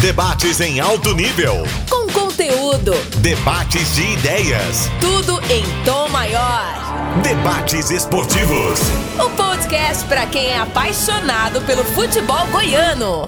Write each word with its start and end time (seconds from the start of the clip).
Debates 0.00 0.60
em 0.60 0.78
alto 0.78 1.14
nível. 1.14 1.66
Com 1.88 2.06
conteúdo. 2.12 2.92
Debates 3.22 3.94
de 3.94 4.02
ideias. 4.12 4.90
Tudo 5.00 5.40
em 5.50 5.64
tom 5.86 6.06
maior. 6.10 6.74
Debates 7.22 7.90
esportivos. 7.90 8.78
O 9.18 9.30
podcast 9.30 10.04
para 10.04 10.26
quem 10.26 10.48
é 10.48 10.58
apaixonado 10.58 11.62
pelo 11.62 11.82
futebol 11.82 12.46
goiano. 12.48 13.26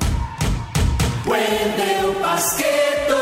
Wendel 1.27 2.21
Basqueto. 2.21 3.16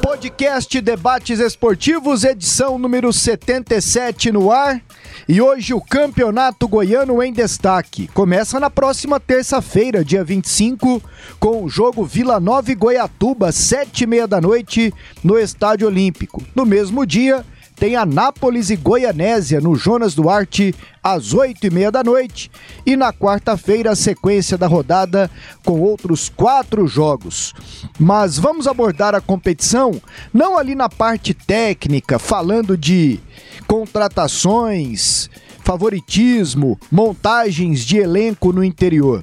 Podcast 0.00 0.80
Debates 0.80 1.40
Esportivos, 1.40 2.22
edição 2.22 2.78
número 2.78 3.12
77 3.12 4.30
no 4.30 4.52
ar. 4.52 4.80
E 5.28 5.40
hoje 5.40 5.74
o 5.74 5.80
Campeonato 5.80 6.68
Goiano 6.68 7.20
em 7.20 7.32
destaque. 7.32 8.06
Começa 8.14 8.60
na 8.60 8.70
próxima 8.70 9.18
terça-feira, 9.18 10.04
dia 10.04 10.22
25, 10.22 11.02
com 11.40 11.64
o 11.64 11.68
jogo 11.68 12.04
Vila 12.04 12.38
Nova 12.38 12.70
e 12.70 12.76
Goiatuba, 12.76 13.50
sete 13.50 14.04
e 14.04 14.06
meia 14.06 14.28
da 14.28 14.40
noite, 14.40 14.94
no 15.24 15.36
Estádio 15.36 15.88
Olímpico. 15.88 16.44
No 16.54 16.64
mesmo 16.64 17.04
dia, 17.04 17.44
tem 17.76 17.94
Anápolis 17.94 18.70
e 18.70 18.76
Goianésia 18.76 19.60
no 19.60 19.76
Jonas 19.76 20.14
Duarte 20.14 20.74
às 21.02 21.34
oito 21.34 21.66
e 21.66 21.70
meia 21.70 21.92
da 21.92 22.02
noite 22.02 22.50
e 22.84 22.96
na 22.96 23.12
quarta-feira 23.12 23.92
a 23.92 23.96
sequência 23.96 24.56
da 24.56 24.66
rodada 24.66 25.30
com 25.64 25.80
outros 25.80 26.28
quatro 26.28 26.86
jogos. 26.86 27.54
Mas 27.98 28.38
vamos 28.38 28.66
abordar 28.66 29.14
a 29.14 29.20
competição 29.20 30.00
não 30.32 30.58
ali 30.58 30.74
na 30.74 30.88
parte 30.88 31.34
técnica, 31.34 32.18
falando 32.18 32.76
de 32.76 33.20
contratações, 33.68 35.28
favoritismo, 35.62 36.78
montagens 36.90 37.80
de 37.84 37.98
elenco 37.98 38.52
no 38.52 38.64
interior. 38.64 39.22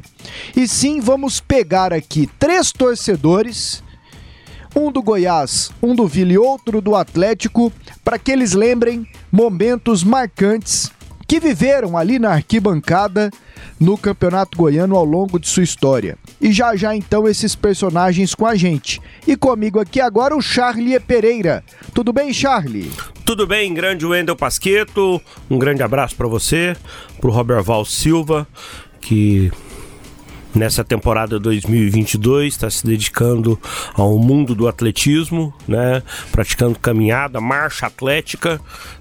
E 0.56 0.68
sim, 0.68 1.00
vamos 1.02 1.40
pegar 1.40 1.92
aqui 1.92 2.30
três 2.38 2.72
torcedores 2.72 3.83
um 4.76 4.92
do 4.92 5.02
Goiás, 5.02 5.72
um 5.82 5.96
do 5.96 6.08
Vila 6.08 6.34
e 6.34 6.38
outro 6.38 6.82
do 6.82 6.96
Atlético, 6.96 7.72
para 8.04 8.18
que 8.18 8.32
eles 8.32 8.54
lembrem 8.54 9.08
momentos 9.32 10.04
marcantes 10.04 10.92
que 11.28 11.40
viveram 11.40 11.98
ali 11.98 12.20
na 12.20 12.32
arquibancada 12.32 13.32
no 13.80 13.98
Campeonato 13.98 14.58
Goiano 14.58 14.96
ao 14.96 15.06
longo 15.06 15.40
de 15.40 15.48
sua 15.48 15.64
história. 15.64 16.18
E 16.40 16.52
já 16.52 16.76
já 16.76 16.96
então 16.96 17.28
esses 17.28 17.56
personagens 17.56 18.36
com 18.36 18.46
a 18.46 18.56
gente. 18.56 19.02
E 19.28 19.36
comigo 19.36 19.80
aqui 19.80 20.00
agora 20.00 20.36
o 20.36 20.42
Charlie 20.42 21.00
Pereira. 21.00 21.64
Tudo 21.94 22.14
bem, 22.14 22.34
Charlie? 22.34 22.92
Tudo 23.26 23.48
bem, 23.48 23.74
grande 23.74 24.06
Wendel 24.06 24.36
Pasqueto. 24.36 25.22
Um 25.50 25.58
grande 25.58 25.82
abraço 25.82 26.16
para 26.16 26.28
você, 26.28 26.76
pro 27.20 27.32
Robert 27.32 27.64
Val 27.64 27.86
Silva, 27.86 28.48
que 29.02 29.52
nessa 30.56 30.84
temporada 30.84 31.40
2022 31.40 32.54
está 32.54 32.70
se 32.70 32.86
dedicando 32.86 33.60
ao 33.94 34.18
mundo 34.18 34.54
do 34.54 34.68
atletismo, 34.68 35.54
né, 35.68 36.04
praticando 36.32 36.78
caminhada, 36.80 37.42
marcha 37.42 37.88
atlética, 37.88 38.60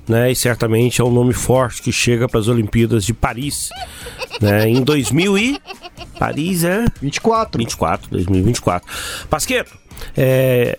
né, 0.09 0.31
e 0.31 0.37
certamente 0.37 1.01
é 1.01 1.05
um 1.05 1.13
nome 1.13 1.33
forte 1.33 1.83
que 1.83 1.93
chega 1.93 2.29
para 2.29 2.41
as 2.41 2.49
Olimpíadas 2.49 3.05
de 3.05 3.13
Paris, 3.13 3.69
né, 4.41 4.69
em 4.69 4.83
2000 4.83 5.39
e 5.39 5.61
Paris 6.19 6.65
é 6.65 6.85
24. 7.01 7.59
24, 7.59 8.11
2024. 8.11 8.89
Pasqueto, 9.29 9.77
é, 10.17 10.79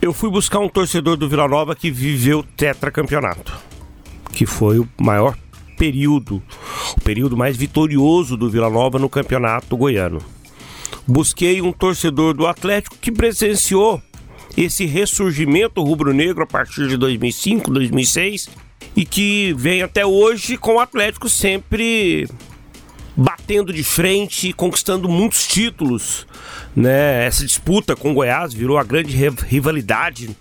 eu 0.00 0.12
fui 0.12 0.30
buscar 0.30 0.60
um 0.60 0.68
torcedor 0.68 1.16
do 1.16 1.28
Vila 1.28 1.46
Nova 1.46 1.74
que 1.74 1.90
viveu 1.90 2.42
tetracampeonato, 2.56 3.56
que 4.32 4.46
foi 4.46 4.78
o 4.78 4.88
maior 4.98 5.36
período, 5.80 6.42
o 6.94 7.00
período 7.00 7.38
mais 7.38 7.56
vitorioso 7.56 8.36
do 8.36 8.50
Vila 8.50 8.68
Nova 8.68 8.98
no 8.98 9.08
campeonato 9.08 9.78
goiano. 9.78 10.20
Busquei 11.08 11.62
um 11.62 11.72
torcedor 11.72 12.34
do 12.34 12.46
Atlético 12.46 12.98
que 13.00 13.10
presenciou 13.10 13.98
esse 14.54 14.84
ressurgimento 14.84 15.82
rubro-negro 15.82 16.42
a 16.42 16.46
partir 16.46 16.86
de 16.86 16.98
2005, 16.98 17.70
2006 17.70 18.50
e 18.94 19.06
que 19.06 19.54
vem 19.56 19.80
até 19.80 20.04
hoje 20.04 20.58
com 20.58 20.74
o 20.74 20.80
Atlético 20.80 21.30
sempre 21.30 22.28
batendo 23.16 23.72
de 23.72 23.82
frente 23.82 24.52
conquistando 24.52 25.08
muitos 25.08 25.46
títulos. 25.46 26.26
Né? 26.76 27.24
Essa 27.24 27.46
disputa 27.46 27.96
com 27.96 28.10
o 28.10 28.14
Goiás 28.14 28.52
virou 28.52 28.76
a 28.76 28.84
grande 28.84 29.16
rivalidade 29.46 30.36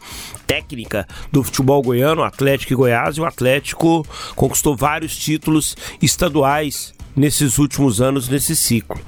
técnica 0.50 1.08
do 1.32 1.44
futebol 1.44 1.80
goiano, 1.84 2.24
Atlético 2.24 2.74
e 2.74 2.76
Goiás, 2.76 3.18
e 3.18 3.22
o 3.22 3.26
Atlético 3.26 4.04
conquistou 4.36 4.76
vários 4.76 5.16
títulos 5.16 5.78
estaduais 6.02 6.92
nesses 7.16 7.60
últimos 7.60 8.02
anos, 8.02 8.28
nesse 8.28 8.56
ciclo. 8.56 9.00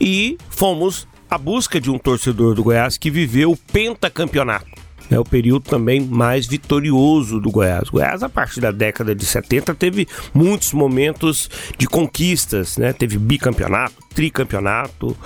E 0.00 0.38
fomos 0.48 1.08
à 1.28 1.36
busca 1.36 1.80
de 1.80 1.90
um 1.90 1.98
torcedor 1.98 2.54
do 2.54 2.62
Goiás 2.62 2.96
que 2.96 3.10
viveu 3.10 3.50
o 3.50 3.56
pentacampeonato 3.56 4.83
é 5.10 5.18
o 5.18 5.24
período 5.24 5.64
também 5.64 6.00
mais 6.00 6.46
vitorioso 6.46 7.40
do 7.40 7.50
Goiás. 7.50 7.88
O 7.88 7.92
Goiás, 7.92 8.22
a 8.22 8.28
partir 8.28 8.60
da 8.60 8.70
década 8.70 9.14
de 9.14 9.24
70, 9.24 9.74
teve 9.74 10.08
muitos 10.32 10.72
momentos 10.72 11.48
de 11.76 11.86
conquistas, 11.86 12.76
né? 12.76 12.92
Teve 12.92 13.18
bicampeonato, 13.18 13.94
tricampeonato, 14.14 15.16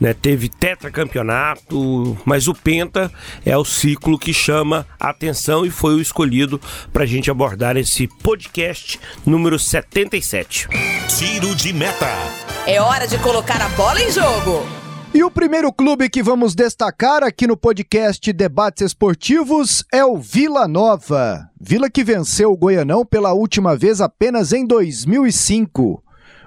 né? 0.00 0.14
teve 0.14 0.48
tetracampeonato, 0.48 2.16
mas 2.24 2.48
o 2.48 2.54
Penta 2.54 3.10
é 3.44 3.56
o 3.56 3.64
ciclo 3.64 4.18
que 4.18 4.32
chama 4.32 4.86
a 4.98 5.10
atenção 5.10 5.66
e 5.66 5.70
foi 5.70 5.94
o 5.94 6.00
escolhido 6.00 6.60
para 6.92 7.04
a 7.04 7.06
gente 7.06 7.30
abordar 7.30 7.76
esse 7.76 8.06
podcast 8.06 8.98
número 9.26 9.58
77. 9.58 10.68
Tiro 11.08 11.54
de 11.54 11.72
meta. 11.72 12.08
É 12.66 12.80
hora 12.80 13.06
de 13.06 13.18
colocar 13.18 13.60
a 13.60 13.68
bola 13.70 14.00
em 14.00 14.10
jogo. 14.10 14.87
E 15.14 15.24
o 15.24 15.30
primeiro 15.30 15.72
clube 15.72 16.08
que 16.08 16.22
vamos 16.22 16.54
destacar 16.54 17.24
aqui 17.24 17.46
no 17.46 17.56
podcast 17.56 18.32
Debates 18.32 18.82
Esportivos 18.82 19.82
é 19.92 20.04
o 20.04 20.18
Vila 20.18 20.68
Nova. 20.68 21.48
Vila 21.58 21.90
que 21.90 22.04
venceu 22.04 22.52
o 22.52 22.56
Goianão 22.56 23.04
pela 23.04 23.32
última 23.32 23.74
vez 23.74 24.00
apenas 24.00 24.52
em 24.52 24.66
2005, 24.66 26.02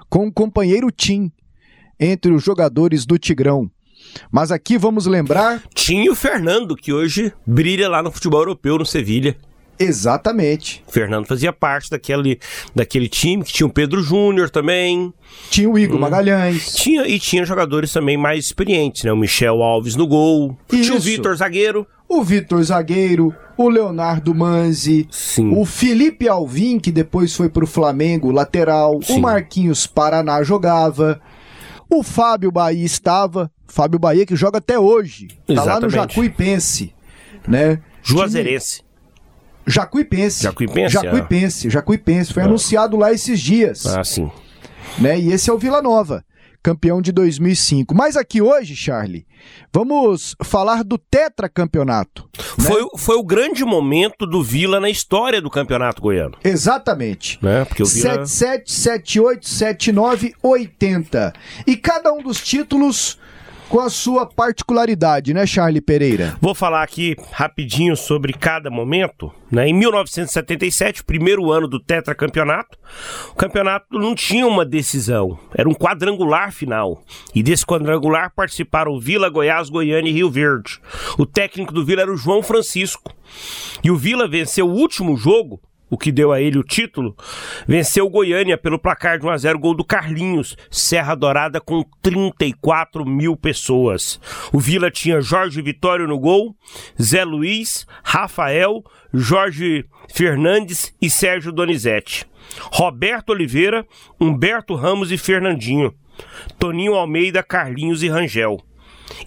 com 0.08 0.28
o 0.28 0.32
companheiro 0.32 0.90
Tim, 0.90 1.30
entre 1.98 2.32
os 2.32 2.42
jogadores 2.42 3.04
do 3.04 3.18
Tigrão. 3.18 3.70
Mas 4.30 4.50
aqui 4.52 4.78
vamos 4.78 5.06
lembrar. 5.06 5.62
E 6.04 6.10
o 6.10 6.14
Fernando, 6.14 6.76
que 6.76 6.92
hoje 6.92 7.32
brilha 7.46 7.88
lá 7.88 8.02
no 8.02 8.12
futebol 8.12 8.40
europeu, 8.40 8.78
no 8.78 8.86
Sevilha. 8.86 9.36
Exatamente. 9.78 10.82
O 10.86 10.92
Fernando 10.92 11.26
fazia 11.26 11.52
parte 11.52 11.90
daquele, 11.90 12.38
daquele 12.74 13.08
time 13.08 13.42
que 13.44 13.52
tinha 13.52 13.66
o 13.66 13.72
Pedro 13.72 14.02
Júnior 14.02 14.50
também. 14.50 15.12
Tinha 15.50 15.68
o 15.68 15.78
Igor 15.78 15.96
hum. 15.96 16.00
Magalhães. 16.00 16.74
Tinha, 16.74 17.06
e 17.06 17.18
tinha 17.18 17.44
jogadores 17.44 17.92
também 17.92 18.16
mais 18.16 18.44
experientes, 18.44 19.04
né? 19.04 19.12
O 19.12 19.16
Michel 19.16 19.62
Alves 19.62 19.96
no 19.96 20.06
gol. 20.06 20.56
Isso. 20.70 20.82
Tinha 20.82 20.96
o 20.96 21.00
Vitor 21.00 21.36
Zagueiro. 21.36 21.86
O 22.08 22.22
Vitor 22.22 22.62
Zagueiro, 22.62 23.34
o 23.56 23.70
Leonardo 23.70 24.34
Manzi, 24.34 25.08
Sim. 25.10 25.50
o 25.56 25.64
Felipe 25.64 26.28
Alvim, 26.28 26.78
que 26.78 26.92
depois 26.92 27.34
foi 27.34 27.48
pro 27.48 27.66
Flamengo, 27.66 28.30
lateral. 28.30 29.00
Sim. 29.02 29.16
O 29.16 29.20
Marquinhos 29.20 29.86
Paraná 29.86 30.42
jogava. 30.42 31.20
O 31.88 32.02
Fábio 32.02 32.52
Bahia 32.52 32.84
estava. 32.84 33.50
Fábio 33.66 33.98
Bahia 33.98 34.26
que 34.26 34.36
joga 34.36 34.58
até 34.58 34.78
hoje. 34.78 35.28
Exatamente. 35.48 35.56
Tá 35.56 35.64
lá 35.64 35.80
no 35.80 35.88
Jacuipense, 35.88 36.94
né? 37.48 37.80
Juazeirense. 38.02 38.82
Jacuipense. 39.66 40.42
Jacuipense? 40.42 40.92
Jacuipense, 40.92 41.70
Jacuipense. 41.70 42.32
Foi 42.32 42.42
ah. 42.42 42.46
anunciado 42.46 42.96
lá 42.96 43.12
esses 43.12 43.40
dias. 43.40 43.86
Ah, 43.86 44.04
sim. 44.04 44.30
Né? 44.98 45.18
E 45.18 45.32
esse 45.32 45.48
é 45.48 45.52
o 45.52 45.58
Vila 45.58 45.80
Nova, 45.80 46.24
campeão 46.62 47.00
de 47.00 47.12
2005. 47.12 47.94
Mas 47.94 48.16
aqui 48.16 48.42
hoje, 48.42 48.76
Charlie, 48.76 49.26
vamos 49.72 50.36
falar 50.42 50.84
do 50.84 50.98
tetracampeonato. 50.98 52.28
Né? 52.58 52.64
Foi, 52.64 52.86
foi 52.96 53.16
o 53.16 53.24
grande 53.24 53.64
momento 53.64 54.26
do 54.26 54.42
Vila 54.42 54.78
na 54.78 54.90
história 54.90 55.40
do 55.40 55.50
campeonato 55.50 56.02
goiano. 56.02 56.36
Exatamente. 56.44 57.38
Né? 57.42 57.64
Porque 57.64 57.82
o 57.82 57.86
Vila... 57.86 58.26
77, 58.26 58.72
78, 58.72 59.48
79, 59.48 60.34
80. 60.42 61.32
E 61.66 61.76
cada 61.76 62.12
um 62.12 62.22
dos 62.22 62.40
títulos 62.40 63.18
com 63.72 63.80
a 63.80 63.88
sua 63.88 64.26
particularidade, 64.26 65.32
né, 65.32 65.46
Charlie 65.46 65.80
Pereira? 65.80 66.36
Vou 66.42 66.54
falar 66.54 66.82
aqui 66.82 67.16
rapidinho 67.30 67.96
sobre 67.96 68.34
cada 68.34 68.70
momento. 68.70 69.32
Né? 69.50 69.66
Em 69.68 69.72
1977, 69.72 71.02
primeiro 71.02 71.50
ano 71.50 71.66
do 71.66 71.80
tetracampeonato, 71.80 72.76
o 73.30 73.34
campeonato 73.34 73.86
não 73.98 74.14
tinha 74.14 74.46
uma 74.46 74.62
decisão, 74.62 75.38
era 75.54 75.66
um 75.66 75.72
quadrangular 75.72 76.52
final. 76.52 77.02
E 77.34 77.42
desse 77.42 77.64
quadrangular 77.64 78.30
participaram 78.36 79.00
Vila, 79.00 79.30
Goiás, 79.30 79.70
Goiânia 79.70 80.10
e 80.10 80.12
Rio 80.12 80.30
Verde. 80.30 80.78
O 81.16 81.24
técnico 81.24 81.72
do 81.72 81.82
Vila 81.82 82.02
era 82.02 82.12
o 82.12 82.16
João 82.16 82.42
Francisco. 82.42 83.10
E 83.82 83.90
o 83.90 83.96
Vila 83.96 84.28
venceu 84.28 84.68
o 84.68 84.74
último 84.74 85.16
jogo 85.16 85.58
o 85.92 85.98
que 85.98 86.10
deu 86.10 86.32
a 86.32 86.40
ele 86.40 86.56
o 86.58 86.64
título, 86.64 87.14
venceu 87.68 88.08
Goiânia 88.08 88.56
pelo 88.56 88.78
placar 88.78 89.18
de 89.18 89.26
1x0, 89.26 89.58
gol 89.58 89.74
do 89.74 89.84
Carlinhos, 89.84 90.56
Serra 90.70 91.14
Dourada 91.14 91.60
com 91.60 91.84
34 92.00 93.04
mil 93.04 93.36
pessoas. 93.36 94.18
O 94.54 94.58
Vila 94.58 94.90
tinha 94.90 95.20
Jorge 95.20 95.60
Vitório 95.60 96.08
no 96.08 96.18
gol, 96.18 96.56
Zé 97.00 97.22
Luiz, 97.24 97.86
Rafael, 98.02 98.82
Jorge 99.12 99.84
Fernandes 100.08 100.94
e 100.98 101.10
Sérgio 101.10 101.52
Donizete. 101.52 102.24
Roberto 102.72 103.28
Oliveira, 103.28 103.86
Humberto 104.18 104.74
Ramos 104.74 105.12
e 105.12 105.18
Fernandinho. 105.18 105.92
Toninho 106.58 106.94
Almeida, 106.94 107.42
Carlinhos 107.42 108.02
e 108.02 108.08
Rangel. 108.08 108.58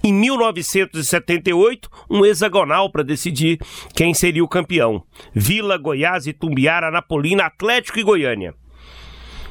Em 0.04 0.14
1978, 0.14 1.90
um 2.10 2.26
hexagonal 2.26 2.92
para 2.92 3.04
decidir 3.04 3.60
quem 3.94 4.14
seria 4.14 4.44
o 4.44 4.48
campeão: 4.48 5.04
Vila, 5.34 5.78
Goiás, 5.78 6.28
Itumbiara, 6.28 6.92
Napolina, 6.92 7.46
Atlético 7.46 8.00
e 8.00 8.04
Goiânia. 8.04 8.54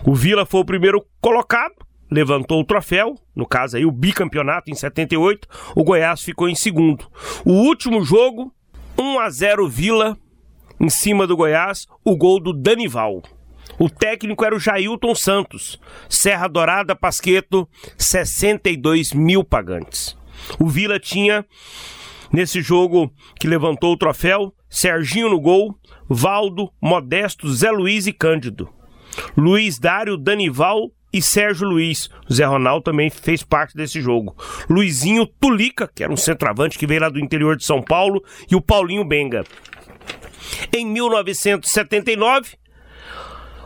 O 0.06 0.14
Vila 0.14 0.44
foi 0.44 0.60
o 0.60 0.64
primeiro 0.64 1.04
colocado, 1.20 1.74
levantou 2.10 2.60
o 2.60 2.64
troféu, 2.64 3.14
no 3.34 3.46
caso 3.46 3.76
aí 3.76 3.86
o 3.86 3.90
bicampeonato 3.90 4.70
em 4.70 4.74
78, 4.74 5.48
o 5.74 5.82
Goiás 5.82 6.22
ficou 6.22 6.48
em 6.48 6.54
segundo. 6.54 7.06
O 7.44 7.52
último 7.52 8.04
jogo, 8.04 8.52
1 8.98 9.18
a 9.18 9.30
0 9.30 9.68
Vila 9.68 10.18
em 10.78 10.90
cima 10.90 11.26
do 11.26 11.36
Goiás, 11.36 11.86
o 12.04 12.16
gol 12.16 12.40
do 12.40 12.52
Danival. 12.52 13.22
O 13.78 13.88
técnico 13.88 14.44
era 14.44 14.54
o 14.54 14.60
Jailton 14.60 15.14
Santos. 15.14 15.80
Serra 16.08 16.46
Dourada, 16.48 16.94
Pasqueto, 16.94 17.68
62 17.96 19.12
mil 19.12 19.42
pagantes. 19.42 20.16
O 20.58 20.68
Vila 20.68 20.98
tinha, 20.98 21.44
nesse 22.32 22.60
jogo 22.60 23.12
que 23.38 23.48
levantou 23.48 23.92
o 23.92 23.96
troféu, 23.96 24.54
Serginho 24.68 25.30
no 25.30 25.40
gol, 25.40 25.74
Valdo, 26.08 26.70
Modesto, 26.80 27.52
Zé 27.52 27.70
Luiz 27.70 28.06
e 28.06 28.12
Cândido. 28.12 28.68
Luiz 29.36 29.78
Dário, 29.78 30.16
Danival 30.16 30.90
e 31.12 31.22
Sérgio 31.22 31.68
Luiz. 31.68 32.10
Zé 32.30 32.44
Ronaldo 32.44 32.82
também 32.82 33.08
fez 33.08 33.44
parte 33.44 33.76
desse 33.76 34.00
jogo. 34.00 34.36
Luizinho 34.68 35.26
Tulica, 35.26 35.88
que 35.94 36.02
era 36.02 36.12
um 36.12 36.16
centroavante 36.16 36.76
que 36.76 36.86
veio 36.86 37.02
lá 37.02 37.08
do 37.08 37.20
interior 37.20 37.56
de 37.56 37.64
São 37.64 37.80
Paulo, 37.80 38.22
e 38.50 38.56
o 38.56 38.60
Paulinho 38.60 39.04
Benga. 39.04 39.44
Em 40.72 40.84
1979, 40.84 42.56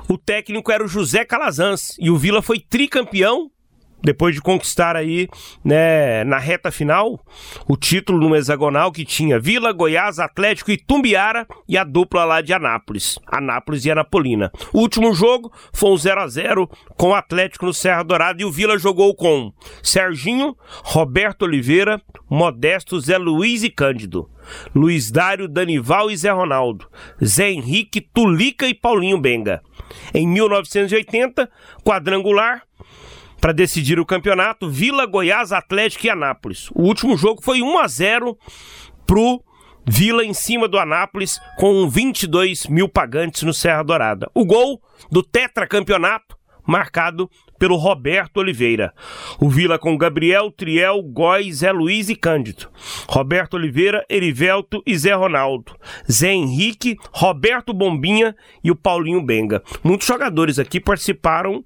o 0.08 0.18
técnico 0.18 0.70
era 0.70 0.84
o 0.84 0.88
José 0.88 1.24
Calazans 1.24 1.96
e 1.98 2.10
o 2.10 2.16
Vila 2.16 2.42
foi 2.42 2.60
tricampeão 2.60 3.50
depois 4.02 4.34
de 4.34 4.40
conquistar 4.40 4.96
aí, 4.96 5.28
né, 5.64 6.24
na 6.24 6.38
reta 6.38 6.70
final, 6.70 7.20
o 7.66 7.76
título 7.76 8.28
no 8.28 8.36
hexagonal 8.36 8.92
que 8.92 9.04
tinha 9.04 9.38
Vila, 9.38 9.72
Goiás, 9.72 10.18
Atlético 10.18 10.70
e 10.70 10.76
Tumbiara 10.76 11.46
e 11.68 11.76
a 11.76 11.84
dupla 11.84 12.24
lá 12.24 12.40
de 12.40 12.52
Anápolis, 12.52 13.18
Anápolis 13.26 13.84
e 13.84 13.90
Anapolina. 13.90 14.52
O 14.72 14.80
último 14.80 15.12
jogo 15.12 15.52
foi 15.72 15.90
um 15.90 15.96
0 15.96 16.20
a 16.20 16.28
0 16.28 16.70
com 16.96 17.08
o 17.08 17.14
Atlético 17.14 17.66
no 17.66 17.74
Serra 17.74 18.02
Dourada 18.02 18.40
e 18.40 18.44
o 18.44 18.52
Vila 18.52 18.78
jogou 18.78 19.14
com 19.14 19.52
Serginho, 19.82 20.56
Roberto 20.84 21.42
Oliveira, 21.42 22.00
Modesto, 22.30 23.00
Zé 23.00 23.18
Luiz 23.18 23.62
e 23.62 23.70
Cândido. 23.70 24.30
Luiz 24.74 25.10
Dário, 25.10 25.46
Danival 25.46 26.10
e 26.10 26.16
Zé 26.16 26.30
Ronaldo, 26.30 26.88
Zé 27.22 27.50
Henrique, 27.50 28.00
Tulica 28.00 28.66
e 28.66 28.72
Paulinho 28.72 29.20
Benga. 29.20 29.62
Em 30.14 30.26
1980, 30.26 31.50
quadrangular, 31.84 32.62
para 33.40 33.52
decidir 33.52 33.98
o 33.98 34.06
campeonato, 34.06 34.68
Vila, 34.68 35.06
Goiás, 35.06 35.52
Atlético 35.52 36.06
e 36.06 36.10
Anápolis. 36.10 36.70
O 36.72 36.82
último 36.82 37.16
jogo 37.16 37.42
foi 37.42 37.62
1 37.62 37.78
a 37.78 37.88
0 37.88 38.38
pro 39.06 39.42
Vila 39.86 40.22
em 40.22 40.34
cima 40.34 40.68
do 40.68 40.78
Anápolis, 40.78 41.40
com 41.56 41.88
22 41.88 42.66
mil 42.66 42.88
pagantes 42.88 43.42
no 43.42 43.54
Serra 43.54 43.82
Dourada. 43.82 44.30
O 44.34 44.44
gol 44.44 44.82
do 45.10 45.22
tetracampeonato, 45.22 46.36
marcado 46.66 47.30
pelo 47.58 47.76
Roberto 47.76 48.36
Oliveira. 48.36 48.92
O 49.40 49.48
Vila 49.48 49.78
com 49.78 49.96
Gabriel, 49.96 50.50
Triel, 50.50 51.02
Góis, 51.02 51.56
Zé 51.56 51.72
Luiz 51.72 52.10
e 52.10 52.14
Cândido. 52.14 52.68
Roberto 53.08 53.54
Oliveira, 53.54 54.04
Erivelto 54.10 54.82
e 54.86 54.96
Zé 54.96 55.14
Ronaldo. 55.14 55.74
Zé 56.10 56.32
Henrique, 56.32 56.98
Roberto 57.10 57.72
Bombinha 57.72 58.36
e 58.62 58.70
o 58.70 58.76
Paulinho 58.76 59.24
Benga. 59.24 59.62
Muitos 59.82 60.06
jogadores 60.06 60.58
aqui 60.58 60.78
participaram 60.78 61.64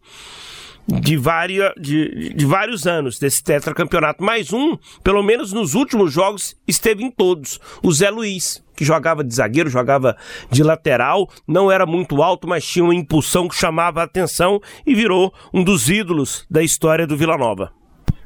de, 0.86 1.16
várias, 1.16 1.72
de, 1.78 2.34
de 2.34 2.46
vários 2.46 2.86
anos 2.86 3.18
desse 3.18 3.42
tetracampeonato. 3.42 4.22
Mais 4.22 4.52
um, 4.52 4.76
pelo 5.02 5.22
menos 5.22 5.52
nos 5.52 5.74
últimos 5.74 6.12
jogos, 6.12 6.56
esteve 6.66 7.02
em 7.04 7.10
todos. 7.10 7.60
O 7.82 7.92
Zé 7.92 8.10
Luiz, 8.10 8.62
que 8.76 8.84
jogava 8.84 9.22
de 9.22 9.34
zagueiro, 9.34 9.70
jogava 9.70 10.16
de 10.50 10.62
lateral, 10.62 11.28
não 11.46 11.70
era 11.70 11.86
muito 11.86 12.22
alto, 12.22 12.48
mas 12.48 12.64
tinha 12.64 12.84
uma 12.84 12.94
impulsão 12.94 13.48
que 13.48 13.54
chamava 13.54 14.00
a 14.00 14.04
atenção 14.04 14.60
e 14.86 14.94
virou 14.94 15.32
um 15.52 15.62
dos 15.62 15.88
ídolos 15.88 16.46
da 16.50 16.62
história 16.62 17.06
do 17.06 17.16
Vila 17.16 17.38
Nova. 17.38 17.72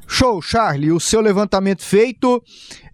Show, 0.09 0.41
Charlie, 0.41 0.93
o 0.93 1.01
seu 1.01 1.19
levantamento 1.19 1.83
feito. 1.83 2.41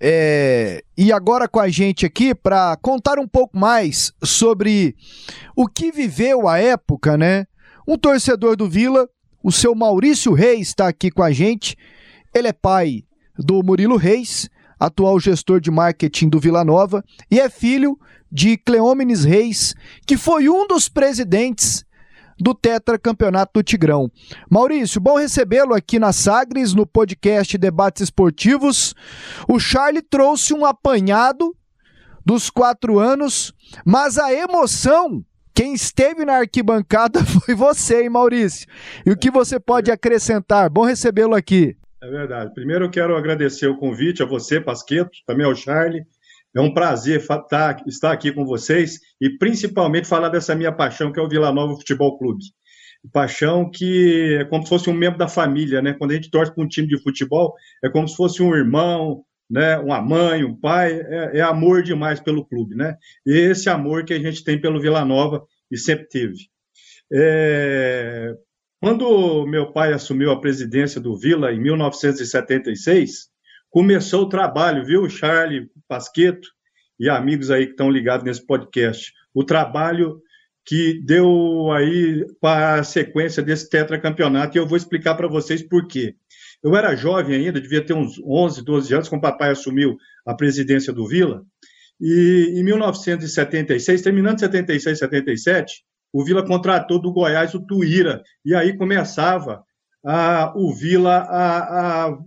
É... 0.01 0.83
E 0.97 1.11
agora 1.11 1.47
com 1.47 1.59
a 1.59 1.69
gente 1.69 2.07
aqui 2.07 2.33
para 2.33 2.75
contar 2.81 3.19
um 3.19 3.27
pouco 3.27 3.57
mais 3.57 4.11
sobre 4.23 4.95
o 5.55 5.67
que 5.67 5.91
viveu 5.91 6.47
a 6.47 6.57
época, 6.57 7.15
né? 7.15 7.45
Um 7.87 7.97
torcedor 7.97 8.55
do 8.55 8.67
Vila 8.67 9.07
o 9.43 9.51
seu 9.51 9.75
Maurício 9.75 10.31
Reis 10.31 10.69
está 10.69 10.87
aqui 10.87 11.11
com 11.11 11.21
a 11.21 11.31
gente. 11.31 11.77
Ele 12.33 12.47
é 12.47 12.53
pai 12.53 13.03
do 13.37 13.61
Murilo 13.61 13.97
Reis, 13.97 14.49
atual 14.79 15.19
gestor 15.19 15.59
de 15.59 15.69
marketing 15.69 16.29
do 16.29 16.39
Vila 16.39 16.63
Nova, 16.63 17.03
e 17.29 17.39
é 17.39 17.49
filho 17.49 17.99
de 18.31 18.57
Cleómenes 18.57 19.25
Reis, 19.25 19.75
que 20.07 20.17
foi 20.17 20.47
um 20.49 20.65
dos 20.65 20.87
presidentes 20.87 21.85
do 22.39 22.55
Tetracampeonato 22.55 23.59
do 23.59 23.63
Tigrão. 23.63 24.09
Maurício, 24.49 24.99
bom 24.99 25.17
recebê-lo 25.17 25.73
aqui 25.73 25.99
na 25.99 26.11
Sagres, 26.11 26.73
no 26.73 26.85
podcast 26.85 27.57
Debates 27.57 28.03
Esportivos. 28.03 28.95
O 29.47 29.59
Charlie 29.59 30.01
trouxe 30.01 30.53
um 30.53 30.65
apanhado 30.65 31.55
dos 32.25 32.49
quatro 32.49 32.97
anos, 32.97 33.53
mas 33.85 34.17
a 34.17 34.33
emoção 34.33 35.23
quem 35.53 35.73
esteve 35.73 36.25
na 36.25 36.37
arquibancada 36.37 37.23
foi 37.25 37.53
você, 37.55 38.03
hein, 38.03 38.09
Maurício? 38.09 38.67
E 39.05 39.11
o 39.11 39.17
que 39.17 39.29
você 39.29 39.59
pode 39.59 39.91
acrescentar? 39.91 40.69
Bom 40.69 40.83
recebê-lo 40.83 41.35
aqui. 41.35 41.77
É 42.01 42.09
verdade. 42.09 42.53
Primeiro 42.53 42.85
eu 42.85 42.89
quero 42.89 43.15
agradecer 43.15 43.67
o 43.67 43.77
convite 43.77 44.21
a 44.21 44.25
você, 44.25 44.59
Pasqueto, 44.59 45.11
também 45.25 45.45
ao 45.45 45.55
Charlie. 45.55 46.03
É 46.55 46.61
um 46.61 46.73
prazer 46.73 47.25
tá, 47.49 47.77
estar 47.87 48.11
aqui 48.11 48.31
com 48.31 48.45
vocês 48.45 48.99
e 49.19 49.29
principalmente 49.37 50.07
falar 50.07 50.29
dessa 50.29 50.53
minha 50.53 50.71
paixão, 50.71 51.11
que 51.11 51.19
é 51.19 51.23
o 51.23 51.29
Vila 51.29 51.51
Nova 51.51 51.75
Futebol 51.75 52.17
Clube. 52.17 52.43
Paixão 53.11 53.69
que 53.69 54.37
é 54.39 54.45
como 54.45 54.63
se 54.63 54.69
fosse 54.69 54.89
um 54.89 54.93
membro 54.93 55.17
da 55.17 55.27
família, 55.27 55.81
né? 55.81 55.93
Quando 55.93 56.11
a 56.11 56.15
gente 56.15 56.29
torce 56.29 56.53
para 56.53 56.63
um 56.63 56.67
time 56.67 56.87
de 56.87 57.01
futebol, 57.01 57.53
é 57.83 57.89
como 57.89 58.07
se 58.07 58.15
fosse 58.15 58.41
um 58.43 58.53
irmão, 58.55 59.23
né, 59.53 59.77
uma 59.77 60.01
mãe, 60.01 60.43
um 60.43 60.55
pai, 60.55 60.99
é, 60.99 61.37
é, 61.37 61.41
amor 61.41 61.83
demais 61.83 62.19
pelo 62.19 62.43
clube, 62.43 62.75
né? 62.75 62.97
E 63.23 63.37
esse 63.37 63.69
amor 63.69 64.03
que 64.03 64.11
a 64.11 64.19
gente 64.19 64.43
tem 64.43 64.59
pelo 64.59 64.81
Vila 64.81 65.05
Nova 65.05 65.45
e 65.69 65.77
sempre 65.77 66.07
teve. 66.07 66.49
É, 67.13 68.33
quando 68.81 69.45
meu 69.45 69.71
pai 69.71 69.93
assumiu 69.93 70.31
a 70.31 70.41
presidência 70.41 70.99
do 70.99 71.15
Vila 71.15 71.53
em 71.53 71.61
1976, 71.61 73.27
começou 73.69 74.23
o 74.23 74.29
trabalho, 74.29 74.83
viu, 74.83 75.07
Charlie 75.07 75.69
Pasqueto 75.87 76.47
e 76.99 77.07
amigos 77.07 77.51
aí 77.51 77.67
que 77.67 77.73
estão 77.73 77.91
ligados 77.91 78.25
nesse 78.25 78.43
podcast, 78.43 79.13
o 79.35 79.43
trabalho 79.43 80.19
que 80.65 80.99
deu 81.05 81.71
aí 81.71 82.25
para 82.41 82.79
a 82.79 82.83
sequência 82.83 83.43
desse 83.43 83.69
tetracampeonato, 83.69 84.57
e 84.57 84.59
eu 84.59 84.65
vou 84.65 84.77
explicar 84.77 85.13
para 85.13 85.27
vocês 85.27 85.61
por 85.61 85.85
quê. 85.85 86.15
Eu 86.63 86.75
era 86.75 86.95
jovem 86.95 87.35
ainda, 87.35 87.59
devia 87.59 87.85
ter 87.85 87.93
uns 87.93 88.19
11, 88.23 88.63
12 88.63 88.93
anos, 88.93 89.09
quando 89.09 89.19
o 89.19 89.23
papai 89.23 89.51
assumiu 89.51 89.97
a 90.25 90.33
presidência 90.33 90.93
do 90.93 91.07
Vila. 91.07 91.43
E 91.99 92.53
em 92.55 92.63
1976, 92.63 94.01
terminando 94.01 94.39
76, 94.39 94.99
77, 94.99 95.83
o 96.11 96.23
Vila 96.23 96.45
contratou 96.45 96.99
do 96.99 97.11
Goiás 97.11 97.53
o 97.53 97.65
Tuíra. 97.65 98.21
E 98.45 98.55
aí 98.55 98.77
começava 98.77 99.63
a, 100.05 100.53
o 100.55 100.73
Vila 100.73 101.17
a, 101.29 102.07
a 102.07 102.17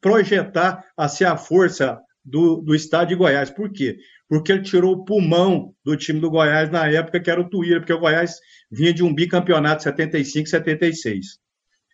projetar 0.00 0.84
a 0.96 1.08
ser 1.08 1.24
a 1.24 1.36
força 1.36 1.98
do, 2.24 2.60
do 2.60 2.74
estado 2.74 3.08
de 3.08 3.14
Goiás. 3.14 3.50
Por 3.50 3.72
quê? 3.72 3.96
Porque 4.28 4.52
ele 4.52 4.62
tirou 4.62 4.92
o 4.92 5.04
pulmão 5.04 5.74
do 5.82 5.96
time 5.96 6.20
do 6.20 6.30
Goiás 6.30 6.70
na 6.70 6.86
época, 6.88 7.20
que 7.20 7.30
era 7.30 7.40
o 7.40 7.48
Tuíra, 7.48 7.80
porque 7.80 7.92
o 7.92 8.00
Goiás 8.00 8.34
vinha 8.70 8.92
de 8.92 9.02
um 9.02 9.14
bicampeonato 9.14 9.82
75, 9.82 10.48
76. 10.48 11.38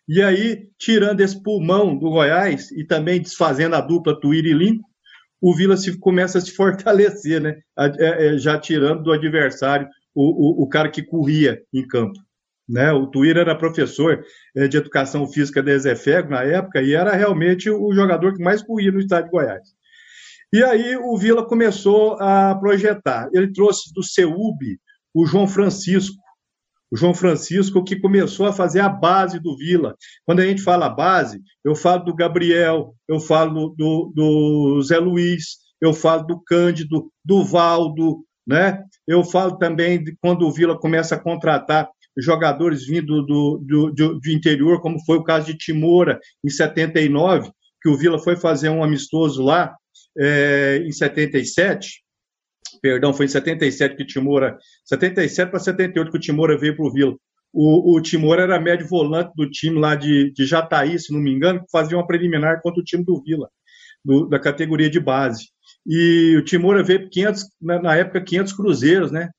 E 0.07 0.21
aí, 0.21 0.67
tirando 0.77 1.21
esse 1.21 1.41
pulmão 1.41 1.97
do 1.97 2.11
Goiás 2.11 2.71
e 2.71 2.85
também 2.85 3.21
desfazendo 3.21 3.75
a 3.75 3.81
dupla 3.81 4.19
Tuíra 4.19 4.47
e 4.47 4.53
Lincoln, 4.53 4.87
o 5.41 5.55
Vila 5.55 5.75
se, 5.77 5.97
começa 5.99 6.37
a 6.37 6.41
se 6.41 6.51
fortalecer, 6.55 7.41
né? 7.41 7.59
É, 7.77 8.27
é, 8.27 8.37
já 8.37 8.59
tirando 8.59 9.03
do 9.03 9.11
adversário 9.11 9.87
o, 10.13 10.61
o, 10.61 10.63
o, 10.63 10.69
cara 10.69 10.89
que 10.89 11.03
corria 11.03 11.61
em 11.73 11.85
campo. 11.85 12.17
Né? 12.67 12.91
O 12.91 13.07
Tuíra 13.07 13.41
era 13.41 13.55
professor 13.55 14.23
é, 14.55 14.67
de 14.67 14.77
educação 14.77 15.27
física 15.27 15.61
da 15.61 15.71
Ezefego 15.71 16.29
na 16.29 16.43
época 16.43 16.81
e 16.81 16.93
era 16.93 17.13
realmente 17.13 17.69
o 17.69 17.93
jogador 17.93 18.33
que 18.33 18.43
mais 18.43 18.63
corria 18.63 18.91
no 18.91 18.99
estado 18.99 19.25
de 19.25 19.31
Goiás. 19.31 19.69
E 20.51 20.63
aí 20.63 20.95
o 20.95 21.17
Vila 21.17 21.45
começou 21.45 22.13
a 22.13 22.55
projetar. 22.55 23.29
Ele 23.33 23.51
trouxe 23.51 23.93
do 23.93 24.01
CEUB 24.01 24.79
o 25.13 25.25
João 25.25 25.47
Francisco, 25.47 26.15
o 26.91 26.97
João 26.97 27.13
Francisco, 27.13 27.83
que 27.83 27.99
começou 27.99 28.45
a 28.45 28.53
fazer 28.53 28.79
a 28.79 28.89
base 28.89 29.39
do 29.39 29.57
Vila. 29.57 29.95
Quando 30.25 30.39
a 30.39 30.45
gente 30.45 30.61
fala 30.61 30.89
base, 30.89 31.41
eu 31.63 31.75
falo 31.75 32.05
do 32.05 32.15
Gabriel, 32.15 32.95
eu 33.07 33.19
falo 33.19 33.69
do, 33.77 34.11
do 34.15 34.81
Zé 34.81 34.97
Luiz, 34.97 35.57
eu 35.81 35.93
falo 35.93 36.23
do 36.23 36.41
Cândido, 36.41 37.11
do 37.23 37.43
Valdo, 37.43 38.23
né? 38.47 38.83
Eu 39.07 39.23
falo 39.23 39.57
também 39.57 40.03
de 40.03 40.15
quando 40.21 40.47
o 40.47 40.51
Vila 40.51 40.77
começa 40.77 41.15
a 41.15 41.19
contratar 41.19 41.89
jogadores 42.17 42.85
vindo 42.85 43.25
do, 43.25 43.57
do, 43.57 43.91
do, 43.91 44.19
do 44.19 44.29
interior, 44.29 44.79
como 44.81 45.03
foi 45.05 45.17
o 45.17 45.23
caso 45.23 45.47
de 45.47 45.57
Timora, 45.57 46.19
em 46.43 46.49
79, 46.49 47.51
que 47.81 47.89
o 47.89 47.97
Vila 47.97 48.17
foi 48.17 48.37
fazer 48.37 48.69
um 48.69 48.83
amistoso 48.83 49.43
lá 49.43 49.75
é, 50.17 50.81
em 50.85 50.91
77, 50.91 52.04
perdão, 52.85 53.11
foi 53.11 53.25
em 53.25 53.29
77 53.29 53.95
que 53.95 54.05
Timora, 54.05 54.59
77 54.83 55.49
para 55.49 55.59
78 55.59 56.11
que 56.11 56.17
o 56.17 56.19
Timora 56.19 56.55
veio 56.55 56.75
para 56.75 56.85
o 56.85 56.91
Vila. 56.93 57.15
O, 57.51 57.97
o 57.97 57.99
Timor 57.99 58.37
era 58.37 58.59
médio 58.59 58.87
volante 58.87 59.31
do 59.35 59.49
time 59.49 59.79
lá 59.79 59.95
de, 59.95 60.31
de 60.31 60.45
Jataí, 60.45 60.99
se 60.99 61.11
não 61.11 61.19
me 61.19 61.31
engano, 61.31 61.61
que 61.61 61.71
fazia 61.71 61.97
uma 61.97 62.05
preliminar 62.05 62.61
contra 62.61 62.79
o 62.79 62.83
time 62.83 63.03
do 63.03 63.19
Vila, 63.23 63.49
do, 64.03 64.27
da 64.27 64.37
categoria 64.37 64.87
de 64.87 64.99
base. 64.99 65.47
E 65.83 66.35
o 66.37 66.43
Timor 66.43 66.83
veio 66.83 67.09
500, 67.09 67.45
na, 67.59 67.81
na, 67.81 67.95
época 67.95 68.21
500 68.21 68.53
cruzeiros, 68.53 69.11
né? 69.11 69.31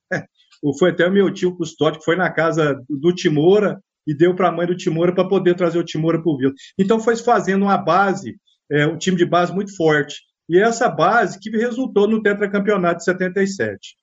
Foi 0.80 0.90
até 0.90 1.06
o 1.06 1.12
meu 1.12 1.32
tio 1.32 1.56
Custódio, 1.56 2.00
que 2.00 2.04
foi 2.04 2.16
na 2.16 2.28
casa 2.28 2.76
do 2.90 3.14
Timora 3.14 3.78
e 4.04 4.12
deu 4.12 4.34
para 4.34 4.48
a 4.48 4.52
mãe 4.52 4.66
do 4.66 4.76
Timora 4.76 5.14
para 5.14 5.28
poder 5.28 5.54
trazer 5.54 5.78
o 5.78 5.84
Timora 5.84 6.20
para 6.20 6.32
o 6.32 6.36
Vila. 6.36 6.52
Então 6.76 6.98
foi 6.98 7.14
fazendo 7.16 7.62
uma 7.62 7.78
base, 7.78 8.34
é, 8.72 8.88
um 8.88 8.98
time 8.98 9.16
de 9.16 9.24
base 9.24 9.54
muito 9.54 9.76
forte. 9.76 10.16
E 10.48 10.58
essa 10.58 10.88
base 10.88 11.38
que 11.40 11.50
resultou 11.50 12.08
no 12.08 12.22
tetracampeonato 12.22 12.98
de 12.98 13.04
77. 13.04 13.96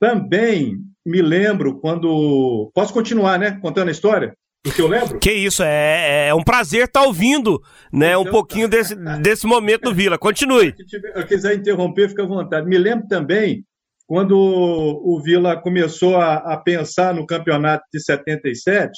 Também 0.00 0.78
me 1.04 1.22
lembro 1.22 1.78
quando. 1.80 2.70
Posso 2.74 2.92
continuar, 2.92 3.38
né? 3.38 3.58
Contando 3.60 3.88
a 3.88 3.92
história? 3.92 4.34
O 4.66 4.72
que 4.72 4.80
eu 4.80 4.88
lembro? 4.88 5.18
Que 5.18 5.30
isso, 5.30 5.62
é, 5.62 6.28
é 6.28 6.34
um 6.34 6.42
prazer 6.42 6.86
estar 6.86 7.00
tá 7.00 7.06
ouvindo 7.06 7.60
né, 7.92 8.12
então, 8.12 8.22
um 8.22 8.30
pouquinho 8.30 8.68
tá. 8.68 8.76
desse, 8.76 8.96
desse 9.20 9.46
momento 9.46 9.82
do 9.82 9.94
Vila. 9.94 10.16
Continue. 10.16 10.74
Se 10.88 11.00
eu 11.14 11.26
quiser 11.26 11.54
interromper, 11.54 12.08
fica 12.08 12.22
à 12.22 12.26
vontade. 12.26 12.66
Me 12.66 12.78
lembro 12.78 13.06
também 13.06 13.62
quando 14.06 14.38
o 14.38 15.20
Vila 15.22 15.56
começou 15.60 16.16
a, 16.16 16.36
a 16.36 16.56
pensar 16.56 17.14
no 17.14 17.26
campeonato 17.26 17.84
de 17.92 18.02
77, 18.02 18.90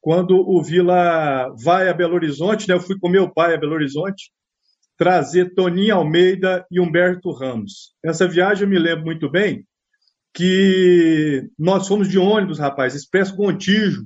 quando 0.00 0.38
o 0.38 0.62
Vila 0.62 1.54
vai 1.62 1.88
a 1.88 1.94
Belo 1.94 2.14
Horizonte, 2.14 2.68
né, 2.68 2.74
eu 2.74 2.80
fui 2.80 2.98
com 2.98 3.08
meu 3.08 3.32
pai 3.32 3.54
a 3.54 3.58
Belo 3.58 3.74
Horizonte, 3.74 4.30
trazer 4.98 5.54
Toninho 5.54 5.94
Almeida 5.94 6.66
e 6.70 6.80
Humberto 6.80 7.30
Ramos. 7.30 7.94
Essa 8.04 8.26
viagem 8.26 8.64
eu 8.64 8.68
me 8.68 8.78
lembro 8.78 9.04
muito 9.04 9.30
bem, 9.30 9.64
que 10.34 11.48
nós 11.58 11.86
fomos 11.86 12.08
de 12.08 12.18
ônibus, 12.18 12.58
rapaz, 12.58 12.94
Expresso 12.94 13.36
Contígio, 13.36 14.04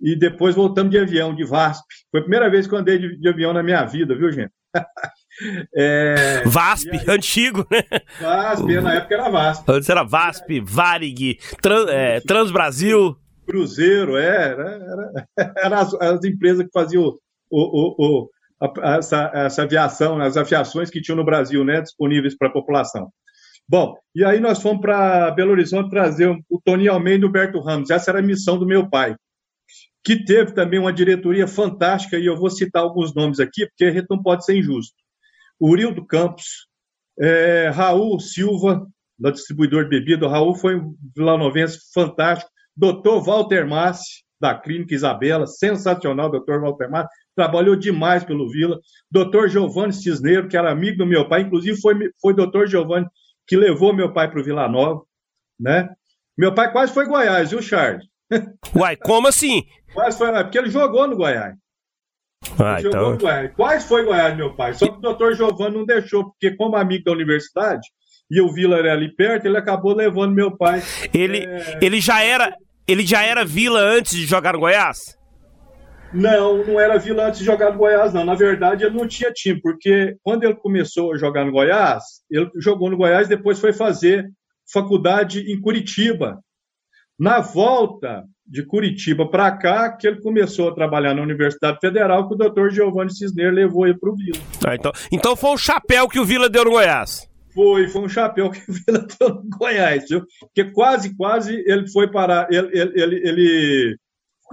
e 0.00 0.16
depois 0.16 0.54
voltamos 0.54 0.90
de 0.90 0.98
avião, 0.98 1.34
de 1.34 1.44
VASP. 1.44 1.84
Foi 2.10 2.20
a 2.20 2.22
primeira 2.22 2.48
vez 2.48 2.66
que 2.66 2.74
eu 2.74 2.78
andei 2.78 2.98
de, 2.98 3.18
de 3.18 3.28
avião 3.28 3.52
na 3.52 3.62
minha 3.62 3.84
vida, 3.84 4.16
viu, 4.16 4.32
gente? 4.32 4.50
é, 5.76 6.42
VASP, 6.46 6.90
aí, 6.90 7.04
antigo, 7.08 7.66
né? 7.70 7.82
VASP, 8.20 8.80
na 8.80 8.94
época 8.94 9.14
era 9.14 9.28
VASP. 9.28 9.64
Antes 9.68 9.88
era 9.88 10.02
VASP, 10.02 10.60
Varig, 10.60 11.38
Trans, 11.60 11.88
é, 11.88 12.20
Transbrasil. 12.20 13.16
Cruzeiro, 13.46 14.16
é, 14.16 14.50
era, 14.50 14.70
era, 14.70 15.28
era 15.64 15.80
as, 15.80 15.94
as, 15.94 16.24
empresas 16.24 16.64
que 16.64 16.72
faziam 16.72 17.02
o, 17.04 17.16
o, 17.50 17.94
o, 17.98 18.30
essa, 18.82 19.30
essa 19.34 19.62
aviação, 19.62 20.20
as 20.20 20.36
aviações 20.36 20.90
que 20.90 21.00
tinham 21.00 21.16
no 21.16 21.24
Brasil, 21.24 21.64
né, 21.64 21.80
disponíveis 21.80 22.36
para 22.36 22.48
a 22.48 22.52
população. 22.52 23.10
Bom, 23.68 23.96
e 24.14 24.24
aí 24.24 24.40
nós 24.40 24.60
fomos 24.60 24.80
para 24.80 25.30
Belo 25.30 25.52
Horizonte 25.52 25.90
trazer 25.90 26.28
o 26.28 26.60
Tony 26.64 26.88
Almeida 26.88 27.24
e 27.24 27.26
o 27.26 27.28
Humberto 27.28 27.60
Ramos. 27.60 27.90
Essa 27.90 28.10
era 28.10 28.18
a 28.18 28.22
missão 28.22 28.58
do 28.58 28.66
meu 28.66 28.88
pai, 28.88 29.16
que 30.04 30.24
teve 30.24 30.52
também 30.52 30.78
uma 30.78 30.92
diretoria 30.92 31.46
fantástica, 31.46 32.18
e 32.18 32.26
eu 32.26 32.36
vou 32.36 32.50
citar 32.50 32.82
alguns 32.82 33.14
nomes 33.14 33.40
aqui, 33.40 33.66
porque 33.66 33.84
a 33.84 33.92
gente 33.92 34.06
não 34.10 34.20
pode 34.22 34.44
ser 34.44 34.56
injusto. 34.56 34.94
Urildo 35.60 36.04
Campos, 36.04 36.66
é, 37.18 37.68
Raul 37.68 38.18
Silva, 38.18 38.86
da 39.18 39.30
distribuidor 39.30 39.84
de 39.84 39.90
bebida. 39.90 40.26
O 40.26 40.28
Raul 40.28 40.54
foi 40.54 40.76
um 40.76 40.96
vilanovense 41.14 41.78
fantástico. 41.94 42.50
Doutor 42.76 43.22
Walter 43.22 43.66
Massi, 43.66 44.24
da 44.40 44.54
Clínica 44.58 44.94
Isabela, 44.94 45.46
sensacional, 45.46 46.28
doutor 46.28 46.60
Walter 46.60 46.90
Massi, 46.90 47.08
trabalhou 47.34 47.76
demais 47.76 48.24
pelo 48.24 48.50
Vila. 48.50 48.78
Doutor 49.10 49.48
Giovanni 49.48 49.92
Cisneiro, 49.92 50.48
que 50.48 50.56
era 50.56 50.70
amigo 50.70 50.98
do 50.98 51.06
meu 51.06 51.28
pai, 51.28 51.42
inclusive 51.42 51.80
foi, 51.80 51.94
foi 52.20 52.34
doutor 52.34 52.66
Giovanni 52.66 53.06
que 53.46 53.56
levou 53.56 53.92
meu 53.92 54.12
pai 54.12 54.30
para 54.30 54.40
o 54.40 54.44
Vila 54.44 54.68
Nova, 54.68 55.02
né? 55.58 55.88
Meu 56.36 56.54
pai 56.54 56.72
quase 56.72 56.92
foi 56.94 57.06
Goiás, 57.06 57.50
viu, 57.50 57.60
Charles? 57.60 58.04
Uai, 58.74 58.96
como 58.96 59.28
assim? 59.28 59.64
Quase 59.92 60.16
foi, 60.16 60.32
porque 60.32 60.58
ele 60.58 60.70
jogou 60.70 61.06
no 61.06 61.16
Goiás. 61.16 61.54
Ah, 62.58 62.80
então... 62.80 63.12
no 63.12 63.18
Goiás. 63.18 63.52
Quase 63.54 63.86
foi 63.86 64.04
Goiás, 64.04 64.36
meu 64.36 64.54
pai. 64.54 64.74
Só 64.74 64.86
que 64.86 64.98
o 64.98 65.00
doutor 65.00 65.34
Giovanni 65.34 65.76
não 65.76 65.84
deixou, 65.84 66.30
porque 66.30 66.56
como 66.56 66.76
amigo 66.76 67.04
da 67.04 67.12
universidade, 67.12 67.86
e 68.30 68.40
o 68.40 68.50
Vila 68.52 68.78
era 68.78 68.92
ali 68.92 69.14
perto, 69.14 69.46
ele 69.46 69.58
acabou 69.58 69.94
levando 69.94 70.34
meu 70.34 70.56
pai. 70.56 70.82
Ele, 71.12 71.44
é... 71.44 71.78
ele 71.82 72.00
já 72.00 72.22
era. 72.22 72.56
Ele 72.88 73.06
já 73.06 73.22
era 73.22 73.44
Vila 73.44 73.78
antes 73.78 74.16
de 74.16 74.26
jogar 74.26 74.54
no 74.54 74.60
Goiás? 74.60 75.16
Não, 76.14 76.64
não 76.64 76.78
era 76.78 76.98
Vila 76.98 77.26
antes 77.26 77.40
de 77.40 77.46
jogar 77.46 77.72
no 77.72 77.78
Goiás, 77.78 78.12
não. 78.12 78.24
Na 78.24 78.34
verdade, 78.34 78.84
ele 78.84 78.96
não 78.96 79.08
tinha 79.08 79.32
time, 79.32 79.60
porque 79.60 80.16
quando 80.22 80.44
ele 80.44 80.54
começou 80.54 81.12
a 81.12 81.18
jogar 81.18 81.44
no 81.44 81.52
Goiás, 81.52 82.02
ele 82.30 82.50
jogou 82.56 82.90
no 82.90 82.96
Goiás, 82.96 83.28
depois 83.28 83.58
foi 83.58 83.72
fazer 83.72 84.28
faculdade 84.70 85.40
em 85.50 85.60
Curitiba. 85.60 86.38
Na 87.18 87.40
volta 87.40 88.24
de 88.46 88.64
Curitiba 88.66 89.28
para 89.28 89.50
cá, 89.56 89.96
que 89.96 90.06
ele 90.06 90.20
começou 90.20 90.68
a 90.68 90.74
trabalhar 90.74 91.14
na 91.14 91.22
Universidade 91.22 91.78
Federal, 91.80 92.28
que 92.28 92.34
o 92.34 92.38
doutor 92.38 92.70
Giovanni 92.70 93.14
Cisneiro 93.14 93.54
levou 93.54 93.86
ele 93.86 93.98
para 93.98 94.10
o 94.10 94.16
Vila. 94.16 94.38
Ah, 94.66 94.74
então, 94.74 94.92
então 95.10 95.36
foi 95.36 95.50
um 95.50 95.56
chapéu 95.56 96.08
que 96.08 96.20
o 96.20 96.24
Vila 96.24 96.48
deu 96.50 96.64
no 96.64 96.72
Goiás. 96.72 97.26
Foi, 97.54 97.88
foi 97.88 98.02
um 98.02 98.08
chapéu 98.08 98.50
que 98.50 98.58
o 98.68 98.72
Vila 98.72 99.06
deu 99.18 99.28
no 99.28 99.58
Goiás, 99.58 100.04
viu? 100.08 100.24
Porque 100.40 100.70
quase, 100.72 101.16
quase 101.16 101.62
ele 101.66 101.88
foi 101.88 102.10
parar. 102.10 102.48
Ele, 102.50 102.68
ele, 102.72 103.00
ele, 103.00 103.28
ele 103.28 103.96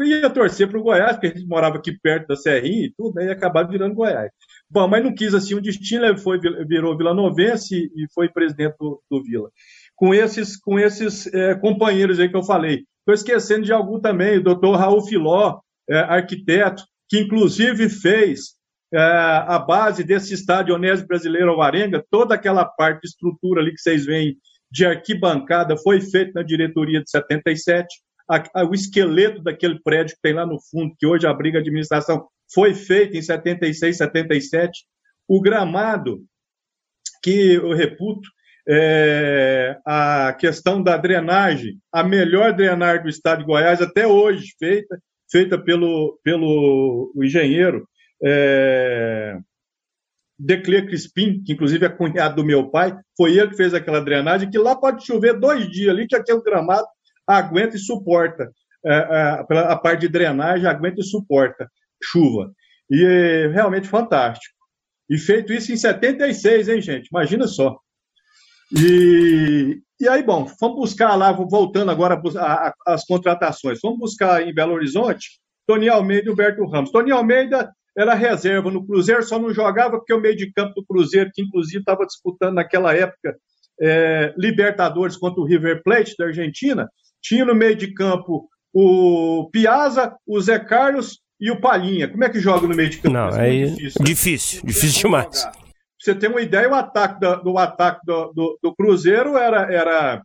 ia 0.03 0.29
torcer 0.29 0.67
para 0.67 0.79
o 0.79 0.83
Goiás, 0.83 1.13
porque 1.13 1.27
a 1.27 1.29
gente 1.31 1.47
morava 1.47 1.77
aqui 1.77 1.91
perto 1.91 2.27
da 2.27 2.35
Serrinha 2.35 2.85
e 2.85 2.93
tudo, 2.95 3.15
né, 3.15 3.31
acabava 3.31 3.69
virando 3.69 3.95
Goiás. 3.95 4.31
Bom, 4.69 4.87
mas 4.87 5.03
não 5.03 5.13
quis 5.13 5.33
assim 5.33 5.55
o 5.55 5.61
destino, 5.61 6.05
ele 6.05 6.17
foi, 6.17 6.39
virou 6.39 6.97
Vila 6.97 7.13
Novense 7.13 7.75
e 7.75 8.05
foi 8.13 8.29
presidente 8.29 8.75
do, 8.79 9.01
do 9.09 9.23
Vila. 9.23 9.49
Com 9.95 10.13
esses, 10.13 10.57
com 10.57 10.79
esses 10.79 11.27
é, 11.33 11.55
companheiros 11.55 12.19
aí 12.19 12.29
que 12.29 12.35
eu 12.35 12.43
falei. 12.43 12.85
Estou 12.99 13.13
esquecendo 13.13 13.65
de 13.65 13.73
algum 13.73 13.99
também, 13.99 14.37
o 14.37 14.43
doutor 14.43 14.75
Raul 14.75 15.05
Filó, 15.05 15.59
é, 15.89 15.97
arquiteto, 15.97 16.83
que 17.09 17.19
inclusive 17.19 17.89
fez 17.89 18.59
é, 18.93 18.99
a 18.99 19.59
base 19.59 20.03
desse 20.03 20.33
estádio 20.33 20.75
Onésio 20.75 21.07
Brasileiro 21.07 21.49
Alvarenga, 21.49 22.05
toda 22.09 22.35
aquela 22.35 22.65
parte 22.65 23.05
estrutura 23.05 23.61
ali 23.61 23.71
que 23.71 23.81
vocês 23.81 24.05
veem 24.05 24.37
de 24.71 24.85
arquibancada 24.85 25.75
foi 25.77 25.99
feita 25.99 26.31
na 26.35 26.43
diretoria 26.43 27.01
de 27.01 27.09
77 27.09 27.87
a, 28.29 28.62
a, 28.62 28.65
o 28.65 28.74
esqueleto 28.74 29.41
daquele 29.41 29.79
prédio 29.81 30.15
que 30.15 30.21
tem 30.21 30.33
lá 30.33 30.45
no 30.45 30.59
fundo, 30.62 30.95
que 30.98 31.05
hoje 31.05 31.25
abriga 31.25 31.57
a 31.57 31.62
administração, 31.62 32.27
foi 32.53 32.74
feito 32.74 33.17
em 33.17 33.21
76, 33.21 33.98
77. 33.98 34.86
O 35.27 35.41
gramado, 35.41 36.24
que 37.24 37.53
eu 37.53 37.74
reputo, 37.74 38.27
é, 38.67 39.77
a 39.86 40.33
questão 40.33 40.81
da 40.81 40.95
drenagem, 40.95 41.79
a 41.91 42.03
melhor 42.03 42.53
drenagem 42.53 43.03
do 43.03 43.09
estado 43.09 43.39
de 43.39 43.45
Goiás 43.45 43.81
até 43.81 44.05
hoje, 44.05 44.53
feita, 44.59 45.00
feita 45.31 45.57
pelo, 45.57 46.19
pelo 46.24 47.12
engenheiro 47.17 47.88
é, 48.24 49.38
Decler 50.38 50.86
Crispim, 50.88 51.43
que 51.43 51.53
inclusive 51.53 51.86
é 51.86 51.89
cunhado 51.89 52.38
do 52.38 52.45
meu 52.45 52.69
pai, 52.69 52.95
foi 53.17 53.38
ele 53.38 53.50
que 53.50 53.57
fez 53.57 53.74
aquela 53.74 54.01
drenagem, 54.01 54.50
que 54.50 54.57
lá 54.57 54.75
pode 54.75 55.05
chover 55.05 55.39
dois 55.39 55.69
dias 55.69 55.89
ali, 55.89 56.07
que 56.07 56.15
aquele 56.15 56.41
gramado 56.41 56.88
aguenta 57.38 57.75
e 57.75 57.79
suporta. 57.79 58.51
É, 58.86 58.93
é, 58.93 59.57
a 59.57 59.75
parte 59.75 60.01
de 60.01 60.07
drenagem 60.07 60.65
aguenta 60.65 61.01
e 61.01 61.03
suporta 61.03 61.69
chuva. 62.01 62.51
E 62.89 63.03
é 63.03 63.48
realmente 63.48 63.88
fantástico. 63.88 64.55
E 65.09 65.17
feito 65.17 65.51
isso 65.51 65.71
em 65.71 65.77
76, 65.77 66.69
hein, 66.69 66.81
gente? 66.81 67.09
Imagina 67.12 67.48
só. 67.48 67.77
E, 68.71 69.81
e 70.00 70.07
aí, 70.07 70.24
bom, 70.24 70.45
vamos 70.59 70.77
buscar 70.77 71.15
lá, 71.15 71.31
voltando 71.31 71.91
agora 71.91 72.21
às 72.86 73.03
contratações. 73.05 73.79
Vamos 73.81 74.00
buscar 74.00 74.48
em 74.48 74.53
Belo 74.53 74.74
Horizonte 74.74 75.39
Tony 75.67 75.89
Almeida 75.89 76.29
e 76.29 76.31
Humberto 76.31 76.65
Ramos. 76.65 76.91
Tony 76.91 77.12
Almeida 77.12 77.71
era 77.98 78.13
reserva 78.13 78.71
no 78.71 78.86
Cruzeiro, 78.86 79.24
só 79.24 79.38
não 79.38 79.53
jogava 79.53 79.98
porque 79.98 80.13
o 80.13 80.21
meio 80.21 80.36
de 80.36 80.51
campo 80.51 80.74
do 80.75 80.86
Cruzeiro, 80.86 81.29
que 81.33 81.41
inclusive 81.41 81.79
estava 81.79 82.05
disputando 82.05 82.55
naquela 82.55 82.95
época 82.95 83.36
é, 83.81 84.33
Libertadores 84.38 85.17
contra 85.17 85.41
o 85.41 85.45
River 85.45 85.81
Plate 85.83 86.15
da 86.17 86.25
Argentina, 86.25 86.89
tinha 87.21 87.45
no 87.45 87.55
meio 87.55 87.75
de 87.75 87.93
campo 87.93 88.49
o 88.73 89.49
Piazza, 89.51 90.15
o 90.25 90.39
Zé 90.39 90.59
Carlos 90.59 91.19
e 91.39 91.49
o 91.51 91.59
Palhinha. 91.59 92.07
Como 92.07 92.23
é 92.23 92.29
que 92.29 92.39
joga 92.39 92.67
no 92.67 92.75
meio 92.75 92.89
de 92.89 92.97
campo? 92.97 93.13
Não, 93.13 93.29
é 93.29 93.49
difícil, 93.49 94.03
difícil, 94.03 94.61
difícil 94.63 95.01
demais. 95.01 95.43
Pra 95.43 95.53
você 95.97 96.15
ter 96.15 96.29
uma 96.29 96.41
ideia, 96.41 96.69
o 96.69 96.75
ataque 96.75 97.19
do, 97.19 97.35
do 97.43 97.57
ataque 97.57 98.01
do, 98.05 98.31
do, 98.33 98.59
do, 98.63 98.75
Cruzeiro 98.75 99.38
era 99.38 99.71
era, 99.71 100.23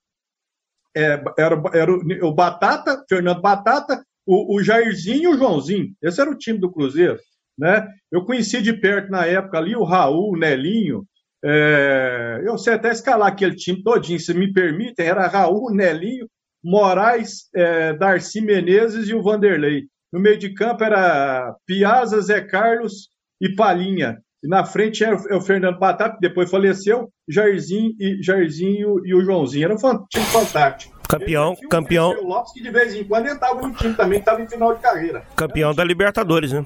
é, 0.96 1.22
era, 1.38 1.62
era 1.72 1.92
o, 1.92 2.28
o, 2.28 2.34
Batata, 2.34 3.04
Fernando 3.08 3.40
Batata, 3.40 4.04
o, 4.26 4.56
o 4.56 4.62
Jairzinho 4.62 5.32
e 5.32 5.34
o 5.34 5.38
Joãozinho. 5.38 5.94
Esse 6.02 6.20
era 6.20 6.30
o 6.30 6.38
time 6.38 6.58
do 6.58 6.70
Cruzeiro. 6.70 7.18
Né? 7.58 7.86
Eu 8.10 8.24
conheci 8.24 8.60
de 8.60 8.72
perto 8.72 9.10
na 9.10 9.26
época 9.26 9.58
ali 9.58 9.74
o 9.76 9.84
Raul, 9.84 10.32
o 10.32 10.36
Nelinho. 10.36 11.04
É, 11.44 12.42
eu 12.44 12.56
sei 12.56 12.74
até 12.74 12.90
escalar 12.90 13.28
aquele 13.28 13.54
time 13.54 13.82
todinho, 13.82 14.18
se 14.18 14.32
me 14.32 14.50
permitem, 14.52 15.06
era 15.06 15.26
Raul, 15.26 15.74
Nelinho, 15.74 16.26
Moraes, 16.64 17.50
é, 17.54 17.92
Darcy 17.92 18.40
Menezes 18.40 19.09
e 19.09 19.14
o 19.14 19.23
Vanderlei. 19.23 19.83
No 20.12 20.18
meio 20.18 20.38
de 20.38 20.54
campo 20.54 20.83
era 20.83 21.54
Piazza, 21.66 22.21
Zé 22.21 22.40
Carlos 22.40 23.09
e 23.40 23.54
Palinha. 23.54 24.18
E 24.42 24.49
na 24.49 24.64
frente 24.64 25.04
era 25.04 25.16
o 25.16 25.40
Fernando 25.40 25.78
Batata, 25.78 26.14
que 26.14 26.21
depois 26.21 26.50
faleceu, 26.50 27.11
Jairzinho 27.28 27.92
e, 27.99 28.23
Jairzinho 28.23 29.04
e 29.04 29.14
o 29.14 29.23
Joãozinho. 29.23 29.64
Era 29.64 29.75
um 29.75 30.06
time 30.06 30.25
fantástico. 30.26 30.94
Campeão, 31.09 31.56
campeão. 31.71 32.11
O 32.11 32.28
Lopes, 32.28 32.52
que 32.52 32.62
de 32.62 32.71
vez 32.71 32.94
em 32.94 33.04
quando 33.04 33.28
entrava 33.28 33.61
no 33.61 33.75
time 33.75 33.94
também, 33.94 34.18
estava 34.18 34.42
em 34.42 34.49
final 34.49 34.75
de 34.75 34.80
carreira. 34.80 35.25
Campeão 35.37 35.75
da 35.75 35.85
Libertadores, 35.85 36.52
né? 36.52 36.64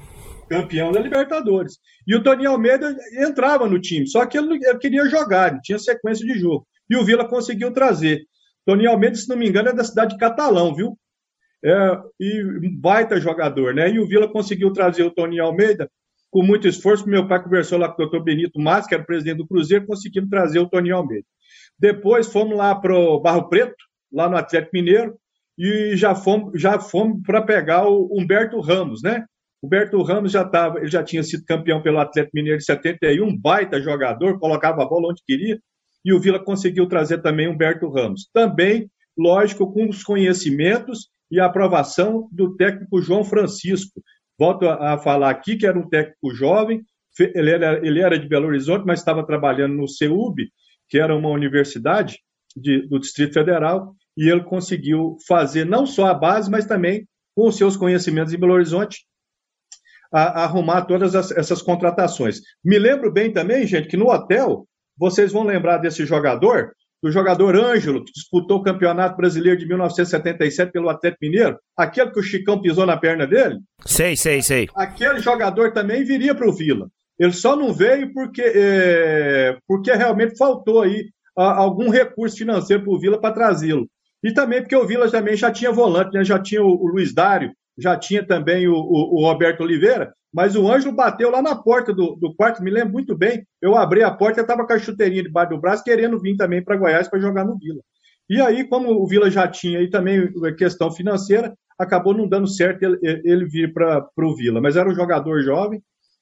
Campeão 0.49 0.91
da 0.91 0.99
Libertadores. 0.99 1.77
E 2.07 2.15
o 2.15 2.23
Toninho 2.23 2.51
Almeida 2.51 2.95
entrava 3.17 3.67
no 3.67 3.79
time, 3.79 4.07
só 4.07 4.25
que 4.25 4.37
ele, 4.37 4.55
ele 4.65 4.79
queria 4.79 5.05
jogar, 5.09 5.51
ele 5.51 5.61
tinha 5.61 5.77
sequência 5.77 6.25
de 6.25 6.39
jogo. 6.39 6.65
E 6.89 6.95
o 6.97 7.03
Vila 7.03 7.27
conseguiu 7.27 7.71
trazer. 7.71 8.21
Toninho 8.69 8.91
Almeida, 8.91 9.15
se 9.15 9.27
não 9.27 9.35
me 9.35 9.49
engano, 9.49 9.69
é 9.69 9.73
da 9.73 9.83
cidade 9.83 10.13
de 10.13 10.19
Catalão, 10.19 10.75
viu? 10.75 10.95
É, 11.65 11.99
e 12.19 12.43
um 12.43 12.79
baita 12.79 13.19
jogador, 13.19 13.73
né? 13.73 13.89
E 13.89 13.99
o 13.99 14.05
Vila 14.05 14.31
conseguiu 14.31 14.71
trazer 14.71 15.01
o 15.01 15.09
Toninho 15.09 15.43
Almeida 15.43 15.89
com 16.29 16.43
muito 16.43 16.67
esforço. 16.67 17.09
Meu 17.09 17.27
pai 17.27 17.41
conversou 17.41 17.79
lá 17.79 17.87
com 17.87 17.95
o 17.95 18.05
doutor 18.05 18.23
Benito 18.23 18.59
Mas, 18.59 18.85
que 18.85 18.93
era 18.93 19.03
presidente 19.03 19.37
do 19.37 19.47
Cruzeiro, 19.47 19.87
conseguimos 19.87 20.29
trazer 20.29 20.59
o 20.59 20.69
Toninho 20.69 20.97
Almeida. 20.97 21.25
Depois 21.79 22.31
fomos 22.31 22.55
lá 22.55 22.75
para 22.75 22.95
o 22.95 23.19
Barro 23.19 23.49
Preto, 23.49 23.75
lá 24.13 24.29
no 24.29 24.37
Atlético 24.37 24.75
Mineiro, 24.75 25.17
e 25.57 25.95
já 25.95 26.13
fomos, 26.13 26.61
já 26.61 26.79
fomos 26.79 27.23
para 27.25 27.41
pegar 27.41 27.87
o 27.87 28.07
Humberto 28.15 28.59
Ramos, 28.61 29.01
né? 29.01 29.25
Humberto 29.63 29.99
Ramos 30.03 30.31
já 30.31 30.45
tava, 30.45 30.77
ele 30.77 30.91
já 30.91 31.03
tinha 31.03 31.23
sido 31.23 31.43
campeão 31.43 31.81
pelo 31.81 31.97
Atlético 31.97 32.35
Mineiro 32.35 32.59
de 32.59 32.65
71, 32.65 33.35
baita 33.35 33.81
jogador, 33.81 34.37
colocava 34.39 34.83
a 34.83 34.87
bola 34.87 35.09
onde 35.09 35.23
queria, 35.25 35.59
e 36.03 36.13
o 36.13 36.19
Vila 36.19 36.39
conseguiu 36.39 36.87
trazer 36.87 37.21
também 37.21 37.47
Humberto 37.47 37.89
Ramos. 37.89 38.29
Também, 38.33 38.89
lógico, 39.17 39.71
com 39.71 39.89
os 39.89 40.03
conhecimentos 40.03 41.09
e 41.31 41.39
a 41.39 41.45
aprovação 41.45 42.27
do 42.31 42.55
técnico 42.55 43.01
João 43.01 43.23
Francisco. 43.23 44.01
Volto 44.37 44.67
a, 44.67 44.97
falar 44.97 45.29
aqui 45.29 45.57
que 45.57 45.67
era 45.67 45.77
um 45.77 45.87
técnico 45.87 46.33
jovem, 46.33 46.81
ele 47.19 47.51
era, 47.51 47.85
ele 47.85 48.01
era 48.01 48.17
de 48.17 48.27
Belo 48.27 48.47
Horizonte, 48.47 48.85
mas 48.85 48.99
estava 48.99 49.25
trabalhando 49.25 49.75
no 49.75 49.87
CEUB, 49.87 50.49
que 50.87 50.97
era 50.97 51.15
uma 51.15 51.29
universidade 51.29 52.19
de, 52.55 52.87
do 52.87 52.99
Distrito 52.99 53.33
Federal, 53.33 53.93
e 54.15 54.29
ele 54.29 54.43
conseguiu 54.43 55.17
fazer 55.27 55.65
não 55.65 55.85
só 55.85 56.05
a 56.05 56.13
base, 56.13 56.49
mas 56.49 56.65
também, 56.65 57.07
com 57.35 57.47
os 57.47 57.57
seus 57.57 57.75
conhecimentos 57.75 58.33
em 58.33 58.39
Belo 58.39 58.53
Horizonte, 58.53 59.05
a, 60.11 60.41
a 60.41 60.43
arrumar 60.45 60.83
todas 60.83 61.15
as, 61.15 61.31
essas 61.31 61.61
contratações. 61.61 62.41
Me 62.63 62.79
lembro 62.79 63.11
bem 63.11 63.31
também, 63.31 63.67
gente, 63.67 63.87
que 63.87 63.97
no 63.97 64.09
hotel, 64.09 64.67
vocês 64.99 65.31
vão 65.31 65.43
lembrar 65.43 65.77
desse 65.77 66.05
jogador, 66.05 66.73
do 67.01 67.09
jogador 67.11 67.55
Ângelo, 67.55 68.03
que 68.03 68.11
disputou 68.11 68.57
o 68.57 68.63
Campeonato 68.63 69.15
Brasileiro 69.15 69.57
de 69.57 69.65
1977 69.65 70.71
pelo 70.71 70.89
Atlético 70.89 71.23
Mineiro, 71.23 71.57
aquele 71.77 72.11
que 72.11 72.19
o 72.19 72.23
Chicão 72.23 72.61
pisou 72.61 72.85
na 72.85 72.97
perna 72.97 73.25
dele. 73.25 73.59
Sei, 73.85 74.15
sei, 74.17 74.41
sei. 74.41 74.67
Aquele 74.75 75.19
jogador 75.19 75.71
também 75.71 76.03
viria 76.03 76.35
para 76.35 76.47
o 76.47 76.53
Vila. 76.53 76.89
Ele 77.17 77.33
só 77.33 77.55
não 77.55 77.73
veio 77.73 78.13
porque, 78.13 78.41
é, 78.41 79.57
porque 79.67 79.91
realmente 79.93 80.37
faltou 80.37 80.81
aí 80.81 81.09
a, 81.37 81.53
algum 81.53 81.89
recurso 81.89 82.37
financeiro 82.37 82.83
para 82.83 82.93
o 82.93 82.99
Vila 82.99 83.19
para 83.19 83.33
trazê-lo. 83.33 83.87
E 84.23 84.33
também 84.33 84.61
porque 84.61 84.75
o 84.75 84.85
Vila 84.85 85.09
também 85.09 85.35
já 85.35 85.51
tinha 85.51 85.71
volante, 85.71 86.13
né? 86.13 86.23
já 86.23 86.39
tinha 86.39 86.61
o, 86.61 86.67
o 86.67 86.87
Luiz 86.87 87.13
Dário, 87.13 87.51
já 87.77 87.97
tinha 87.97 88.25
também 88.25 88.67
o, 88.67 88.73
o, 88.73 89.19
o, 89.19 89.25
Roberto 89.25 89.61
Oliveira, 89.61 90.13
mas 90.33 90.55
o 90.55 90.69
Ângelo 90.69 90.95
bateu 90.95 91.31
lá 91.31 91.41
na 91.41 91.55
porta 91.55 91.93
do, 91.93 92.15
do 92.15 92.33
quarto, 92.35 92.63
me 92.63 92.69
lembro 92.69 92.93
muito 92.93 93.17
bem. 93.17 93.45
Eu 93.61 93.75
abri 93.75 94.03
a 94.03 94.11
porta 94.11 94.39
e 94.39 94.43
estava 94.43 94.65
com 94.65 94.73
a 94.73 94.79
chuteirinha 94.79 95.23
debaixo 95.23 95.51
do 95.51 95.59
braço, 95.59 95.83
querendo 95.83 96.19
vir 96.19 96.37
também 96.37 96.63
para 96.63 96.77
Goiás 96.77 97.07
para 97.07 97.19
jogar 97.19 97.45
no 97.45 97.57
Vila. 97.57 97.81
E 98.29 98.39
aí, 98.39 98.67
como 98.67 98.91
o 98.91 99.07
Vila 99.07 99.31
já 99.31 99.47
tinha 99.47 99.79
aí 99.79 99.89
também 99.89 100.31
questão 100.55 100.91
financeira, 100.91 101.53
acabou 101.79 102.13
não 102.13 102.27
dando 102.27 102.47
certo 102.47 102.83
ele, 102.83 103.21
ele 103.23 103.45
vir 103.45 103.73
para 103.73 104.07
o 104.17 104.35
Vila. 104.35 104.61
Mas 104.61 104.75
era 104.75 104.87
um 104.87 104.93
jogador 104.93 105.41
jovem 105.41 105.81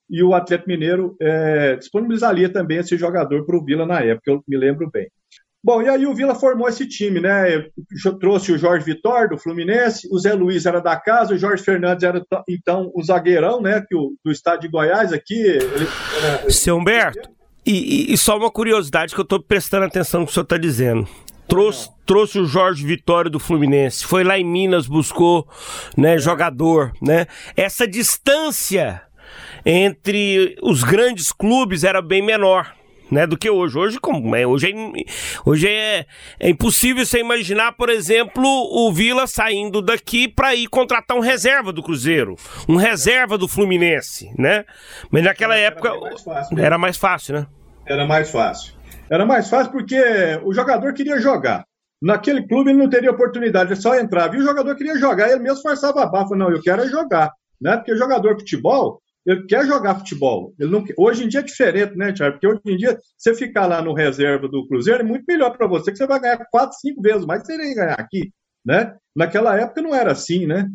e 0.09 0.23
o 0.23 0.33
Atlético 0.33 0.69
Mineiro 0.69 1.17
é, 1.19 1.75
disponibilizaria 1.75 2.47
também 2.47 2.77
esse 2.77 2.97
jogador 2.97 3.45
para 3.45 3.57
o 3.57 3.63
Vila 3.63 3.85
na 3.85 3.99
época, 3.99 4.31
eu 4.31 4.43
me 4.47 4.57
lembro 4.57 4.89
bem. 4.89 5.09
Bom, 5.63 5.81
e 5.81 5.89
aí 5.89 6.05
o 6.05 6.13
Vila 6.13 6.35
formou 6.35 6.69
esse 6.69 6.87
time, 6.87 7.19
né? 7.19 7.65
Trouxe 8.19 8.51
o 8.51 8.57
Jorge 8.57 8.85
Vitor, 8.85 9.29
do 9.29 9.37
Fluminense, 9.37 10.07
o 10.11 10.19
Zé 10.19 10.33
Luiz 10.33 10.65
era 10.65 10.79
da 10.79 10.95
casa, 10.95 11.33
o 11.33 11.37
Jorge 11.37 11.63
Fernandes 11.63 12.03
era 12.03 12.23
então 12.47 12.91
o 12.93 13.03
zagueirão, 13.03 13.61
né? 13.61 13.83
Que 13.87 13.95
o, 13.95 14.13
do 14.23 14.31
estado 14.31 14.61
de 14.61 14.67
Goiás 14.67 15.11
aqui. 15.11 15.33
Ele 15.35 15.87
era... 16.23 16.49
Seu 16.49 16.77
Humberto, 16.77 17.29
e, 17.65 18.13
e, 18.13 18.17
só 18.17 18.37
uma 18.37 18.49
curiosidade 18.49 19.13
que 19.13 19.19
eu 19.19 19.23
estou 19.23 19.41
prestando 19.41 19.85
atenção 19.85 20.21
no 20.21 20.25
que 20.25 20.31
o 20.31 20.33
senhor 20.33 20.43
está 20.43 20.57
dizendo. 20.57 21.05
Trouxe, 21.49 21.89
trouxe 22.05 22.39
o 22.39 22.45
Jorge 22.45 22.85
Vitório 22.85 23.29
do 23.29 23.39
Fluminense, 23.39 24.05
foi 24.05 24.23
lá 24.23 24.39
em 24.39 24.45
Minas, 24.45 24.87
buscou 24.87 25.47
né, 25.97 26.17
jogador, 26.17 26.93
né? 27.01 27.25
Essa 27.57 27.85
distância 27.85 29.01
entre 29.65 30.55
os 30.61 30.83
grandes 30.83 31.33
clubes 31.33 31.83
era 31.83 32.01
bem 32.01 32.21
menor 32.21 32.76
né, 33.11 33.25
do 33.25 33.37
que 33.37 33.49
hoje. 33.49 33.77
Hoje, 33.77 33.99
como 33.99 34.35
é, 34.35 34.45
hoje, 34.45 34.71
é, 34.71 35.03
hoje 35.45 35.67
é, 35.67 36.05
é 36.39 36.49
impossível 36.49 37.05
você 37.05 37.19
imaginar, 37.19 37.73
por 37.73 37.89
exemplo, 37.89 38.43
o 38.45 38.91
Vila 38.91 39.27
saindo 39.27 39.81
daqui 39.81 40.27
para 40.27 40.55
ir 40.55 40.67
contratar 40.67 41.17
um 41.17 41.21
reserva 41.21 41.71
do 41.71 41.83
Cruzeiro, 41.83 42.35
um 42.67 42.75
reserva 42.75 43.37
do 43.37 43.47
Fluminense, 43.47 44.31
né? 44.37 44.65
Mas 45.09 45.23
naquela 45.23 45.55
era 45.55 45.67
época 45.67 45.99
mais 45.99 46.21
fácil, 46.21 46.55
né? 46.55 46.65
era 46.65 46.77
mais 46.77 46.97
fácil, 46.97 47.35
né? 47.35 47.47
Era 47.85 48.05
mais 48.05 48.29
fácil. 48.29 48.73
Era 49.09 49.25
mais 49.25 49.49
fácil 49.49 49.71
porque 49.71 50.01
o 50.43 50.53
jogador 50.53 50.93
queria 50.93 51.19
jogar. 51.19 51.63
Naquele 52.01 52.45
clube 52.47 52.69
ele 52.69 52.79
não 52.79 52.89
teria 52.89 53.11
oportunidade, 53.11 53.71
ele 53.71 53.81
só 53.81 53.95
entrava. 53.95 54.35
E 54.35 54.39
o 54.39 54.43
jogador 54.43 54.75
queria 54.75 54.97
jogar, 54.99 55.29
ele 55.29 55.39
mesmo 55.39 55.61
forçava 55.61 56.03
a 56.03 56.05
barra. 56.05 56.35
Não, 56.35 56.51
eu 56.51 56.61
quero 56.61 56.83
é 56.83 56.87
jogar. 56.87 57.31
Né? 57.59 57.75
Porque 57.77 57.95
jogador 57.95 58.35
de 58.35 58.41
futebol, 58.41 59.01
ele 59.27 59.45
quer 59.45 59.65
jogar 59.65 59.95
futebol. 59.95 60.55
Ele 60.57 60.71
não, 60.71 60.85
hoje 60.97 61.25
em 61.25 61.27
dia 61.27 61.41
é 61.41 61.43
diferente, 61.43 61.97
né, 61.97 62.13
Thiago? 62.13 62.33
Porque 62.39 62.47
hoje 62.47 62.61
em 62.65 62.77
dia, 62.77 62.97
você 63.17 63.35
ficar 63.35 63.67
lá 63.67 63.81
no 63.81 63.93
reserva 63.93 64.47
do 64.47 64.65
Cruzeiro 64.67 65.01
é 65.01 65.05
muito 65.05 65.25
melhor 65.27 65.55
para 65.55 65.67
você, 65.67 65.91
que 65.91 65.97
você 65.97 66.07
vai 66.07 66.19
ganhar 66.19 66.47
quatro, 66.49 66.77
cinco 66.79 67.01
vezes 67.01 67.25
mais 67.25 67.41
que 67.41 67.47
você 67.47 67.55
iria 67.55 67.75
ganhar 67.75 67.99
aqui, 67.99 68.31
né? 68.65 68.95
Naquela 69.13 69.59
época 69.59 69.81
não 69.81 69.93
era 69.93 70.13
assim, 70.13 70.47
né? 70.47 70.69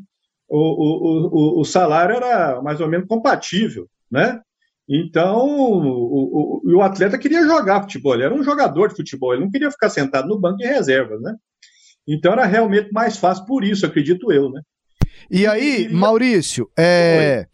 O, 0.47 0.59
o, 0.59 1.59
o, 1.59 1.61
o 1.63 1.65
salário 1.65 2.15
era 2.15 2.61
mais 2.61 2.79
ou 2.79 2.89
menos 2.89 3.09
compatível, 3.09 3.89
né? 4.11 4.39
Então, 4.87 5.47
o, 5.49 6.61
o, 6.63 6.77
o 6.77 6.83
atleta 6.83 7.17
queria 7.17 7.47
jogar 7.47 7.81
futebol, 7.81 8.13
ele 8.13 8.25
era 8.25 8.35
um 8.35 8.43
jogador 8.43 8.89
de 8.89 8.97
futebol, 8.97 9.33
ele 9.33 9.45
não 9.45 9.51
queria 9.51 9.71
ficar 9.71 9.89
sentado 9.89 10.29
no 10.29 10.39
banco 10.39 10.59
de 10.59 10.67
reservas, 10.67 11.23
né? 11.23 11.35
Então 12.07 12.33
era 12.33 12.45
realmente 12.45 12.93
mais 12.93 13.17
fácil 13.17 13.47
por 13.47 13.65
isso, 13.65 13.87
acredito 13.87 14.31
eu, 14.31 14.51
né? 14.51 14.61
E 15.31 15.47
aí, 15.47 15.89
Maurício, 15.89 16.69
é, 16.77 17.47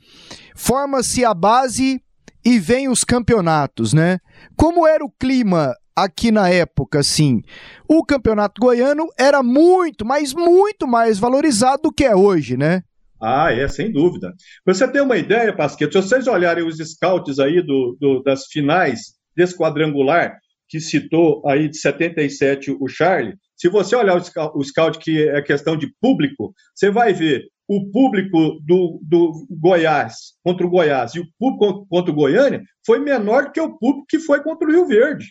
forma-se 0.58 1.24
a 1.24 1.32
base 1.32 2.02
e 2.44 2.58
vem 2.58 2.88
os 2.88 3.04
campeonatos, 3.04 3.92
né? 3.92 4.18
Como 4.56 4.86
era 4.86 5.04
o 5.04 5.10
clima 5.10 5.72
aqui 5.94 6.32
na 6.32 6.48
época, 6.50 6.98
assim? 6.98 7.42
O 7.88 8.04
campeonato 8.04 8.60
goiano 8.60 9.06
era 9.16 9.40
muito, 9.40 10.04
mas 10.04 10.34
muito 10.34 10.86
mais 10.86 11.18
valorizado 11.18 11.82
do 11.84 11.92
que 11.92 12.04
é 12.04 12.14
hoje, 12.14 12.56
né? 12.56 12.82
Ah, 13.22 13.52
é, 13.52 13.68
sem 13.68 13.92
dúvida. 13.92 14.34
Você 14.66 14.86
ter 14.88 15.00
uma 15.00 15.16
ideia, 15.16 15.54
Pasqueto, 15.54 16.02
se 16.02 16.08
vocês 16.08 16.26
olharem 16.26 16.66
os 16.66 16.76
scouts 16.76 17.38
aí 17.38 17.62
do, 17.62 17.96
do, 18.00 18.22
das 18.22 18.46
finais 18.46 19.14
desse 19.36 19.56
quadrangular, 19.56 20.38
que 20.68 20.80
citou 20.80 21.40
aí 21.46 21.68
de 21.68 21.78
77 21.78 22.76
o 22.80 22.88
Charlie, 22.88 23.34
se 23.58 23.68
você 23.68 23.96
olhar 23.96 24.16
o 24.16 24.64
scout, 24.64 24.98
que 24.98 25.28
é 25.28 25.42
questão 25.42 25.76
de 25.76 25.92
público, 26.00 26.54
você 26.74 26.90
vai 26.90 27.12
ver 27.12 27.48
o 27.68 27.90
público 27.90 28.60
do, 28.64 29.00
do 29.02 29.46
Goiás 29.50 30.34
contra 30.42 30.66
o 30.66 30.70
Goiás 30.70 31.14
e 31.14 31.20
o 31.20 31.26
público 31.38 31.86
contra 31.88 32.10
o 32.10 32.14
Goiânia 32.14 32.62
foi 32.86 32.98
menor 32.98 33.46
do 33.46 33.52
que 33.52 33.60
o 33.60 33.76
público 33.76 34.06
que 34.08 34.18
foi 34.18 34.42
contra 34.42 34.66
o 34.66 34.70
Rio 34.70 34.86
Verde. 34.86 35.26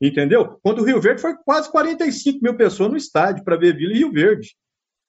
Entendeu? 0.00 0.58
Contra 0.62 0.82
o 0.82 0.86
Rio 0.86 1.00
Verde 1.00 1.20
foi 1.20 1.34
quase 1.44 1.70
45 1.70 2.38
mil 2.42 2.56
pessoas 2.56 2.90
no 2.90 2.96
estádio 2.96 3.44
para 3.44 3.56
ver 3.56 3.76
Vila 3.76 3.92
e 3.92 3.98
Rio 3.98 4.12
Verde. 4.12 4.54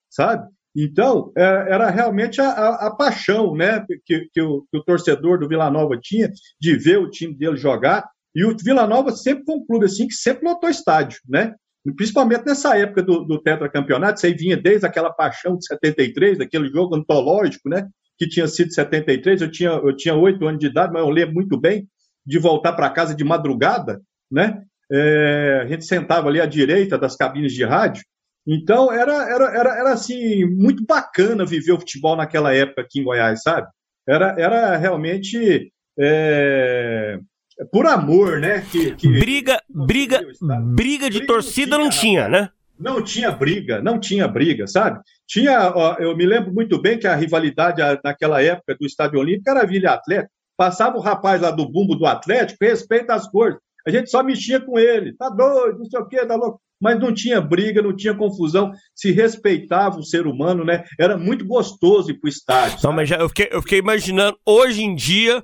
Sabe? 0.09 0.49
Então, 0.75 1.31
é, 1.37 1.43
era 1.43 1.89
realmente 1.89 2.41
a, 2.41 2.49
a, 2.49 2.87
a 2.87 2.95
paixão 2.95 3.55
né, 3.55 3.85
que, 4.05 4.27
que, 4.33 4.41
o, 4.41 4.65
que 4.71 4.77
o 4.77 4.83
torcedor 4.83 5.39
do 5.39 5.47
Vila 5.47 5.69
Nova 5.69 5.99
tinha 6.01 6.31
de 6.59 6.75
ver 6.77 6.97
o 6.97 7.09
time 7.09 7.35
dele 7.35 7.57
jogar. 7.57 8.09
E 8.33 8.43
o 8.45 8.55
Vila 8.57 8.87
Nova 8.87 9.11
sempre 9.11 9.45
foi 9.45 9.55
um 9.55 9.65
clube 9.65 9.85
assim 9.85 10.07
que 10.07 10.13
sempre 10.13 10.45
lotou 10.45 10.69
estádio, 10.69 11.19
né? 11.27 11.53
Principalmente 11.95 12.45
nessa 12.45 12.77
época 12.77 13.01
do, 13.01 13.23
do 13.23 13.41
tetracampeonato, 13.41 14.17
isso 14.17 14.25
aí 14.25 14.33
vinha 14.33 14.57
desde 14.57 14.85
aquela 14.85 15.11
paixão 15.11 15.57
de 15.57 15.65
73, 15.65 16.37
daquele 16.37 16.67
jogo 16.69 16.95
antológico, 16.95 17.69
né, 17.69 17.87
que 18.17 18.27
tinha 18.27 18.47
sido 18.47 18.73
73, 18.73 19.41
eu 19.41 19.51
tinha 19.51 19.69
eu 19.71 19.95
tinha 19.95 20.15
oito 20.15 20.47
anos 20.47 20.59
de 20.59 20.67
idade, 20.67 20.93
mas 20.93 21.01
eu 21.01 21.09
lembro 21.09 21.35
muito 21.35 21.59
bem 21.59 21.87
de 22.25 22.37
voltar 22.37 22.73
para 22.73 22.89
casa 22.89 23.15
de 23.15 23.23
madrugada, 23.23 24.01
né, 24.31 24.61
é, 24.91 25.61
a 25.63 25.67
gente 25.67 25.85
sentava 25.85 26.27
ali 26.27 26.39
à 26.39 26.45
direita 26.45 26.97
das 26.97 27.15
cabines 27.15 27.53
de 27.53 27.63
rádio, 27.63 28.03
então 28.45 28.91
era, 28.91 29.29
era, 29.29 29.45
era, 29.57 29.79
era 29.79 29.93
assim, 29.93 30.45
muito 30.45 30.83
bacana 30.85 31.45
viver 31.45 31.73
o 31.73 31.79
futebol 31.79 32.15
naquela 32.15 32.53
época 32.53 32.81
aqui 32.81 32.99
em 32.99 33.03
Goiás, 33.03 33.41
sabe? 33.43 33.67
Era, 34.07 34.35
era 34.37 34.77
realmente 34.77 35.71
é, 35.99 37.19
por 37.65 37.85
amor, 37.85 38.39
né? 38.39 38.65
Que, 38.71 38.95
que 38.95 39.07
briga, 39.07 39.61
briga, 39.69 40.21
briga 40.61 41.09
de 41.09 41.19
briga 41.19 41.27
torcida 41.27 41.77
não 41.77 41.89
tinha, 41.89 42.27
não 42.27 42.29
tinha, 42.29 42.29
né? 42.29 42.49
Não 42.79 43.03
tinha 43.03 43.31
briga, 43.31 43.81
não 43.81 43.99
tinha 43.99 44.27
briga, 44.27 44.65
sabe? 44.65 44.99
Tinha, 45.27 45.71
ó, 45.75 45.95
eu 45.99 46.15
me 46.17 46.25
lembro 46.25 46.51
muito 46.51 46.81
bem 46.81 46.97
que 46.97 47.05
a 47.05 47.15
rivalidade 47.15 47.81
naquela 48.03 48.41
época 48.41 48.75
do 48.79 48.85
Estádio 48.85 49.19
Olímpico 49.19 49.49
era 49.49 49.65
Vila 49.65 49.91
Atlético. 49.91 50.31
Passava 50.57 50.97
o 50.97 51.01
rapaz 51.01 51.41
lá 51.41 51.51
do 51.51 51.69
bumbo 51.69 51.95
do 51.95 52.05
Atlético, 52.05 52.65
respeita 52.65 53.13
as 53.13 53.29
cores. 53.29 53.57
A 53.85 53.91
gente 53.91 54.09
só 54.09 54.23
mexia 54.23 54.59
com 54.59 54.77
ele. 54.77 55.15
Tá 55.15 55.29
doido, 55.29 55.79
não 55.79 55.85
sei 55.85 55.99
o 55.99 56.07
quê, 56.07 56.25
tá 56.25 56.35
louco. 56.35 56.61
Mas 56.81 56.99
não 56.99 57.13
tinha 57.13 57.39
briga, 57.39 57.81
não 57.81 57.95
tinha 57.95 58.15
confusão, 58.15 58.71
se 58.95 59.11
respeitava 59.11 59.99
o 59.99 60.03
ser 60.03 60.25
humano, 60.25 60.65
né? 60.65 60.83
Era 60.99 61.17
muito 61.17 61.45
gostoso 61.45 62.09
ir 62.09 62.19
pro 62.19 62.29
estádio. 62.29 62.79
Não, 62.83 62.91
mas 62.91 63.07
já, 63.07 63.17
eu, 63.17 63.29
fiquei, 63.29 63.49
eu 63.51 63.61
fiquei 63.61 63.79
imaginando, 63.79 64.37
hoje 64.45 64.81
em 64.81 64.95
dia, 64.95 65.43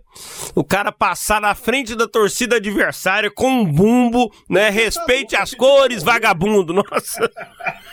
o 0.56 0.64
cara 0.64 0.92
passar 0.92 1.40
na 1.40 1.54
frente 1.54 1.96
da 1.96 2.08
torcida 2.08 2.56
adversária 2.56 3.30
com 3.30 3.48
um 3.48 3.72
bumbo, 3.72 4.32
né? 4.50 4.70
Respeite 4.70 5.36
as 5.36 5.54
cores, 5.54 6.02
vagabundo. 6.02 6.74
Nossa. 6.74 7.30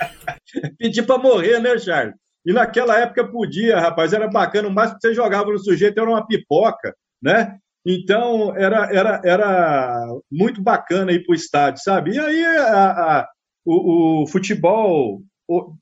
Pedir 0.79 1.03
pra 1.03 1.19
morrer, 1.19 1.61
né, 1.61 1.79
Charles? 1.79 2.15
E 2.47 2.53
naquela 2.53 2.99
época 2.99 3.27
podia, 3.27 3.81
rapaz, 3.81 4.13
era 4.13 4.29
bacana. 4.29 4.69
O 4.69 4.73
máximo 4.73 4.99
que 4.99 5.09
você 5.09 5.15
jogava 5.15 5.51
no 5.51 5.59
sujeito 5.59 5.99
era 5.99 6.09
uma 6.09 6.27
pipoca, 6.27 6.95
né? 7.23 7.59
Então 7.87 8.55
era, 8.57 8.91
era, 8.95 9.21
era 9.25 10.07
muito 10.31 10.63
bacana 10.63 11.13
ir 11.13 11.25
para 11.25 11.33
o 11.33 11.37
estádio, 11.37 11.83
sabe? 11.83 12.13
E 12.13 12.19
aí 12.19 12.45
a, 12.45 12.91
a, 12.91 13.29
o, 13.65 14.23
o, 14.23 14.27
futebol 14.27 15.23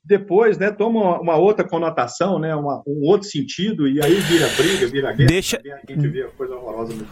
depois 0.03 0.57
né, 0.57 0.71
toma 0.71 1.21
uma 1.21 1.37
outra 1.37 1.65
conotação, 1.65 2.37
né, 2.37 2.53
uma, 2.53 2.83
um 2.85 3.07
outro 3.07 3.27
sentido, 3.29 3.87
e 3.87 4.03
aí 4.03 4.15
vira 4.15 4.47
briga, 4.49 4.87
vira 4.87 5.13
guerra. 5.13 5.27
Deixa, 5.29 5.61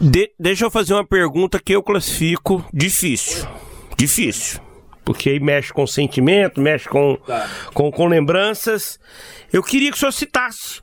de, 0.00 0.32
deixa 0.38 0.64
eu 0.64 0.70
fazer 0.70 0.92
uma 0.92 1.06
pergunta 1.06 1.58
que 1.58 1.72
eu 1.72 1.82
classifico 1.82 2.64
difícil. 2.72 3.46
Difícil. 3.96 4.60
Porque 5.04 5.30
aí 5.30 5.40
mexe 5.40 5.72
com 5.72 5.86
sentimento, 5.86 6.60
mexe 6.60 6.88
com, 6.88 7.16
tá. 7.26 7.48
com, 7.72 7.90
com 7.90 8.06
lembranças. 8.06 9.00
Eu 9.52 9.62
queria 9.62 9.90
que 9.90 9.96
o 9.96 9.98
senhor 10.00 10.12
citasse 10.12 10.80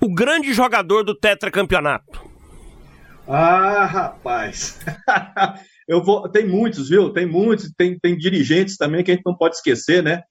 o 0.00 0.12
grande 0.12 0.52
jogador 0.52 1.04
do 1.04 1.14
tetracampeonato. 1.14 2.26
Ah, 3.26 3.84
rapaz. 3.84 4.80
eu 5.88 6.04
vou, 6.04 6.28
tem 6.28 6.46
muitos, 6.46 6.90
viu? 6.90 7.12
Tem 7.12 7.24
muitos, 7.24 7.72
tem, 7.76 7.98
tem 7.98 8.16
dirigentes 8.16 8.76
também 8.76 9.02
que 9.02 9.10
a 9.10 9.14
gente 9.14 9.24
não 9.24 9.34
pode 9.34 9.56
esquecer, 9.56 10.02
né? 10.02 10.22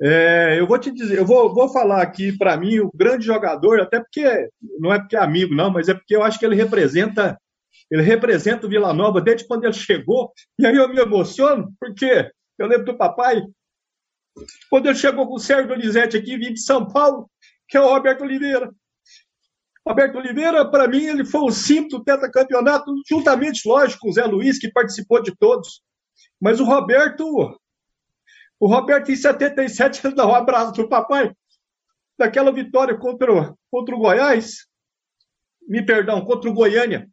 É, 0.00 0.58
eu 0.58 0.66
vou 0.66 0.78
te 0.78 0.90
dizer, 0.90 1.16
eu 1.16 1.24
vou, 1.24 1.54
vou 1.54 1.68
falar 1.68 2.02
aqui 2.02 2.36
para 2.36 2.56
mim 2.56 2.80
o 2.80 2.90
grande 2.94 3.24
jogador, 3.24 3.80
até 3.80 4.00
porque 4.00 4.48
não 4.78 4.92
é 4.92 4.98
porque 4.98 5.16
é 5.16 5.20
amigo, 5.20 5.54
não, 5.54 5.70
mas 5.70 5.88
é 5.88 5.94
porque 5.94 6.14
eu 6.14 6.22
acho 6.22 6.38
que 6.38 6.44
ele 6.44 6.56
representa, 6.56 7.38
ele 7.90 8.02
representa 8.02 8.66
o 8.66 8.68
Vila 8.68 8.92
Nova 8.92 9.20
desde 9.20 9.46
quando 9.46 9.64
ele 9.64 9.72
chegou. 9.72 10.32
E 10.58 10.66
aí 10.66 10.76
eu 10.76 10.88
me 10.88 11.00
emociono, 11.00 11.72
porque 11.80 12.30
eu 12.58 12.66
lembro 12.66 12.86
do 12.86 12.96
papai, 12.96 13.42
quando 14.68 14.86
ele 14.86 14.96
chegou 14.96 15.26
com 15.26 15.34
o 15.34 15.40
Sérgio 15.40 15.68
Donizete 15.68 16.16
aqui, 16.16 16.36
vim 16.36 16.52
de 16.52 16.60
São 16.60 16.86
Paulo, 16.86 17.30
que 17.68 17.76
é 17.76 17.80
o 17.80 17.88
Roberto 17.88 18.24
Oliveira. 18.24 18.70
Roberto 19.86 20.16
Oliveira, 20.16 20.70
para 20.70 20.86
mim, 20.86 21.04
ele 21.04 21.24
foi 21.24 21.40
o 21.40 21.50
símbolo 21.50 21.98
do 21.98 22.04
tetracampeonato, 22.04 22.92
juntamente, 23.08 23.66
lógico, 23.66 24.02
com 24.02 24.10
o 24.10 24.12
Zé 24.12 24.24
Luiz, 24.24 24.58
que 24.58 24.70
participou 24.70 25.20
de 25.20 25.34
todos. 25.36 25.82
Mas 26.40 26.60
o 26.60 26.64
Roberto, 26.64 27.24
o 28.60 28.66
Roberto, 28.66 29.10
em 29.10 29.16
77, 29.16 30.06
ele 30.06 30.14
dá 30.14 30.26
um 30.26 30.34
abraço 30.34 30.72
pro 30.72 30.88
papai, 30.88 31.34
daquela 32.16 32.52
vitória 32.52 32.96
contra, 32.96 33.54
contra 33.70 33.94
o 33.94 33.98
Goiás, 33.98 34.66
me 35.66 35.84
perdão, 35.84 36.24
contra 36.24 36.48
o 36.48 36.54
Goiânia, 36.54 37.08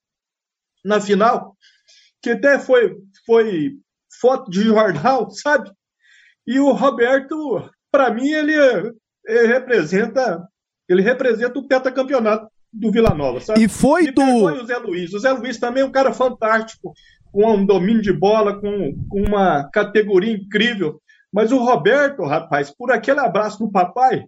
na 0.86 1.02
final, 1.02 1.58
que 2.22 2.32
até 2.32 2.60
foi, 2.60 2.96
foi 3.26 3.80
foto 4.22 4.52
de 4.52 4.62
jornal, 4.62 5.30
sabe? 5.32 5.72
E 6.46 6.60
o 6.60 6.72
Roberto, 6.72 7.70
para 7.92 8.12
mim, 8.12 8.30
ele, 8.30 8.54
ele, 9.26 9.48
representa 9.48 10.48
ele 10.88 11.04
representa 11.04 11.60
o 11.60 11.68
tetracampeonato 11.68 12.50
do 12.72 12.92
Vila 12.92 13.14
Nova, 13.14 13.40
sabe? 13.40 13.64
E 13.64 13.68
foi 13.68 14.04
Me 14.04 14.12
do. 14.12 14.22
o 14.22 14.66
Zé 14.66 14.78
Luiz. 14.78 15.14
O 15.14 15.20
Zé 15.20 15.32
Luiz 15.32 15.58
também 15.58 15.84
é 15.84 15.86
um 15.86 15.92
cara 15.92 16.14
fantástico, 16.14 16.94
com 17.32 17.54
um 17.54 17.66
domínio 17.66 18.02
de 18.02 18.14
bola, 18.14 18.60
com, 18.60 18.94
com 19.10 19.22
uma 19.22 19.70
categoria 19.72 20.34
incrível. 20.34 21.02
Mas 21.32 21.52
o 21.52 21.58
Roberto, 21.58 22.24
rapaz, 22.24 22.72
por 22.76 22.92
aquele 22.92 23.20
abraço 23.20 23.64
no 23.64 23.72
papai, 23.72 24.26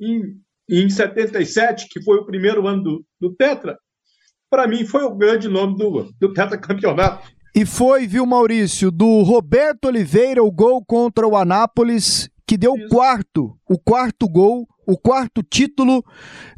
em, 0.00 0.36
em 0.68 0.88
77, 0.88 1.88
que 1.88 2.02
foi 2.02 2.18
o 2.18 2.24
primeiro 2.24 2.66
ano 2.66 2.82
do, 2.82 3.04
do 3.20 3.34
Tetra, 3.34 3.78
para 4.50 4.66
mim 4.66 4.86
foi 4.86 5.02
o 5.02 5.14
grande 5.14 5.48
nome 5.48 5.76
do, 5.76 6.10
do 6.18 6.32
Tetra 6.32 6.56
Campeonato. 6.56 7.28
E 7.54 7.66
foi, 7.66 8.06
viu, 8.06 8.24
Maurício, 8.24 8.90
do 8.90 9.22
Roberto 9.22 9.86
Oliveira, 9.86 10.42
o 10.42 10.50
gol 10.50 10.82
contra 10.84 11.26
o 11.26 11.36
Anápolis, 11.36 12.30
que 12.46 12.56
deu 12.56 12.72
o 12.72 12.88
quarto, 12.88 13.58
o 13.68 13.78
quarto 13.78 14.28
gol 14.28 14.66
o 14.88 14.96
quarto 14.96 15.42
título 15.42 16.02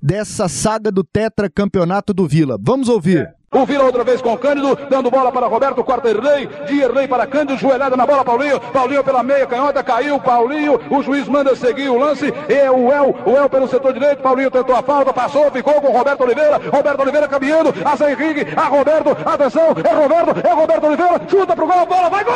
dessa 0.00 0.48
saga 0.48 0.92
do 0.92 1.02
tetracampeonato 1.02 2.14
do 2.14 2.28
Vila. 2.28 2.56
Vamos 2.60 2.88
ouvir. 2.88 3.34
O 3.52 3.66
Vila 3.66 3.82
outra 3.82 4.04
vez 4.04 4.22
com 4.22 4.32
o 4.32 4.38
Cândido, 4.38 4.78
dando 4.88 5.10
bola 5.10 5.32
para 5.32 5.48
Roberto, 5.48 5.82
quarto 5.82 6.06
Erlei, 6.06 6.46
de 6.68 6.80
Erlei 6.80 7.08
para 7.08 7.26
Cândido, 7.26 7.58
joelhada 7.58 7.96
na 7.96 8.06
bola, 8.06 8.24
Paulinho, 8.24 8.60
Paulinho 8.60 9.02
pela 9.02 9.24
meia 9.24 9.44
canhota, 9.48 9.82
caiu, 9.82 10.20
Paulinho, 10.20 10.80
o 10.88 11.02
juiz 11.02 11.26
manda 11.26 11.56
seguir 11.56 11.88
o 11.88 11.98
lance, 11.98 12.32
é 12.48 12.70
o 12.70 12.92
El, 12.92 13.16
o 13.26 13.36
El 13.36 13.48
pelo 13.48 13.66
setor 13.66 13.92
direito, 13.92 14.22
Paulinho 14.22 14.52
tentou 14.52 14.76
a 14.76 14.82
falta, 14.84 15.12
passou, 15.12 15.50
ficou 15.50 15.80
com 15.80 15.90
Roberto 15.90 16.20
Oliveira, 16.20 16.60
Roberto 16.70 17.00
Oliveira 17.00 17.26
caminhando, 17.26 17.74
a 17.84 17.96
Zé 17.96 18.12
Henrique, 18.12 18.46
a 18.56 18.68
Roberto, 18.68 19.10
atenção, 19.26 19.74
é 19.82 19.94
Roberto, 19.94 20.46
é 20.46 20.52
Roberto 20.52 20.86
Oliveira, 20.86 21.20
chuta 21.28 21.56
pro 21.56 21.66
gol, 21.66 21.86
bola, 21.86 22.08
vai, 22.08 22.22
gol! 22.22 22.30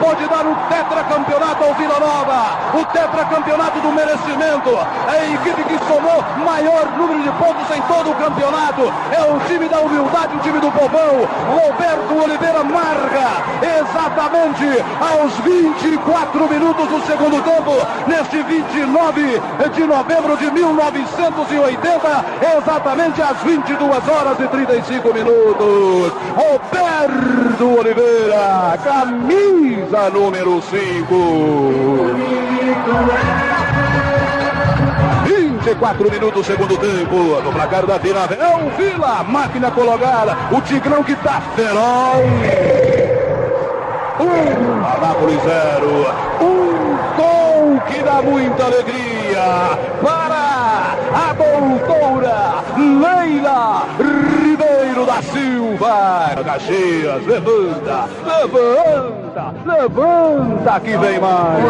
keep 0.00 0.03
pode 0.14 0.28
dar 0.28 0.46
o 0.46 0.54
tetracampeonato 0.68 1.64
ao 1.64 1.74
Vila 1.74 1.98
Nova, 1.98 2.78
o 2.78 2.84
tetracampeonato 2.84 3.80
do 3.80 3.90
merecimento. 3.92 4.70
É 5.08 5.18
a 5.18 5.34
equipe 5.34 5.64
que 5.64 5.78
somou 5.86 6.24
maior 6.44 6.86
número 6.96 7.22
de 7.22 7.30
pontos 7.30 7.76
em 7.76 7.82
todo 7.82 8.10
o 8.10 8.14
campeonato. 8.14 8.82
É 9.10 9.22
o 9.22 9.40
time 9.48 9.68
da 9.68 9.80
humildade, 9.80 10.36
o 10.36 10.40
time 10.40 10.60
do 10.60 10.70
povão. 10.70 11.26
Roberto 11.50 12.22
Oliveira 12.22 12.62
marca 12.62 13.42
exatamente 13.80 14.84
aos 15.00 15.32
24 15.40 16.48
minutos 16.48 16.88
do 16.88 17.06
segundo 17.06 17.42
tempo, 17.42 17.72
neste 18.06 18.42
29 18.42 19.42
de 19.74 19.84
novembro 19.84 20.36
de 20.36 20.50
1980, 20.50 22.24
exatamente 22.56 23.20
às 23.20 23.38
22 23.38 24.08
horas 24.08 24.38
e 24.38 24.46
35 24.46 25.12
minutos. 25.12 26.12
Roberto 26.36 27.80
Oliveira, 27.80 28.78
camisa 28.84 30.03
número 30.10 30.60
5. 30.60 31.14
24 35.24 36.10
minutos, 36.10 36.46
segundo 36.46 36.76
tempo. 36.76 37.40
No 37.42 37.52
placar 37.52 37.86
da 37.86 37.98
Vila. 37.98 38.28
É 38.38 38.56
o 38.56 38.70
Vila, 38.76 39.24
máquina 39.24 39.70
colocada. 39.70 40.36
O 40.52 40.60
Tigrão 40.60 41.02
que 41.02 41.16
tá 41.16 41.40
feroz. 41.56 42.24
Um, 44.20 44.84
Anápolis 44.84 45.42
zero. 45.42 46.06
Um 46.40 46.96
gol 47.16 47.80
que 47.86 48.02
dá 48.02 48.22
muita 48.22 48.64
alegria 48.64 49.78
para 50.02 50.73
a 51.14 51.32
doutora 51.32 52.64
Leila 52.76 53.86
Ribeiro 53.98 55.06
da 55.06 55.22
Silva. 55.22 56.34
Caxias, 56.44 57.24
levanta, 57.26 58.08
levanta, 58.26 59.54
levanta 59.64 60.80
que 60.80 60.96
vem 60.96 61.20
mais. 61.20 61.64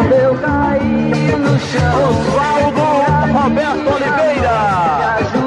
Oswaldo 1.95 2.85
Roberto 3.33 3.89
Oliveira, 3.93 4.57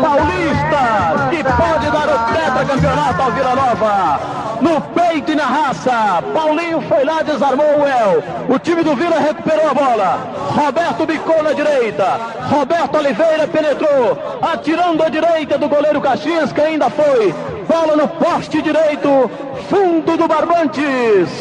Paulista, 0.01 0.85
que 1.31 1.43
pode 1.45 1.91
dar 1.91 2.09
o 2.09 2.19
tetracampeonato 2.33 3.23
ao 3.23 3.33
Vila 3.33 3.55
Nova. 3.57 4.48
No 4.61 4.81
peito 4.81 5.33
e 5.33 5.35
na 5.37 5.45
raça, 5.45 6.23
Paulinho 6.35 6.81
foi 6.83 7.05
lá, 7.05 7.23
desarmou 7.23 7.81
o 7.81 7.87
El. 7.87 8.23
O 8.49 8.59
time 8.59 8.83
do 8.83 8.97
Vila 8.97 9.19
recuperou 9.19 9.71
a 9.71 9.75
bola. 9.75 10.19
Roberto 10.51 11.07
bicou 11.07 11.43
na 11.43 11.53
direita. 11.53 12.19
Roberto 12.51 12.97
Oliveira 12.97 13.47
penetrou, 13.47 14.19
atirando 14.43 15.03
à 15.03 15.09
direita 15.09 15.57
do 15.57 15.69
goleiro 15.69 16.01
Caxias, 16.01 16.53
que 16.53 16.61
ainda 16.61 16.91
foi 16.91 17.33
bola 17.69 17.95
no 17.95 18.09
poste 18.09 18.63
direito, 18.63 19.31
fundo 19.69 20.17
do 20.17 20.27
barbante. 20.27 20.83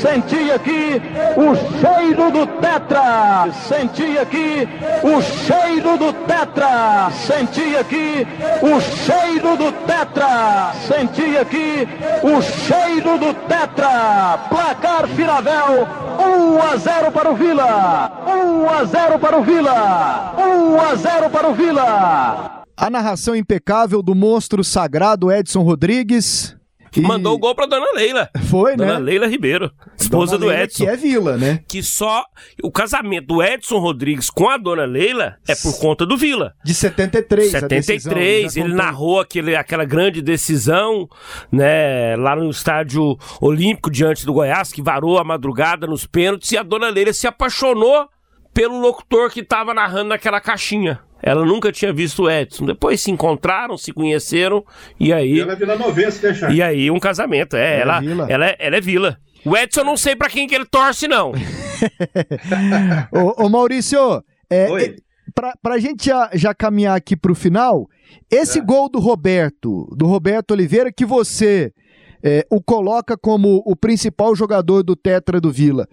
Senti 0.02 0.52
aqui 0.52 1.02
o 1.38 1.56
cheiro 1.80 2.30
do 2.32 2.46
tetra. 2.46 3.48
Senti 3.68 4.20
aqui 4.20 4.68
o 5.04 5.22
cheiro 5.22 5.98
do 5.98 6.14
tetra. 6.28 7.10
Senti 7.12 7.78
aqui 7.78 8.28
o 8.62 8.82
cheiro 8.82 9.56
do 9.58 9.72
tetra. 9.86 10.74
Senti 10.88 11.38
aqui 11.38 11.88
o 12.22 12.42
cheiro 12.42 13.18
do 13.18 13.34
tetra. 13.48 14.38
Placar 14.50 15.08
Firavel 15.08 15.88
1 16.20 16.62
a 16.62 16.78
0 16.78 17.12
para 17.12 17.32
o 17.32 17.36
Vila. 17.36 18.12
1 18.28 18.70
a 18.70 18.84
0 18.84 19.20
para 19.20 19.38
o 19.38 19.44
Vila. 19.44 20.34
1 20.38 20.82
a 20.82 20.96
0 20.96 21.30
para 21.30 21.48
o 21.48 21.54
Vila. 21.54 22.57
A 22.78 22.92
narração 22.92 23.36
impecável 23.36 24.04
do 24.04 24.14
monstro 24.14 24.64
sagrado 24.64 25.32
Edson 25.32 25.64
Rodrigues. 25.64 26.56
E... 26.96 27.02
Mandou 27.02 27.36
o 27.36 27.38
gol 27.38 27.54
pra 27.54 27.66
Dona 27.66 27.92
Leila. 27.94 28.30
Foi, 28.50 28.76
Dona 28.76 28.86
né? 28.86 28.94
Dona 28.94 29.06
Leila 29.06 29.28
Ribeiro, 29.28 29.72
esposa 29.98 30.34
Dona 30.34 30.46
do 30.46 30.50
Leila, 30.50 30.64
Edson. 30.64 30.84
Que 30.84 30.90
é 30.90 30.96
Vila, 30.96 31.38
né? 31.38 31.60
Que 31.68 31.84
só. 31.84 32.24
O 32.64 32.72
casamento 32.72 33.28
do 33.28 33.44
Edson 33.44 33.80
Rodrigues 33.80 34.30
com 34.30 34.48
a 34.50 34.58
Dona 34.58 34.86
Leila 34.86 35.38
é 35.48 35.56
por 35.56 35.80
conta 35.80 36.06
do 36.06 36.16
Vila. 36.16 36.54
De 36.64 36.74
73, 36.74 37.52
73, 37.52 38.44
decisão, 38.44 38.66
ele 38.66 38.74
narrou 38.74 39.20
aquele, 39.20 39.56
aquela 39.56 39.86
grande 39.86 40.22
decisão, 40.22 41.08
né? 41.52 42.16
Lá 42.16 42.36
no 42.36 42.50
estádio 42.50 43.18
Olímpico 43.42 43.92
diante 43.92 44.26
do 44.26 44.34
Goiás, 44.34 44.72
que 44.72 44.82
varou 44.82 45.18
a 45.18 45.24
madrugada 45.24 45.88
nos 45.88 46.06
pênaltis, 46.06 46.52
e 46.52 46.58
a 46.58 46.64
Dona 46.64 46.90
Leila 46.90 47.14
se 47.14 47.28
apaixonou 47.28 48.08
pelo 48.54 48.80
locutor 48.80 49.30
que 49.30 49.44
tava 49.44 49.74
narrando 49.74 50.10
naquela 50.10 50.42
caixinha. 50.42 51.00
Ela 51.22 51.46
nunca 51.46 51.72
tinha 51.72 51.92
visto 51.92 52.24
o 52.24 52.30
Edson. 52.30 52.66
Depois 52.66 53.02
se 53.02 53.12
encontraram, 53.12 53.78
se 53.78 53.92
conheceram 53.92 54.64
e 55.00 55.12
aí. 55.12 55.40
Ela 55.40 55.54
é 55.54 55.56
Vila 55.56 55.76
Novense, 55.76 56.26
né, 56.26 56.34
Charles? 56.34 56.58
E 56.58 56.62
aí 56.62 56.92
um 56.92 57.00
casamento. 57.00 57.56
É, 57.56 57.80
ela, 57.80 58.04
ela, 58.04 58.28
ela, 58.30 58.48
é, 58.48 58.56
ela 58.60 58.76
é 58.76 58.82
Vila. 58.82 59.18
O 59.46 59.56
Edson 59.56 59.82
eu 59.82 59.86
não 59.86 59.98
sei 59.98 60.16
para 60.16 60.30
quem 60.30 60.48
que 60.48 60.56
ele 60.56 60.66
torce, 60.66 61.08
não. 61.08 61.32
ô, 63.12 63.46
ô, 63.46 63.50
Maurício, 63.50 64.24
é, 64.50 64.70
Oi. 64.70 64.96
Pra, 65.34 65.54
pra 65.62 65.78
gente 65.78 66.06
já, 66.06 66.30
já 66.34 66.54
caminhar 66.54 66.96
aqui 66.96 67.16
pro 67.16 67.36
final, 67.36 67.88
esse 68.32 68.60
é. 68.60 68.62
gol 68.62 68.90
do 68.90 69.00
Roberto, 69.00 69.88
do 69.96 70.06
Roberto 70.06 70.52
Oliveira, 70.52 70.92
que 70.92 71.06
você 71.06 71.72
é, 72.24 72.46
o 72.50 72.62
coloca 72.62 73.18
como 73.18 73.62
o 73.66 73.76
principal 73.76 74.36
jogador 74.36 74.84
do 74.84 74.96
Tetra 74.96 75.40
do 75.40 75.52
Vila. 75.52 75.88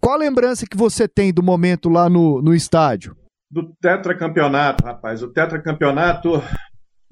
Qual 0.00 0.14
a 0.14 0.18
lembrança 0.18 0.66
que 0.68 0.76
você 0.76 1.08
tem 1.08 1.32
do 1.32 1.42
momento 1.42 1.88
lá 1.88 2.08
no, 2.08 2.42
no 2.42 2.54
estádio? 2.54 3.16
Do 3.50 3.74
tetracampeonato, 3.80 4.84
rapaz. 4.84 5.22
O 5.22 5.32
tetracampeonato 5.32 6.42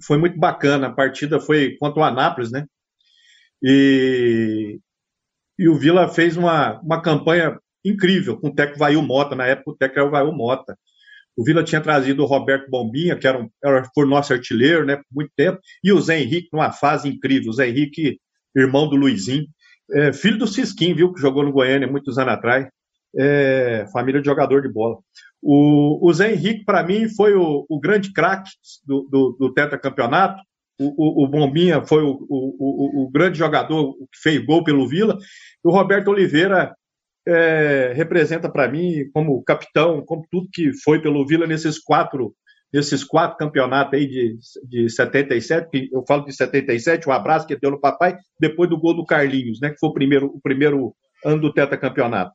foi 0.04 0.18
muito 0.18 0.38
bacana. 0.38 0.86
A 0.86 0.92
partida 0.92 1.40
foi 1.40 1.76
contra 1.78 2.00
o 2.00 2.04
Anápolis, 2.04 2.50
né? 2.50 2.64
E, 3.62 4.78
e 5.58 5.68
o 5.68 5.74
Vila 5.74 6.08
fez 6.08 6.36
uma, 6.36 6.80
uma 6.80 7.02
campanha 7.02 7.58
incrível 7.84 8.36
com 8.38 8.48
o 8.48 8.54
técnico 8.54 8.78
Vail 8.78 9.02
Mota. 9.02 9.34
Na 9.34 9.46
época, 9.46 9.70
o 9.70 9.76
técnico 9.76 10.00
era 10.00 10.08
o 10.08 10.12
Vail 10.12 10.32
Mota. 10.32 10.78
O 11.36 11.44
Vila 11.44 11.64
tinha 11.64 11.80
trazido 11.80 12.22
o 12.22 12.26
Roberto 12.26 12.68
Bombinha, 12.70 13.16
que 13.16 13.26
era, 13.26 13.40
um, 13.40 13.48
era 13.62 13.84
foi 13.94 14.06
nosso 14.06 14.32
artilheiro, 14.32 14.84
né, 14.84 14.96
por 14.96 15.04
muito 15.12 15.32
tempo, 15.36 15.60
e 15.84 15.92
o 15.92 16.00
Zé 16.00 16.20
Henrique 16.20 16.48
numa 16.52 16.72
fase 16.72 17.08
incrível. 17.08 17.50
O 17.50 17.52
Zé 17.52 17.68
Henrique 17.68 18.18
irmão 18.56 18.88
do 18.88 18.96
Luizinho, 18.96 19.46
é, 19.92 20.12
filho 20.12 20.38
do 20.38 20.46
Cisquim, 20.46 20.94
viu, 20.94 21.12
que 21.12 21.20
jogou 21.20 21.44
no 21.44 21.52
Goiânia 21.52 21.86
muitos 21.86 22.18
anos 22.18 22.34
atrás, 22.34 22.68
é, 23.16 23.86
família 23.92 24.20
de 24.20 24.26
jogador 24.26 24.62
de 24.62 24.68
bola. 24.68 24.98
O, 25.42 26.08
o 26.08 26.12
Zé 26.12 26.32
Henrique, 26.32 26.64
para 26.64 26.82
mim, 26.82 27.08
foi 27.08 27.34
o, 27.34 27.64
o 27.68 27.80
grande 27.80 28.12
craque 28.12 28.50
do, 28.84 29.08
do, 29.10 29.36
do 29.38 29.52
tetracampeonato, 29.52 30.42
o, 30.80 31.22
o, 31.22 31.24
o, 31.24 31.28
Bombinha 31.28 31.84
foi 31.84 32.02
o, 32.04 32.16
o, 32.28 33.10
grande 33.10 33.36
jogador 33.36 33.94
que 33.94 34.20
fez 34.22 34.44
gol 34.44 34.62
pelo 34.62 34.86
Vila, 34.86 35.18
o 35.64 35.70
Roberto 35.72 36.08
Oliveira 36.08 36.72
é, 37.26 37.92
representa 37.96 38.48
para 38.48 38.68
mim 38.68 39.10
como 39.12 39.42
capitão, 39.42 40.02
como 40.04 40.24
tudo 40.30 40.48
que 40.52 40.72
foi 40.84 41.02
pelo 41.02 41.26
Vila 41.26 41.46
nesses 41.46 41.80
quatro 41.80 42.32
nesses 42.72 43.02
quatro 43.02 43.38
campeonatos 43.38 43.94
aí 43.94 44.06
de, 44.06 44.36
de 44.68 44.90
77, 44.90 45.70
que 45.70 45.88
eu 45.90 46.04
falo 46.06 46.26
de 46.26 46.34
77, 46.34 47.06
o 47.06 47.10
um 47.10 47.14
abraço 47.14 47.46
que 47.46 47.58
deu 47.58 47.70
no 47.70 47.80
papai, 47.80 48.14
depois 48.38 48.68
do 48.68 48.78
gol 48.78 48.94
do 48.94 49.06
Carlinhos, 49.06 49.58
né, 49.60 49.70
que 49.70 49.78
foi 49.78 49.88
o 49.88 49.94
primeiro, 49.94 50.26
o 50.26 50.40
primeiro 50.40 50.94
ano 51.24 51.40
do 51.40 51.52
tetracampeonato. 51.52 52.32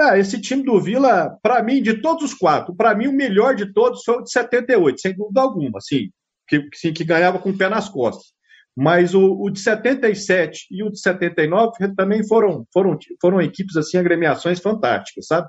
Ah, 0.00 0.18
esse 0.18 0.40
time 0.40 0.64
do 0.64 0.80
Vila, 0.80 1.38
para 1.40 1.62
mim, 1.62 1.80
de 1.80 2.00
todos 2.00 2.24
os 2.24 2.34
quatro, 2.34 2.74
para 2.74 2.94
mim 2.94 3.06
o 3.06 3.12
melhor 3.12 3.54
de 3.54 3.72
todos 3.72 4.02
foi 4.04 4.16
o 4.16 4.22
de 4.22 4.30
78, 4.30 5.00
sem 5.00 5.14
dúvida 5.14 5.40
alguma, 5.40 5.78
assim, 5.78 6.10
que, 6.48 6.68
assim, 6.74 6.92
que 6.92 7.04
ganhava 7.04 7.38
com 7.38 7.50
o 7.50 7.56
pé 7.56 7.68
nas 7.68 7.88
costas. 7.88 8.34
Mas 8.76 9.14
o, 9.14 9.40
o, 9.40 9.50
de 9.50 9.60
77 9.60 10.66
e 10.70 10.82
o 10.82 10.90
de 10.90 10.98
79 10.98 11.94
também 11.96 12.26
foram, 12.26 12.66
foram, 12.72 12.98
foram 13.20 13.40
equipes, 13.40 13.76
assim, 13.76 13.96
agremiações 13.96 14.58
fantásticas, 14.58 15.26
sabe? 15.28 15.48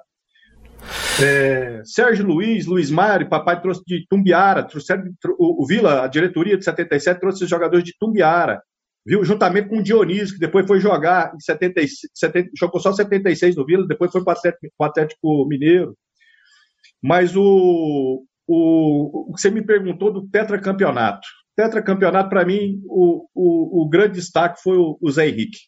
É, 1.24 1.82
Sérgio 1.84 2.28
Luiz, 2.28 2.68
Luiz 2.68 2.92
Mário, 2.92 3.28
papai 3.28 3.60
trouxe 3.60 3.82
de 3.88 4.06
Tumbiara, 4.08 4.64
trouxeram, 4.64 5.06
o, 5.40 5.64
o, 5.64 5.66
Vila, 5.66 6.04
a 6.04 6.08
diretoria 6.08 6.56
de 6.56 6.64
77, 6.64 7.20
trouxe 7.20 7.44
os 7.44 7.50
jogadores 7.50 7.84
de 7.84 7.96
Tumbiara, 8.00 8.62
viu? 9.06 9.24
Juntamente 9.24 9.70
com 9.70 9.78
o 9.78 9.84
Dionísio, 9.84 10.34
que 10.34 10.40
depois 10.40 10.66
foi 10.66 10.80
jogar 10.80 11.34
em 11.36 11.40
70, 11.40 11.82
70 12.14 12.50
jogou 12.58 12.82
só 12.82 12.92
76 12.92 13.56
no 13.56 13.66
Vila, 13.66 13.88
depois 13.88 14.12
foi 14.12 14.24
para 14.24 14.38
o 14.80 14.84
Atlético 14.84 15.48
Mineiro. 15.48 15.96
Mas 17.02 17.36
o, 17.36 18.24
o, 18.48 19.30
o 19.30 19.34
que 19.34 19.42
você 19.42 19.52
me 19.52 19.64
perguntou 19.64 20.12
do 20.12 20.28
tetracampeonato. 20.28 21.28
Tetracampeonato, 21.56 22.30
para 22.30 22.46
mim, 22.46 22.82
o, 22.86 23.28
o, 23.34 23.84
o, 23.84 23.90
grande 23.90 24.16
destaque 24.16 24.62
foi 24.62 24.78
o, 24.78 24.98
o 25.00 25.12
Zé 25.12 25.30
Henrique. 25.30 25.60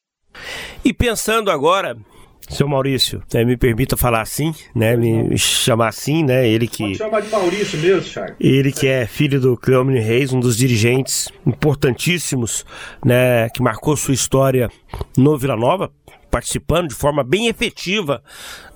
E 0.83 0.93
pensando 0.93 1.49
agora, 1.49 1.95
seu 2.49 2.67
Maurício, 2.67 3.21
né, 3.33 3.43
me 3.43 3.57
permita 3.57 3.97
falar 3.97 4.21
assim, 4.21 4.53
né? 4.73 4.95
Me 4.95 5.37
chamar 5.37 5.89
assim, 5.89 6.23
né? 6.23 6.47
Ele 6.47 6.67
que. 6.67 6.83
Pode 6.83 6.97
chamar 6.97 7.21
de 7.21 7.29
Maurício 7.29 7.79
mesmo, 7.79 8.03
Charles. 8.03 8.35
Ele 8.39 8.71
que 8.71 8.87
é 8.87 9.05
filho 9.05 9.39
do 9.39 9.57
Cleomini 9.57 9.99
Reis, 9.99 10.31
um 10.31 10.39
dos 10.39 10.55
dirigentes 10.57 11.29
importantíssimos, 11.45 12.65
né? 13.05 13.49
Que 13.49 13.61
marcou 13.61 13.97
sua 13.97 14.13
história 14.13 14.69
no 15.17 15.37
Vila 15.37 15.57
Nova, 15.57 15.91
participando 16.31 16.87
de 16.87 16.95
forma 16.95 17.23
bem 17.23 17.47
efetiva 17.47 18.23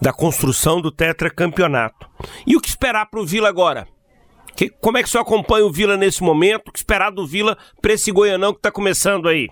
da 0.02 0.12
construção 0.12 0.82
do 0.82 0.92
tetracampeonato. 0.92 2.10
E 2.46 2.58
o 2.58 2.62
que 2.62 2.68
esperar 2.68 3.06
para 3.06 3.22
o 3.22 3.26
Vila 3.26 3.48
agora? 3.48 3.88
Que, 4.56 4.70
como 4.70 4.98
é 4.98 5.02
que 5.02 5.08
o 5.08 5.12
senhor 5.12 5.24
acompanha 5.24 5.66
o 5.66 5.72
Vila 5.72 5.96
nesse 5.96 6.22
momento? 6.22 6.68
O 6.68 6.72
que 6.72 6.80
esperar 6.80 7.10
do 7.12 7.26
Vila 7.26 7.58
para 7.82 7.94
esse 7.94 8.12
Goianão 8.12 8.52
que 8.52 8.60
está 8.60 8.70
começando 8.72 9.30
aí? 9.30 9.48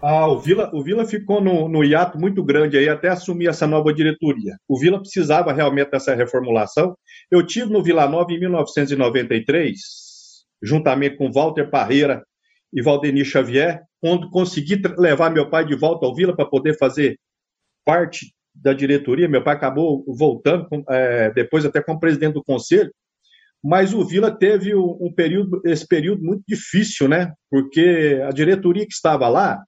Ah, 0.00 0.28
o 0.28 0.38
Vila, 0.38 0.70
o 0.72 0.80
Vila 0.80 1.04
ficou 1.04 1.40
no, 1.40 1.68
no 1.68 1.82
hiato 1.82 2.18
muito 2.18 2.42
grande 2.44 2.78
aí 2.78 2.88
até 2.88 3.08
assumir 3.08 3.48
essa 3.48 3.66
nova 3.66 3.92
diretoria. 3.92 4.56
O 4.68 4.78
Vila 4.78 5.00
precisava 5.00 5.52
realmente 5.52 5.90
dessa 5.90 6.14
reformulação. 6.14 6.96
Eu 7.28 7.44
tive 7.44 7.72
no 7.72 7.82
Vila 7.82 8.06
Nova 8.06 8.32
em 8.32 8.38
1993, 8.38 9.80
juntamente 10.62 11.16
com 11.16 11.32
Walter 11.32 11.68
Parreira 11.68 12.22
e 12.72 12.80
Valdemir 12.80 13.24
Xavier, 13.24 13.82
quando 14.00 14.30
consegui 14.30 14.80
levar 14.96 15.30
meu 15.30 15.50
pai 15.50 15.64
de 15.64 15.74
volta 15.74 16.06
ao 16.06 16.14
Vila 16.14 16.34
para 16.34 16.46
poder 16.46 16.78
fazer 16.78 17.18
parte 17.84 18.32
da 18.54 18.72
diretoria. 18.72 19.28
Meu 19.28 19.42
pai 19.42 19.56
acabou 19.56 20.04
voltando, 20.06 20.68
é, 20.90 21.32
depois 21.32 21.64
até 21.64 21.82
como 21.82 21.98
presidente 21.98 22.34
do 22.34 22.44
conselho. 22.44 22.92
Mas 23.64 23.92
o 23.92 24.04
Vila 24.04 24.30
teve 24.30 24.76
um 24.76 25.12
período, 25.12 25.60
esse 25.64 25.84
período 25.84 26.22
muito 26.22 26.44
difícil, 26.46 27.08
né? 27.08 27.32
Porque 27.50 28.22
a 28.24 28.30
diretoria 28.30 28.86
que 28.86 28.92
estava 28.92 29.28
lá 29.28 29.60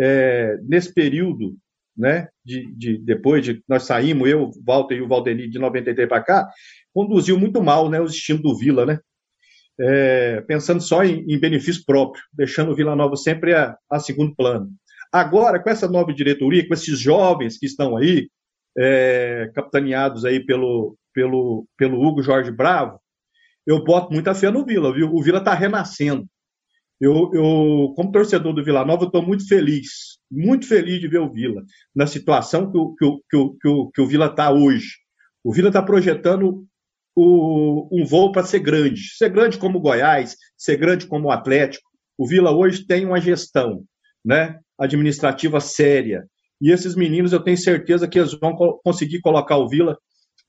é, 0.00 0.56
nesse 0.62 0.92
período, 0.94 1.56
né, 1.96 2.28
de, 2.44 2.74
de, 2.74 2.98
depois 2.98 3.44
de 3.44 3.62
nós 3.68 3.82
saímos, 3.82 4.28
eu, 4.28 4.44
o 4.44 4.52
Walter 4.66 4.96
e 4.96 5.02
o 5.02 5.08
Valdeni, 5.08 5.48
de 5.48 5.58
93 5.58 6.08
para 6.08 6.22
cá, 6.22 6.48
conduziu 6.94 7.38
muito 7.38 7.62
mal 7.62 7.90
né, 7.90 8.00
os 8.00 8.14
estilos 8.14 8.42
do 8.42 8.56
Vila, 8.56 8.86
né? 8.86 8.98
É, 9.78 10.40
pensando 10.42 10.82
só 10.82 11.04
em, 11.04 11.24
em, 11.26 11.38
benefício 11.38 11.82
próprio, 11.86 12.22
deixando 12.32 12.72
o 12.72 12.74
Vila 12.74 12.94
Nova 12.94 13.16
sempre 13.16 13.54
a, 13.54 13.76
a, 13.90 13.98
segundo 13.98 14.34
plano. 14.34 14.70
Agora, 15.10 15.58
com 15.58 15.70
essa 15.70 15.88
nova 15.88 16.12
diretoria, 16.12 16.66
com 16.66 16.74
esses 16.74 16.98
jovens 16.98 17.58
que 17.58 17.66
estão 17.66 17.96
aí, 17.96 18.28
é, 18.78 19.50
capitaneados 19.54 20.24
aí 20.24 20.44
pelo, 20.44 20.96
pelo, 21.14 21.66
pelo 21.78 22.00
Hugo 22.00 22.22
Jorge 22.22 22.50
Bravo, 22.50 23.00
eu 23.66 23.82
boto 23.82 24.12
muita 24.12 24.34
fé 24.34 24.50
no 24.50 24.64
Vila, 24.64 24.92
viu? 24.92 25.14
O 25.14 25.22
Vila 25.22 25.38
está 25.38 25.54
renascendo. 25.54 26.26
Eu, 27.00 27.30
eu, 27.32 27.94
como 27.96 28.12
torcedor 28.12 28.52
do 28.52 28.62
Vila 28.62 28.84
Nova, 28.84 29.06
estou 29.06 29.22
muito 29.22 29.48
feliz, 29.48 30.18
muito 30.30 30.66
feliz 30.66 31.00
de 31.00 31.08
ver 31.08 31.20
o 31.20 31.32
Vila 31.32 31.62
na 31.94 32.06
situação 32.06 32.70
que 32.70 32.76
o, 32.76 32.94
que 32.94 33.04
o, 33.04 33.22
que 33.30 33.36
o, 33.36 33.54
que 33.54 33.68
o, 33.68 33.90
que 33.90 34.00
o 34.02 34.06
Vila 34.06 34.26
está 34.26 34.52
hoje. 34.52 34.96
O 35.42 35.52
Vila 35.52 35.68
está 35.68 35.82
projetando 35.82 36.66
o, 37.16 37.88
um 37.90 38.04
voo 38.04 38.32
para 38.32 38.44
ser 38.44 38.60
grande, 38.60 39.00
ser 39.16 39.30
grande 39.30 39.56
como 39.56 39.78
o 39.78 39.80
Goiás, 39.80 40.36
ser 40.58 40.76
grande 40.76 41.06
como 41.06 41.28
o 41.28 41.30
Atlético. 41.30 41.88
O 42.18 42.26
Vila 42.26 42.50
hoje 42.50 42.86
tem 42.86 43.06
uma 43.06 43.20
gestão 43.20 43.82
né, 44.22 44.58
administrativa 44.78 45.58
séria. 45.58 46.26
E 46.60 46.70
esses 46.70 46.94
meninos, 46.94 47.32
eu 47.32 47.40
tenho 47.40 47.56
certeza 47.56 48.06
que 48.06 48.18
eles 48.18 48.38
vão 48.38 48.54
conseguir 48.84 49.20
colocar 49.20 49.56
o 49.56 49.68
Vila 49.68 49.96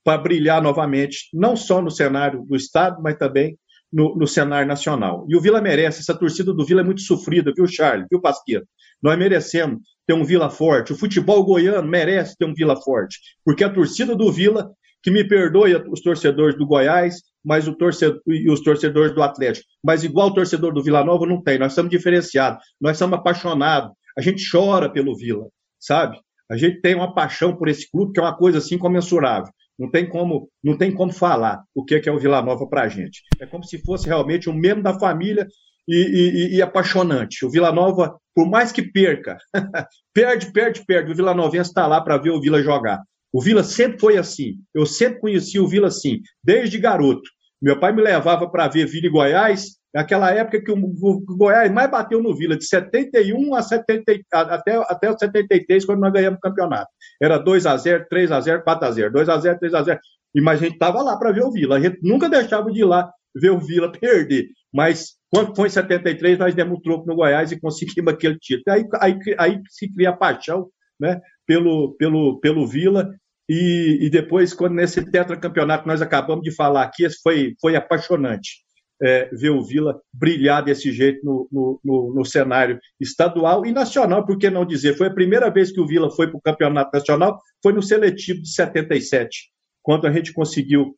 para 0.04 0.20
brilhar 0.20 0.60
novamente, 0.60 1.28
não 1.32 1.56
só 1.56 1.80
no 1.80 1.90
cenário 1.90 2.44
do 2.44 2.56
Estado, 2.56 3.00
mas 3.02 3.16
também 3.16 3.56
no, 3.92 4.16
no, 4.16 4.26
cenário 4.26 4.66
nacional. 4.66 5.26
E 5.28 5.36
o 5.36 5.40
Vila 5.40 5.60
merece, 5.60 6.00
essa 6.00 6.18
torcida 6.18 6.52
do 6.52 6.64
Vila 6.64 6.80
é 6.80 6.84
muito 6.84 7.02
sofrida, 7.02 7.52
viu, 7.54 7.66
Charles? 7.66 8.06
Viu, 8.10 8.20
Pasqueto? 8.20 8.66
Nós 9.02 9.18
merecemos 9.18 9.80
ter 10.06 10.14
um 10.14 10.24
Vila 10.24 10.48
forte. 10.48 10.92
O 10.92 10.96
futebol 10.96 11.44
goiano 11.44 11.86
merece 11.86 12.36
ter 12.36 12.44
um 12.44 12.54
Vila 12.54 12.80
forte, 12.80 13.18
porque 13.44 13.64
a 13.64 13.70
torcida 13.70 14.16
do 14.16 14.32
Vila, 14.32 14.70
que 15.02 15.10
me 15.10 15.26
perdoe 15.26 15.74
os 15.90 16.00
torcedores 16.00 16.56
do 16.56 16.66
Goiás, 16.66 17.16
mas 17.44 17.66
o 17.66 17.74
torcedor 17.74 18.20
e 18.26 18.50
os 18.50 18.60
torcedores 18.60 19.12
do 19.14 19.22
Atlético, 19.22 19.66
mas 19.84 20.04
igual 20.04 20.28
o 20.28 20.34
torcedor 20.34 20.72
do 20.72 20.82
Vila 20.82 21.04
Nova 21.04 21.26
não 21.26 21.42
tem. 21.42 21.58
Nós 21.58 21.72
somos 21.72 21.90
diferenciados, 21.90 22.64
nós 22.80 22.96
somos 22.96 23.18
apaixonados. 23.18 23.90
A 24.16 24.20
gente 24.20 24.48
chora 24.48 24.88
pelo 24.88 25.16
Vila, 25.16 25.48
sabe? 25.78 26.18
A 26.50 26.56
gente 26.56 26.80
tem 26.80 26.94
uma 26.94 27.14
paixão 27.14 27.56
por 27.56 27.68
esse 27.68 27.90
clube 27.90 28.12
que 28.12 28.20
é 28.20 28.22
uma 28.22 28.36
coisa 28.36 28.58
assim 28.58 28.78
comensurável. 28.78 29.52
Não 29.82 29.90
tem 29.90 30.08
como, 30.08 30.48
não 30.62 30.78
tem 30.78 30.92
como 30.92 31.12
falar 31.12 31.64
o 31.74 31.84
que 31.84 32.08
é 32.08 32.12
o 32.12 32.18
Vila 32.18 32.40
Nova 32.40 32.68
para 32.68 32.82
a 32.82 32.88
gente. 32.88 33.22
É 33.40 33.46
como 33.46 33.64
se 33.64 33.78
fosse 33.78 34.06
realmente 34.06 34.48
um 34.48 34.54
membro 34.54 34.80
da 34.80 34.96
família 34.96 35.44
e, 35.88 35.96
e, 35.96 36.56
e, 36.56 36.62
apaixonante. 36.62 37.44
O 37.44 37.50
Vila 37.50 37.72
Nova, 37.72 38.16
por 38.32 38.48
mais 38.48 38.70
que 38.70 38.80
perca, 38.80 39.38
perde, 40.14 40.52
perde, 40.52 40.86
perde. 40.86 41.10
O 41.10 41.16
Vila 41.16 41.34
Novense 41.34 41.70
está 41.70 41.88
lá 41.88 42.00
para 42.00 42.16
ver 42.16 42.30
o 42.30 42.40
Vila 42.40 42.62
jogar. 42.62 43.02
O 43.32 43.42
Vila 43.42 43.64
sempre 43.64 43.98
foi 43.98 44.16
assim. 44.16 44.54
Eu 44.72 44.86
sempre 44.86 45.18
conheci 45.18 45.58
o 45.58 45.66
Vila 45.66 45.88
assim, 45.88 46.20
desde 46.44 46.78
garoto. 46.78 47.28
Meu 47.60 47.80
pai 47.80 47.92
me 47.92 48.02
levava 48.02 48.48
para 48.48 48.68
ver 48.68 48.86
Vila 48.86 49.06
e 49.08 49.10
Goiás, 49.10 49.78
naquela 49.92 50.30
época 50.30 50.62
que 50.62 50.70
o, 50.70 51.20
Goiás 51.36 51.70
mais 51.70 51.90
bateu 51.90 52.22
no 52.22 52.34
Vila, 52.34 52.56
de 52.56 52.64
71 52.64 53.54
a 53.54 53.62
70, 53.62 54.20
até, 54.32 54.76
até 54.76 55.16
73, 55.16 55.84
quando 55.84 56.00
nós 56.00 56.12
ganhamos 56.12 56.38
o 56.38 56.40
campeonato. 56.40 56.90
Era 57.20 57.38
2 57.38 57.66
a 57.66 57.76
0 57.76 58.06
3 58.08 58.32
a 58.32 58.40
0 58.40 58.62
4 58.62 58.88
a 58.88 58.90
0 58.90 59.12
2 59.12 59.28
a 59.28 59.38
0 59.38 59.58
3 59.58 59.74
a 59.74 59.82
0 59.82 60.00
E, 60.34 60.40
mas 60.40 60.60
a 60.60 60.64
gente 60.64 60.74
estava 60.74 61.02
lá 61.02 61.16
para 61.16 61.32
ver 61.32 61.44
o 61.44 61.52
Vila. 61.52 61.76
A 61.76 61.80
gente 61.80 61.98
nunca 62.02 62.28
deixava 62.28 62.70
de 62.72 62.80
ir 62.80 62.84
lá 62.84 63.10
ver 63.34 63.50
o 63.50 63.60
Vila 63.60 63.92
perder. 63.92 64.46
Mas 64.72 65.16
quando 65.30 65.54
foi 65.54 65.68
em 65.68 65.70
73, 65.70 66.38
nós 66.38 66.54
demos 66.54 66.78
um 66.78 66.80
troco 66.80 67.06
no 67.06 67.16
Goiás 67.16 67.52
e 67.52 67.60
conseguimos 67.60 68.12
aquele 68.12 68.38
título. 68.38 68.74
Aí, 68.74 68.86
aí, 69.00 69.18
aí 69.38 69.60
se 69.68 69.92
cria 69.92 70.10
a 70.10 70.16
paixão 70.16 70.68
né, 70.98 71.20
pelo, 71.46 71.94
pelo, 71.98 72.40
pelo 72.40 72.66
Vila. 72.66 73.10
E, 73.48 73.98
e 74.00 74.08
depois, 74.08 74.54
quando 74.54 74.74
nesse 74.74 75.04
tetracampeonato 75.10 75.86
nós 75.86 76.00
acabamos 76.00 76.42
de 76.42 76.54
falar 76.54 76.84
aqui, 76.84 77.06
foi, 77.22 77.54
foi 77.60 77.76
apaixonante 77.76 78.62
é, 79.02 79.28
ver 79.32 79.50
o 79.50 79.62
Vila 79.62 80.00
brilhar 80.12 80.64
desse 80.64 80.92
jeito 80.92 81.24
no, 81.24 81.48
no, 81.50 81.80
no, 81.84 82.14
no, 82.14 82.24
cenário 82.24 82.78
estadual 83.00 83.66
e 83.66 83.72
nacional, 83.72 84.24
por 84.24 84.38
que 84.38 84.48
não 84.48 84.64
dizer? 84.64 84.96
Foi 84.96 85.08
a 85.08 85.14
primeira 85.14 85.50
vez 85.50 85.72
que 85.72 85.80
o 85.80 85.86
Vila 85.86 86.10
foi 86.10 86.28
para 86.28 86.38
o 86.38 86.40
campeonato 86.40 86.90
nacional, 86.94 87.38
foi 87.62 87.72
no 87.72 87.82
seletivo 87.82 88.40
de 88.40 88.48
77, 88.48 89.50
quando 89.82 90.06
a 90.06 90.12
gente 90.12 90.32
conseguiu 90.32 90.96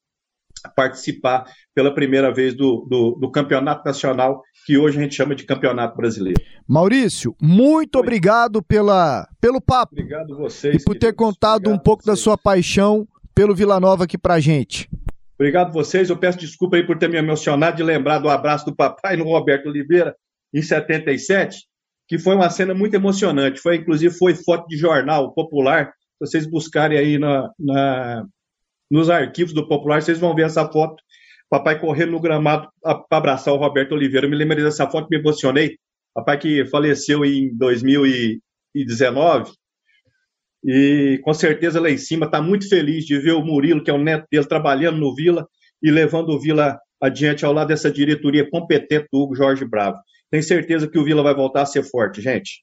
participar 0.77 1.45
pela 1.75 1.95
primeira 1.95 2.33
vez 2.33 2.55
do, 2.55 2.87
do, 2.88 3.19
do, 3.21 3.31
campeonato 3.31 3.85
nacional, 3.85 4.40
que 4.64 4.79
hoje 4.79 4.99
a 4.99 5.03
gente 5.03 5.14
chama 5.14 5.35
de 5.35 5.45
campeonato 5.45 5.97
brasileiro. 5.97 6.40
Maurício, 6.67 7.35
muito 7.40 7.97
Oi. 7.97 8.03
obrigado 8.03 8.62
pela, 8.62 9.29
pelo 9.40 9.61
papo. 9.61 9.95
Obrigado 9.95 10.37
vocês. 10.37 10.77
E 10.77 10.85
por 10.85 10.97
ter 10.97 11.12
contado 11.14 11.62
obrigado 11.62 11.81
um 11.81 11.83
pouco 11.83 12.05
da 12.05 12.17
sua 12.17 12.38
paixão 12.38 13.07
pelo 13.35 13.55
Vila 13.55 13.81
Nova 13.81 14.05
aqui 14.05 14.17
pra 14.17 14.40
gente. 14.40 14.88
Obrigado 15.38 15.73
vocês. 15.73 16.11
Eu 16.11 16.16
peço 16.16 16.38
desculpa 16.38 16.77
aí 16.77 16.87
por 16.87 16.99
ter 16.99 17.09
me 17.09 17.16
emocionado 17.16 17.77
de 17.77 17.83
lembrar 17.83 18.18
do 18.18 18.29
abraço 18.29 18.64
do 18.64 18.75
papai 18.75 19.16
no 19.16 19.25
Roberto 19.25 19.68
Oliveira 19.68 20.14
em 20.53 20.62
77, 20.62 21.66
que 22.09 22.18
foi 22.18 22.37
uma 22.37 22.51
cena 22.51 22.75
muito 22.75 22.94
emocionante. 22.94 23.61
Foi 23.61 23.77
inclusive 23.77 24.16
foi 24.16 24.35
foto 24.35 24.66
de 24.68 24.77
jornal 24.77 25.33
popular. 25.35 25.92
Se 26.23 26.31
vocês 26.31 26.47
buscarem 26.47 26.97
aí 26.97 27.18
na, 27.18 27.51
na 27.59 28.25
nos 28.90 29.11
arquivos 29.11 29.53
do 29.53 29.66
Popular, 29.66 30.01
vocês 30.01 30.18
vão 30.18 30.35
ver 30.35 30.47
essa 30.47 30.70
foto. 30.70 31.03
Papai 31.51 31.81
correndo 31.81 32.12
no 32.12 32.20
gramado 32.20 32.68
para 32.83 33.05
abraçar 33.11 33.53
o 33.53 33.57
Roberto 33.57 33.92
Oliveira. 33.92 34.27
Eu 34.27 34.31
me 34.31 34.37
lembrei 34.37 34.62
dessa 34.62 34.88
foto, 34.88 35.09
me 35.11 35.18
emocionei. 35.18 35.77
Papai 36.14 36.38
que 36.38 36.64
faleceu 36.66 37.25
em 37.25 37.53
2019 37.57 39.53
e 40.64 41.20
com 41.22 41.35
certeza 41.35 41.81
lá 41.81 41.90
em 41.90 41.98
cima 41.98 42.27
está 42.27 42.40
muito 42.40 42.68
feliz 42.68 43.05
de 43.05 43.18
ver 43.18 43.33
o 43.33 43.44
Murilo, 43.44 43.85
que 43.85 43.90
é 43.90 43.94
o 43.94 44.03
neto 44.03 44.27
dele, 44.31 44.46
trabalhando 44.46 44.98
no 44.98 45.14
Vila 45.14 45.46
e 45.83 45.90
levando 45.90 46.31
o 46.31 46.40
Vila 46.40 46.79
adiante 47.03 47.44
ao 47.44 47.53
lado 47.53 47.68
dessa 47.68 47.90
diretoria 47.90 48.48
competente 48.48 49.07
do 49.12 49.20
Hugo 49.20 49.35
Jorge 49.35 49.64
Bravo. 49.66 49.98
Tenho 50.31 50.42
certeza 50.42 50.88
que 50.88 50.98
o 50.98 51.05
Vila 51.05 51.22
vai 51.22 51.35
voltar 51.35 51.62
a 51.62 51.66
ser 51.66 51.83
forte, 51.83 52.22
gente. 52.22 52.62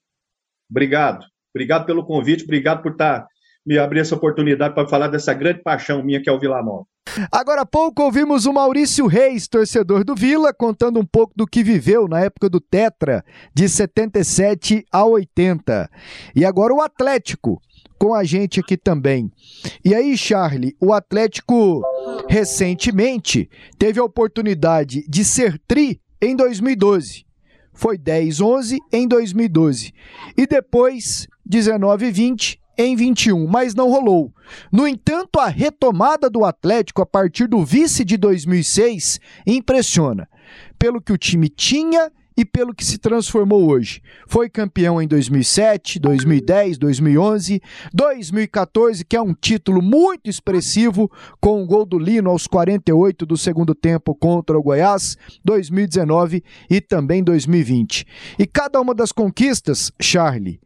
Obrigado. 0.68 1.24
Obrigado 1.54 1.86
pelo 1.86 2.04
convite, 2.04 2.44
obrigado 2.44 2.82
por 2.82 2.92
estar 2.92 3.20
tá, 3.20 3.26
me 3.64 3.78
abrir 3.78 4.00
essa 4.00 4.14
oportunidade 4.14 4.74
para 4.74 4.88
falar 4.88 5.08
dessa 5.08 5.32
grande 5.34 5.62
paixão 5.62 6.02
minha 6.02 6.20
que 6.20 6.28
é 6.28 6.32
o 6.32 6.40
Vila 6.40 6.62
Nova. 6.62 6.86
Agora 7.30 7.62
há 7.62 7.66
pouco 7.66 8.02
ouvimos 8.02 8.46
o 8.46 8.52
Maurício 8.52 9.06
Reis, 9.06 9.46
torcedor 9.46 10.02
do 10.02 10.14
Vila, 10.14 10.52
contando 10.54 10.98
um 10.98 11.04
pouco 11.04 11.34
do 11.36 11.46
que 11.46 11.62
viveu 11.62 12.08
na 12.08 12.20
época 12.20 12.48
do 12.48 12.60
Tetra, 12.60 13.22
de 13.54 13.68
77 13.68 14.84
a 14.90 15.04
80. 15.04 15.90
E 16.34 16.44
agora 16.44 16.72
o 16.72 16.80
Atlético, 16.80 17.60
com 18.02 18.14
a 18.14 18.24
gente 18.24 18.58
aqui 18.58 18.76
também. 18.76 19.30
E 19.84 19.94
aí, 19.94 20.18
Charlie, 20.18 20.74
o 20.80 20.92
Atlético 20.92 21.80
recentemente 22.28 23.48
teve 23.78 24.00
a 24.00 24.04
oportunidade 24.04 25.04
de 25.08 25.24
ser 25.24 25.56
tri 25.68 26.00
em 26.20 26.34
2012. 26.34 27.24
Foi 27.72 27.96
10-11 27.96 28.78
em 28.92 29.06
2012. 29.06 29.92
E 30.36 30.48
depois 30.48 31.28
19-20 31.48 32.58
em 32.76 32.96
21, 32.96 33.46
mas 33.46 33.72
não 33.72 33.88
rolou. 33.88 34.34
No 34.72 34.84
entanto, 34.88 35.38
a 35.38 35.46
retomada 35.46 36.28
do 36.28 36.44
Atlético 36.44 37.02
a 37.02 37.06
partir 37.06 37.46
do 37.46 37.64
vice 37.64 38.04
de 38.04 38.16
2006 38.16 39.20
impressiona. 39.46 40.28
Pelo 40.76 41.00
que 41.00 41.12
o 41.12 41.18
time 41.18 41.48
tinha 41.48 42.10
e 42.36 42.44
pelo 42.44 42.74
que 42.74 42.84
se 42.84 42.98
transformou 42.98 43.68
hoje. 43.68 44.02
Foi 44.26 44.48
campeão 44.48 45.00
em 45.00 45.06
2007, 45.06 45.98
2010, 45.98 46.78
2011, 46.78 47.62
2014, 47.92 49.04
que 49.04 49.16
é 49.16 49.22
um 49.22 49.34
título 49.34 49.82
muito 49.82 50.28
expressivo, 50.28 51.10
com 51.40 51.62
o 51.62 51.66
gol 51.66 51.84
do 51.84 51.98
Lino 51.98 52.30
aos 52.30 52.46
48 52.46 53.26
do 53.26 53.36
segundo 53.36 53.74
tempo 53.74 54.14
contra 54.14 54.58
o 54.58 54.62
Goiás, 54.62 55.16
2019 55.44 56.42
e 56.70 56.80
também 56.80 57.22
2020. 57.22 58.06
E 58.38 58.46
cada 58.46 58.80
uma 58.80 58.94
das 58.94 59.12
conquistas, 59.12 59.92
Charlie, 60.00 60.60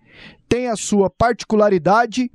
tem 0.49 0.69
a 0.69 0.77
sua 0.77 1.11
particularidade 1.11 2.31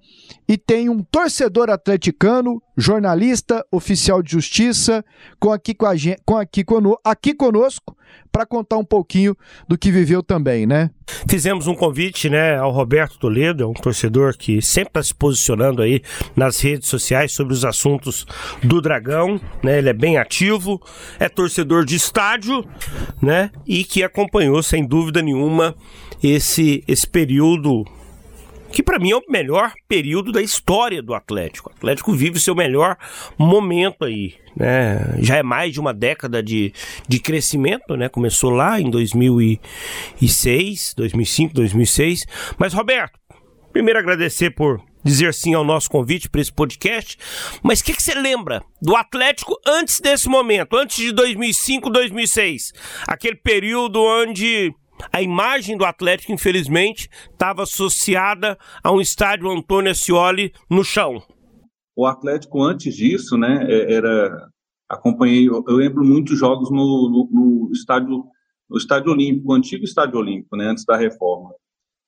e 0.48 0.58
tem 0.58 0.89
um 0.89 1.02
torcedor 1.02 1.70
atleticano, 1.70 2.62
jornalista, 2.78 3.65
oficial 3.72 4.22
de 4.22 4.32
justiça, 4.32 5.04
com 5.39 5.52
aqui, 5.52 5.74
com 5.74 5.86
a 5.86 5.96
gente, 5.96 6.22
com 6.26 6.38
aqui, 6.38 6.63
aqui 7.04 7.34
conosco 7.34 7.96
para 8.32 8.46
contar 8.46 8.78
um 8.78 8.84
pouquinho 8.84 9.36
do 9.67 9.78
que 9.78 9.91
viveu 9.91 10.22
também, 10.22 10.65
né? 10.65 10.89
Fizemos 11.30 11.67
um 11.67 11.76
convite, 11.76 12.30
né, 12.30 12.58
ao 12.58 12.72
Roberto 12.72 13.17
Toledo, 13.17 13.63
é 13.63 13.67
um 13.67 13.74
torcedor 13.74 14.38
que 14.38 14.62
sempre 14.62 14.89
está 14.89 15.04
se 15.04 15.13
posicionando 15.13 15.82
aí 15.82 16.02
nas 16.36 16.60
redes 16.62 16.89
sociais 16.89 17.34
sobre 17.34 17.54
os 17.54 17.65
assuntos 17.65 18.26
do 18.63 18.82
Dragão, 18.82 19.39
né? 19.63 19.78
Ele 19.78 19.89
é 19.89 19.94
bem 19.94 20.17
ativo, 20.17 20.82
é 21.20 21.30
torcedor 21.30 21.86
de 21.86 21.96
estádio, 21.96 22.65
né? 23.22 23.52
E 23.65 23.84
que 23.84 24.04
acompanhou 24.04 24.62
sem 24.63 24.86
dúvida 24.86 25.22
nenhuma 25.22 25.76
esse 26.24 26.84
esse 26.88 27.08
período 27.08 27.86
que 28.72 28.82
para 28.82 28.98
mim 28.98 29.12
é 29.12 29.16
o 29.16 29.22
melhor 29.30 29.72
período 29.88 30.32
da 30.32 30.42
história 30.42 31.00
do 31.02 31.14
Atlético. 31.14 31.70
O 31.70 31.74
Atlético 31.74 32.14
vive 32.14 32.40
seu 32.40 32.56
melhor 32.56 32.98
momento 33.38 34.06
aí, 34.06 34.34
né? 34.56 35.18
Já 35.20 35.36
é 35.38 35.44
mais 35.44 35.74
de 35.74 35.80
uma 35.80 35.94
década 35.94 36.42
de, 36.42 36.74
de 37.08 37.20
crescimento, 37.20 37.96
né? 37.98 38.10
Começou 38.10 38.50
lá 38.50 38.80
em 38.80 38.90
2006, 38.90 40.94
2005, 40.96 41.54
2006. 41.54 42.26
Mas 42.58 42.74
Roberto, 42.74 43.20
primeiro 43.74 44.00
agradecer 44.00 44.52
por 44.52 44.82
dizer 45.04 45.34
sim 45.34 45.54
ao 45.54 45.64
nosso 45.64 45.90
convite 45.90 46.30
para 46.30 46.42
esse 46.42 46.54
podcast. 46.54 47.18
Mas 47.62 47.82
o 47.82 47.84
que, 47.84 47.94
que, 47.94 48.04
você 48.04 48.14
lembra 48.14 48.62
do 48.82 48.96
Atlético 48.96 49.60
antes 49.68 50.00
desse 50.00 50.30
momento, 50.30 50.78
antes 50.78 50.98
de 50.98 51.12
2005, 51.12 51.90
2006? 51.90 52.72
Aquele 53.08 53.36
período 53.36 54.02
onde 54.02 54.74
a 55.12 55.22
imagem 55.22 55.78
do 55.78 55.86
Atlético, 55.86 56.32
infelizmente, 56.32 57.10
estava 57.32 57.64
associada 57.64 58.58
a 58.84 58.92
um 58.92 59.00
estádio 59.00 59.50
Antônio 59.50 59.92
Ascioli 59.92 60.54
no 60.70 60.84
chão. 60.84 61.22
O 61.96 62.06
Atlético, 62.06 62.64
antes 62.64 62.96
disso, 62.96 63.38
né, 63.38 63.66
é, 63.70 63.94
era. 63.94 64.50
Acompanhei, 64.90 65.48
eu 65.48 65.64
lembro 65.68 66.04
muitos 66.04 66.38
jogos 66.38 66.70
no, 66.70 67.10
no, 67.10 67.30
no 67.32 67.72
estádio, 67.72 68.26
no 68.70 68.78
estádio 68.78 69.12
Olímpico, 69.12 69.52
o 69.52 69.56
antigo 69.56 69.86
estádio 69.86 70.20
Olímpico, 70.20 70.58
né, 70.58 70.66
antes 70.66 70.84
da 70.84 70.98
reforma. 70.98 71.52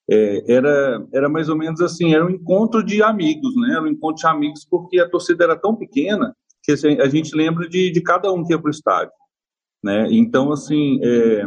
É, 0.09 0.51
era, 0.51 1.07
era 1.13 1.29
mais 1.29 1.47
ou 1.47 1.57
menos 1.57 1.79
assim, 1.79 2.13
era 2.13 2.25
um 2.25 2.29
encontro 2.29 2.83
de 2.83 3.01
amigos, 3.01 3.55
né? 3.55 3.75
Era 3.75 3.83
um 3.83 3.87
encontro 3.87 4.21
de 4.21 4.27
amigos 4.27 4.65
porque 4.69 4.99
a 4.99 5.09
torcida 5.09 5.45
era 5.45 5.55
tão 5.55 5.75
pequena 5.75 6.35
que 6.61 6.73
assim, 6.73 6.99
a 6.99 7.07
gente 7.07 7.35
lembra 7.35 7.67
de, 7.69 7.89
de 7.89 8.01
cada 8.01 8.31
um 8.31 8.43
que 8.43 8.51
ia 8.51 8.59
para 8.59 8.67
o 8.67 8.71
estádio, 8.71 9.13
né? 9.83 10.07
Então, 10.11 10.51
assim, 10.51 10.99
é, 11.01 11.45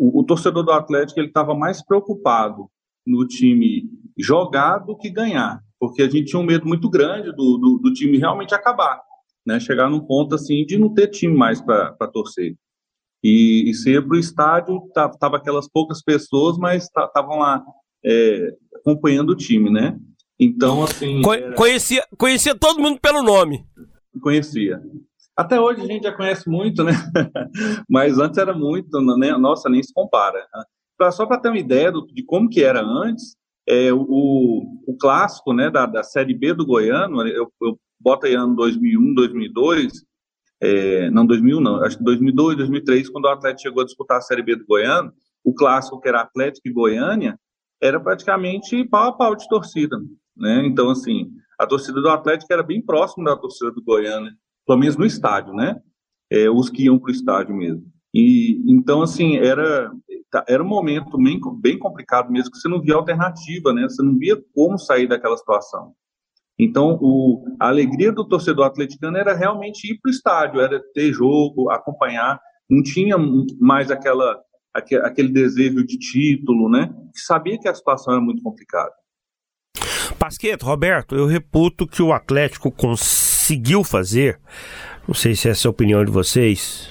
o, 0.00 0.20
o 0.20 0.24
torcedor 0.24 0.64
do 0.64 0.72
Atlético 0.72 1.20
ele 1.20 1.28
estava 1.28 1.54
mais 1.54 1.84
preocupado 1.84 2.70
no 3.06 3.26
time 3.26 3.84
jogar 4.18 4.78
do 4.78 4.96
que 4.96 5.10
ganhar, 5.10 5.60
porque 5.78 6.02
a 6.02 6.08
gente 6.08 6.30
tinha 6.30 6.40
um 6.40 6.44
medo 6.44 6.66
muito 6.66 6.88
grande 6.88 7.30
do, 7.32 7.58
do, 7.58 7.78
do 7.82 7.92
time 7.92 8.16
realmente 8.16 8.54
acabar, 8.54 9.00
né? 9.46 9.60
Chegar 9.60 9.90
num 9.90 10.00
ponto 10.00 10.34
assim 10.34 10.64
de 10.64 10.78
não 10.78 10.92
ter 10.94 11.08
time 11.08 11.36
mais 11.36 11.60
para 11.60 11.94
torcer. 12.12 12.56
E, 13.22 13.70
e 13.70 14.02
para 14.02 14.16
o 14.16 14.18
estádio, 14.18 14.80
tava 14.94 15.36
aquelas 15.36 15.68
poucas 15.68 16.02
pessoas, 16.02 16.56
mas 16.56 16.84
estavam 16.84 17.38
lá 17.38 17.62
é, 18.02 18.54
acompanhando 18.76 19.30
o 19.30 19.36
time, 19.36 19.70
né? 19.70 19.98
Então, 20.38 20.82
assim. 20.82 21.20
Era... 21.30 21.54
conhecia, 21.54 22.02
conhecia 22.16 22.54
todo 22.54 22.80
mundo 22.80 22.98
pelo 22.98 23.22
nome. 23.22 23.66
Conhecia. 24.22 24.80
Até 25.40 25.58
hoje 25.58 25.80
a 25.80 25.86
gente 25.86 26.02
já 26.02 26.12
conhece 26.12 26.46
muito, 26.50 26.84
né? 26.84 26.92
Mas 27.88 28.18
antes 28.18 28.36
era 28.36 28.52
muito, 28.52 29.00
né? 29.16 29.32
nossa, 29.38 29.70
nem 29.70 29.82
se 29.82 29.90
compara. 29.90 30.46
Pra, 30.98 31.10
só 31.10 31.24
para 31.24 31.40
ter 31.40 31.48
uma 31.48 31.58
ideia 31.58 31.90
do, 31.90 32.06
de 32.08 32.22
como 32.22 32.46
que 32.46 32.62
era 32.62 32.82
antes, 32.82 33.34
é, 33.66 33.90
o, 33.90 34.02
o 34.86 34.96
clássico 35.00 35.54
né, 35.54 35.70
da, 35.70 35.86
da 35.86 36.02
Série 36.02 36.34
B 36.34 36.52
do 36.52 36.66
Goiano, 36.66 37.26
eu, 37.26 37.50
eu 37.62 37.80
boto 37.98 38.26
aí 38.26 38.34
ano 38.34 38.54
2001, 38.54 39.14
2002, 39.14 40.04
é, 40.60 41.10
não 41.10 41.24
2001 41.24 41.58
não, 41.58 41.82
acho 41.82 41.96
que 41.96 42.04
2002, 42.04 42.58
2003, 42.58 43.08
quando 43.08 43.24
o 43.24 43.28
Atlético 43.28 43.62
chegou 43.62 43.82
a 43.82 43.86
disputar 43.86 44.18
a 44.18 44.22
Série 44.22 44.42
B 44.42 44.56
do 44.56 44.66
Goiano, 44.66 45.10
o 45.42 45.54
clássico 45.54 45.98
que 46.02 46.08
era 46.08 46.20
Atlético 46.20 46.68
e 46.68 46.72
Goiânia, 46.72 47.40
era 47.80 47.98
praticamente 47.98 48.84
pau 48.84 49.08
a 49.08 49.12
pau 49.16 49.34
de 49.34 49.48
torcida, 49.48 49.96
né? 50.36 50.66
Então, 50.66 50.90
assim, 50.90 51.30
a 51.58 51.66
torcida 51.66 51.98
do 51.98 52.10
Atlético 52.10 52.52
era 52.52 52.62
bem 52.62 52.82
próxima 52.84 53.24
da 53.24 53.38
torcida 53.38 53.70
do 53.70 53.82
Goiânia, 53.82 54.32
pelo 54.70 54.78
menos 54.78 54.96
no 54.96 55.04
estádio, 55.04 55.52
né? 55.52 55.80
É, 56.30 56.48
os 56.48 56.70
que 56.70 56.84
iam 56.84 56.96
para 56.96 57.08
o 57.08 57.12
estádio 57.12 57.52
mesmo. 57.52 57.84
E 58.14 58.62
então, 58.70 59.02
assim, 59.02 59.36
era 59.36 59.90
tá, 60.30 60.44
era 60.48 60.62
um 60.62 60.68
momento 60.68 61.18
bem, 61.18 61.40
bem 61.60 61.76
complicado 61.76 62.30
mesmo, 62.30 62.52
que 62.52 62.58
você 62.58 62.68
não 62.68 62.80
via 62.80 62.94
alternativa, 62.94 63.72
né? 63.72 63.82
Você 63.82 64.00
não 64.00 64.16
via 64.16 64.40
como 64.54 64.78
sair 64.78 65.08
daquela 65.08 65.36
situação. 65.36 65.92
Então, 66.56 66.96
o, 67.00 67.44
a 67.58 67.66
alegria 67.66 68.12
do 68.12 68.24
torcedor 68.24 68.64
atleticano 68.64 69.16
era 69.16 69.34
realmente 69.34 69.90
ir 69.90 69.98
para 69.98 70.08
o 70.08 70.12
estádio, 70.12 70.60
era 70.60 70.80
ter 70.94 71.12
jogo, 71.12 71.68
acompanhar. 71.68 72.40
Não 72.68 72.80
tinha 72.80 73.16
mais 73.58 73.90
aquela, 73.90 74.38
aquele 74.72 75.30
desejo 75.30 75.84
de 75.84 75.98
título, 75.98 76.68
né? 76.68 76.94
Sabia 77.12 77.58
que 77.58 77.68
a 77.68 77.74
situação 77.74 78.14
era 78.14 78.22
muito 78.22 78.40
complicada. 78.40 78.92
Pasqueto, 80.16 80.64
Roberto, 80.64 81.16
eu 81.16 81.26
reputo 81.26 81.88
que 81.88 82.02
o 82.02 82.12
Atlético 82.12 82.70
conseguiu 83.50 83.82
fazer, 83.82 84.38
não 85.08 85.14
sei 85.14 85.34
se 85.34 85.48
essa 85.48 85.66
é 85.66 85.68
a 85.68 85.70
opinião 85.70 86.04
de 86.04 86.10
vocês, 86.10 86.88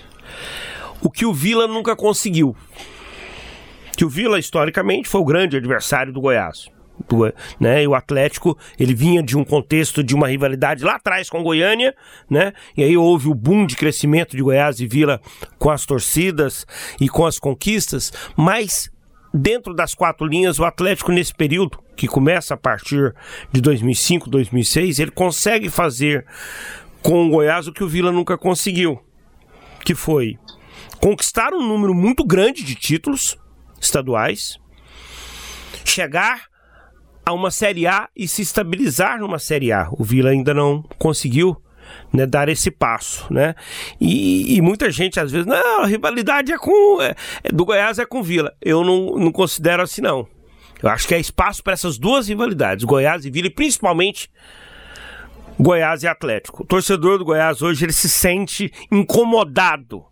o 1.02 1.10
que 1.10 1.26
o 1.26 1.34
Vila 1.34 1.68
nunca 1.68 1.96
conseguiu. 1.96 2.56
Que 3.96 4.04
o 4.04 4.10
Vila, 4.10 4.38
historicamente, 4.38 5.08
foi 5.08 5.22
o 5.22 5.26
grande 5.26 5.56
adversário 5.56 6.12
do 6.12 6.20
Goiás 6.20 6.70
né? 7.58 7.84
E 7.84 7.88
o 7.88 7.96
Atlético, 7.96 8.58
ele 8.78 8.94
vinha 8.94 9.24
de 9.24 9.38
um 9.38 9.44
contexto 9.46 10.04
de 10.04 10.14
uma 10.14 10.28
rivalidade 10.28 10.84
lá 10.84 10.96
atrás 10.96 11.30
com 11.30 11.42
Goiânia, 11.42 11.96
né? 12.30 12.52
E 12.76 12.84
aí 12.84 12.98
houve 12.98 13.30
o 13.30 13.34
boom 13.34 13.66
de 13.66 13.78
crescimento 13.78 14.36
de 14.36 14.44
Goiás 14.44 14.82
e 14.82 14.86
Vila 14.86 15.22
com 15.58 15.70
as 15.70 15.86
torcidas 15.86 16.68
e 17.00 17.08
com 17.08 17.26
as 17.26 17.40
conquistas, 17.40 18.12
mas 18.36 18.92
dentro 19.34 19.74
das 19.74 19.94
quatro 19.94 20.26
linhas, 20.26 20.60
o 20.60 20.66
Atlético 20.66 21.12
nesse 21.12 21.34
período, 21.34 21.80
que 21.96 22.08
começa 22.08 22.54
a 22.54 22.58
partir 22.58 23.14
de 23.52 23.62
2005, 23.62 24.30
2006, 24.30 25.00
ele 25.00 25.12
consegue 25.12 25.70
fazer 25.70 26.26
com 27.02 27.28
o 27.28 27.30
Goiás 27.30 27.68
o 27.68 27.74
que 27.74 27.84
o 27.84 27.88
Vila 27.88 28.12
nunca 28.12 28.38
conseguiu, 28.38 29.00
que 29.86 29.96
foi 29.96 30.38
conquistar 31.00 31.54
um 31.54 31.66
número 31.66 31.94
muito 31.94 32.26
grande 32.26 32.64
de 32.64 32.76
títulos 32.76 33.38
estaduais, 33.80 34.58
chegar 35.86 36.50
a 37.26 37.34
uma 37.34 37.52
Série 37.52 37.88
A 37.88 38.10
e 38.16 38.28
se 38.28 38.42
estabilizar 38.42 39.20
numa 39.20 39.40
Série 39.40 39.72
A. 39.72 39.88
O 39.92 40.04
Vila 40.04 40.32
ainda 40.32 40.54
não 40.54 40.84
conseguiu 40.98 41.62
né, 42.14 42.26
dar 42.26 42.50
esse 42.50 42.72
passo, 42.72 43.32
né? 43.32 43.56
E, 44.00 44.56
e, 44.56 44.62
muita 44.62 44.92
gente 44.92 45.20
às 45.20 45.32
vezes, 45.32 45.46
não, 45.46 45.82
a 45.82 45.86
rivalidade 45.86 46.52
é 46.52 46.58
com 46.58 47.02
é, 47.02 47.16
é 47.44 47.52
do 47.52 47.66
Goiás 47.66 48.00
é 48.00 48.06
com 48.06 48.24
Vila. 48.24 48.54
Eu 48.62 48.84
não, 48.84 49.16
não 49.18 49.32
considero 49.32 49.84
assim 49.84 50.02
não. 50.02 50.28
Eu 50.82 50.90
acho 50.90 51.08
que 51.08 51.14
é 51.14 51.20
espaço 51.20 51.64
para 51.64 51.74
essas 51.74 51.98
duas 51.98 52.28
rivalidades, 52.28 52.86
Goiás 52.86 53.26
e 53.26 53.30
Vila, 53.30 53.48
e 53.48 53.52
principalmente 53.52 54.30
Goiás 55.60 56.04
e 56.04 56.08
Atlético. 56.08 56.64
O 56.64 56.66
torcedor 56.66 57.18
do 57.18 57.26
Goiás 57.26 57.62
hoje 57.62 57.86
ele 57.86 57.92
se 57.92 58.10
sente 58.10 58.72
incomodado 58.90 60.06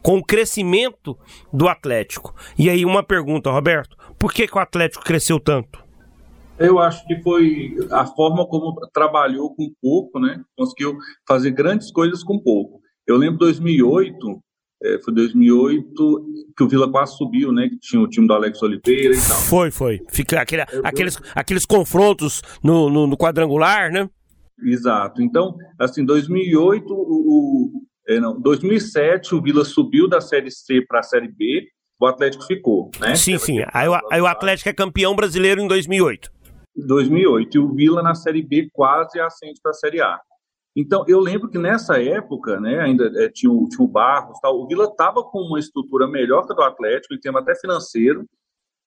com 0.00 0.18
o 0.18 0.24
crescimento 0.24 1.18
do 1.52 1.68
Atlético. 1.68 2.34
E 2.56 2.70
aí 2.70 2.84
uma 2.84 3.02
pergunta, 3.02 3.50
Roberto, 3.50 3.96
por 4.18 4.32
que, 4.32 4.46
que 4.46 4.56
o 4.56 4.60
Atlético 4.60 5.02
cresceu 5.02 5.40
tanto? 5.40 5.83
Eu 6.58 6.78
acho 6.78 7.04
que 7.06 7.20
foi 7.22 7.74
a 7.90 8.06
forma 8.06 8.46
como 8.46 8.74
trabalhou 8.92 9.54
com 9.54 9.72
pouco, 9.82 10.20
né? 10.20 10.40
Conseguiu 10.56 10.96
fazer 11.26 11.50
grandes 11.50 11.90
coisas 11.90 12.22
com 12.22 12.38
pouco. 12.38 12.80
Eu 13.06 13.16
lembro 13.16 13.38
2008, 13.38 14.40
é, 14.82 14.98
foi 15.00 15.14
2008 15.14 16.26
que 16.56 16.62
o 16.62 16.68
Vila 16.68 16.90
quase 16.90 17.16
subiu, 17.16 17.50
né? 17.52 17.68
Que 17.68 17.78
tinha 17.78 18.00
o 18.00 18.08
time 18.08 18.26
do 18.26 18.32
Alex 18.32 18.62
Oliveira 18.62 19.14
e 19.14 19.28
tal. 19.28 19.40
Foi, 19.40 19.70
foi. 19.70 20.00
Fica 20.10 20.40
aquele, 20.40 20.62
aqueles, 20.84 21.18
aqueles 21.34 21.66
confrontos 21.66 22.40
no, 22.62 22.88
no, 22.88 23.06
no, 23.06 23.16
quadrangular, 23.16 23.90
né? 23.90 24.08
Exato. 24.62 25.20
Então, 25.22 25.56
assim, 25.78 26.04
2008, 26.04 26.92
o, 26.92 26.96
o 26.96 27.82
é, 28.06 28.20
não, 28.20 28.40
2007 28.40 29.34
o 29.34 29.42
Vila 29.42 29.64
subiu 29.64 30.06
da 30.06 30.20
Série 30.20 30.50
C 30.50 30.82
para 30.86 31.00
a 31.00 31.02
Série 31.02 31.28
B, 31.28 31.66
o 31.98 32.06
Atlético 32.06 32.44
ficou, 32.44 32.90
né? 33.00 33.14
Sim, 33.16 33.38
sim. 33.38 33.60
Aí, 33.72 33.88
aí 34.10 34.20
o 34.20 34.26
Atlético 34.26 34.68
é 34.68 34.72
campeão 34.72 35.16
brasileiro 35.16 35.60
em 35.60 35.66
2008. 35.66 36.33
2008. 36.76 37.54
E 37.54 37.58
o 37.58 37.72
Vila 37.72 38.02
na 38.02 38.14
Série 38.14 38.42
B 38.42 38.68
quase 38.72 39.20
ascende 39.20 39.60
para 39.62 39.70
a 39.70 39.74
Série 39.74 40.00
A. 40.00 40.20
Então, 40.76 41.04
eu 41.06 41.20
lembro 41.20 41.48
que 41.48 41.58
nessa 41.58 42.02
época, 42.02 42.58
né, 42.58 42.80
ainda 42.80 43.06
é, 43.22 43.28
tinha, 43.28 43.50
o, 43.50 43.68
tinha 43.68 43.84
o 43.84 43.88
Barros, 43.88 44.40
tal, 44.40 44.60
o 44.60 44.66
Vila 44.66 44.86
estava 44.86 45.22
com 45.22 45.38
uma 45.38 45.58
estrutura 45.58 46.08
melhor 46.08 46.46
que 46.46 46.52
a 46.52 46.56
do 46.56 46.62
Atlético, 46.62 47.14
em 47.14 47.20
termos 47.20 47.42
até 47.42 47.54
financeiro, 47.54 48.24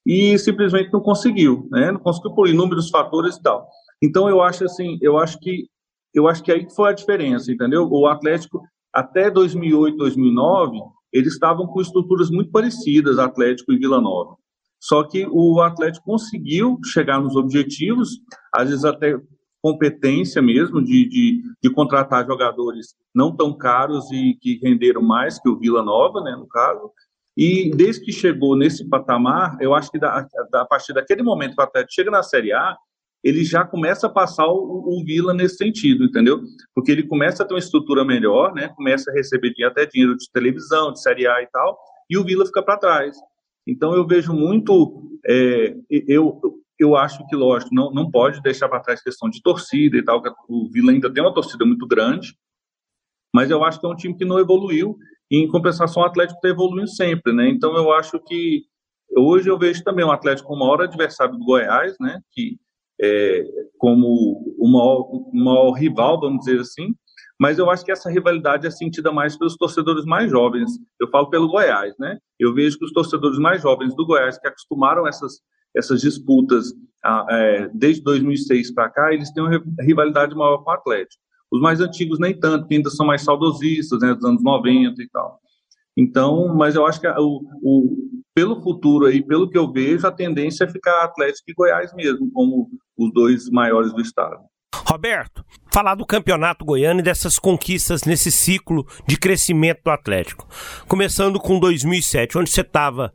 e 0.06 0.38
simplesmente 0.38 0.92
não 0.92 1.00
conseguiu, 1.00 1.68
né, 1.72 1.92
não 1.92 2.00
conseguiu 2.00 2.34
por 2.34 2.50
inúmeros 2.50 2.90
fatores 2.90 3.36
e 3.36 3.42
tal. 3.42 3.68
Então, 4.02 4.28
eu 4.28 4.42
acho 4.42 4.66
assim, 4.66 4.98
eu 5.02 5.18
acho 5.18 5.40
que 5.40 5.70
eu 6.14 6.28
acho 6.28 6.42
que 6.42 6.52
aí 6.52 6.68
foi 6.72 6.90
a 6.90 6.94
diferença, 6.94 7.52
entendeu? 7.52 7.88
O 7.88 8.08
Atlético, 8.08 8.64
até 8.92 9.30
2008, 9.30 9.98
2009, 9.98 10.80
eles 11.14 11.34
estavam 11.34 11.68
com 11.68 11.80
estruturas 11.80 12.32
muito 12.32 12.50
parecidas, 12.50 13.20
Atlético 13.20 13.72
e 13.72 13.78
Vila 13.78 14.02
Nova. 14.02 14.36
Só 14.80 15.04
que 15.04 15.26
o 15.30 15.62
Atlético 15.62 16.06
conseguiu 16.06 16.80
chegar 16.86 17.20
nos 17.20 17.36
objetivos, 17.36 18.20
às 18.54 18.70
vezes 18.70 18.86
até 18.86 19.20
competência 19.62 20.42
mesmo 20.42 20.82
de, 20.82 21.10
de, 21.10 21.44
de, 21.62 21.70
contratar 21.72 22.26
jogadores 22.26 22.96
não 23.14 23.36
tão 23.36 23.58
caros 23.58 24.10
e 24.12 24.38
que 24.40 24.60
renderam 24.64 25.02
mais 25.02 25.40
que 25.40 25.50
o 25.50 25.58
Vila 25.58 25.84
Nova, 25.84 26.22
né, 26.22 26.36
no 26.36 26.48
caso. 26.48 26.92
E 27.36 27.72
desde 27.76 28.06
que 28.06 28.12
chegou 28.12 28.56
nesse 28.56 28.88
patamar, 28.88 29.58
eu 29.60 29.74
acho 29.74 29.92
que 29.92 30.00
da, 30.00 30.26
da, 30.52 30.62
a 30.62 30.66
partir 30.66 30.94
daquele 30.94 31.24
momento 31.24 31.56
que 31.56 31.62
o 31.62 31.64
Atlético 31.64 31.94
chega 31.94 32.12
na 32.12 32.24
Série 32.24 32.54
A, 32.54 32.76
ele 33.24 33.44
já 33.44 33.66
começa 33.66 34.08
a 34.08 34.10
passar 34.10 34.48
o, 34.48 34.86
o, 34.88 35.04
Vila 35.04 35.34
nesse 35.34 35.58
sentido, 35.58 36.06
entendeu? 36.06 36.40
Porque 36.74 36.92
ele 36.92 37.04
começa 37.04 37.44
a 37.44 37.46
ter 37.46 37.54
uma 37.54 37.60
estrutura 37.60 38.06
melhor, 38.06 38.54
né? 38.54 38.70
Começa 38.70 39.12
a 39.12 39.14
receber 39.14 39.54
até 39.66 39.86
dinheiro 39.86 40.16
de 40.16 40.32
televisão, 40.32 40.94
de 40.94 41.02
Série 41.02 41.28
A 41.28 41.42
e 41.42 41.48
tal, 41.48 41.78
e 42.10 42.18
o 42.18 42.24
Vila 42.24 42.46
fica 42.46 42.64
para 42.64 42.78
trás. 42.78 43.18
Então 43.68 43.94
eu 43.94 44.08
vejo 44.08 44.34
muito, 44.34 45.20
é, 45.26 45.76
eu, 45.90 46.40
eu 46.80 46.96
acho 46.96 47.26
que, 47.28 47.36
lógico, 47.36 47.76
não, 47.76 47.92
não 47.92 48.10
pode 48.10 48.42
deixar 48.42 48.70
para 48.70 48.80
trás 48.80 49.04
questão 49.04 49.30
de 49.30 49.42
torcida 49.42 49.98
e 49.98 50.04
tal, 50.04 50.22
que 50.22 50.30
o 50.48 50.70
Vila 50.72 50.92
ainda 50.92 51.12
tem 51.12 51.22
uma 51.22 51.34
torcida 51.34 51.66
muito 51.66 51.86
grande, 51.86 52.34
mas 53.36 53.52
eu 53.52 53.64
acho 53.64 53.80
que 53.80 53.86
é 53.86 53.90
um 53.90 53.96
time 53.96 54.16
que 54.16 54.26
não 54.26 54.40
evoluiu, 54.40 54.98
e 55.30 55.38
em 55.38 55.48
compensação 55.48 56.02
o 56.02 56.06
Atlético 56.06 56.38
está 56.38 56.48
evoluindo 56.48 56.90
sempre, 56.90 57.34
né? 57.34 57.50
Então 57.50 57.76
eu 57.76 57.92
acho 57.92 58.18
que 58.20 58.64
hoje 59.16 59.50
eu 59.50 59.60
vejo 59.60 59.84
também 59.84 60.06
o 60.06 60.12
Atlético 60.12 60.48
como 60.48 60.62
maior 60.66 60.82
adversário 60.82 61.38
do 61.38 61.46
Goiás, 61.46 61.96
né? 62.00 62.22
Que 62.32 62.58
é, 63.02 63.44
como 63.78 64.56
o 64.58 64.68
maior, 64.72 65.02
o 65.12 65.32
maior 65.34 65.72
rival, 65.74 66.20
vamos 66.20 66.46
dizer 66.46 66.62
assim, 66.62 66.96
mas 67.40 67.60
eu 67.60 67.70
acho 67.70 67.86
que 67.86 67.92
essa 67.92 68.10
rivalidade 68.10 68.66
é 68.66 68.72
sentida 68.72 69.12
mais 69.12 69.38
pelos 69.38 69.56
torcedores 69.56 70.06
mais 70.06 70.32
jovens. 70.32 70.72
Eu 71.00 71.08
falo 71.10 71.30
pelo 71.30 71.48
Goiás, 71.48 71.94
né? 72.00 72.18
Eu 72.40 72.54
vejo 72.54 72.80
que 72.80 72.86
os 72.86 72.92
torcedores 72.92 73.38
mais 73.38 73.62
jovens 73.62 73.96
do 73.96 74.06
Goiás, 74.06 74.40
que 74.40 74.48
acostumaram 74.48 75.08
essas, 75.08 75.40
essas 75.76 76.02
disputas 76.02 76.74
ah, 77.04 77.26
é, 77.30 77.70
desde 77.74 78.04
2006 78.04 78.74
para 78.74 78.90
cá, 78.90 79.14
eles 79.14 79.32
têm 79.32 79.44
uma 79.44 79.62
rivalidade 79.80 80.36
maior 80.36 80.58
com 80.64 80.72
o 80.72 80.74
Atlético. 80.74 81.22
Os 81.52 81.62
mais 81.62 81.80
antigos 81.80 82.20
nem 82.20 82.38
tanto, 82.38 82.68
que 82.68 82.76
ainda 82.76 82.90
são 82.90 83.06
mais 83.06 83.22
saudosistas, 83.22 84.00
né, 84.02 84.14
dos 84.14 84.26
anos 84.26 84.44
90 84.44 85.02
e 85.02 85.10
tal. 85.10 85.40
Então, 85.96 86.56
mas 86.56 86.76
eu 86.76 86.86
acho 86.86 87.00
que 87.00 87.08
o, 87.08 87.42
o, 87.62 87.98
pelo 88.34 88.62
futuro 88.62 89.06
aí, 89.06 89.24
pelo 89.24 89.50
que 89.50 89.58
eu 89.58 89.72
vejo, 89.72 90.06
a 90.06 90.12
tendência 90.12 90.66
é 90.66 90.68
ficar 90.68 91.04
Atlético 91.04 91.50
e 91.50 91.54
Goiás 91.54 91.94
mesmo, 91.94 92.30
como 92.32 92.70
os 92.98 93.14
dois 93.14 93.50
maiores 93.50 93.94
do 93.94 94.02
estado. 94.02 94.38
Roberto, 94.76 95.46
falar 95.72 95.96
do 95.96 96.06
campeonato 96.06 96.66
goiano 96.66 97.00
e 97.00 97.04
dessas 97.04 97.40
conquistas 97.40 98.04
nesse 98.04 98.32
ciclo 98.32 98.86
de 99.06 99.18
crescimento 99.18 99.82
do 99.84 99.92
Atlético. 99.92 100.48
Começando 100.88 101.40
com 101.40 101.60
2007, 101.60 102.38
onde 102.38 102.50
você 102.50 102.62
estava, 102.62 103.14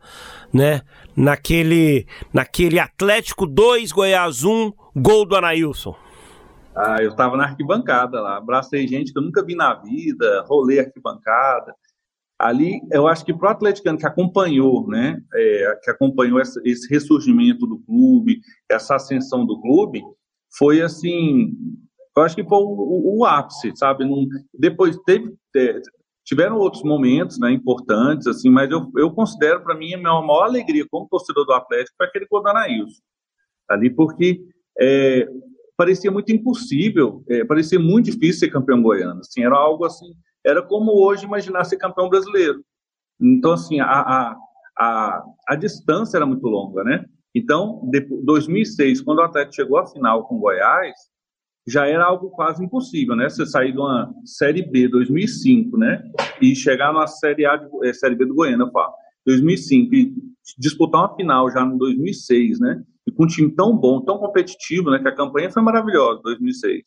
né, 0.53 0.83
naquele, 1.17 2.07
naquele 2.33 2.79
Atlético 2.79 3.47
2, 3.47 3.93
Goiás 3.93 4.45
1, 4.45 4.73
gol 4.97 5.27
do 5.27 5.37
Anailson. 5.37 5.97
Ah, 6.75 6.97
eu 7.03 7.11
estava 7.11 7.37
na 7.37 7.45
arquibancada 7.45 8.21
lá, 8.21 8.37
abracei 8.37 8.89
gente 8.89 9.13
que 9.13 9.19
eu 9.19 9.23
nunca 9.23 9.45
vi 9.45 9.55
na 9.55 9.75
vida, 9.75 10.45
rolei 10.47 10.81
arquibancada. 10.81 11.75
ali 12.39 12.81
eu 12.91 13.07
acho 13.07 13.25
que 13.25 13.35
para 13.35 13.49
o 13.49 13.53
atleticano 13.53 13.99
que 13.99 14.07
acompanhou, 14.07 14.87
né, 14.89 15.21
é, 15.35 15.79
que 15.83 15.91
acompanhou 15.91 16.41
esse 16.41 16.89
ressurgimento 16.89 17.67
do 17.67 17.79
clube, 17.79 18.41
essa 18.71 18.97
ascensão 18.97 19.45
do 19.45 19.61
clube, 19.61 20.03
foi 20.57 20.83
assim, 20.83 21.53
eu 22.17 22.23
acho 22.23 22.37
que 22.37 22.45
foi 22.45 22.59
o, 22.59 23.19
o, 23.19 23.25
ápice, 23.25 23.73
sabe? 23.77 24.05
Num, 24.05 24.29
depois 24.53 24.97
teve, 25.07 25.35
é, 25.57 25.81
tiveram 26.25 26.59
outros 26.59 26.83
momentos, 26.83 27.39
né, 27.39 27.51
importantes, 27.51 28.27
assim, 28.27 28.51
mas 28.51 28.71
eu, 28.71 28.91
eu 28.97 29.11
considero 29.13 29.63
para 29.63 29.75
mim 29.75 29.95
a 29.95 29.99
minha 29.99 30.21
maior 30.21 30.45
alegria 30.45 30.87
como 30.91 31.09
torcedor 31.09 31.45
do 31.45 31.53
Atlético 31.53 31.97
foi 31.97 32.07
aquele 32.07 32.27
gol 32.27 32.43
do 32.43 32.51
ali 33.69 33.91
porque 33.91 34.41
é, 34.79 35.27
parecia 35.77 36.11
muito 36.11 36.33
impossível, 36.33 37.25
é, 37.29 37.45
parecia 37.45 37.79
muito 37.79 38.07
difícil 38.07 38.41
ser 38.41 38.51
campeão 38.51 38.83
goiano, 38.83 39.21
assim, 39.21 39.43
era 39.43 39.57
algo 39.57 39.85
assim 39.85 40.13
era 40.45 40.63
como 40.63 40.93
hoje 40.93 41.25
imaginar 41.25 41.65
ser 41.65 41.77
campeão 41.77 42.09
brasileiro. 42.09 42.65
Então, 43.21 43.53
assim, 43.53 43.81
a, 43.81 43.87
a, 43.87 44.37
a, 44.77 45.25
a 45.49 45.55
distância 45.55 46.17
era 46.17 46.27
muito 46.27 46.47
longa, 46.47 46.83
né? 46.83 47.05
Então, 47.35 47.81
de 47.91 48.01
2006, 48.01 49.01
quando 49.01 49.19
o 49.19 49.23
Atlético 49.23 49.55
chegou 49.55 49.79
à 49.79 49.87
final 49.87 50.27
com 50.27 50.39
Goiás, 50.39 50.95
já 51.67 51.87
era 51.87 52.05
algo 52.05 52.31
quase 52.31 52.63
impossível, 52.65 53.15
né? 53.15 53.29
Você 53.29 53.47
sair 53.47 53.73
de 53.73 53.79
uma 53.79 54.13
Série 54.25 54.63
B 54.63 54.89
2005, 54.89 55.77
né? 55.79 56.03
E 56.41 56.55
chegar 56.55 56.93
na 56.93 57.07
Série 57.07 57.47
A, 57.47 57.57
de, 57.57 57.69
é, 57.85 57.93
Série 57.93 58.17
B 58.17 58.27
do 58.27 58.35
Goiânia, 58.35 58.65
eu 58.65 58.71
falo, 58.71 58.93
2005, 59.25 59.95
e 59.95 60.15
disputar 60.59 61.03
uma 61.03 61.17
final 61.17 61.51
já 61.51 61.63
em 61.63 61.79
2006, 61.79 62.59
né? 62.59 62.83
E 63.07 63.13
com 63.13 63.25
um 63.25 63.29
time 63.29 63.51
tão 63.55 63.77
bom, 63.77 64.01
tão 64.01 64.19
competitivo, 64.19 64.91
né? 64.91 64.99
Que 64.99 65.09
a 65.09 65.15
campanha 65.15 65.51
foi 65.51 65.63
maravilhosa, 65.63 66.21
2006 66.25 66.83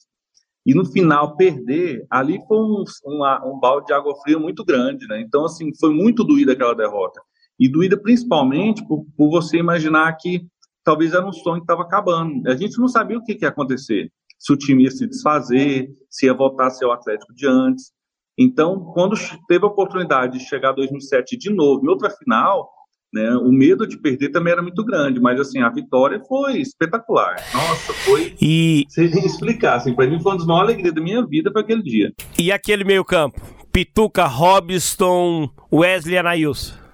e 0.66 0.74
no 0.74 0.84
final 0.84 1.38
perder, 1.38 2.08
ali 2.10 2.40
foi 2.48 2.58
um, 2.58 2.84
uma, 3.06 3.46
um 3.46 3.60
balde 3.60 3.88
de 3.88 3.94
água 3.94 4.16
fria 4.22 4.40
muito 4.40 4.66
grande, 4.66 5.08
né? 5.08 5.22
Então, 5.22 5.46
assim, 5.46 5.72
foi 5.80 5.94
muito 5.94 6.24
doída 6.24 6.54
aquela 6.54 6.74
derrota. 6.74 7.22
E 7.60 7.70
doída 7.70 7.98
principalmente 7.98 8.86
por, 8.88 9.06
por 9.18 9.30
você 9.30 9.58
imaginar 9.58 10.12
que 10.18 10.46
talvez 10.84 11.14
era 11.14 11.26
um 11.26 11.34
sonho 11.34 11.58
que 11.58 11.64
estava 11.64 11.82
acabando. 11.82 12.48
A 12.50 12.56
gente 12.56 12.78
não 12.80 12.88
sabia 12.88 13.18
o 13.18 13.24
que, 13.24 13.36
que 13.36 13.46
ia 13.46 13.50
acontecer, 13.50 14.12
se 14.38 14.54
o 14.54 14.58
time 14.58 14.84
ia 14.84 14.92
se 14.92 15.08
desfazer, 15.08 15.90
se 16.10 16.26
ia 16.26 16.34
voltar 16.34 16.68
a 16.68 16.70
ser 16.70 16.86
o 16.86 16.92
Atlético 16.92 17.34
de 17.34 17.48
antes. 17.48 17.92
Então, 18.38 18.92
quando 18.94 19.16
teve 19.48 19.64
a 19.64 19.70
oportunidade 19.70 20.38
de 20.38 20.46
chegar 20.46 20.74
2007 20.74 21.38
de 21.38 21.50
novo, 21.50 21.86
em 21.86 21.90
outra 21.90 22.10
final, 22.10 22.70
né? 23.16 23.34
O 23.38 23.50
medo 23.50 23.88
de 23.88 23.98
perder 23.98 24.30
também 24.30 24.52
era 24.52 24.62
muito 24.62 24.84
grande, 24.84 25.22
mas 25.22 25.40
assim, 25.40 25.62
a 25.62 25.70
vitória 25.70 26.22
foi 26.28 26.60
espetacular. 26.60 27.36
Nossa, 27.54 27.94
foi. 27.94 28.36
E. 28.42 28.84
Sem 28.90 29.06
explicar, 29.26 29.76
assim, 29.76 29.94
para 29.94 30.06
mim 30.06 30.20
foi 30.20 30.34
uma 30.34 30.38
das 30.38 30.46
maiores 30.46 30.70
alegrias 30.70 30.94
da 30.94 31.02
minha 31.02 31.26
vida 31.26 31.50
para 31.50 31.62
aquele 31.62 31.82
dia. 31.82 32.12
E 32.38 32.52
aquele 32.52 32.84
meio-campo? 32.84 33.40
Pituca, 33.72 34.26
Robson, 34.26 35.50
Wesley 35.72 36.18
Anailson. 36.18 36.85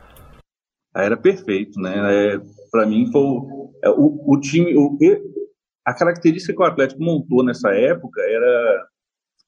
Era 0.95 1.15
perfeito, 1.15 1.79
né? 1.79 2.33
É, 2.33 2.41
para 2.69 2.85
mim 2.85 3.09
foi 3.11 3.21
o, 3.21 3.73
é, 3.83 3.89
o, 3.89 4.23
o 4.27 4.39
time. 4.39 4.75
O, 4.75 4.97
a 5.85 5.93
característica 5.93 6.53
que 6.53 6.61
o 6.61 6.65
Atlético 6.65 7.01
montou 7.01 7.43
nessa 7.43 7.69
época 7.71 8.21
era 8.21 8.87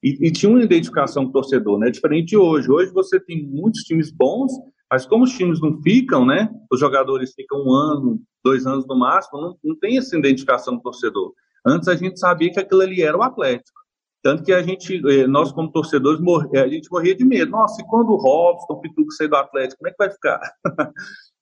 e, 0.04 0.28
e, 0.28 0.32
tinha 0.32 0.50
uma 0.50 0.62
identificação 0.62 1.24
com 1.24 1.30
o 1.30 1.34
torcedor, 1.34 1.80
né? 1.80 1.89
Diferente 1.89 2.30
de 2.30 2.38
hoje. 2.38 2.70
Hoje 2.70 2.91
você 2.91 3.20
tem 3.20 3.46
muitos 3.46 3.82
times 3.84 4.12
bons, 4.12 4.52
mas 4.91 5.06
como 5.06 5.24
os 5.24 5.32
times 5.32 5.62
não 5.62 5.82
ficam, 5.82 6.26
né? 6.26 6.50
Os 6.70 6.80
jogadores 6.80 7.34
ficam 7.34 7.60
um 7.66 7.74
ano, 7.74 8.22
dois 8.44 8.66
anos 8.66 8.86
no 8.86 8.98
máximo, 8.98 9.41
não, 9.41 9.58
não 9.64 9.80
tem 9.80 9.98
essa 9.98 10.18
identificação 10.18 10.76
com 10.76 10.82
o 10.82 10.84
torcedor. 10.84 11.34
Antes 11.66 11.88
a 11.88 11.96
gente 11.96 12.20
sabia 12.20 12.52
que 12.52 12.60
aquilo 12.60 12.82
ali 12.82 13.02
era 13.02 13.18
o 13.18 13.24
Atlético. 13.24 13.80
Tanto 14.22 14.44
que 14.44 14.54
a 14.54 14.62
gente, 14.62 15.02
eh, 15.06 15.28
nós 15.28 15.52
como 15.52 15.72
torcedores, 15.72 16.22
a 16.54 16.68
gente 16.68 16.89
morria 16.89 17.16
de 17.16 17.26
medo. 17.26 17.52
Nossa, 17.52 17.82
e 17.82 17.86
quando 17.86 18.10
o 18.10 18.18
Robson, 18.18 18.74
o 18.74 18.82
Pituco 18.82 19.12
sair 19.12 19.28
do 19.28 19.36
Atlético, 19.36 19.80
como 19.80 19.89
é 19.89 19.91
que 19.91 19.98
vai 19.98 20.10
ficar? 20.10 20.39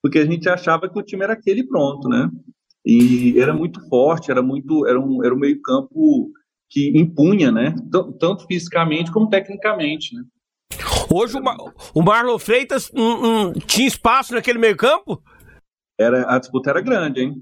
Porque 0.02 0.20
a 0.20 0.26
gente 0.26 0.50
achava 0.50 0.90
que 0.90 0.98
o 0.98 1.04
time 1.04 1.24
era 1.24 1.34
aquele 1.34 1.64
pronto, 1.64 2.10
né? 2.10 2.30
E 2.86 3.40
era 3.40 3.54
muito 3.54 3.80
forte, 3.88 4.32
era 4.32 4.42
muito, 4.42 4.88
era 4.88 5.00
um, 5.00 5.24
era 5.24 5.34
um 5.34 5.38
meio 5.38 5.62
campo 5.62 6.32
que 6.70 6.98
impunha, 6.98 7.52
né? 7.52 7.76
Tanto 8.20 8.48
fisicamente 8.48 9.12
como 9.12 9.30
tecnicamente, 9.30 10.16
né? 10.16 10.24
Hoje 11.14 11.38
o, 11.38 11.44
Mar 11.44 11.58
o 11.94 12.02
Marlon 12.02 12.40
Freitas 12.40 12.90
um, 12.96 13.48
um, 13.48 13.54
tinha 13.54 13.88
espaço 13.88 14.34
naquele 14.34 14.58
meio 14.58 14.78
campo? 14.78 15.22
Era, 16.00 16.34
a 16.34 16.40
disputa 16.40 16.70
era 16.70 16.82
grande, 16.82 17.22
hein? 17.22 17.36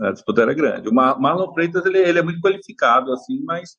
A 0.00 0.12
disputa 0.12 0.42
era 0.42 0.54
grande. 0.54 0.88
O 0.88 0.94
Mar 0.94 1.18
Marlon 1.20 1.52
Freitas 1.52 1.84
ele, 1.84 1.98
ele 1.98 2.20
é 2.20 2.22
muito 2.22 2.40
qualificado, 2.40 3.12
assim, 3.12 3.42
mas 3.44 3.76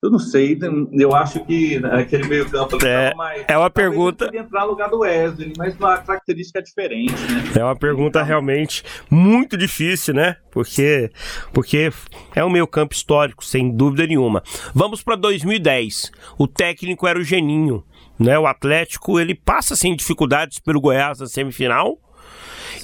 eu 0.00 0.10
não 0.10 0.18
sei, 0.18 0.56
eu 0.92 1.12
acho 1.12 1.44
que 1.44 1.76
aquele 1.86 2.28
meio 2.28 2.48
campo 2.48 2.78
é, 2.86 3.12
mais, 3.14 3.44
é 3.48 3.58
uma 3.58 3.68
pergunta 3.68 4.30
entrar 4.32 4.62
no 4.62 4.70
lugar 4.70 4.88
do 4.88 5.00
Wesley, 5.00 5.52
mas 5.58 5.74
uma 5.76 5.98
característica 5.98 6.62
diferente, 6.62 7.12
né? 7.12 7.60
É 7.60 7.64
uma 7.64 7.74
pergunta 7.74 8.22
realmente 8.22 8.84
muito 9.10 9.56
difícil, 9.56 10.14
né? 10.14 10.36
Porque 10.52 11.10
porque 11.52 11.90
é 12.32 12.44
um 12.44 12.50
meio 12.50 12.66
campo 12.68 12.94
histórico, 12.94 13.44
sem 13.44 13.74
dúvida 13.74 14.06
nenhuma. 14.06 14.40
Vamos 14.72 15.02
para 15.02 15.16
2010. 15.16 16.12
O 16.38 16.46
técnico 16.46 17.04
era 17.06 17.18
o 17.18 17.24
Geninho, 17.24 17.84
né? 18.16 18.38
O 18.38 18.46
Atlético, 18.46 19.18
ele 19.18 19.34
passa 19.34 19.74
sem 19.74 19.96
dificuldades 19.96 20.60
pelo 20.60 20.80
Goiás 20.80 21.18
na 21.18 21.26
semifinal 21.26 21.98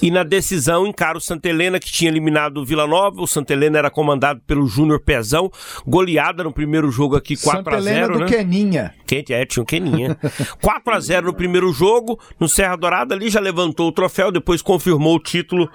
e 0.01 0.11
na 0.11 0.23
decisão 0.23 0.85
encara 0.85 1.17
o 1.17 1.21
Santa 1.21 1.49
Helena, 1.49 1.79
que 1.79 1.91
tinha 1.91 2.09
eliminado 2.09 2.57
o 2.57 2.65
Vila 2.65 2.87
Nova. 2.87 3.21
O 3.21 3.27
Santa 3.27 3.53
Helena 3.53 3.77
era 3.77 3.89
comandado 3.89 4.41
pelo 4.45 4.67
Júnior 4.67 4.99
Pezão. 4.99 5.51
Goleada 5.85 6.43
no 6.43 6.51
primeiro 6.51 6.91
jogo 6.91 7.15
aqui, 7.15 7.35
4 7.35 7.63
Santa 7.63 7.77
a 7.77 7.81
0 7.81 7.95
Helena 7.95 8.13
do 8.13 8.19
né? 8.19 8.25
Queninha. 8.25 8.93
Quente, 9.05 9.33
é, 9.33 9.45
tinha 9.45 9.63
o 9.63 9.65
Queninha. 9.65 10.17
4 10.61 10.93
a 10.93 10.99
0 10.99 11.27
no 11.27 11.33
primeiro 11.33 11.71
jogo, 11.71 12.19
no 12.39 12.47
Serra 12.47 12.75
Dourada, 12.75 13.15
ali 13.15 13.29
já 13.29 13.39
levantou 13.39 13.87
o 13.87 13.91
troféu, 13.91 14.31
depois 14.31 14.61
confirmou 14.61 15.15
o 15.15 15.19
título 15.19 15.69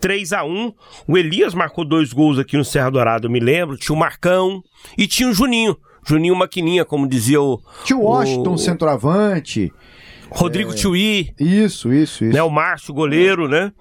3 0.00 0.32
a 0.32 0.44
1 0.44 0.72
O 1.06 1.16
Elias 1.16 1.54
marcou 1.54 1.84
dois 1.84 2.12
gols 2.12 2.38
aqui 2.38 2.56
no 2.56 2.64
Serra 2.64 2.90
Dourada, 2.90 3.26
eu 3.26 3.30
me 3.30 3.40
lembro. 3.40 3.76
Tinha 3.76 3.94
o 3.94 3.98
Marcão 3.98 4.62
e 4.96 5.06
tinha 5.06 5.28
o 5.28 5.32
Juninho. 5.32 5.76
Juninho 6.04 6.34
Maquininha, 6.34 6.84
como 6.84 7.06
dizia 7.06 7.40
o. 7.40 7.60
Tinha 7.84 7.98
o 7.98 8.02
Washington, 8.02 8.54
o... 8.54 8.58
centroavante. 8.58 9.72
Rodrigo 10.30 10.72
é, 10.72 10.74
Tui. 10.74 11.34
Isso, 11.38 11.92
isso, 11.92 12.24
isso. 12.24 12.34
Né, 12.34 12.42
o 12.42 12.50
Márcio, 12.50 12.94
goleiro, 12.94 13.48
né? 13.48 13.72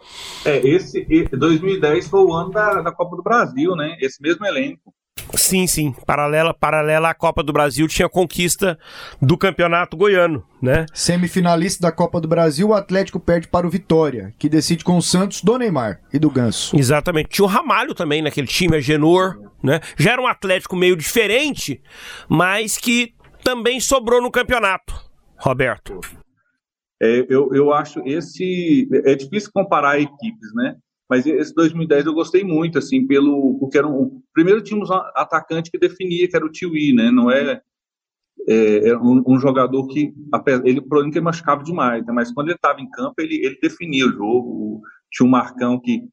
É, 0.45 0.57
esse, 0.67 1.05
2010 1.31 2.07
foi 2.07 2.21
o 2.21 2.33
ano 2.33 2.51
da, 2.51 2.81
da 2.81 2.91
Copa 2.91 3.15
do 3.15 3.23
Brasil, 3.23 3.75
né? 3.75 3.97
Esse 4.01 4.21
mesmo 4.21 4.45
elenco. 4.45 4.93
Sim, 5.35 5.67
sim. 5.67 5.93
Paralela, 6.05 6.53
paralela 6.53 7.09
à 7.09 7.13
Copa 7.13 7.43
do 7.43 7.53
Brasil 7.53 7.87
tinha 7.87 8.07
a 8.07 8.09
conquista 8.09 8.79
do 9.21 9.37
Campeonato 9.37 9.95
Goiano, 9.95 10.43
né? 10.61 10.85
Semifinalista 10.93 11.81
da 11.81 11.91
Copa 11.91 12.19
do 12.19 12.27
Brasil, 12.27 12.69
o 12.69 12.73
Atlético 12.73 13.19
perde 13.19 13.47
para 13.47 13.67
o 13.67 13.69
Vitória, 13.69 14.33
que 14.39 14.49
decide 14.49 14.83
com 14.83 14.97
o 14.97 15.01
Santos 15.01 15.41
do 15.41 15.57
Neymar 15.57 16.01
e 16.11 16.17
do 16.17 16.29
Ganso. 16.29 16.75
Exatamente. 16.75 17.29
Tinha 17.29 17.45
o 17.45 17.49
Ramalho 17.49 17.93
também 17.93 18.21
naquele 18.21 18.47
time, 18.47 18.77
a 18.77 18.81
Genor, 18.81 19.39
né? 19.61 19.79
Já 19.97 20.13
era 20.13 20.21
um 20.21 20.27
Atlético 20.27 20.75
meio 20.75 20.95
diferente, 20.95 21.81
mas 22.27 22.77
que 22.77 23.13
também 23.43 23.79
sobrou 23.79 24.21
no 24.21 24.31
campeonato, 24.31 24.93
Roberto. 25.37 25.99
É, 27.01 27.25
eu, 27.29 27.53
eu 27.53 27.73
acho 27.73 28.01
esse 28.05 28.87
é 29.05 29.15
difícil 29.15 29.51
comparar 29.53 29.99
equipes, 29.99 30.53
né? 30.53 30.75
Mas 31.09 31.25
esse 31.25 31.53
2010 31.55 32.05
eu 32.05 32.13
gostei 32.13 32.43
muito, 32.43 32.77
assim, 32.77 33.07
pelo 33.07 33.57
porque 33.59 33.77
era 33.77 33.87
um 33.87 34.21
primeiro 34.33 34.61
tínhamos 34.61 34.89
um 34.89 34.93
atacante 35.15 35.71
que 35.71 35.79
definia 35.79 36.27
que 36.27 36.35
era 36.35 36.45
o 36.45 36.51
Tiwi, 36.51 36.93
né? 36.93 37.09
Não 37.09 37.31
é, 37.31 37.61
é, 38.47 38.89
é 38.89 38.97
um, 38.97 39.23
um, 39.25 39.39
jogador 39.39 39.87
que 39.87 40.13
ele 40.63 40.81
por 40.81 41.03
que 41.09 41.17
ele 41.17 41.25
machucava 41.25 41.63
demais, 41.63 42.05
né? 42.05 42.13
mas 42.13 42.31
quando 42.31 42.49
ele 42.49 42.55
estava 42.55 42.79
em 42.79 42.89
campo 42.91 43.15
ele, 43.19 43.43
ele 43.43 43.57
definia 43.61 44.05
o 44.05 44.11
jogo. 44.11 44.81
Tinha 45.11 45.25
um 45.25 45.31
Marcão 45.31 45.79
que 45.79 46.07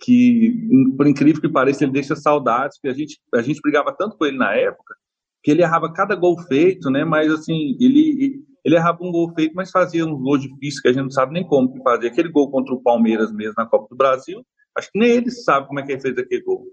que 0.00 0.68
por 0.96 1.06
incrível 1.06 1.40
que 1.40 1.48
pareça 1.48 1.84
ele 1.84 1.92
deixa 1.92 2.16
saudades, 2.16 2.78
porque 2.78 2.88
a 2.88 2.98
gente 2.98 3.20
a 3.34 3.42
gente 3.42 3.60
brigava 3.60 3.92
tanto 3.92 4.16
com 4.16 4.24
ele 4.24 4.38
na 4.38 4.54
época 4.54 4.94
que 5.42 5.50
ele 5.50 5.62
errava 5.62 5.92
cada 5.92 6.14
gol 6.14 6.38
feito, 6.38 6.90
né? 6.90 7.04
Mas 7.04 7.30
assim 7.32 7.76
ele 7.80 8.44
ele 8.64 8.76
errava 8.76 8.98
um 9.02 9.10
gol 9.10 9.32
feito, 9.34 9.54
mas 9.54 9.70
fazia 9.70 10.06
uns 10.06 10.20
gols 10.20 10.40
difíceis 10.40 10.80
que 10.80 10.88
a 10.88 10.92
gente 10.92 11.02
não 11.02 11.10
sabe 11.10 11.32
nem 11.32 11.46
como 11.46 11.72
que. 11.72 12.06
Aquele 12.06 12.28
gol 12.28 12.50
contra 12.50 12.72
o 12.74 12.82
Palmeiras 12.82 13.32
mesmo 13.32 13.54
na 13.56 13.66
Copa 13.66 13.88
do 13.90 13.96
Brasil, 13.96 14.44
acho 14.76 14.90
que 14.90 14.98
nem 14.98 15.10
ele 15.10 15.30
sabe 15.30 15.66
como 15.66 15.80
é 15.80 15.82
que 15.82 15.92
ele 15.92 16.00
fez 16.00 16.16
aquele 16.16 16.42
gol. 16.42 16.66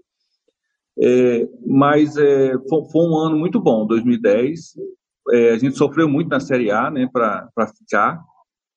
É, 1.02 1.48
mas 1.66 2.16
é, 2.16 2.52
foi, 2.68 2.84
foi, 2.90 3.02
um 3.02 3.16
ano 3.16 3.36
muito 3.36 3.60
bom, 3.60 3.86
2010. 3.86 4.74
É, 5.32 5.50
a 5.50 5.58
gente 5.58 5.76
sofreu 5.76 6.08
muito 6.08 6.28
na 6.28 6.40
Série 6.40 6.70
A, 6.70 6.90
né, 6.90 7.08
para 7.12 7.66
ficar, 7.76 8.22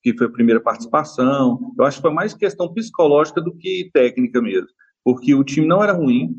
que 0.01 0.15
foi 0.17 0.27
a 0.27 0.31
primeira 0.31 0.61
participação. 0.61 1.73
Eu 1.77 1.85
acho 1.85 1.97
que 1.97 2.01
foi 2.01 2.13
mais 2.13 2.33
questão 2.33 2.73
psicológica 2.73 3.41
do 3.41 3.55
que 3.55 3.89
técnica 3.93 4.41
mesmo, 4.41 4.69
porque 5.03 5.35
o 5.35 5.43
time 5.43 5.67
não 5.67 5.83
era 5.83 5.93
ruim. 5.93 6.35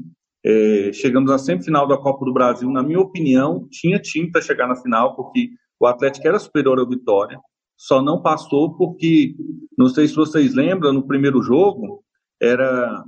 É, 0.46 0.90
chegamos 0.92 1.30
à 1.30 1.38
semifinal 1.38 1.86
da 1.86 1.96
Copa 1.96 2.24
do 2.24 2.32
Brasil, 2.32 2.70
na 2.70 2.82
minha 2.82 3.00
opinião, 3.00 3.66
tinha 3.70 3.98
time 3.98 4.30
para 4.30 4.42
chegar 4.42 4.66
na 4.66 4.76
final, 4.76 5.16
porque 5.16 5.50
o 5.85 5.87
Atlético 5.87 6.26
era 6.26 6.39
superior 6.39 6.78
ao 6.78 6.89
Vitória, 6.89 7.39
só 7.76 8.01
não 8.01 8.22
passou 8.22 8.74
porque, 8.74 9.35
não 9.76 9.89
sei 9.89 10.09
se 10.09 10.14
vocês 10.14 10.55
lembram, 10.55 10.93
no 10.93 11.07
primeiro 11.07 11.43
jogo, 11.43 12.03
era 12.41 13.05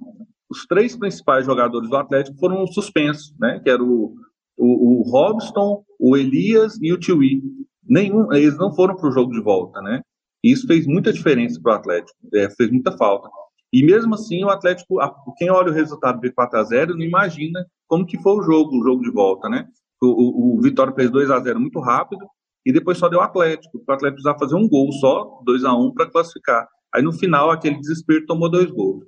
os 0.51 0.66
três 0.66 0.95
principais 0.95 1.47
jogadores 1.47 1.89
do 1.89 1.97
Atlético 1.97 2.39
foram 2.39 2.66
suspensos, 2.66 3.35
né? 3.41 3.61
Que 3.61 3.70
era 3.70 3.83
o, 3.83 4.14
o, 4.57 5.01
o 5.01 5.11
Robson, 5.11 5.83
o 5.99 6.16
Elias 6.16 6.79
e 6.83 6.93
o 6.93 6.99
Tiwi. 6.99 7.43
Nenhum, 7.89 8.31
eles 8.33 8.59
não 8.59 8.74
foram 8.74 8.95
para 8.95 9.09
o 9.09 9.12
jogo 9.12 9.33
de 9.33 9.41
volta, 9.41 9.81
né? 9.81 10.03
E 10.45 10.53
isso 10.53 10.66
fez 10.66 10.87
muita 10.87 11.12
diferença 11.12 11.59
para 11.61 11.72
o 11.72 11.77
Atlético, 11.77 12.18
é, 12.35 12.51
fez 12.51 12.70
muita 12.70 12.93
falta. 12.97 13.29
E 13.72 13.83
mesmo 13.83 14.14
assim, 14.14 14.45
o 14.45 14.51
Atlético, 14.51 14.97
quem 15.37 15.51
olha 15.51 15.70
o 15.70 15.74
resultado 15.74 16.20
de 16.20 16.31
4 16.31 16.59
a 16.59 16.62
0 16.62 16.95
não 16.95 17.03
imagina 17.03 17.66
como 17.89 18.07
que 18.07 18.20
foi 18.20 18.35
o 18.35 18.43
jogo, 18.43 18.79
o 18.79 18.85
jogo 18.85 19.03
de 19.03 19.11
volta, 19.11 19.49
né? 19.49 19.66
O, 20.03 20.07
o, 20.07 20.59
o 20.59 20.61
Vitória 20.61 20.95
fez 20.95 21.11
2 21.11 21.31
a 21.31 21.41
0 21.41 21.59
muito 21.59 21.81
rápido 21.81 22.27
e 22.66 22.72
depois 22.72 22.98
só 22.98 23.08
deu 23.08 23.20
Atlético. 23.20 23.78
O 23.78 23.92
Atlético 23.92 24.16
precisava 24.16 24.38
fazer 24.40 24.56
um 24.56 24.68
gol 24.68 24.90
só, 24.90 25.40
2 25.44 25.64
a 25.64 25.72
1 25.72 25.94
para 25.94 26.10
classificar. 26.10 26.68
Aí 26.92 27.00
no 27.00 27.12
final, 27.12 27.50
aquele 27.50 27.78
desespero 27.78 28.26
tomou 28.26 28.50
dois 28.50 28.68
gols. 28.72 29.04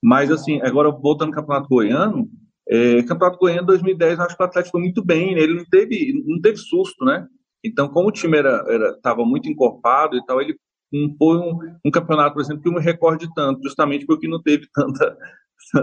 Mas 0.00 0.30
assim, 0.30 0.60
agora 0.62 0.90
voltando 0.90 1.30
ao 1.30 1.34
Campeonato 1.34 1.68
Goiano, 1.68 2.30
é, 2.68 3.02
Campeonato 3.02 3.38
Goiano 3.38 3.66
2010, 3.66 4.20
acho 4.20 4.36
que 4.36 4.42
o 4.42 4.46
Atlético 4.46 4.72
foi 4.72 4.80
muito 4.80 5.04
bem, 5.04 5.34
né? 5.34 5.40
ele 5.40 5.54
não 5.54 5.64
teve, 5.64 6.22
não 6.24 6.40
teve 6.40 6.56
susto, 6.56 7.04
né? 7.04 7.26
Então, 7.64 7.88
como 7.88 8.08
o 8.08 8.12
time 8.12 8.38
era 8.38 8.62
estava 8.94 9.24
muito 9.24 9.48
encorpado 9.48 10.16
e 10.16 10.24
tal, 10.24 10.40
ele 10.40 10.54
não 10.92 11.16
foi 11.18 11.38
um, 11.38 11.58
um, 11.84 11.90
campeonato, 11.90 12.34
por 12.34 12.42
exemplo, 12.42 12.62
que 12.62 12.70
não 12.70 12.78
recorde 12.78 13.26
tanto, 13.34 13.62
justamente 13.62 14.06
porque 14.06 14.28
não 14.28 14.40
teve 14.40 14.68
tanta, 14.72 15.16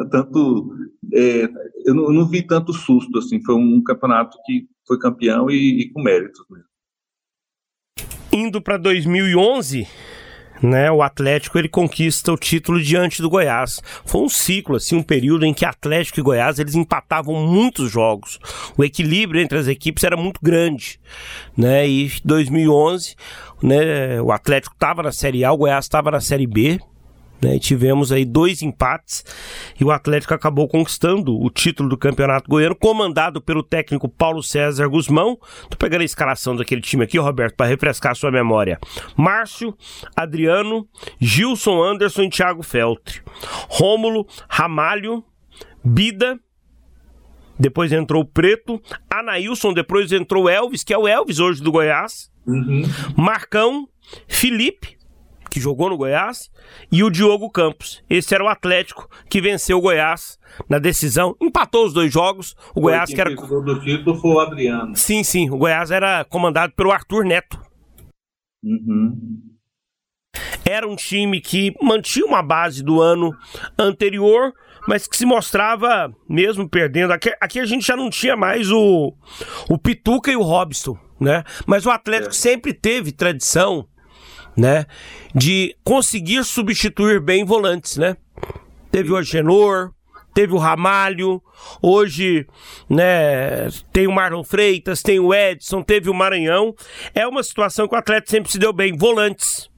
tanto, 0.10 0.76
é, 1.14 1.44
eu, 1.86 1.94
não, 1.94 2.04
eu, 2.04 2.14
não, 2.14 2.28
vi 2.28 2.46
tanto 2.46 2.72
susto, 2.72 3.18
assim, 3.18 3.44
foi 3.44 3.56
um 3.56 3.84
campeonato 3.84 4.38
que 4.46 4.68
foi 4.88 4.98
campeão 5.00 5.50
e, 5.50 5.82
e 5.82 5.92
com 5.92 6.02
méritos 6.02 6.46
mesmo. 6.50 6.71
Indo 8.34 8.62
para 8.62 8.78
2011, 8.78 9.86
né, 10.64 10.90
o 10.90 11.02
Atlético 11.02 11.58
ele 11.58 11.68
conquista 11.68 12.32
o 12.32 12.38
título 12.38 12.82
diante 12.82 13.22
do 13.22 13.30
Goiás. 13.30 13.82
Foi 14.06 14.22
um 14.22 14.30
ciclo, 14.30 14.78
assim, 14.78 14.96
um 14.96 15.04
período 15.04 15.46
em 15.46 15.54
que 15.54 15.66
Atlético 15.66 16.20
e 16.20 16.24
Goiás 16.24 16.58
eles 16.58 16.74
empatavam 16.74 17.46
muitos 17.46 17.92
jogos. 17.92 18.40
O 18.78 18.86
equilíbrio 18.86 19.42
entre 19.42 19.58
as 19.58 19.68
equipes 19.68 20.06
era 20.06 20.16
muito 20.16 20.40
grande, 20.42 20.98
né? 21.58 21.88
E 21.88 22.10
2011, 22.24 23.16
né, 23.62 24.22
o 24.22 24.32
Atlético 24.32 24.76
estava 24.76 25.04
na 25.04 25.12
Série 25.12 25.44
A, 25.44 25.52
o 25.52 25.58
Goiás 25.58 25.84
estava 25.84 26.10
na 26.10 26.22
Série 26.22 26.48
B, 26.48 26.80
né, 27.42 27.58
tivemos 27.60 28.12
aí 28.12 28.24
dois 28.24 28.62
empates 28.62 29.24
e 29.80 29.84
o 29.84 29.92
Atlético 29.92 30.34
acabou 30.34 30.68
conquistando 30.68 31.40
o 31.40 31.50
título 31.50 31.90
do 31.90 31.98
Campeonato 31.98 32.50
Goiano, 32.50 32.76
comandado 32.76 33.42
pelo 33.42 33.64
técnico 33.64 34.08
Paulo 34.08 34.44
César 34.44 34.88
Guzmão. 34.88 35.38
Tô 35.70 35.78
pegando 35.78 36.02
a 36.02 36.06
escalação 36.06 36.56
daquele 36.56 36.82
time 36.82 37.04
aqui, 37.04 37.18
Roberto, 37.18 37.56
para 37.56 37.68
refrescar 37.68 38.12
a 38.12 38.16
sua 38.16 38.32
memória. 38.32 38.80
Márcio, 39.16 39.76
Adriano, 40.16 40.88
Gilson 41.20 41.82
Anderson 41.84 42.24
e 42.24 42.30
Thiago 42.30 42.64
Feltre. 42.64 43.22
Rômulo, 43.70 44.28
Ramalho, 44.48 45.24
Bida, 45.84 46.40
depois 47.62 47.92
entrou 47.92 48.24
o 48.24 48.26
Preto, 48.26 48.82
Anailson, 49.10 49.74
depois 49.74 50.12
entrou 50.12 50.46
o 50.46 50.50
Elvis, 50.50 50.84
que 50.84 50.94
é 50.94 50.98
o 50.98 51.08
Elvis 51.08 51.40
hoje 51.40 51.62
do 51.62 51.72
Goiás. 51.72 52.32
Uhum. 52.48 52.84
Marcão, 53.16 53.88
Felipe, 54.28 54.98
que 55.52 55.60
jogou 55.60 55.90
no 55.90 55.98
Goiás, 55.98 56.50
e 56.90 57.04
o 57.04 57.10
Diogo 57.10 57.50
Campos. 57.52 58.02
Esse 58.10 58.34
era 58.34 58.42
o 58.44 58.48
Atlético 58.48 59.10
que 59.30 59.42
venceu 59.42 59.78
o 59.78 59.82
Goiás 59.82 60.40
na 60.70 60.80
decisão, 60.80 61.36
empatou 61.42 61.86
os 61.86 61.94
dois 61.94 62.12
jogos. 62.12 62.56
O 62.70 62.76
foi 62.76 62.84
Goiás 62.84 63.14
que 63.14 63.20
era 63.20 63.36
do 63.36 63.80
título 63.82 64.16
foi 64.16 64.32
o 64.32 64.40
Adriano. 64.40 64.96
Sim, 64.96 65.26
sim, 65.26 65.50
o 65.50 65.58
Goiás 65.58 65.92
era 65.92 66.24
comandado 66.24 66.72
pelo 66.74 66.92
Arthur 66.92 67.26
Neto. 67.26 67.60
Uhum. 68.64 69.42
Era 70.64 70.88
um 70.88 70.96
time 70.96 71.42
que 71.42 71.76
mantinha 71.82 72.26
uma 72.26 72.42
base 72.42 72.82
do 72.82 73.02
ano 73.02 73.36
anterior, 73.78 74.54
mas 74.88 75.06
que 75.06 75.18
se 75.18 75.26
mostrava 75.26 76.16
mesmo 76.30 76.70
perdendo. 76.70 77.12
Aqui, 77.12 77.36
aqui 77.42 77.60
a 77.60 77.66
gente 77.66 77.86
já 77.86 77.98
não 77.98 78.10
tinha 78.10 78.38
mais 78.38 78.72
o, 78.72 79.14
o 79.70 79.78
Pituca 79.78 80.32
e 80.32 80.36
o 80.38 80.42
Robson, 80.42 80.98
né? 81.20 81.44
Mas 81.66 81.86
o 81.86 81.90
Atlético 81.90 82.30
é. 82.30 82.38
sempre 82.38 82.74
teve 82.74 83.12
tradição 83.12 83.86
né? 84.56 84.86
De 85.34 85.76
conseguir 85.84 86.44
substituir 86.44 87.20
bem 87.20 87.46
volantes, 87.46 87.98
né? 87.98 88.18
Teve 88.92 89.12
o 89.12 89.18
Agenor, 89.18 89.94
teve 90.34 90.54
o 90.54 90.58
Ramalho, 90.58 91.42
hoje, 91.82 92.48
né, 92.90 93.70
tem 93.92 94.08
o 94.08 94.12
Marlon 94.12 94.44
Freitas, 94.44 95.02
tem 95.02 95.20
o 95.20 95.34
Edson, 95.34 95.82
teve 95.84 96.10
o 96.10 96.14
Maranhão. 96.14 96.74
É 97.14 97.28
uma 97.28 97.44
situação 97.44 97.88
que 97.88 97.96
o 97.96 97.98
atleta 97.98 98.30
sempre 98.30 98.52
se 98.52 98.60
deu 98.60 98.74
bem, 98.74 98.96
volantes. 98.96 99.70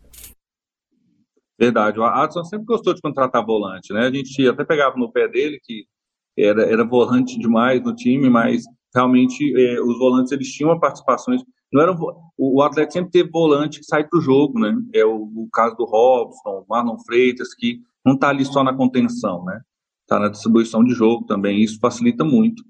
Verdade, 1.60 2.00
o 2.00 2.04
Adson 2.04 2.44
sempre 2.44 2.66
gostou 2.66 2.94
de 2.94 3.02
contratar 3.02 3.46
volante, 3.46 3.94
né? 3.94 4.08
A 4.08 4.12
gente 4.12 4.48
até 4.48 4.66
pegava 4.66 4.98
no 4.98 5.12
pé 5.12 5.28
dele 5.28 5.60
que 5.64 5.86
era, 6.38 6.64
era 6.64 6.84
volante 6.84 7.38
demais 7.38 7.82
no 7.84 7.96
time, 7.96 8.30
mas 8.30 8.64
realmente 8.94 9.54
eh, 9.56 9.80
os 9.80 9.98
volantes 9.98 10.32
eles 10.32 10.52
tinham 10.52 10.80
participações 10.80 11.42
não 11.74 11.82
era 11.82 11.92
o, 11.92 12.16
o 12.38 12.62
Atlético 12.62 12.94
sempre 12.94 13.12
teve 13.12 13.30
volante 13.30 13.80
que 13.80 13.86
sai 13.86 14.08
para 14.08 14.20
o 14.20 14.22
jogo, 14.22 14.60
né? 14.60 14.76
É 14.94 15.04
o, 15.04 15.24
o, 15.36 15.50
caso 15.52 15.76
do 15.76 15.86
Robson, 15.86 16.66
Marlon 16.70 16.98
Freitas, 17.00 17.54
que 17.54 17.80
não 18.06 18.14
está 18.14 18.30
ali 18.30 18.46
só 18.46 18.64
na 18.64 18.74
contenção, 18.74 19.44
né? 19.44 19.60
Está 20.04 20.20
na 20.20 20.30
distribuição 20.30 20.84
de 20.84 20.94
jogo 20.94 21.26
também, 21.26 21.64
isso 21.64 21.80
facilita 21.80 22.24
muito. 22.24 22.64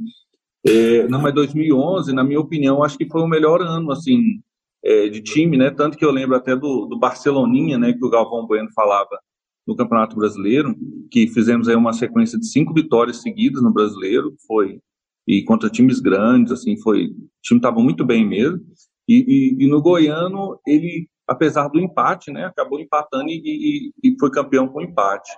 É, 0.65 1.07
não, 1.09 1.21
mas 1.21 1.33
2011, 1.33 2.13
na 2.13 2.23
minha 2.23 2.39
opinião, 2.39 2.83
acho 2.83 2.97
que 2.97 3.09
foi 3.09 3.21
o 3.21 3.27
melhor 3.27 3.61
ano, 3.61 3.91
assim, 3.91 4.41
é, 4.83 5.09
de 5.09 5.21
time, 5.21 5.57
né? 5.57 5.69
Tanto 5.69 5.97
que 5.97 6.05
eu 6.05 6.11
lembro 6.11 6.35
até 6.35 6.55
do, 6.55 6.85
do 6.85 6.97
Barceloninha, 6.97 7.77
né? 7.77 7.91
Que 7.91 8.05
o 8.05 8.09
Galvão 8.09 8.47
Bueno 8.47 8.69
falava 8.73 9.19
no 9.67 9.75
Campeonato 9.75 10.15
Brasileiro, 10.15 10.75
que 11.11 11.27
fizemos 11.27 11.67
aí 11.67 11.75
uma 11.75 11.93
sequência 11.93 12.39
de 12.39 12.47
cinco 12.47 12.73
vitórias 12.73 13.21
seguidas 13.21 13.61
no 13.61 13.73
Brasileiro, 13.73 14.33
foi 14.47 14.79
e 15.27 15.43
contra 15.43 15.69
times 15.69 15.99
grandes, 15.99 16.51
assim, 16.51 16.77
foi, 16.81 17.05
o 17.05 17.29
time 17.41 17.57
estava 17.57 17.79
muito 17.81 18.05
bem 18.05 18.27
mesmo. 18.27 18.61
E, 19.07 19.15
e, 19.59 19.65
e, 19.65 19.67
no 19.67 19.81
Goiano, 19.81 20.59
ele, 20.65 21.07
apesar 21.27 21.67
do 21.67 21.79
empate, 21.79 22.31
né, 22.31 22.45
acabou 22.45 22.79
empatando 22.79 23.29
e, 23.29 23.91
e, 24.03 24.15
foi 24.19 24.31
campeão 24.31 24.67
com 24.67 24.81
empate. 24.81 25.31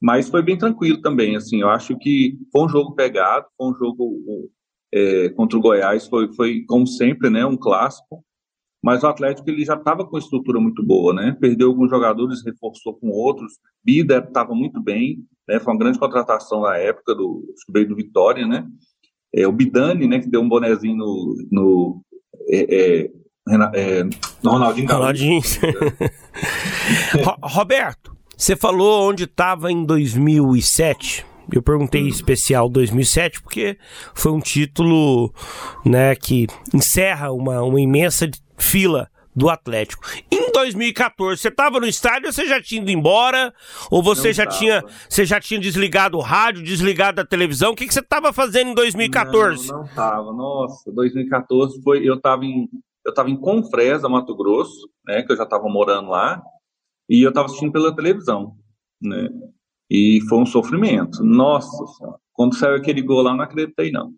Mas 0.00 0.28
foi 0.28 0.42
bem 0.42 0.56
tranquilo 0.56 1.00
também, 1.00 1.36
assim, 1.36 1.60
eu 1.60 1.68
acho 1.68 1.96
que 1.98 2.38
foi 2.52 2.62
um 2.62 2.68
jogo 2.68 2.94
pegado, 2.94 3.46
foi 3.56 3.68
um 3.68 3.74
jogo 3.74 4.50
é, 4.92 5.28
contra 5.30 5.58
o 5.58 5.60
Goiás, 5.60 6.06
foi, 6.06 6.32
foi, 6.34 6.64
como 6.66 6.86
sempre, 6.86 7.30
né, 7.30 7.44
um 7.44 7.56
clássico, 7.56 8.24
mas 8.82 9.02
o 9.02 9.08
Atlético 9.08 9.50
ele 9.50 9.64
já 9.64 9.74
estava 9.74 10.06
com 10.06 10.16
estrutura 10.16 10.60
muito 10.60 10.84
boa, 10.84 11.12
né, 11.12 11.36
perdeu 11.40 11.68
alguns 11.68 11.90
jogadores, 11.90 12.44
reforçou 12.44 12.94
com 12.94 13.08
outros, 13.08 13.54
Bida 13.82 14.18
estava 14.18 14.54
muito 14.54 14.80
bem, 14.80 15.24
né, 15.48 15.58
foi 15.58 15.72
uma 15.72 15.80
grande 15.80 15.98
contratação 15.98 16.60
na 16.62 16.76
época, 16.76 17.14
do, 17.14 17.44
do 17.68 17.96
Vitória, 17.96 18.46
né, 18.46 18.68
é, 19.34 19.46
o 19.46 19.52
Bidani, 19.52 20.06
né, 20.06 20.20
que 20.20 20.28
deu 20.28 20.40
um 20.40 20.48
bonezinho 20.48 20.96
no, 20.96 21.36
no 21.50 22.04
é, 22.48 22.74
é, 22.74 23.10
é, 23.74 24.04
Ronaldinho. 24.44 24.88
Ronaldinho. 24.88 25.42
Roberto, 27.42 28.16
você 28.36 28.54
falou 28.54 29.08
onde 29.08 29.24
estava 29.24 29.72
em 29.72 29.84
2007. 29.84 31.26
Eu 31.52 31.62
perguntei 31.62 32.04
hum. 32.04 32.08
especial 32.08 32.68
2007 32.68 33.42
porque 33.42 33.78
foi 34.14 34.32
um 34.32 34.40
título, 34.40 35.32
né, 35.84 36.14
que 36.14 36.46
encerra 36.74 37.32
uma, 37.32 37.62
uma 37.62 37.80
imensa 37.80 38.30
fila 38.56 39.08
do 39.38 39.48
Atlético. 39.48 40.02
Em 40.30 40.50
2014, 40.50 41.40
você 41.40 41.48
estava 41.48 41.78
no 41.78 41.86
estádio 41.86 42.26
ou 42.26 42.32
você 42.32 42.44
já 42.44 42.60
tinha 42.60 42.82
ido 42.82 42.90
embora? 42.90 43.54
Ou 43.88 44.02
você 44.02 44.32
já 44.32 44.44
tinha, 44.44 44.84
você 45.08 45.24
já 45.24 45.40
tinha 45.40 45.60
desligado 45.60 46.18
o 46.18 46.20
rádio, 46.20 46.64
desligado 46.64 47.20
a 47.20 47.24
televisão? 47.24 47.70
O 47.70 47.76
que, 47.76 47.86
que 47.86 47.94
você 47.94 48.00
estava 48.00 48.32
fazendo 48.32 48.70
em 48.70 48.74
2014? 48.74 49.68
Não, 49.68 49.78
não 49.78 49.88
tava. 49.94 50.32
Nossa, 50.32 50.90
2014 50.92 51.80
foi, 51.82 52.06
eu 52.06 52.14
estava 52.14 52.44
em 52.44 52.68
eu 53.06 53.10
estava 53.10 53.30
em 53.30 53.36
Confresa, 53.36 54.06
Mato 54.06 54.36
Grosso, 54.36 54.86
né, 55.06 55.22
que 55.22 55.32
eu 55.32 55.36
já 55.36 55.44
estava 55.44 55.66
morando 55.66 56.10
lá, 56.10 56.42
e 57.08 57.22
eu 57.22 57.30
estava 57.30 57.46
assistindo 57.46 57.72
pela 57.72 57.94
televisão, 57.94 58.54
né? 59.00 59.30
E 59.88 60.20
foi 60.28 60.38
um 60.38 60.44
sofrimento. 60.44 61.24
Nossa, 61.24 61.74
quando 62.34 62.54
saiu 62.54 62.76
aquele 62.76 63.00
gol 63.00 63.22
lá, 63.22 63.34
não 63.34 63.44
acreditei 63.44 63.90
não. 63.90 64.12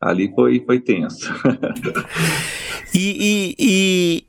Ali 0.00 0.32
foi 0.34 0.64
foi 0.64 0.80
tenso. 0.80 1.30
E, 2.92 2.98
e, 2.98 3.54
e, 3.58 4.26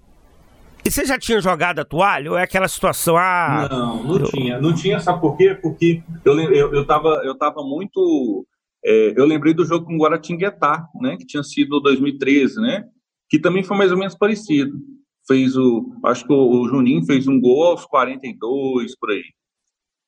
e, 0.85 0.91
você 0.91 1.03
já 1.05 1.17
tinha 1.17 1.41
jogado 1.41 1.79
a 1.79 1.85
toalha? 1.85 2.31
Ou 2.31 2.37
é 2.37 2.43
aquela 2.43 2.67
situação? 2.67 3.17
Ah, 3.17 3.67
não, 3.71 4.03
não 4.03 4.17
eu... 4.17 4.25
tinha. 4.25 4.61
Não 4.61 4.75
tinha, 4.75 4.99
sabe 4.99 5.19
por 5.19 5.35
quê? 5.35 5.55
Porque 5.55 6.03
eu, 6.23 6.39
eu, 6.39 6.73
eu, 6.73 6.85
tava, 6.85 7.21
eu 7.23 7.35
tava 7.35 7.63
muito. 7.63 8.45
É, 8.83 9.13
eu 9.15 9.25
lembrei 9.25 9.53
do 9.53 9.65
jogo 9.65 9.85
com 9.85 9.95
o 9.95 9.99
Guaratinguetá, 9.99 10.87
né? 11.01 11.17
Que 11.17 11.25
tinha 11.25 11.43
sido 11.43 11.79
2013, 11.79 12.61
né? 12.61 12.85
Que 13.29 13.39
também 13.39 13.63
foi 13.63 13.77
mais 13.77 13.91
ou 13.91 13.97
menos 13.97 14.15
parecido. 14.15 14.77
Fez 15.27 15.55
o. 15.55 15.95
Acho 16.05 16.25
que 16.25 16.33
o, 16.33 16.61
o 16.61 16.67
Juninho 16.67 17.05
fez 17.05 17.27
um 17.27 17.39
gol 17.39 17.63
aos 17.63 17.85
42, 17.85 18.95
por 18.95 19.11
aí. 19.11 19.23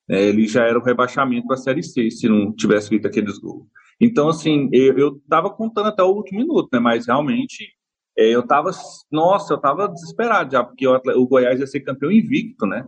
É, 0.08 0.22
ele 0.28 0.46
já 0.46 0.64
era 0.64 0.78
o 0.78 0.82
rebaixamento 0.82 1.46
para 1.46 1.56
a 1.56 1.58
Série 1.58 1.82
C, 1.82 2.10
se 2.10 2.28
não 2.28 2.52
tivesse 2.52 2.88
feito 2.88 3.06
aqueles 3.06 3.38
gols. 3.38 3.66
Então, 4.00 4.28
assim, 4.28 4.68
eu 4.72 5.16
estava 5.16 5.50
contando 5.50 5.88
até 5.88 6.02
o 6.02 6.12
último 6.12 6.40
minuto, 6.40 6.68
né? 6.72 6.78
Mas 6.78 7.06
realmente 7.06 7.68
é, 8.16 8.28
eu 8.28 8.46
tava, 8.46 8.70
nossa, 9.10 9.54
eu 9.54 9.58
tava 9.58 9.88
desesperado 9.88 10.52
já, 10.52 10.62
porque 10.62 10.86
o, 10.86 11.00
o 11.16 11.26
Goiás 11.26 11.58
ia 11.60 11.66
ser 11.66 11.80
campeão 11.80 12.10
invicto, 12.10 12.66
né? 12.66 12.86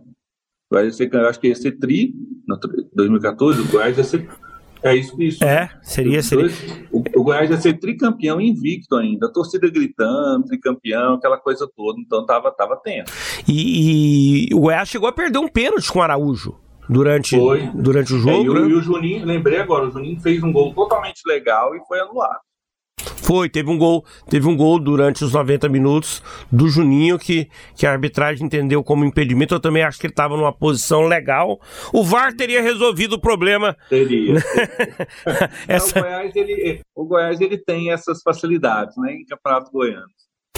O 0.70 0.74
Goiás 0.74 0.88
ia 0.88 0.92
ser, 0.92 1.14
eu 1.14 1.28
acho 1.28 1.40
que 1.40 1.48
ia 1.48 1.54
ser 1.54 1.72
tri, 1.78 2.14
no 2.46 2.58
2014, 2.94 3.60
o 3.60 3.68
Goiás 3.68 3.98
ia 3.98 4.04
ser 4.04 4.28
É 4.82 4.94
isso, 4.94 5.20
isso. 5.20 5.44
É, 5.44 5.70
seria, 5.82 6.22
seria. 6.22 6.50
O, 6.92 7.02
o 7.16 7.24
Goiás 7.24 7.50
ia 7.50 7.60
ser 7.60 7.74
tricampeão 7.78 8.40
invicto 8.40 8.94
ainda, 8.96 9.26
a 9.26 9.32
torcida 9.32 9.68
gritando, 9.68 10.46
tricampeão, 10.46 11.14
aquela 11.14 11.38
coisa 11.38 11.68
toda, 11.74 12.00
então 12.00 12.24
tava, 12.24 12.50
tava 12.52 12.76
tenso. 12.76 13.12
E, 13.48 14.48
e 14.48 14.54
o 14.54 14.60
Goiás 14.60 14.88
chegou 14.88 15.08
a 15.08 15.12
perder 15.12 15.38
um 15.38 15.48
pênalti 15.48 15.90
com 15.90 15.98
o 15.98 16.02
Araújo 16.02 16.65
durante, 16.88 17.36
Foi. 17.36 17.68
durante 17.74 18.12
o 18.12 18.16
É, 18.16 18.20
jogo. 18.20 18.44
e, 18.44 18.48
o, 18.48 18.54
né? 18.54 18.68
e 18.68 18.74
o 18.74 18.82
Juninho, 18.82 19.24
lembrei 19.26 19.58
agora, 19.58 19.86
o 19.86 19.90
Juninho 19.90 20.20
fez 20.20 20.42
um 20.42 20.52
gol 20.52 20.72
totalmente 20.74 21.20
legal 21.26 21.74
e 21.74 21.80
foi 21.86 22.00
anulado. 22.00 22.40
Foi, 23.22 23.48
teve 23.48 23.68
um 23.68 23.76
gol, 23.76 24.04
teve 24.30 24.46
um 24.46 24.56
gol 24.56 24.78
durante 24.78 25.24
os 25.24 25.32
90 25.32 25.68
minutos 25.68 26.22
do 26.50 26.68
Juninho 26.68 27.18
que, 27.18 27.48
que 27.76 27.84
a 27.84 27.90
arbitragem 27.90 28.46
entendeu 28.46 28.84
como 28.84 29.04
impedimento. 29.04 29.52
Eu 29.54 29.60
também 29.60 29.82
acho 29.82 29.98
que 29.98 30.06
ele 30.06 30.12
estava 30.12 30.36
numa 30.36 30.52
posição 30.52 31.06
legal. 31.08 31.60
O 31.92 32.04
VAR 32.04 32.32
teria 32.34 32.62
resolvido 32.62 33.14
o 33.14 33.20
problema. 33.20 33.76
Teria. 33.88 34.34
Essa- 35.66 35.98
O, 35.98 36.02
Goiás, 36.02 36.36
ele, 36.36 36.80
o 36.94 37.04
Goiás 37.04 37.40
ele 37.40 37.58
tem 37.58 37.90
essas 37.90 38.22
facilidades, 38.22 38.96
né, 38.96 39.12
em 39.14 39.24
campeonato 39.26 39.70
goiano. 39.72 40.06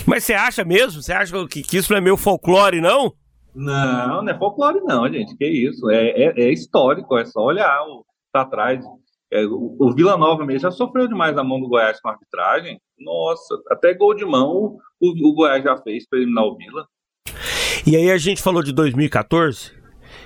Mas 0.07 0.25
você 0.25 0.35
acha 0.35 0.65
mesmo? 0.65 1.03
Você 1.03 1.13
acha 1.13 1.47
que, 1.49 1.63
que 1.63 1.77
isso 1.79 1.91
não 1.93 1.99
é 1.99 2.01
meu 2.03 2.17
folclore, 2.17 2.81
não? 2.81 3.13
Não, 3.59 4.23
não 4.23 4.33
é 4.33 4.39
folclore 4.39 4.81
não, 4.85 5.13
gente, 5.13 5.37
que 5.37 5.45
isso, 5.45 5.91
é, 5.91 6.11
é, 6.11 6.43
é 6.43 6.53
histórico, 6.53 7.19
é 7.19 7.25
só 7.25 7.41
olhar 7.41 7.77
pra 8.31 8.45
trás. 8.45 8.85
É, 9.33 9.45
o, 9.45 9.77
o 9.81 9.93
Vila 9.93 10.17
Nova 10.17 10.47
mesmo 10.47 10.61
já 10.61 10.71
sofreu 10.71 11.09
demais 11.09 11.35
na 11.35 11.43
mão 11.43 11.61
do 11.61 11.69
Goiás 11.69 12.01
com 12.01 12.09
a 12.09 12.13
arbitragem. 12.13 12.81
Nossa, 12.97 13.61
até 13.69 13.93
gol 13.95 14.15
de 14.15 14.25
mão 14.25 14.79
o, 15.01 15.29
o 15.29 15.35
Goiás 15.35 15.65
já 15.65 15.77
fez 15.79 16.09
para 16.09 16.21
eliminar 16.21 16.45
o 16.45 16.57
Vila. 16.57 16.87
E 17.85 17.97
aí 17.97 18.13
a 18.13 18.17
gente 18.17 18.41
falou 18.41 18.63
de 18.63 18.73
2014. 18.73 19.73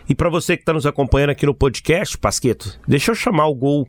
E 0.07 0.15
para 0.15 0.29
você 0.29 0.55
que 0.55 0.63
está 0.63 0.75
nos 0.75 0.85
acompanhando 0.85 1.31
aqui 1.31 1.47
no 1.47 1.55
podcast, 1.55 2.19
Pasqueto, 2.19 2.79
deixa 2.87 3.13
eu 3.13 3.15
chamar 3.15 3.47
o 3.47 3.55
gol 3.55 3.89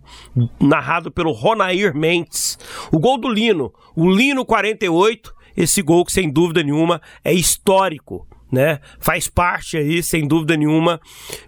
narrado 0.58 1.12
pelo 1.12 1.34
Ronair 1.34 1.94
Mendes. 1.94 2.58
O 2.94 2.98
gol 2.98 3.18
do 3.18 3.28
Lino, 3.28 3.74
o 3.94 4.10
Lino 4.10 4.46
48, 4.46 5.36
esse 5.58 5.82
gol 5.82 6.06
que 6.06 6.14
sem 6.14 6.32
dúvida 6.32 6.64
nenhuma 6.64 7.02
é 7.26 7.34
histórico, 7.34 8.26
né? 8.54 8.80
Faz 9.00 9.28
parte 9.28 9.76
aí, 9.76 10.04
sem 10.04 10.28
dúvida 10.28 10.56
nenhuma, 10.56 11.02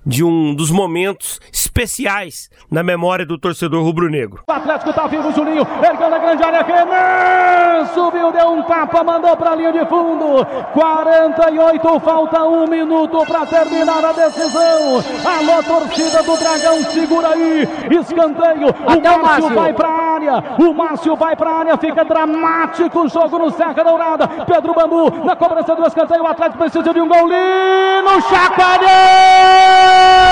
de 0.03 0.23
um 0.23 0.55
dos 0.55 0.71
momentos 0.71 1.39
especiais 1.75 2.49
na 2.71 2.81
memória 2.81 3.25
do 3.25 3.37
torcedor 3.37 3.83
rubro-negro. 3.83 4.41
O 4.47 4.51
Atlético 4.51 4.93
tá 4.93 5.07
vivo, 5.07 5.29
Juninho. 5.33 5.67
Ergando 5.83 6.15
a 6.15 6.19
grande 6.19 6.41
área. 6.41 6.63
Renan 6.63 7.85
subiu, 7.93 8.31
deu 8.31 8.53
um 8.53 8.63
tapa, 8.63 9.03
mandou 9.03 9.35
pra 9.35 9.55
linha 9.55 9.73
de 9.73 9.85
fundo. 9.85 10.45
48, 10.73 11.99
falta 11.99 12.43
um 12.43 12.65
minuto 12.65 13.25
pra 13.25 13.45
terminar 13.45 14.05
a 14.05 14.13
decisão. 14.13 15.03
Alô, 15.25 15.61
torcida 15.63 16.23
do 16.23 16.37
Dragão, 16.37 16.81
segura 16.85 17.27
aí. 17.29 17.67
Escanteio. 17.91 18.69
O 18.69 19.21
Márcio 19.21 19.53
vai 19.53 19.73
pra 19.73 19.89
área. 19.89 20.43
O 20.57 20.73
Márcio 20.73 21.15
vai 21.17 21.35
pra 21.35 21.51
área. 21.51 21.77
Fica 21.77 22.05
dramático 22.05 23.01
o 23.01 23.09
jogo 23.09 23.37
no 23.37 23.51
Serra 23.51 23.83
Dourada. 23.83 24.27
Pedro 24.27 24.73
Bambu 24.73 25.25
na 25.25 25.35
cobrança 25.35 25.75
do 25.75 25.85
escanteio. 25.85 26.23
O 26.23 26.27
Atlético 26.27 26.57
precisa 26.57 26.93
de 26.93 27.01
um 27.01 27.07
gol. 27.07 27.27
Lino 27.27 28.21
chacoalhou! 28.21 30.24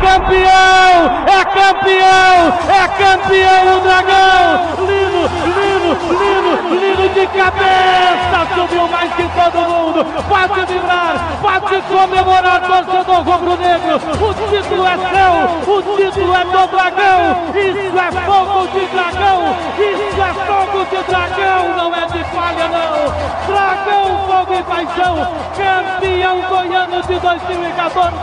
Campeão! 0.00 0.96
É 1.26 1.44
campeão! 1.44 2.52
É 2.68 2.88
campeão 2.88 3.76
o 3.76 3.80
Dragão! 3.80 4.46
Lino, 4.86 5.22
Lino, 5.44 5.92
Lino, 6.18 6.52
Lino 6.80 7.08
de 7.14 7.26
cabeça! 7.26 8.40
Subiu 8.54 8.88
mais 8.88 9.12
que 9.14 9.22
todo 9.22 9.60
mundo! 9.68 10.04
Pode 10.28 10.66
vibrar! 10.72 11.14
Pode 11.40 11.82
comemorar, 11.82 12.60
torcedor 12.62 13.22
rubro-negro! 13.22 13.96
O 13.96 14.34
título 14.50 14.86
é 14.86 14.96
seu! 14.96 15.32
O 15.74 15.82
título 15.96 16.34
é 16.34 16.44
do 16.44 16.66
Dragão! 16.68 17.20
Isso 17.54 17.98
é 17.98 18.12
fogo 18.24 18.68
de 18.68 18.86
dragão! 18.86 19.56
Isso 19.78 20.20
é 20.20 20.32
fogo 20.46 20.84
de 20.84 21.02
dragão! 21.10 21.68
Não 21.76 21.94
é 21.94 22.06
de 22.06 22.24
falha, 22.24 22.68
não! 22.68 23.10
Dragão, 23.46 24.18
fogo 24.26 24.54
e 24.54 24.62
paixão! 24.62 25.28
Campeão 25.56 26.40
goiano 26.48 27.02
de 27.02 27.18
2014! 27.18 28.16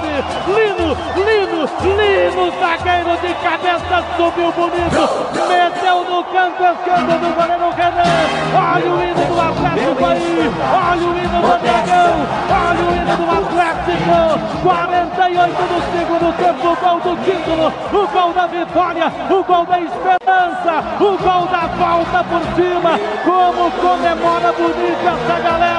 Lino, 0.47 0.97
Lino, 1.15 1.66
Lino, 1.81 2.51
zagueiro 2.59 3.17
de 3.17 3.33
cabeça, 3.35 4.03
subiu 4.15 4.51
bonito! 4.51 5.03
Meteu 5.47 6.03
no 6.03 6.23
canto 6.25 6.63
esquerdo 6.63 7.19
do 7.19 7.35
goleiro 7.35 7.69
Renan! 7.75 8.27
Olha 8.55 8.91
o 8.91 9.03
hino 9.03 9.25
do 9.25 9.39
Atlético 9.41 10.05
aí! 10.05 10.51
Olha 10.73 11.07
o 11.07 11.17
hino 11.17 11.41
do 11.41 11.57
Dragão! 11.61 12.15
Olha 12.49 12.83
o 12.83 12.95
hino 12.95 13.15
do 13.17 13.25
Atlético! 13.31 14.57
48 14.63 15.53
do 15.53 15.79
segundo 15.91 16.29
tempo, 16.37 16.67
o 16.67 16.75
gol 16.75 16.99
do 16.99 17.13
título, 17.23 17.67
o 17.93 18.07
gol 18.07 18.33
da 18.33 18.47
vitória, 18.47 19.11
o 19.29 19.43
gol 19.43 19.65
da 19.65 19.79
esperança, 19.79 20.83
o 20.99 21.17
gol 21.17 21.47
da 21.47 21.67
volta 21.67 22.23
por 22.23 22.41
cima. 22.55 22.99
Como 23.23 23.71
comemora 23.71 24.51
bonito 24.53 25.07
essa 25.07 25.39
galera! 25.41 25.77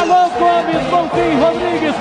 Alô, 0.00 0.28
Gomes, 0.38 0.82
Bonfim, 0.90 1.38
Rodrigues, 1.40 1.94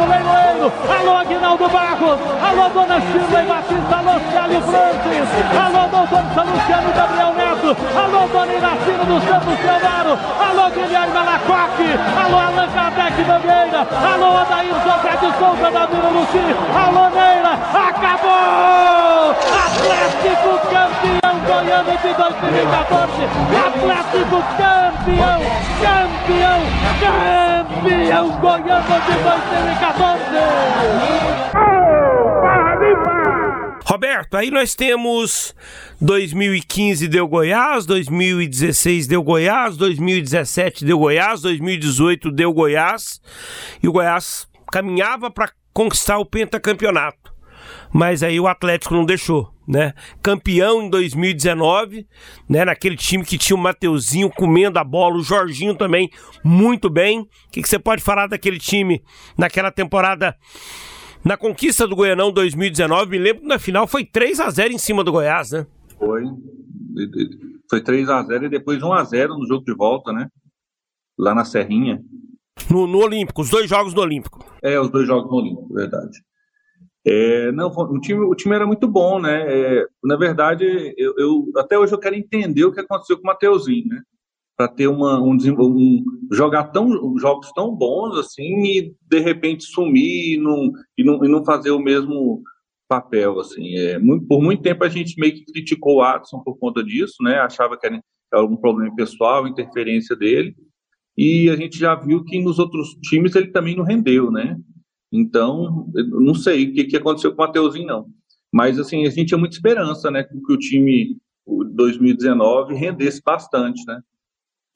Alô, 0.00 1.16
Aguinaldo 1.18 1.68
Barros, 1.68 2.18
alô, 2.42 2.68
Dona 2.70 3.00
Shirley 3.00 3.46
Batista, 3.46 3.96
alô, 3.96 4.20
Célio 4.32 4.62
Francis, 4.62 5.28
alô, 5.58 5.88
doutor 5.88 6.24
Salustiano 6.34 6.92
Gabriel 6.94 7.34
Neto, 7.34 7.76
alô, 7.98 8.28
Dona 8.28 8.52
Iracina 8.52 9.04
dos 9.04 9.22
Santos 9.24 9.58
Teodoro, 9.58 10.18
alô, 10.40 10.70
Guilherme 10.70 11.16
Alacoque, 11.16 11.98
alô, 12.24 12.38
Allan 12.38 12.68
Kardec 12.68 13.22
Bandeira, 13.24 13.86
alô, 14.14 14.38
Adair 14.38 14.74
José 14.84 15.16
de 15.20 15.38
Souza 15.38 15.70
da 15.70 15.86
Vila 15.86 16.08
Luci, 16.08 16.56
alô, 16.74 17.08
Neira, 17.10 17.58
acabou! 17.74 19.36
Atlético 19.52 20.58
campeão 20.70 21.19
goiano 21.50 21.90
de 21.90 22.14
2014, 22.14 23.10
Atlético 23.66 24.38
campeão, 24.56 25.40
campeão, 25.82 26.60
campeão 27.00 28.30
goiano 28.38 28.86
de 28.86 29.14
2014! 29.24 30.20
Roberto, 33.84 34.36
aí 34.36 34.52
nós 34.52 34.76
temos 34.76 35.52
2015 36.00 37.08
deu 37.08 37.26
Goiás, 37.26 37.84
2016 37.84 39.08
deu 39.08 39.20
Goiás, 39.20 39.76
2017 39.76 40.84
deu 40.84 41.00
Goiás, 41.00 41.40
2018 41.40 42.30
deu 42.30 42.52
Goiás 42.52 43.20
e 43.82 43.88
o 43.88 43.92
Goiás 43.92 44.46
caminhava 44.70 45.28
para 45.32 45.50
conquistar 45.74 46.18
o 46.18 46.24
pentacampeonato. 46.24 47.34
Mas 47.92 48.22
aí 48.22 48.38
o 48.38 48.46
Atlético 48.46 48.94
não 48.94 49.04
deixou, 49.04 49.52
né? 49.70 49.94
Campeão 50.20 50.82
em 50.82 50.90
2019, 50.90 52.04
né? 52.48 52.64
Naquele 52.64 52.96
time 52.96 53.24
que 53.24 53.38
tinha 53.38 53.56
o 53.56 53.60
Mateuzinho 53.60 54.28
comendo 54.28 54.80
a 54.80 54.84
bola, 54.84 55.16
o 55.16 55.22
Jorginho 55.22 55.76
também 55.76 56.10
muito 56.42 56.90
bem. 56.90 57.20
O 57.20 57.28
que, 57.52 57.62
que 57.62 57.68
você 57.68 57.78
pode 57.78 58.02
falar 58.02 58.26
daquele 58.26 58.58
time 58.58 59.00
naquela 59.38 59.70
temporada 59.70 60.36
na 61.24 61.36
conquista 61.36 61.86
do 61.86 61.94
Goianão 61.94 62.32
2019, 62.32 63.10
me 63.10 63.18
lembro 63.18 63.42
que 63.42 63.48
na 63.48 63.58
final 63.58 63.86
foi 63.86 64.04
3 64.04 64.40
a 64.40 64.50
0 64.50 64.72
em 64.72 64.78
cima 64.78 65.04
do 65.04 65.12
Goiás, 65.12 65.52
né? 65.52 65.66
Foi. 65.96 66.24
Foi 67.68 67.80
3 67.80 68.08
a 68.08 68.22
0 68.24 68.46
e 68.46 68.48
depois 68.48 68.82
1 68.82 68.92
a 68.92 69.04
0 69.04 69.38
no 69.38 69.46
jogo 69.46 69.64
de 69.64 69.74
volta, 69.74 70.12
né? 70.12 70.26
Lá 71.16 71.32
na 71.32 71.44
Serrinha. 71.44 72.00
No, 72.68 72.86
no 72.88 72.98
Olímpico, 72.98 73.42
os 73.42 73.50
dois 73.50 73.68
jogos 73.68 73.94
no 73.94 74.00
Olímpico. 74.00 74.44
É, 74.62 74.80
os 74.80 74.90
dois 74.90 75.06
jogos 75.06 75.30
no 75.30 75.36
Olímpico, 75.36 75.72
verdade. 75.72 76.18
É, 77.12 77.50
não, 77.50 77.66
o 77.66 78.00
time, 78.00 78.20
o 78.20 78.34
time 78.36 78.54
era 78.54 78.64
muito 78.64 78.86
bom, 78.86 79.18
né? 79.18 79.42
É, 79.48 79.86
na 80.04 80.14
verdade, 80.14 80.94
eu, 80.96 81.12
eu, 81.18 81.52
até 81.56 81.76
hoje 81.76 81.92
eu 81.92 81.98
quero 81.98 82.14
entender 82.14 82.64
o 82.64 82.72
que 82.72 82.78
aconteceu 82.78 83.16
com 83.16 83.24
o 83.24 83.26
Mateuzinho, 83.26 83.88
né? 83.88 84.00
Para 84.56 84.68
ter 84.68 84.86
uma, 84.86 85.20
um, 85.20 85.36
um, 85.36 86.04
jogar 86.30 86.68
tão, 86.68 87.18
jogos 87.18 87.50
tão 87.52 87.74
bons 87.74 88.16
assim 88.16 88.62
e 88.62 88.94
de 89.08 89.18
repente 89.18 89.64
sumir 89.64 90.34
e 90.34 90.36
não, 90.36 90.70
e 90.96 91.02
não, 91.02 91.24
e 91.24 91.28
não 91.28 91.44
fazer 91.44 91.72
o 91.72 91.80
mesmo 91.80 92.44
papel, 92.88 93.40
assim. 93.40 93.76
É, 93.76 93.98
muito, 93.98 94.24
por 94.28 94.40
muito 94.40 94.62
tempo 94.62 94.84
a 94.84 94.88
gente 94.88 95.18
meio 95.18 95.34
que 95.34 95.44
criticou 95.46 95.96
o 95.96 96.02
Adson 96.02 96.38
por 96.44 96.56
conta 96.58 96.80
disso, 96.84 97.16
né? 97.22 97.40
Achava 97.40 97.76
que 97.76 97.88
era 97.88 98.00
algum 98.32 98.56
problema 98.56 98.94
pessoal, 98.94 99.48
interferência 99.48 100.14
dele. 100.14 100.54
E 101.18 101.50
a 101.50 101.56
gente 101.56 101.76
já 101.76 101.92
viu 101.96 102.22
que 102.22 102.40
nos 102.40 102.60
outros 102.60 102.90
times 103.02 103.34
ele 103.34 103.48
também 103.48 103.74
não 103.76 103.82
rendeu, 103.82 104.30
né? 104.30 104.56
Então, 105.12 105.90
não 105.94 106.34
sei 106.34 106.66
o 106.66 106.72
que, 106.72 106.84
que 106.84 106.96
aconteceu 106.96 107.34
com 107.34 107.42
o 107.42 107.46
Mateuzinho, 107.46 107.86
não. 107.86 108.06
Mas, 108.52 108.78
assim, 108.78 109.06
a 109.06 109.10
gente 109.10 109.28
tinha 109.28 109.38
muita 109.38 109.56
esperança, 109.56 110.10
né? 110.10 110.24
Que 110.24 110.52
o 110.52 110.58
time, 110.58 111.16
o 111.44 111.64
2019, 111.64 112.74
rendesse 112.74 113.20
bastante, 113.24 113.84
né? 113.86 114.00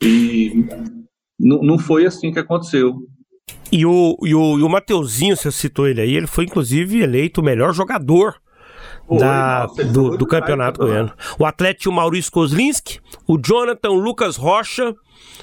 E 0.02 0.66
não, 1.38 1.62
não 1.62 1.78
foi 1.78 2.06
assim 2.06 2.32
que 2.32 2.38
aconteceu. 2.38 2.96
E 3.70 3.84
o, 3.84 4.16
e 4.22 4.34
o, 4.34 4.58
e 4.58 4.62
o 4.62 4.68
Mateuzinho, 4.68 5.36
você 5.36 5.50
citou 5.50 5.86
ele 5.86 6.00
aí, 6.00 6.14
ele 6.14 6.26
foi, 6.26 6.44
inclusive, 6.44 7.00
eleito 7.00 7.40
o 7.40 7.44
melhor 7.44 7.72
jogador 7.72 8.40
da, 9.08 9.66
nossa, 9.66 9.84
do, 9.84 10.16
do 10.16 10.26
campeonato 10.26 10.80
né? 10.80 10.86
goiano. 10.86 11.12
O 11.38 11.44
Atlético 11.44 11.92
Maurício 11.92 12.32
Kozlinski, 12.32 13.00
o 13.26 13.38
Jonathan 13.38 13.90
Lucas 13.90 14.36
Rocha, 14.36 14.94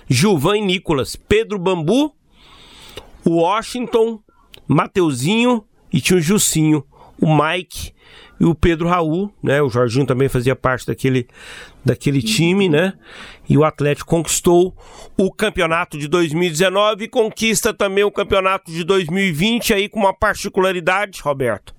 Gilvan 0.10 0.62
Nicolas, 0.62 1.16
Pedro 1.16 1.60
Bambu, 1.60 2.14
o 3.26 3.42
Washington, 3.42 4.20
Mateuzinho 4.74 5.64
e 5.92 6.00
tinha 6.00 6.18
o 6.18 6.22
Jucinho. 6.22 6.84
o 7.20 7.28
Mike 7.28 7.94
e 8.42 8.46
o 8.46 8.56
Pedro 8.56 8.88
Raul, 8.88 9.32
né? 9.44 9.62
O 9.62 9.70
Jorginho 9.70 10.04
também 10.04 10.28
fazia 10.28 10.56
parte 10.56 10.88
daquele, 10.88 11.28
daquele 11.86 12.24
time, 12.24 12.68
né? 12.68 12.94
E 13.48 13.56
o 13.56 13.64
Atlético 13.64 14.10
conquistou 14.10 14.76
o 15.16 15.32
campeonato 15.32 15.96
de 15.96 16.08
2019 16.08 17.04
e 17.04 17.08
conquista 17.08 17.72
também 17.72 18.04
o 18.04 18.10
campeonato 18.10 18.72
de 18.72 18.84
2020 18.84 19.76
aí 19.76 19.88
com 19.88 20.00
uma 20.00 20.12
particularidade, 20.12 21.22
Roberto. 21.22 21.76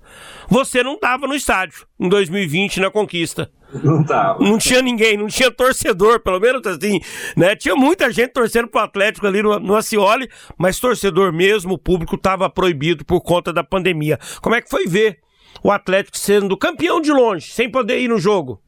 Você 0.49 0.83
não 0.83 0.95
estava 0.95 1.27
no 1.27 1.35
estádio 1.35 1.87
em 1.99 2.09
2020 2.09 2.81
na 2.81 2.91
conquista. 2.91 3.51
Não 3.83 4.05
tava. 4.05 4.43
Não 4.43 4.59
tinha 4.59 4.83
ninguém, 4.83 5.17
não 5.17 5.29
tinha 5.29 5.51
torcedor, 5.51 6.21
pelo 6.21 6.39
menos 6.39 6.67
assim, 6.67 7.01
né? 7.37 7.57
Tinha 7.57 7.75
muita 7.75 8.13
gente 8.13 8.33
torcendo 8.33 8.69
pro 8.69 8.81
Atlético 8.81 9.27
ali 9.27 9.43
no, 9.43 9.59
no 9.59 9.75
Acioli, 9.75 10.29
mas 10.59 10.79
torcedor 10.79 11.33
mesmo, 11.33 11.75
o 11.75 11.79
público 11.79 12.17
estava 12.17 12.51
proibido 12.51 13.05
por 13.05 13.23
conta 13.23 13.53
da 13.53 13.65
pandemia. 13.65 14.19
Como 14.43 14.55
é 14.55 14.61
que 14.61 14.69
foi 14.69 14.87
ver 14.87 15.19
o 15.63 15.71
Atlético 15.71 16.19
sendo 16.19 16.57
campeão 16.57 17.01
de 17.01 17.13
longe, 17.13 17.51
sem 17.51 17.71
poder 17.71 18.01
ir 18.01 18.09
no 18.09 18.19
jogo? 18.19 18.61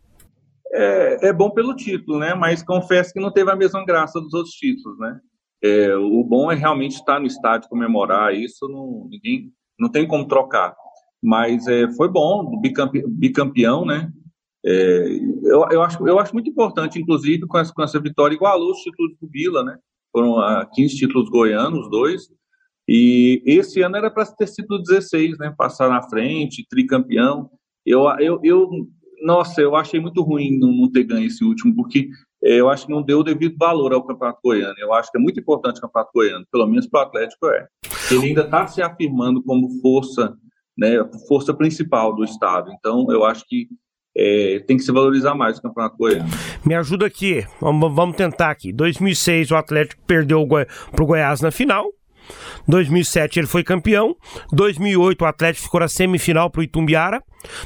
É, 0.72 1.28
é 1.28 1.32
bom 1.32 1.50
pelo 1.50 1.76
título, 1.76 2.18
né? 2.18 2.34
Mas 2.34 2.62
confesso 2.62 3.12
que 3.12 3.20
não 3.20 3.32
teve 3.32 3.50
a 3.50 3.56
mesma 3.56 3.84
graça 3.84 4.20
dos 4.20 4.32
outros 4.32 4.54
títulos, 4.54 4.98
né? 4.98 5.18
É, 5.62 5.96
o 5.96 6.22
bom 6.24 6.50
é 6.50 6.54
realmente 6.54 6.96
estar 6.96 7.18
no 7.18 7.26
estádio 7.26 7.68
comemorar 7.70 8.34
isso, 8.34 8.68
não, 8.68 9.06
ninguém 9.08 9.50
não 9.78 9.90
tem 9.90 10.06
como 10.06 10.26
trocar. 10.26 10.74
Mas 11.24 11.66
é, 11.66 11.90
foi 11.92 12.08
bom, 12.08 12.60
bicampeão, 12.60 13.08
bicampeão 13.08 13.86
né? 13.86 14.12
É, 14.66 15.06
eu, 15.44 15.66
eu, 15.70 15.82
acho, 15.82 16.06
eu 16.06 16.18
acho 16.18 16.34
muito 16.34 16.50
importante, 16.50 17.00
inclusive, 17.00 17.46
com 17.46 17.58
essa, 17.58 17.72
com 17.72 17.82
essa 17.82 17.98
vitória, 17.98 18.34
igualou 18.34 18.72
os 18.72 18.80
títulos 18.80 19.14
do 19.18 19.26
Vila, 19.26 19.64
né? 19.64 19.78
Foram 20.12 20.38
a 20.38 20.66
15 20.66 20.96
títulos 20.96 21.30
goianos, 21.30 21.88
dois. 21.88 22.28
E 22.86 23.42
esse 23.46 23.80
ano 23.80 23.96
era 23.96 24.10
para 24.10 24.26
ter 24.26 24.46
sido 24.46 24.82
16, 24.82 25.38
né? 25.38 25.54
Passar 25.56 25.88
na 25.88 26.02
frente, 26.02 26.66
tricampeão. 26.68 27.50
Eu, 27.86 28.04
eu, 28.18 28.40
eu, 28.42 28.70
nossa, 29.22 29.62
eu 29.62 29.74
achei 29.74 29.98
muito 29.98 30.22
ruim 30.22 30.58
não, 30.58 30.70
não 30.70 30.92
ter 30.92 31.04
ganho 31.04 31.26
esse 31.26 31.42
último, 31.42 31.74
porque 31.74 32.10
é, 32.42 32.60
eu 32.60 32.68
acho 32.68 32.86
que 32.86 32.92
não 32.92 33.02
deu 33.02 33.20
o 33.20 33.24
devido 33.24 33.56
valor 33.56 33.94
ao 33.94 34.04
Campeonato 34.06 34.40
Goiano. 34.44 34.74
Eu 34.78 34.92
acho 34.92 35.10
que 35.10 35.16
é 35.16 35.20
muito 35.20 35.40
importante 35.40 35.78
o 35.78 35.80
Campeonato 35.80 36.10
Goiano, 36.14 36.46
pelo 36.52 36.66
menos 36.66 36.86
para 36.86 37.00
o 37.00 37.02
Atlético 37.04 37.46
é. 37.48 37.66
Ele 38.10 38.26
ainda 38.26 38.42
está 38.42 38.66
se 38.66 38.82
afirmando 38.82 39.42
como 39.42 39.80
força, 39.80 40.36
né? 40.76 40.96
Força 41.28 41.54
principal 41.54 42.14
do 42.14 42.24
estado. 42.24 42.70
Então, 42.72 43.06
eu 43.10 43.24
acho 43.24 43.44
que 43.46 43.68
é, 44.16 44.62
tem 44.66 44.76
que 44.76 44.82
se 44.82 44.92
valorizar 44.92 45.34
mais 45.34 45.58
o 45.58 45.62
Campeonato 45.62 45.96
Goiano. 45.96 46.28
Me 46.64 46.74
ajuda 46.74 47.06
aqui, 47.06 47.44
vamos, 47.60 47.92
vamos 47.94 48.16
tentar 48.16 48.50
aqui. 48.50 48.72
2006 48.72 49.50
o 49.50 49.56
Atlético 49.56 50.02
perdeu 50.06 50.46
para 50.46 51.02
o 51.02 51.06
Goiás 51.06 51.40
na 51.40 51.50
final. 51.50 51.86
2007 52.66 53.40
ele 53.40 53.46
foi 53.46 53.62
campeão. 53.62 54.16
2008 54.52 55.22
o 55.22 55.26
Atlético 55.26 55.64
ficou 55.64 55.80
na 55.80 55.88
semifinal 55.88 56.50
para 56.50 56.60
o 56.60 56.62
Itumbiara. 56.62 57.22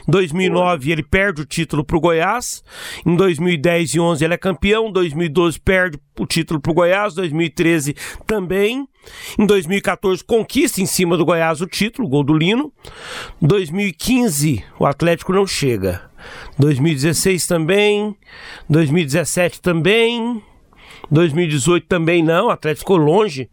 2009 0.07 0.91
ele 0.91 1.03
perde 1.03 1.43
o 1.43 1.45
título 1.45 1.85
para 1.85 1.97
o 1.97 2.01
Goiás. 2.01 2.63
Em 3.07 3.15
2010 3.15 3.95
e 3.95 4.01
11 4.01 4.25
ele 4.25 4.35
é 4.35 4.39
campeão. 4.39 4.91
2012 4.91 5.61
perde 5.61 5.99
o 6.19 6.27
título 6.27 6.61
para 6.61 6.73
o 6.73 6.75
Goiás. 6.75 7.15
2013 7.15 7.95
também. 8.27 8.89
Em 9.39 9.47
2014 9.47 10.23
conquista 10.25 10.81
em 10.81 10.87
cima 10.87 11.17
do 11.17 11.25
Goiás 11.25 11.61
o 11.61 11.67
título, 11.67 12.09
gol 12.09 12.25
do 12.25 12.35
Lino. 12.35 12.73
2015 13.41 14.65
o 14.79 14.87
Atlético 14.87 15.33
não 15.33 15.47
chega. 15.47 16.09
2016 16.59 17.47
também. 17.47 18.17
2017 18.69 19.61
também. 19.61 20.43
2018 21.11 21.87
também 21.87 22.23
não, 22.23 22.47
o 22.47 22.51
Atlético 22.51 22.81
ficou 22.81 22.97
longe 22.97 23.49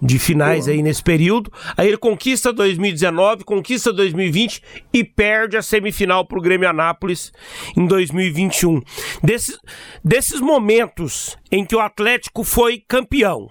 de 0.00 0.18
finais 0.18 0.66
Pô. 0.66 0.70
aí 0.70 0.82
nesse 0.82 1.02
período. 1.02 1.50
Aí 1.76 1.88
ele 1.88 1.96
conquista 1.96 2.52
2019, 2.52 3.44
conquista 3.44 3.92
2020 3.92 4.62
e 4.92 5.02
perde 5.02 5.56
a 5.56 5.62
semifinal 5.62 6.26
para 6.26 6.38
o 6.38 6.42
Grêmio 6.42 6.68
Anápolis 6.68 7.32
em 7.76 7.86
2021. 7.86 8.80
Desses, 9.22 9.58
desses 10.04 10.40
momentos 10.40 11.36
em 11.50 11.64
que 11.64 11.74
o 11.74 11.80
Atlético 11.80 12.44
foi 12.44 12.82
campeão, 12.86 13.50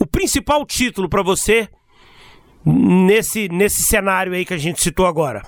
o 0.00 0.06
principal 0.06 0.64
título 0.66 1.08
para 1.08 1.22
você 1.22 1.68
nesse, 2.64 3.48
nesse 3.48 3.82
cenário 3.82 4.32
aí 4.32 4.44
que 4.44 4.54
a 4.54 4.58
gente 4.58 4.80
citou 4.80 5.06
agora? 5.06 5.42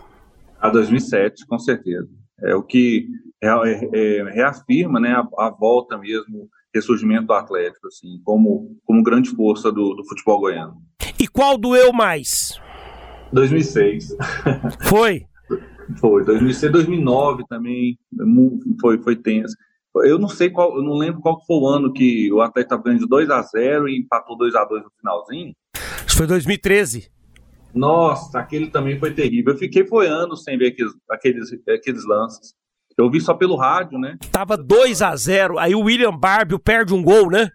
A 0.60 0.68
2007, 0.70 1.46
com 1.46 1.58
certeza. 1.58 2.08
É 2.42 2.54
o 2.54 2.62
que 2.62 3.06
é, 3.42 3.48
é, 3.48 4.22
reafirma 4.32 4.98
né, 5.00 5.12
a, 5.12 5.46
a 5.46 5.50
volta 5.50 5.98
mesmo 5.98 6.48
ressurgimento 6.74 7.26
do 7.26 7.32
Atlético, 7.32 7.88
assim, 7.88 8.20
como, 8.24 8.76
como 8.84 9.02
grande 9.02 9.30
força 9.30 9.70
do, 9.70 9.94
do 9.94 10.04
futebol 10.04 10.40
goiano. 10.40 10.76
E 11.18 11.26
qual 11.26 11.58
doeu 11.58 11.92
mais? 11.92 12.60
2006. 13.32 14.16
Foi? 14.88 15.26
foi. 16.00 16.24
2006, 16.24 16.72
2009 16.72 17.44
também 17.48 17.98
foi, 18.80 18.98
foi 19.02 19.16
tenso. 19.16 19.56
Eu 19.96 20.18
não 20.18 20.28
sei 20.28 20.50
qual, 20.50 20.76
eu 20.76 20.82
não 20.82 20.96
lembro 20.96 21.20
qual 21.20 21.44
foi 21.44 21.56
o 21.56 21.66
ano 21.66 21.92
que 21.92 22.32
o 22.32 22.40
Atlético 22.40 22.74
estava 22.74 22.82
ganhando 22.84 23.00
de 23.00 23.08
2 23.08 23.30
a 23.30 23.42
0 23.42 23.88
e 23.88 23.98
empatou 23.98 24.38
2 24.38 24.54
a 24.54 24.64
2 24.64 24.84
no 24.84 24.90
finalzinho. 24.96 25.52
Isso 26.06 26.16
foi 26.16 26.26
2013. 26.26 27.10
Nossa, 27.74 28.38
aquele 28.38 28.68
também 28.68 28.98
foi 28.98 29.12
terrível. 29.12 29.52
Eu 29.52 29.58
fiquei 29.58 29.84
foi 29.84 30.06
anos 30.06 30.42
sem 30.44 30.56
ver 30.56 30.68
aqueles, 30.68 30.92
aqueles, 31.10 31.52
aqueles 31.68 32.06
lances. 32.06 32.54
Eu 32.98 33.10
vi 33.10 33.20
só 33.20 33.34
pelo 33.34 33.56
rádio, 33.56 33.98
né? 33.98 34.16
Tava 34.30 34.56
2 34.56 35.02
a 35.02 35.14
0 35.16 35.58
aí 35.58 35.74
o 35.74 35.80
William 35.80 36.16
Barbio 36.16 36.58
perde 36.58 36.92
um 36.92 37.02
gol, 37.02 37.30
né? 37.30 37.50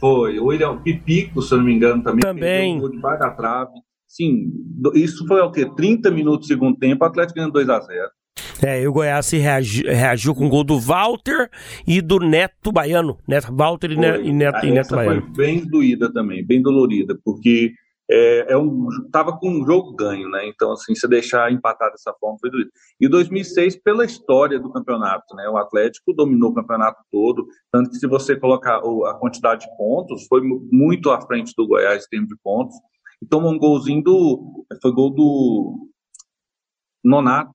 Foi, 0.00 0.38
o 0.38 0.46
William 0.46 0.76
Pipico, 0.78 1.40
se 1.40 1.54
eu 1.54 1.58
não 1.58 1.64
me 1.64 1.74
engano, 1.74 2.02
também. 2.02 2.20
Também. 2.20 2.76
Um 2.76 2.80
gol 2.80 2.90
debaixo 2.90 3.20
da 3.20 3.30
trave. 3.30 3.72
Sim, 4.06 4.52
isso 4.94 5.26
foi 5.26 5.40
o 5.40 5.50
quê? 5.50 5.68
30 5.74 6.10
minutos 6.10 6.46
do 6.46 6.52
segundo 6.52 6.76
tempo, 6.76 7.04
o 7.04 7.08
Atlético 7.08 7.36
ganhando 7.36 7.52
2 7.52 7.68
a 7.68 7.80
0 7.80 8.10
é, 8.62 8.82
e 8.82 8.88
o 8.88 8.92
Goiás 8.92 9.26
se 9.26 9.36
reagiu, 9.36 9.84
reagiu 9.86 10.34
com 10.34 10.46
o 10.46 10.48
gol 10.48 10.64
do 10.64 10.78
Walter 10.78 11.50
e 11.86 12.00
do 12.00 12.18
Neto 12.18 12.72
Baiano. 12.72 13.18
Neto, 13.26 13.54
Walter 13.54 13.90
e, 13.90 13.96
Neto, 13.96 14.24
e 14.24 14.32
Neto, 14.32 14.66
e 14.66 14.70
Neto 14.70 14.94
Baiano. 14.94 15.22
Foi 15.22 15.30
bem 15.30 15.66
doída 15.66 16.12
também, 16.12 16.44
bem 16.44 16.62
dolorida, 16.62 17.18
porque 17.24 17.72
é, 18.10 18.52
é 18.52 18.56
um, 18.56 18.88
tava 19.10 19.36
com 19.38 19.48
um 19.48 19.64
jogo 19.64 19.94
ganho, 19.94 20.28
né? 20.28 20.46
Então, 20.46 20.72
assim, 20.72 20.94
se 20.94 21.08
deixar 21.08 21.50
empatar 21.50 21.90
dessa 21.90 22.12
forma 22.20 22.38
foi 22.38 22.50
doido. 22.50 22.70
E 23.00 23.08
2006, 23.08 23.76
pela 23.82 24.04
história 24.04 24.58
do 24.58 24.70
campeonato, 24.70 25.34
né? 25.34 25.48
O 25.48 25.56
Atlético 25.56 26.12
dominou 26.12 26.50
o 26.50 26.54
campeonato 26.54 27.02
todo, 27.10 27.46
tanto 27.72 27.90
que 27.90 27.96
se 27.96 28.06
você 28.06 28.36
colocar 28.36 28.76
a 28.78 29.14
quantidade 29.14 29.66
de 29.66 29.76
pontos, 29.76 30.26
foi 30.26 30.42
muito 30.42 31.10
à 31.10 31.20
frente 31.22 31.54
do 31.56 31.66
Goiás 31.66 32.04
em 32.04 32.08
termos 32.08 32.28
de 32.28 32.36
pontos. 32.42 32.76
E 33.22 33.26
tomou 33.26 33.52
um 33.52 33.58
golzinho 33.58 34.02
do. 34.02 34.66
Foi 34.82 34.92
gol 34.92 35.10
do 35.10 35.88
Nonato, 37.02 37.52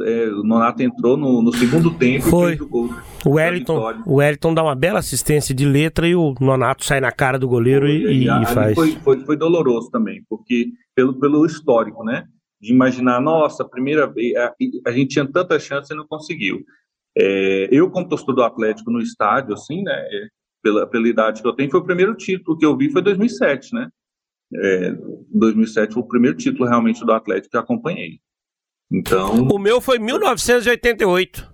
é, 0.00 0.26
o 0.28 0.42
Nonato 0.42 0.82
entrou 0.82 1.16
no, 1.16 1.40
no 1.40 1.52
segundo 1.52 1.94
tempo 1.96 2.24
Foi. 2.24 2.58
o 2.58 2.90
O 3.24 3.30
Wellington, 3.30 4.02
o 4.04 4.14
Wellington 4.16 4.52
dá 4.52 4.62
uma 4.62 4.74
bela 4.74 4.98
assistência 4.98 5.54
de 5.54 5.64
letra 5.64 6.08
e 6.08 6.16
o 6.16 6.34
Nonato 6.40 6.84
sai 6.84 7.00
na 7.00 7.12
cara 7.12 7.38
do 7.38 7.48
goleiro 7.48 7.86
foi, 7.86 7.94
e, 7.94 8.24
e, 8.24 8.42
e 8.42 8.46
faz. 8.46 8.74
Foi, 8.74 8.90
foi, 8.96 9.20
foi, 9.20 9.36
doloroso 9.36 9.90
também, 9.90 10.24
porque 10.28 10.68
pelo, 10.94 11.18
pelo 11.18 11.46
histórico, 11.46 12.02
né? 12.04 12.26
De 12.60 12.72
imaginar, 12.72 13.20
nossa, 13.20 13.64
primeira 13.64 14.06
vez, 14.06 14.34
a, 14.36 14.52
a 14.86 14.92
gente 14.92 15.10
tinha 15.10 15.30
tanta 15.30 15.58
chance 15.60 15.92
e 15.92 15.96
não 15.96 16.06
conseguiu. 16.06 16.64
É, 17.16 17.68
eu, 17.70 17.90
como 17.90 18.08
torcedor 18.08 18.34
do 18.34 18.42
Atlético 18.42 18.90
no 18.90 19.00
estádio, 19.00 19.54
assim, 19.54 19.82
né? 19.82 19.92
É, 19.92 20.26
pela, 20.62 20.86
pela 20.86 21.06
idade 21.06 21.42
que 21.42 21.46
eu 21.46 21.52
tenho, 21.52 21.70
foi 21.70 21.80
o 21.80 21.84
primeiro 21.84 22.14
título 22.14 22.56
que 22.56 22.64
eu 22.64 22.76
vi, 22.76 22.90
foi 22.90 23.02
2007, 23.02 23.74
né? 23.74 23.88
É, 24.56 24.92
2007 25.32 25.94
foi 25.94 26.02
o 26.02 26.08
primeiro 26.08 26.36
título 26.36 26.68
realmente 26.68 27.04
do 27.04 27.12
Atlético 27.12 27.50
que 27.50 27.56
acompanhei. 27.56 28.18
Então. 28.94 29.48
O 29.48 29.58
meu 29.58 29.80
foi 29.80 29.98
1988. 29.98 31.52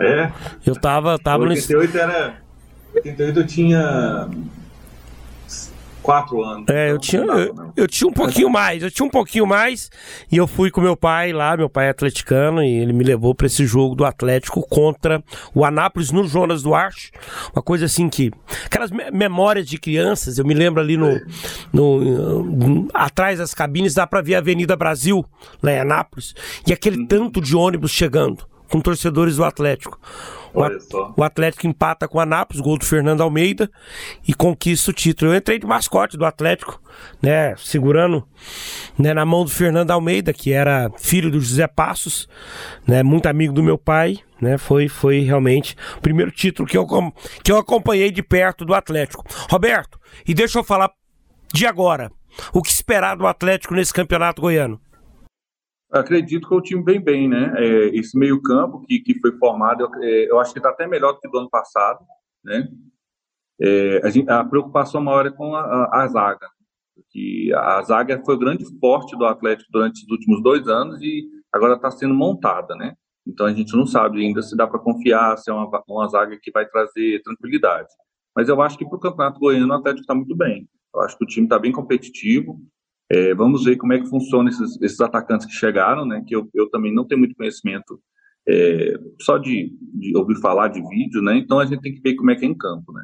É. 0.00 0.30
Eu 0.66 0.76
tava, 0.76 1.18
tava 1.18 1.44
88 1.44 1.92
no... 1.92 2.00
era. 2.00 2.36
88 2.94 3.40
eu 3.40 3.46
tinha 3.46 4.28
quatro 6.08 6.42
anos. 6.42 6.64
É, 6.70 6.86
eu 6.86 6.96
então 6.96 6.98
tinha, 7.00 7.20
eu, 7.20 7.72
eu, 7.76 7.86
tinha 7.86 8.08
um 8.08 8.12
pouquinho 8.14 8.48
mais, 8.48 8.82
eu 8.82 8.90
tinha 8.90 9.04
um 9.04 9.10
pouquinho 9.10 9.46
mais 9.46 9.90
e 10.32 10.38
eu 10.38 10.46
fui 10.46 10.70
com 10.70 10.80
meu 10.80 10.96
pai 10.96 11.34
lá, 11.34 11.54
meu 11.54 11.68
pai 11.68 11.88
é 11.88 11.90
atleticano 11.90 12.62
e 12.62 12.78
ele 12.78 12.94
me 12.94 13.04
levou 13.04 13.34
para 13.34 13.46
esse 13.46 13.66
jogo 13.66 13.94
do 13.94 14.06
Atlético 14.06 14.66
contra 14.66 15.22
o 15.54 15.66
Anápolis 15.66 16.10
no 16.10 16.26
Jonas 16.26 16.62
Duarte, 16.62 17.12
uma 17.54 17.62
coisa 17.62 17.84
assim 17.84 18.08
que 18.08 18.30
aquelas 18.64 18.90
memórias 19.12 19.68
de 19.68 19.76
crianças, 19.76 20.38
eu 20.38 20.46
me 20.46 20.54
lembro 20.54 20.80
ali 20.80 20.96
no, 20.96 21.20
no, 21.70 22.42
no 22.42 22.88
atrás 22.94 23.38
das 23.38 23.52
cabines 23.52 23.92
dá 23.92 24.06
para 24.06 24.22
ver 24.22 24.36
a 24.36 24.38
Avenida 24.38 24.74
Brasil 24.76 25.22
lá 25.62 25.72
em 25.72 25.80
Anápolis 25.80 26.34
e 26.66 26.72
aquele 26.72 27.00
uhum. 27.00 27.06
tanto 27.06 27.38
de 27.38 27.54
ônibus 27.54 27.90
chegando 27.90 28.46
com 28.70 28.80
torcedores 28.80 29.36
do 29.36 29.44
Atlético. 29.44 30.00
O, 31.16 31.22
Atlético 31.22 31.66
empata 31.66 32.08
com 32.08 32.18
a 32.18 32.22
Anápolis, 32.22 32.60
gol 32.60 32.78
do 32.78 32.84
Fernando 32.84 33.22
Almeida, 33.22 33.70
e 34.26 34.34
conquista 34.34 34.90
o 34.90 34.94
título. 34.94 35.32
Eu 35.32 35.36
entrei 35.36 35.58
de 35.58 35.66
mascote 35.66 36.16
do 36.16 36.24
Atlético, 36.24 36.80
né, 37.22 37.54
segurando 37.56 38.26
né, 38.98 39.12
na 39.14 39.24
mão 39.24 39.44
do 39.44 39.50
Fernando 39.50 39.90
Almeida, 39.90 40.32
que 40.32 40.52
era 40.52 40.90
filho 40.98 41.30
do 41.30 41.40
José 41.40 41.66
Passos, 41.66 42.28
né, 42.86 43.02
muito 43.02 43.26
amigo 43.26 43.52
do 43.52 43.62
meu 43.62 43.78
pai. 43.78 44.18
Né, 44.40 44.56
foi, 44.56 44.88
foi 44.88 45.20
realmente 45.20 45.76
o 45.96 46.00
primeiro 46.00 46.30
título 46.30 46.68
que 46.68 46.78
eu, 46.78 46.86
que 47.42 47.50
eu 47.50 47.56
acompanhei 47.56 48.10
de 48.10 48.22
perto 48.22 48.64
do 48.64 48.72
Atlético. 48.72 49.24
Roberto, 49.50 49.98
e 50.26 50.32
deixa 50.32 50.60
eu 50.60 50.64
falar 50.64 50.92
de 51.52 51.66
agora. 51.66 52.10
O 52.52 52.62
que 52.62 52.70
esperar 52.70 53.16
do 53.16 53.26
Atlético 53.26 53.74
nesse 53.74 53.92
campeonato 53.92 54.40
goiano? 54.40 54.80
Acredito 55.90 56.48
que 56.48 56.54
o 56.54 56.60
time 56.60 56.82
vem 56.82 57.00
bem, 57.00 57.28
né? 57.28 57.54
É, 57.56 57.86
esse 57.96 58.18
meio-campo 58.18 58.84
que, 58.86 59.00
que 59.00 59.18
foi 59.20 59.32
formado, 59.38 59.84
eu, 59.84 60.02
é, 60.02 60.30
eu 60.30 60.38
acho 60.38 60.52
que 60.52 60.58
está 60.58 60.70
até 60.70 60.86
melhor 60.86 61.12
do 61.12 61.20
que 61.20 61.28
do 61.28 61.38
ano 61.38 61.48
passado, 61.48 62.04
né? 62.44 62.68
É, 63.60 64.00
a, 64.04 64.10
gente, 64.10 64.30
a, 64.30 64.44
preocupação 64.44 65.00
maior 65.00 65.26
é 65.26 65.30
com 65.30 65.54
a, 65.56 65.60
a, 65.60 66.02
a 66.02 66.08
zaga, 66.08 66.48
que 67.10 67.52
a 67.54 67.82
zaga 67.82 68.22
foi 68.24 68.34
o 68.34 68.38
grande 68.38 68.64
forte 68.78 69.16
do 69.16 69.24
Atlético 69.24 69.70
durante 69.72 70.04
os 70.04 70.10
últimos 70.10 70.42
dois 70.42 70.68
anos 70.68 71.00
e 71.02 71.26
agora 71.52 71.74
está 71.74 71.90
sendo 71.90 72.14
montada, 72.14 72.74
né? 72.76 72.94
Então 73.26 73.46
a 73.46 73.52
gente 73.52 73.76
não 73.76 73.86
sabe 73.86 74.24
ainda 74.24 74.42
se 74.42 74.56
dá 74.56 74.66
para 74.66 74.78
confiar, 74.78 75.36
se 75.36 75.50
é 75.50 75.52
uma, 75.52 75.68
uma 75.88 76.08
zaga 76.08 76.38
que 76.40 76.50
vai 76.50 76.66
trazer 76.66 77.22
tranquilidade. 77.22 77.88
Mas 78.34 78.48
eu 78.48 78.60
acho 78.62 78.78
que 78.78 78.86
para 78.86 78.96
o 78.96 79.00
Campeonato 79.00 79.40
Goiano 79.40 79.72
o 79.72 79.76
Atlético 79.76 80.02
está 80.02 80.14
muito 80.14 80.36
bem. 80.36 80.68
Eu 80.94 81.00
acho 81.02 81.18
que 81.18 81.24
o 81.24 81.26
time 81.26 81.46
está 81.46 81.58
bem 81.58 81.72
competitivo. 81.72 82.60
É, 83.10 83.34
vamos 83.34 83.64
ver 83.64 83.76
como 83.76 83.92
é 83.94 83.98
que 83.98 84.08
funciona 84.08 84.50
esses, 84.50 84.80
esses, 84.82 85.00
atacantes 85.00 85.46
que 85.46 85.52
chegaram, 85.52 86.04
né? 86.04 86.22
Que 86.26 86.36
eu, 86.36 86.48
eu 86.54 86.68
também 86.68 86.94
não 86.94 87.06
tenho 87.06 87.18
muito 87.18 87.34
conhecimento 87.34 87.98
é, 88.46 88.94
só 89.20 89.38
de, 89.38 89.72
de, 89.94 90.16
ouvir 90.16 90.38
falar 90.40 90.68
de 90.68 90.82
vídeo, 90.86 91.22
né? 91.22 91.36
Então 91.36 91.58
a 91.58 91.64
gente 91.64 91.80
tem 91.80 91.94
que 91.94 92.02
ver 92.02 92.16
como 92.16 92.30
é 92.30 92.36
que 92.36 92.44
é 92.44 92.48
em 92.48 92.56
campo, 92.56 92.92
né? 92.92 93.02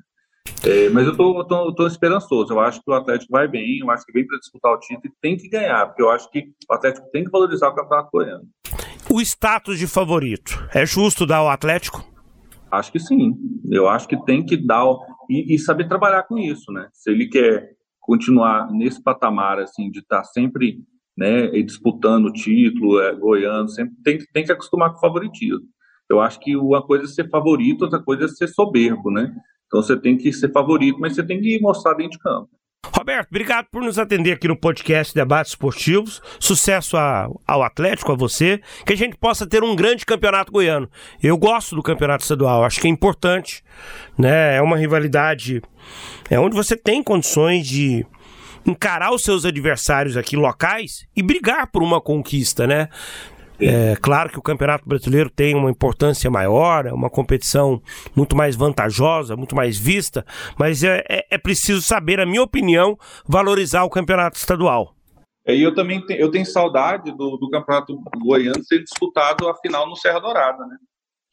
É, 0.63 0.91
mas 0.91 1.07
eu 1.07 1.17
tô, 1.17 1.45
tô, 1.45 1.75
tô, 1.75 1.87
esperançoso. 1.87 2.53
Eu 2.53 2.61
acho 2.61 2.83
que 2.83 2.91
o 2.91 2.95
Atlético 2.95 3.33
vai 3.33 3.49
bem, 3.49 3.79
eu 3.79 3.91
acho 3.91 4.05
que 4.05 4.13
vem 4.13 4.27
para 4.27 4.39
disputar 4.39 4.73
o 4.73 4.79
título 4.79 5.07
e 5.07 5.21
tem 5.23 5.37
que 5.37 5.49
ganhar, 5.49 5.87
porque 5.87 6.03
eu 6.03 6.11
acho 6.11 6.31
que 6.31 6.53
o 6.71 6.75
Atlético 6.75 7.11
tem 7.11 7.25
que 7.25 7.31
valorizar 7.31 7.69
o 7.69 7.75
campeonato 7.75 8.11
goiano. 8.13 8.45
O 9.11 9.21
status 9.21 9.79
de 9.79 9.87
favorito 9.87 10.67
é 10.75 10.85
justo 10.85 11.27
dar 11.27 11.39
ao 11.39 11.49
Atlético? 11.49 12.05
Acho 12.71 12.93
que 12.93 12.99
sim. 12.99 13.35
Eu 13.71 13.89
acho 13.89 14.09
que 14.09 14.23
tem 14.25 14.45
que 14.45 14.57
dar 14.57 14.85
e, 15.31 15.55
e 15.55 15.59
saber 15.59 15.89
trabalhar 15.89 16.25
com 16.25 16.39
isso, 16.39 16.73
né? 16.73 16.89
Se 16.93 17.11
ele 17.11 17.29
quer 17.29 17.75
continuar 18.05 18.71
nesse 18.71 19.03
patamar 19.03 19.59
assim 19.59 19.91
de 19.91 20.01
estar 20.01 20.19
tá 20.19 20.25
sempre 20.25 20.79
né, 21.17 21.49
disputando 21.63 22.27
o 22.27 22.33
título, 22.33 23.01
é, 23.01 23.15
sempre 23.69 23.95
tem, 24.03 24.19
tem 24.33 24.45
que 24.45 24.53
acostumar 24.53 24.91
com 24.91 24.99
o 24.99 25.01
favoritismo. 25.01 25.67
Eu 26.11 26.21
acho 26.21 26.39
que 26.41 26.55
uma 26.57 26.83
coisa 26.83 27.05
é 27.05 27.09
ser 27.09 27.31
favorito, 27.31 27.83
outra 27.83 28.03
coisa 28.03 28.27
é 28.27 28.29
ser 28.29 28.49
soberbo, 28.49 29.11
né? 29.11 29.35
Então 29.67 29.83
você 29.83 29.99
tem 29.99 30.19
que 30.19 30.33
ser 30.33 30.53
favorito, 30.53 30.99
mas 31.01 31.15
você 31.15 31.23
tem 31.25 31.41
que 31.41 31.59
mostrar 31.61 31.95
dentro 31.95 32.13
de 32.13 32.19
campo. 32.19 32.51
Roberto, 32.93 33.29
obrigado 33.31 33.67
por 33.71 33.83
nos 33.83 33.99
atender 33.99 34.33
aqui 34.33 34.49
no 34.49 34.57
podcast 34.57 35.15
Debates 35.15 35.53
Esportivos. 35.53 36.21
Sucesso 36.39 36.97
a, 36.97 37.29
ao 37.47 37.63
Atlético, 37.63 38.13
a 38.13 38.17
você. 38.17 38.61
Que 38.85 38.93
a 38.93 38.97
gente 38.97 39.17
possa 39.17 39.47
ter 39.47 39.63
um 39.63 39.75
grande 39.75 40.05
campeonato 40.05 40.53
goiano. 40.53 40.89
Eu 41.23 41.37
gosto 41.37 41.75
do 41.75 41.83
campeonato 41.83 42.23
estadual, 42.23 42.65
acho 42.65 42.81
que 42.81 42.87
é 42.87 42.91
importante. 42.91 43.63
Né? 44.19 44.57
É 44.57 44.63
uma 44.63 44.77
rivalidade 44.77 45.63
é 46.31 46.39
onde 46.39 46.57
você 46.57 46.77
tem 46.77 47.03
condições 47.03 47.67
de 47.67 48.07
encarar 48.67 49.13
os 49.13 49.23
seus 49.23 49.45
adversários 49.45 50.17
aqui 50.17 50.37
locais 50.37 51.07
e 51.15 51.23
brigar 51.23 51.67
por 51.67 51.83
uma 51.83 52.01
conquista, 52.01 52.67
né? 52.67 52.89
É 53.61 53.95
claro 53.97 54.31
que 54.31 54.39
o 54.39 54.43
Campeonato 54.43 54.89
Brasileiro 54.89 55.31
tem 55.31 55.55
uma 55.55 55.71
importância 55.71 56.31
maior, 56.31 56.87
é 56.87 56.93
uma 56.93 57.09
competição 57.09 57.81
muito 58.15 58.37
mais 58.37 58.57
vantajosa, 58.57 59.37
muito 59.37 59.55
mais 59.55 59.79
vista, 59.79 60.27
mas 60.59 60.83
é, 60.83 61.05
é, 61.09 61.27
é 61.31 61.39
preciso 61.39 61.81
saber, 61.81 62.19
na 62.19 62.27
minha 62.27 62.43
opinião, 62.43 62.99
valorizar 63.27 63.85
o 63.85 63.91
Campeonato 63.91 64.37
Estadual. 64.37 64.95
E 65.47 65.63
eu 65.63 65.75
também 65.75 66.05
tenho, 66.05 66.21
eu 66.21 66.31
tenho 66.31 66.47
saudade 66.47 67.13
do, 67.13 67.37
do 67.37 67.51
Campeonato 67.51 67.97
Goiano 68.19 68.65
ser 68.65 68.83
disputado 68.83 69.47
a 69.49 69.55
final 69.57 69.89
no 69.89 69.95
Serra 69.95 70.19
Dourada, 70.19 70.67
né? 70.67 70.77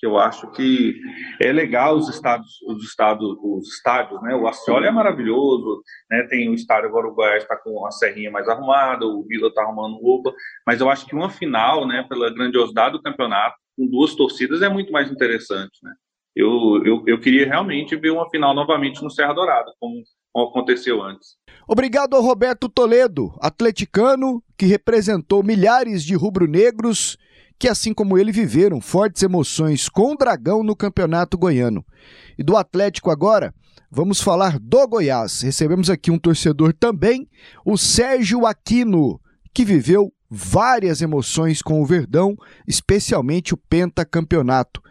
Que 0.01 0.07
eu 0.07 0.17
acho 0.17 0.49
que 0.51 0.99
é 1.39 1.51
legal 1.51 1.95
os 1.95 2.09
estados, 2.09 2.59
os 2.63 2.83
estados, 2.83 3.37
os 3.39 3.67
estádios, 3.71 4.19
né? 4.23 4.33
O 4.33 4.47
Ascioli 4.47 4.87
é 4.87 4.91
maravilhoso, 4.91 5.83
né? 6.09 6.23
Tem 6.23 6.49
o 6.49 6.55
estádio 6.55 6.89
agora 6.89 7.07
o 7.07 7.13
Goiás 7.13 7.43
está 7.43 7.55
com 7.55 7.85
a 7.85 7.91
serrinha 7.91 8.31
mais 8.31 8.49
arrumada, 8.49 9.05
o 9.05 9.23
Vila 9.27 9.49
está 9.49 9.61
arrumando 9.61 10.01
roupa, 10.01 10.33
mas 10.65 10.81
eu 10.81 10.89
acho 10.89 11.05
que 11.05 11.15
uma 11.15 11.29
final, 11.29 11.87
né? 11.87 12.03
Pela 12.09 12.33
grandiosidade 12.33 12.93
do 12.93 13.01
campeonato, 13.01 13.55
com 13.77 13.85
duas 13.85 14.15
torcidas 14.15 14.63
é 14.63 14.69
muito 14.69 14.91
mais 14.91 15.11
interessante, 15.11 15.77
né? 15.83 15.93
Eu, 16.35 16.81
eu, 16.83 17.03
eu 17.05 17.19
queria 17.19 17.45
realmente 17.45 17.95
ver 17.95 18.09
uma 18.09 18.27
final 18.29 18.55
novamente 18.55 19.03
no 19.03 19.11
Serra 19.11 19.33
Dourada, 19.33 19.71
como, 19.79 20.01
como 20.33 20.49
aconteceu 20.49 21.03
antes. 21.03 21.35
Obrigado 21.67 22.15
ao 22.15 22.23
Roberto 22.23 22.67
Toledo, 22.67 23.37
atleticano 23.39 24.41
que 24.57 24.65
representou 24.65 25.43
milhares 25.43 26.03
de 26.03 26.15
rubro-negros 26.15 27.17
que, 27.61 27.69
assim 27.69 27.93
como 27.93 28.17
ele, 28.17 28.31
viveram 28.31 28.81
fortes 28.81 29.21
emoções 29.21 29.87
com 29.87 30.13
o 30.13 30.17
Dragão 30.17 30.63
no 30.63 30.75
Campeonato 30.75 31.37
Goiano. 31.37 31.85
E 32.35 32.41
do 32.41 32.57
Atlético 32.57 33.11
agora, 33.11 33.53
vamos 33.91 34.19
falar 34.19 34.57
do 34.57 34.87
Goiás. 34.87 35.41
Recebemos 35.41 35.87
aqui 35.87 36.09
um 36.09 36.17
torcedor 36.17 36.73
também, 36.73 37.29
o 37.63 37.77
Sérgio 37.77 38.47
Aquino, 38.47 39.21
que 39.53 39.63
viveu 39.63 40.11
várias 40.27 41.03
emoções 41.03 41.61
com 41.61 41.79
o 41.79 41.85
Verdão, 41.85 42.35
especialmente 42.67 43.53
o 43.53 43.57
pentacampeonato. 43.57 44.81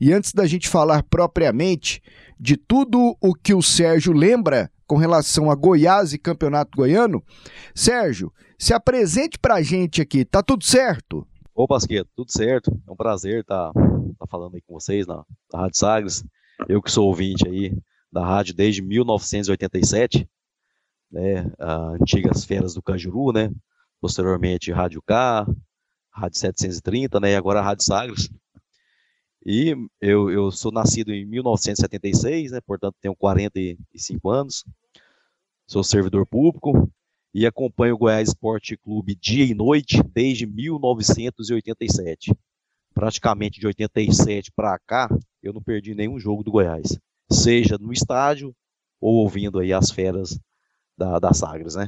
E 0.00 0.10
antes 0.10 0.32
da 0.32 0.46
gente 0.46 0.66
falar 0.66 1.02
propriamente 1.02 2.02
de 2.40 2.56
tudo 2.56 3.14
o 3.20 3.34
que 3.34 3.52
o 3.52 3.60
Sérgio 3.60 4.14
lembra 4.14 4.70
com 4.86 4.96
relação 4.96 5.50
a 5.50 5.54
Goiás 5.54 6.14
e 6.14 6.18
Campeonato 6.18 6.74
Goiano, 6.74 7.22
Sérgio, 7.74 8.32
se 8.58 8.72
apresente 8.72 9.38
pra 9.38 9.60
gente 9.60 10.00
aqui, 10.00 10.24
tá 10.24 10.42
tudo 10.42 10.64
certo? 10.64 11.26
Ô 11.56 11.68
Pasqueto, 11.68 12.10
tudo 12.16 12.32
certo? 12.32 12.68
É 12.84 12.90
um 12.90 12.96
prazer 12.96 13.42
estar 13.42 13.72
tá, 13.72 13.80
tá 14.18 14.26
falando 14.28 14.56
aí 14.56 14.60
com 14.62 14.74
vocês 14.74 15.06
na, 15.06 15.24
na 15.52 15.60
Rádio 15.60 15.78
Sagres. 15.78 16.24
Eu 16.68 16.82
que 16.82 16.90
sou 16.90 17.06
ouvinte 17.06 17.46
aí 17.46 17.72
da 18.10 18.26
rádio 18.26 18.54
desde 18.54 18.82
1987, 18.82 20.28
né, 21.12 21.48
antigas 22.00 22.44
feras 22.44 22.74
do 22.74 22.82
Cajuru, 22.82 23.32
né, 23.32 23.52
posteriormente 24.00 24.72
Rádio 24.72 25.00
K, 25.02 25.46
Rádio 26.10 26.38
730, 26.40 27.20
né, 27.20 27.30
e 27.30 27.36
agora 27.36 27.62
Rádio 27.62 27.84
Sagres. 27.84 28.28
E 29.46 29.76
eu, 30.00 30.32
eu 30.32 30.50
sou 30.50 30.72
nascido 30.72 31.12
em 31.12 31.24
1976, 31.24 32.50
né, 32.50 32.60
portanto 32.66 32.96
tenho 33.00 33.14
45 33.14 34.28
anos, 34.28 34.64
sou 35.68 35.84
servidor 35.84 36.26
público, 36.26 36.90
e 37.34 37.46
acompanho 37.46 37.94
o 37.96 37.98
Goiás 37.98 38.28
Esporte 38.28 38.76
Clube 38.76 39.16
dia 39.16 39.44
e 39.44 39.54
noite 39.54 40.00
desde 40.14 40.46
1987. 40.46 42.32
Praticamente 42.94 43.58
de 43.58 43.66
87 43.66 44.52
para 44.54 44.78
cá, 44.78 45.08
eu 45.42 45.52
não 45.52 45.60
perdi 45.60 45.94
nenhum 45.96 46.18
jogo 46.18 46.44
do 46.44 46.52
Goiás, 46.52 46.96
seja 47.28 47.76
no 47.76 47.92
estádio 47.92 48.54
ou 49.00 49.16
ouvindo 49.16 49.58
aí 49.58 49.72
as 49.72 49.90
feras 49.90 50.38
da, 50.96 51.18
da 51.18 51.32
Sagres, 51.32 51.74
né? 51.74 51.86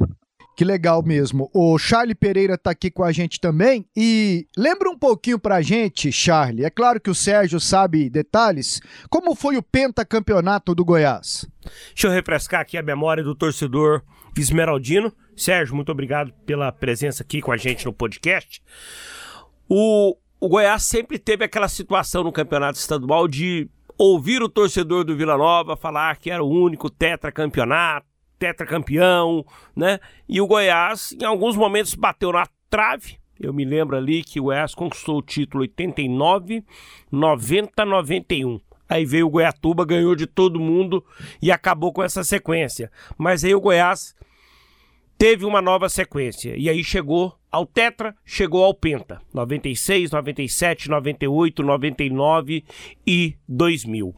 Que 0.57 0.65
legal 0.65 1.03
mesmo. 1.03 1.51
O 1.53 1.79
Charlie 1.79 2.15
Pereira 2.15 2.55
está 2.55 2.71
aqui 2.71 2.91
com 2.91 3.05
a 3.05 3.13
gente 3.13 3.39
também. 3.39 3.87
E 3.95 4.47
lembra 4.57 4.89
um 4.89 4.99
pouquinho 4.99 5.39
para 5.39 5.57
a 5.57 5.63
gente, 5.63 6.11
Charlie. 6.11 6.65
É 6.65 6.71
claro 6.71 6.99
que 6.99 7.11
o 7.11 7.15
Sérgio 7.15 7.61
sabe 7.61 8.09
detalhes. 8.09 8.81
Como 9.11 9.35
foi 9.35 9.59
o 9.59 9.63
pentacampeonato 9.63 10.75
do 10.75 10.83
Goiás? 10.83 11.47
Deixa 11.89 12.07
eu 12.07 12.11
refrescar 12.11 12.63
aqui 12.63 12.79
a 12.79 12.83
memória 12.83 13.23
do 13.23 13.35
torcedor 13.35 14.03
Esmeraldino. 14.41 15.13
Sérgio, 15.37 15.75
muito 15.75 15.93
obrigado 15.93 16.33
pela 16.45 16.73
presença 16.73 17.23
aqui 17.23 17.41
com 17.41 17.53
a 17.53 17.57
gente 17.57 17.85
no 17.85 17.93
podcast. 17.93 18.63
O, 19.69 20.17
o 20.41 20.49
Goiás 20.49 20.85
sempre 20.85 21.19
teve 21.19 21.45
aquela 21.45 21.69
situação 21.69 22.25
no 22.25 22.33
campeonato 22.33 22.79
estadual 22.79 23.27
de 23.29 23.69
ouvir 23.99 24.43
o 24.43 24.49
torcedor 24.49 25.05
do 25.05 25.17
Vila 25.17 25.37
Nova 25.37 25.77
falar 25.77 26.17
que 26.17 26.31
era 26.31 26.43
o 26.43 26.49
único 26.49 26.91
tetracampeonato, 26.91 28.07
tetracampeão, 28.39 29.45
né? 29.75 29.99
E 30.29 30.41
o 30.41 30.47
Goiás, 30.47 31.15
em 31.21 31.25
alguns 31.25 31.57
momentos, 31.57 31.95
bateu 31.95 32.33
na 32.33 32.47
trave. 32.69 33.19
Eu 33.39 33.53
me 33.53 33.65
lembro 33.65 33.97
ali 33.97 34.23
que 34.23 34.41
o 34.41 34.45
Goiás 34.45 34.75
conquistou 34.75 35.19
o 35.19 35.23
título 35.23 35.63
89, 35.63 36.65
90, 37.11 37.85
91. 37.85 38.61
Aí 38.89 39.05
veio 39.05 39.27
o 39.27 39.31
Goiatuba, 39.31 39.85
ganhou 39.85 40.15
de 40.15 40.27
todo 40.27 40.61
mundo 40.61 41.05
e 41.43 41.51
acabou 41.51 41.93
com 41.93 42.03
essa 42.03 42.23
sequência. 42.23 42.91
Mas 43.19 43.45
aí 43.45 43.55
o 43.55 43.61
Goiás 43.61 44.15
teve 45.19 45.45
uma 45.45 45.61
nova 45.63 45.89
sequência. 45.89 46.55
E 46.57 46.69
aí 46.69 46.83
chegou 46.85 47.37
ao 47.51 47.67
Tetra, 47.67 48.15
chegou 48.25 48.65
ao 48.65 48.75
Penta. 48.75 49.21
96, 49.33 50.11
97, 50.11 50.91
98, 50.91 51.63
99 51.63 52.65
e 53.07 53.37
2000. 53.49 54.15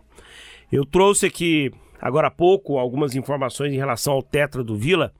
Eu 0.71 0.85
trouxe 0.85 1.27
aqui, 1.27 1.71
agora 2.01 2.29
há 2.29 2.31
pouco, 2.31 2.79
algumas 2.79 3.15
informações 3.15 3.73
em 3.73 3.77
relação 3.77 4.13
ao 4.13 4.23
Tetra 4.23 4.63
do 4.63 4.77
Vila. 4.77 5.13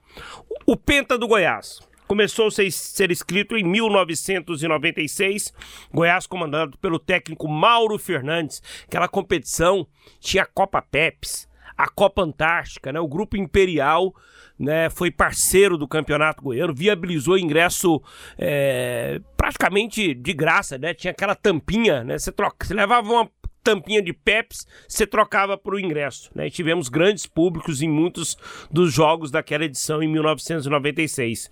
O 0.65 0.75
Penta 0.77 1.17
do 1.17 1.27
Goiás. 1.27 1.79
Começou 2.07 2.47
a 2.47 2.51
ser 2.51 3.11
escrito 3.11 3.55
em 3.55 3.63
1996, 3.63 5.53
Goiás 5.93 6.25
comandado 6.25 6.75
pelo 6.79 6.97
técnico 6.97 7.47
Mauro 7.47 7.99
Fernandes. 7.99 8.63
Aquela 8.85 9.07
competição 9.07 9.85
tinha 10.19 10.43
Copa 10.43 10.81
Peps, 10.81 11.48
a 11.77 11.87
Copa 11.87 12.21
Antártica, 12.21 12.91
né? 12.91 12.99
O 12.99 13.07
grupo 13.07 13.37
Imperial 13.37 14.13
né, 14.57 14.89
foi 14.89 15.09
parceiro 15.09 15.77
do 15.77 15.87
Campeonato 15.87 16.43
Goiano, 16.43 16.73
viabilizou 16.73 17.37
ingresso 17.37 18.01
é, 18.37 19.21
praticamente 19.37 20.13
de 20.13 20.33
graça, 20.33 20.77
né? 20.77 20.93
Tinha 20.93 21.11
aquela 21.11 21.35
tampinha, 21.35 22.03
né? 22.03 22.17
Você, 22.17 22.31
troca, 22.31 22.65
você 22.65 22.73
levava 22.73 23.09
uma 23.09 23.29
tampinha 23.63 24.01
de 24.01 24.13
Peps, 24.13 24.65
você 24.87 25.05
trocava 25.05 25.57
por 25.57 25.75
o 25.75 25.79
ingresso, 25.79 26.29
né? 26.35 26.47
E 26.47 26.51
tivemos 26.51 26.89
grandes 26.89 27.25
públicos 27.25 27.81
em 27.81 27.89
muitos 27.89 28.37
dos 28.69 28.93
jogos 28.93 29.31
daquela 29.31 29.65
edição 29.65 30.03
em 30.03 30.07
1996. 30.07 31.49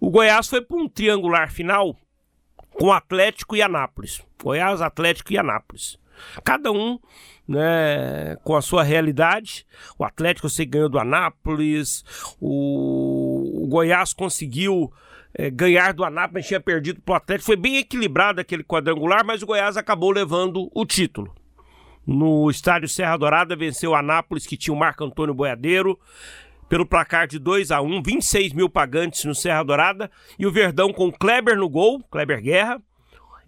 O 0.00 0.10
Goiás 0.10 0.48
foi 0.48 0.62
para 0.62 0.76
um 0.76 0.88
triangular 0.88 1.52
final 1.52 1.96
com 2.72 2.92
Atlético 2.92 3.56
e 3.56 3.62
Anápolis. 3.62 4.22
Goiás, 4.42 4.80
Atlético 4.80 5.32
e 5.32 5.38
Anápolis. 5.38 5.99
Cada 6.44 6.70
um 6.72 6.98
né, 7.50 8.36
com 8.44 8.56
a 8.56 8.62
sua 8.62 8.82
realidade. 8.84 9.66
O 9.98 10.04
Atlético 10.04 10.48
você 10.48 10.64
ganhou 10.64 10.88
do 10.88 10.98
Anápolis, 10.98 12.04
o, 12.40 13.64
o 13.64 13.66
Goiás 13.66 14.12
conseguiu 14.12 14.92
é, 15.34 15.50
ganhar 15.50 15.92
do 15.92 16.04
Anápolis, 16.04 16.46
tinha 16.46 16.60
perdido 16.60 17.00
para 17.00 17.12
o 17.12 17.16
Atlético. 17.16 17.46
Foi 17.46 17.56
bem 17.56 17.78
equilibrado 17.78 18.40
aquele 18.40 18.62
quadrangular, 18.62 19.24
mas 19.24 19.42
o 19.42 19.46
Goiás 19.46 19.76
acabou 19.76 20.12
levando 20.12 20.70
o 20.72 20.86
título. 20.86 21.34
No 22.06 22.50
estádio 22.50 22.88
Serra 22.88 23.16
Dourada, 23.16 23.56
venceu 23.56 23.90
o 23.90 23.94
Anápolis, 23.94 24.46
que 24.46 24.56
tinha 24.56 24.74
o 24.74 24.78
Marco 24.78 25.04
Antônio 25.04 25.34
Boiadeiro, 25.34 25.98
pelo 26.68 26.86
placar 26.86 27.26
de 27.26 27.38
2 27.38 27.72
a 27.72 27.80
1 27.82 28.02
26 28.02 28.52
mil 28.52 28.70
pagantes 28.70 29.24
no 29.24 29.34
Serra 29.34 29.64
Dourada. 29.64 30.10
E 30.38 30.46
o 30.46 30.52
Verdão 30.52 30.92
com 30.92 31.10
Kleber 31.10 31.56
no 31.56 31.68
gol, 31.68 32.00
Kleber 32.10 32.40
Guerra, 32.40 32.80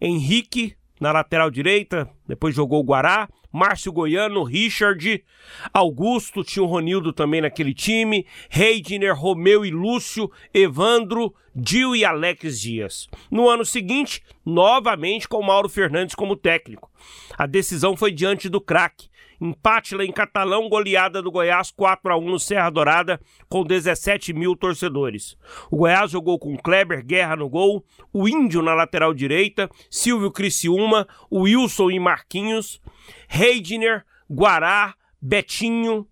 Henrique 0.00 0.76
na 1.02 1.10
lateral 1.10 1.50
direita, 1.50 2.08
depois 2.28 2.54
jogou 2.54 2.78
o 2.78 2.84
Guará, 2.84 3.28
Márcio 3.52 3.92
Goiano, 3.92 4.44
Richard, 4.44 5.24
Augusto, 5.74 6.44
tinha 6.44 6.62
o 6.62 6.66
Ronildo 6.66 7.12
também 7.12 7.40
naquele 7.40 7.74
time, 7.74 8.24
Reidner, 8.48 9.12
Romeu 9.12 9.66
e 9.66 9.70
Lúcio, 9.72 10.30
Evandro, 10.54 11.34
Dil 11.52 11.96
e 11.96 12.04
Alex 12.04 12.60
Dias. 12.60 13.08
No 13.28 13.50
ano 13.50 13.64
seguinte, 13.64 14.22
novamente 14.46 15.28
com 15.28 15.42
Mauro 15.42 15.68
Fernandes 15.68 16.14
como 16.14 16.36
técnico. 16.36 16.88
A 17.36 17.46
decisão 17.46 17.96
foi 17.96 18.12
diante 18.12 18.48
do 18.48 18.60
craque. 18.60 19.10
Empate 19.44 19.96
lá 19.96 20.04
em 20.04 20.12
Catalão, 20.12 20.68
goleada 20.68 21.20
do 21.20 21.28
Goiás 21.28 21.72
4 21.72 22.12
a 22.12 22.16
1 22.16 22.30
no 22.30 22.38
Serra 22.38 22.70
Dourada, 22.70 23.20
com 23.48 23.64
17 23.64 24.32
mil 24.32 24.54
torcedores. 24.54 25.36
O 25.68 25.78
Goiás 25.78 26.12
jogou 26.12 26.38
com 26.38 26.56
Kleber 26.56 27.04
Guerra 27.04 27.34
no 27.34 27.48
gol, 27.48 27.84
o 28.12 28.28
Índio 28.28 28.62
na 28.62 28.72
lateral 28.72 29.12
direita, 29.12 29.68
Silvio 29.90 30.30
Criciúma, 30.30 31.08
Wilson 31.32 31.90
e 31.90 31.98
Marquinhos, 31.98 32.80
Reidner, 33.26 34.04
Guará, 34.30 34.94
Betinho, 35.20 36.06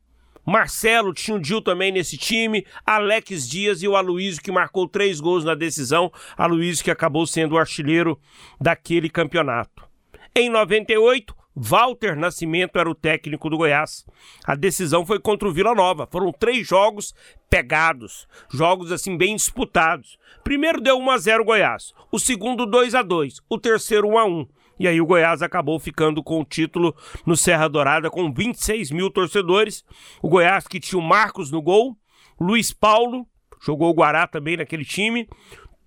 Marcelo 0.45 1.15
tinha 1.15 1.37
o 1.37 1.41
Dil 1.41 1.63
também 1.63 1.93
nesse 1.93 2.19
time, 2.19 2.67
Alex 2.85 3.49
Dias 3.49 3.81
e 3.81 3.87
o 3.87 3.95
Aloysio 3.95 4.43
que 4.43 4.51
marcou 4.51 4.89
três 4.89 5.21
gols 5.21 5.45
na 5.45 5.55
decisão, 5.55 6.11
Aloysio 6.37 6.83
que 6.83 6.91
acabou 6.91 7.25
sendo 7.29 7.55
o 7.55 7.59
artilheiro 7.59 8.19
daquele 8.61 9.09
campeonato. 9.09 9.89
Em 10.35 10.49
98, 10.49 11.40
Walter 11.55 12.17
Nascimento 12.17 12.79
era 12.79 12.89
o 12.89 12.95
técnico 12.95 13.51
do 13.51 13.57
Goiás. 13.57 14.07
A 14.45 14.55
decisão 14.55 15.05
foi 15.05 15.19
contra 15.19 15.49
o 15.49 15.53
Vila 15.53 15.75
Nova. 15.75 16.07
Foram 16.07 16.33
três 16.33 16.67
jogos 16.67 17.15
pegados, 17.49 18.29
jogos 18.51 18.93
assim 18.93 19.17
bem 19.17 19.35
disputados. 19.37 20.19
Primeiro 20.45 20.81
deu 20.81 20.97
1 20.99 21.11
a 21.11 21.19
0 21.19 21.45
Goiás, 21.45 21.93
o 22.11 22.19
segundo 22.19 22.65
2 22.65 22.95
a 22.95 23.03
2, 23.03 23.41
o 23.49 23.59
terceiro 23.59 24.09
1 24.09 24.19
a 24.19 24.25
1. 24.25 24.49
E 24.79 24.89
aí 24.89 24.99
o 24.99 25.07
Goiás 25.07 25.43
acabou 25.43 25.79
ficando 25.79 26.23
com 26.23 26.41
o 26.41 26.45
título 26.45 26.97
no 27.27 27.37
Serra 27.37 27.69
Dourada 27.69 28.09
com 28.09 28.33
26 28.33 28.91
mil 28.93 29.11
torcedores. 29.11 29.85
O 30.23 30.29
Goiás 30.29 30.67
que 30.67 30.81
tinha 30.81 30.99
o 30.99 31.03
Marcos 31.03 31.51
no 31.51 31.61
gol, 31.61 31.95
Luiz 32.41 32.73
Paulo, 32.73 33.27
jogou 33.61 33.91
o 33.91 33.95
Guará 33.95 34.27
também 34.27 34.57
naquele 34.57 34.85
time, 34.85 35.29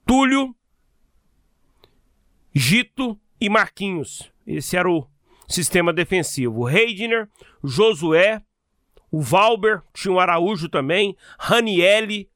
Túlio, 0.05 0.55
Gito 2.53 3.19
e 3.41 3.49
Marquinhos. 3.49 4.31
Esse 4.45 4.77
era 4.77 4.87
o 4.87 5.07
sistema 5.47 5.93
defensivo. 5.93 6.63
Reidner, 6.63 7.29
Josué, 7.63 8.41
o 9.11 9.21
Valber, 9.21 9.81
tinha 9.93 10.13
o 10.13 10.19
Araújo 10.19 10.67
também, 10.69 11.15
Ranielli, 11.37 12.29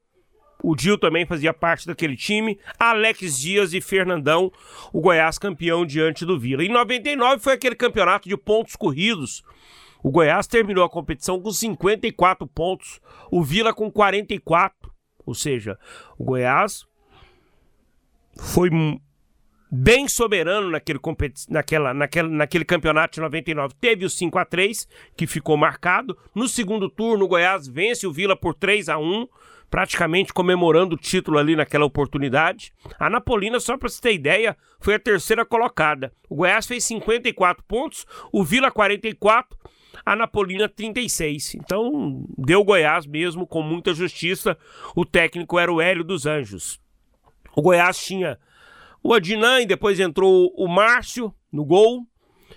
o 0.62 0.74
Dil 0.74 0.98
também 0.98 1.24
fazia 1.24 1.54
parte 1.54 1.86
daquele 1.86 2.16
time, 2.16 2.58
Alex 2.78 3.38
Dias 3.38 3.72
e 3.72 3.80
Fernandão, 3.80 4.52
o 4.92 5.00
Goiás 5.00 5.38
campeão 5.38 5.86
diante 5.86 6.24
do 6.24 6.38
Vila. 6.38 6.64
Em 6.64 6.68
99 6.68 7.42
foi 7.42 7.54
aquele 7.54 7.76
campeonato 7.76 8.28
de 8.28 8.36
pontos 8.36 8.74
corridos. 8.74 9.42
O 10.02 10.10
Goiás 10.10 10.46
terminou 10.46 10.84
a 10.84 10.90
competição 10.90 11.40
com 11.40 11.50
54 11.50 12.46
pontos, 12.46 13.00
o 13.30 13.42
Vila 13.42 13.72
com 13.72 13.90
44. 13.90 14.92
Ou 15.24 15.34
seja, 15.34 15.78
o 16.16 16.24
Goiás 16.24 16.86
foi 18.36 18.70
bem 19.70 20.08
soberano 20.08 20.70
naquele, 20.70 20.98
naquela, 21.48 21.94
naquela, 21.94 22.28
naquele 22.28 22.64
campeonato 22.64 23.14
de 23.14 23.20
99. 23.20 23.74
Teve 23.80 24.04
o 24.04 24.10
5 24.10 24.38
a 24.38 24.44
3 24.44 24.88
que 25.16 25.26
ficou 25.26 25.56
marcado. 25.56 26.16
No 26.34 26.48
segundo 26.48 26.88
turno, 26.88 27.24
o 27.24 27.28
Goiás 27.28 27.68
vence 27.68 28.06
o 28.06 28.12
Vila 28.12 28.36
por 28.36 28.54
3 28.54 28.88
a 28.88 28.98
1 28.98 29.28
praticamente 29.70 30.32
comemorando 30.32 30.94
o 30.94 30.98
título 30.98 31.38
ali 31.38 31.54
naquela 31.54 31.84
oportunidade. 31.84 32.72
A 32.98 33.10
Napolina, 33.10 33.60
só 33.60 33.76
para 33.76 33.88
você 33.88 34.00
ter 34.00 34.14
ideia, 34.14 34.56
foi 34.80 34.94
a 34.94 34.98
terceira 34.98 35.44
colocada. 35.44 36.12
O 36.28 36.36
Goiás 36.36 36.66
fez 36.66 36.84
54 36.84 37.62
pontos, 37.64 38.06
o 38.32 38.42
Vila 38.42 38.70
44, 38.70 39.58
a 40.04 40.16
Napolina 40.16 40.68
36. 40.68 41.56
Então, 41.56 42.24
deu 42.36 42.64
Goiás 42.64 43.06
mesmo 43.06 43.46
com 43.46 43.62
muita 43.62 43.92
justiça. 43.92 44.56
O 44.96 45.04
técnico 45.04 45.58
era 45.58 45.72
o 45.72 45.80
Hélio 45.80 46.04
dos 46.04 46.26
Anjos. 46.26 46.80
O 47.54 47.62
Goiás 47.62 47.98
tinha 47.98 48.38
o 49.02 49.14
Adnan 49.14 49.64
depois 49.66 50.00
entrou 50.00 50.52
o 50.56 50.68
Márcio 50.68 51.34
no 51.52 51.64
gol. 51.64 52.06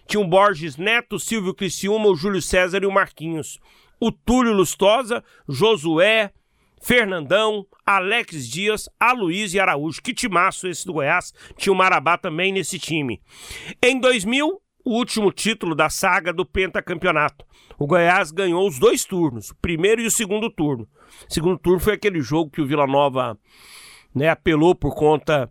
Tinha 0.07 0.21
o 0.21 0.27
Borges 0.27 0.77
Neto, 0.77 1.19
Silvio 1.19 1.53
Criciúma, 1.53 2.07
o 2.07 2.15
Júlio 2.15 2.41
César 2.41 2.83
e 2.83 2.85
o 2.85 2.91
Marquinhos. 2.91 3.59
O 3.99 4.11
Túlio 4.11 4.53
Lustosa, 4.53 5.23
Josué, 5.47 6.31
Fernandão, 6.81 7.65
Alex 7.85 8.47
Dias, 8.47 8.89
Aloysio 8.99 9.57
e 9.57 9.59
Araújo. 9.59 10.01
Que 10.01 10.13
timaço 10.13 10.67
esse 10.67 10.85
do 10.85 10.93
Goiás. 10.93 11.33
Tinha 11.55 11.71
o 11.71 11.75
Marabá 11.75 12.17
também 12.17 12.51
nesse 12.51 12.79
time. 12.79 13.21
Em 13.81 13.99
2000, 13.99 14.61
o 14.83 14.97
último 14.97 15.31
título 15.31 15.75
da 15.75 15.89
saga 15.89 16.33
do 16.33 16.45
pentacampeonato. 16.45 17.45
O 17.77 17.85
Goiás 17.85 18.31
ganhou 18.31 18.67
os 18.67 18.79
dois 18.79 19.05
turnos, 19.05 19.51
o 19.51 19.55
primeiro 19.55 20.01
e 20.01 20.07
o 20.07 20.11
segundo 20.11 20.49
turno. 20.49 20.87
O 21.29 21.33
segundo 21.33 21.57
turno 21.57 21.79
foi 21.79 21.93
aquele 21.93 22.21
jogo 22.21 22.51
que 22.51 22.61
o 22.61 22.65
Vila 22.65 22.87
Nova 22.87 23.37
né, 24.13 24.29
apelou 24.29 24.75
por 24.75 24.95
conta 24.95 25.49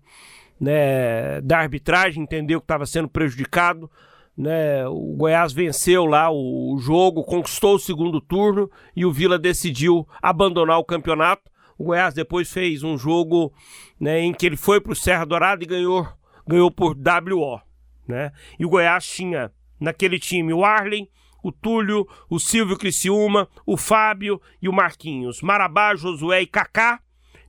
né, 0.61 1.41
da 1.41 1.59
arbitragem, 1.59 2.23
entendeu 2.23 2.61
que 2.61 2.65
estava 2.65 2.85
sendo 2.85 3.09
prejudicado. 3.09 3.91
Né, 4.37 4.87
o 4.87 5.17
Goiás 5.17 5.53
venceu 5.53 6.05
lá 6.05 6.31
o, 6.31 6.79
jogo, 6.79 7.25
conquistou 7.25 7.75
o 7.75 7.79
segundo 7.79 8.21
turno 8.21 8.71
e 8.95 9.05
o 9.05 9.13
Vila 9.13 9.39
decidiu 9.39 10.07
abandonar 10.21 10.79
o 10.79 10.85
campeonato. 10.85 11.51
O 11.79 11.85
Goiás 11.85 12.15
depois 12.15 12.53
fez 12.53 12.83
um 12.83 12.99
jogo 12.99 13.53
né, 13.99 14.21
em 14.21 14.33
que 14.33 14.47
ele 14.47 14.57
foi 14.57 14.81
para 14.81 14.93
o 14.93 14.97
Serra 14.97 15.25
Dourada 15.25 15.65
e 15.65 15.67
ganhou, 15.67 16.07
ganhou 16.47 16.71
por 16.71 16.95
WO. 16.95 17.61
Né? 18.07 18.31
E 18.59 18.67
o 18.67 18.69
Goiás 18.69 19.07
tinha 19.07 19.51
naquele 19.79 20.19
time 20.19 20.53
o 20.53 20.65
Arlen, 20.65 21.09
o 21.43 21.51
Túlio, 21.51 22.07
o 22.29 22.39
Silvio 22.39 22.77
Criciúma, 22.77 23.49
o 23.65 23.77
Fábio 23.77 24.41
e 24.61 24.69
o 24.69 24.73
Marquinhos, 24.73 25.41
Marabá, 25.41 25.95
Josué 25.95 26.43
e 26.43 26.47
Kaká, 26.47 27.01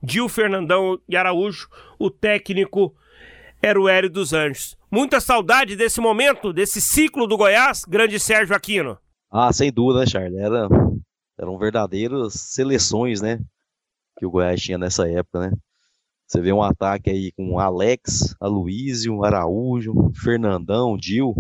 Dil 0.02 0.30
Fernandão 0.30 1.00
e 1.08 1.16
Araújo, 1.16 1.68
o 2.00 2.10
técnico 2.10 2.96
era 3.62 3.80
o 3.80 3.88
Hélio 3.88 4.10
dos 4.10 4.34
Anjos. 4.34 4.76
Muita 4.90 5.22
saudade 5.22 5.76
desse 5.76 6.02
momento, 6.02 6.52
desse 6.52 6.82
ciclo 6.82 7.28
do 7.28 7.38
Goiás, 7.38 7.86
grande 7.86 8.20
Sérgio 8.20 8.56
Aquino. 8.56 8.98
Ah, 9.30 9.54
sem 9.54 9.72
dúvida, 9.72 10.02
né, 10.02 10.06
Charles? 10.08 10.38
Era, 10.38 10.68
eram 11.40 11.58
verdadeiras 11.58 12.34
seleções, 12.34 13.22
né? 13.22 13.40
Que 14.18 14.26
o 14.26 14.32
Goiás 14.32 14.62
tinha 14.62 14.78
nessa 14.78 15.08
época, 15.08 15.40
né? 15.40 15.52
Você 16.28 16.42
vê 16.42 16.52
um 16.52 16.64
ataque 16.64 17.10
aí 17.10 17.32
com 17.34 17.60
Alex, 17.60 18.36
Aloísio, 18.40 19.24
Araújo, 19.24 19.94
Fernandão, 20.16 20.98
Dil. 20.98 21.36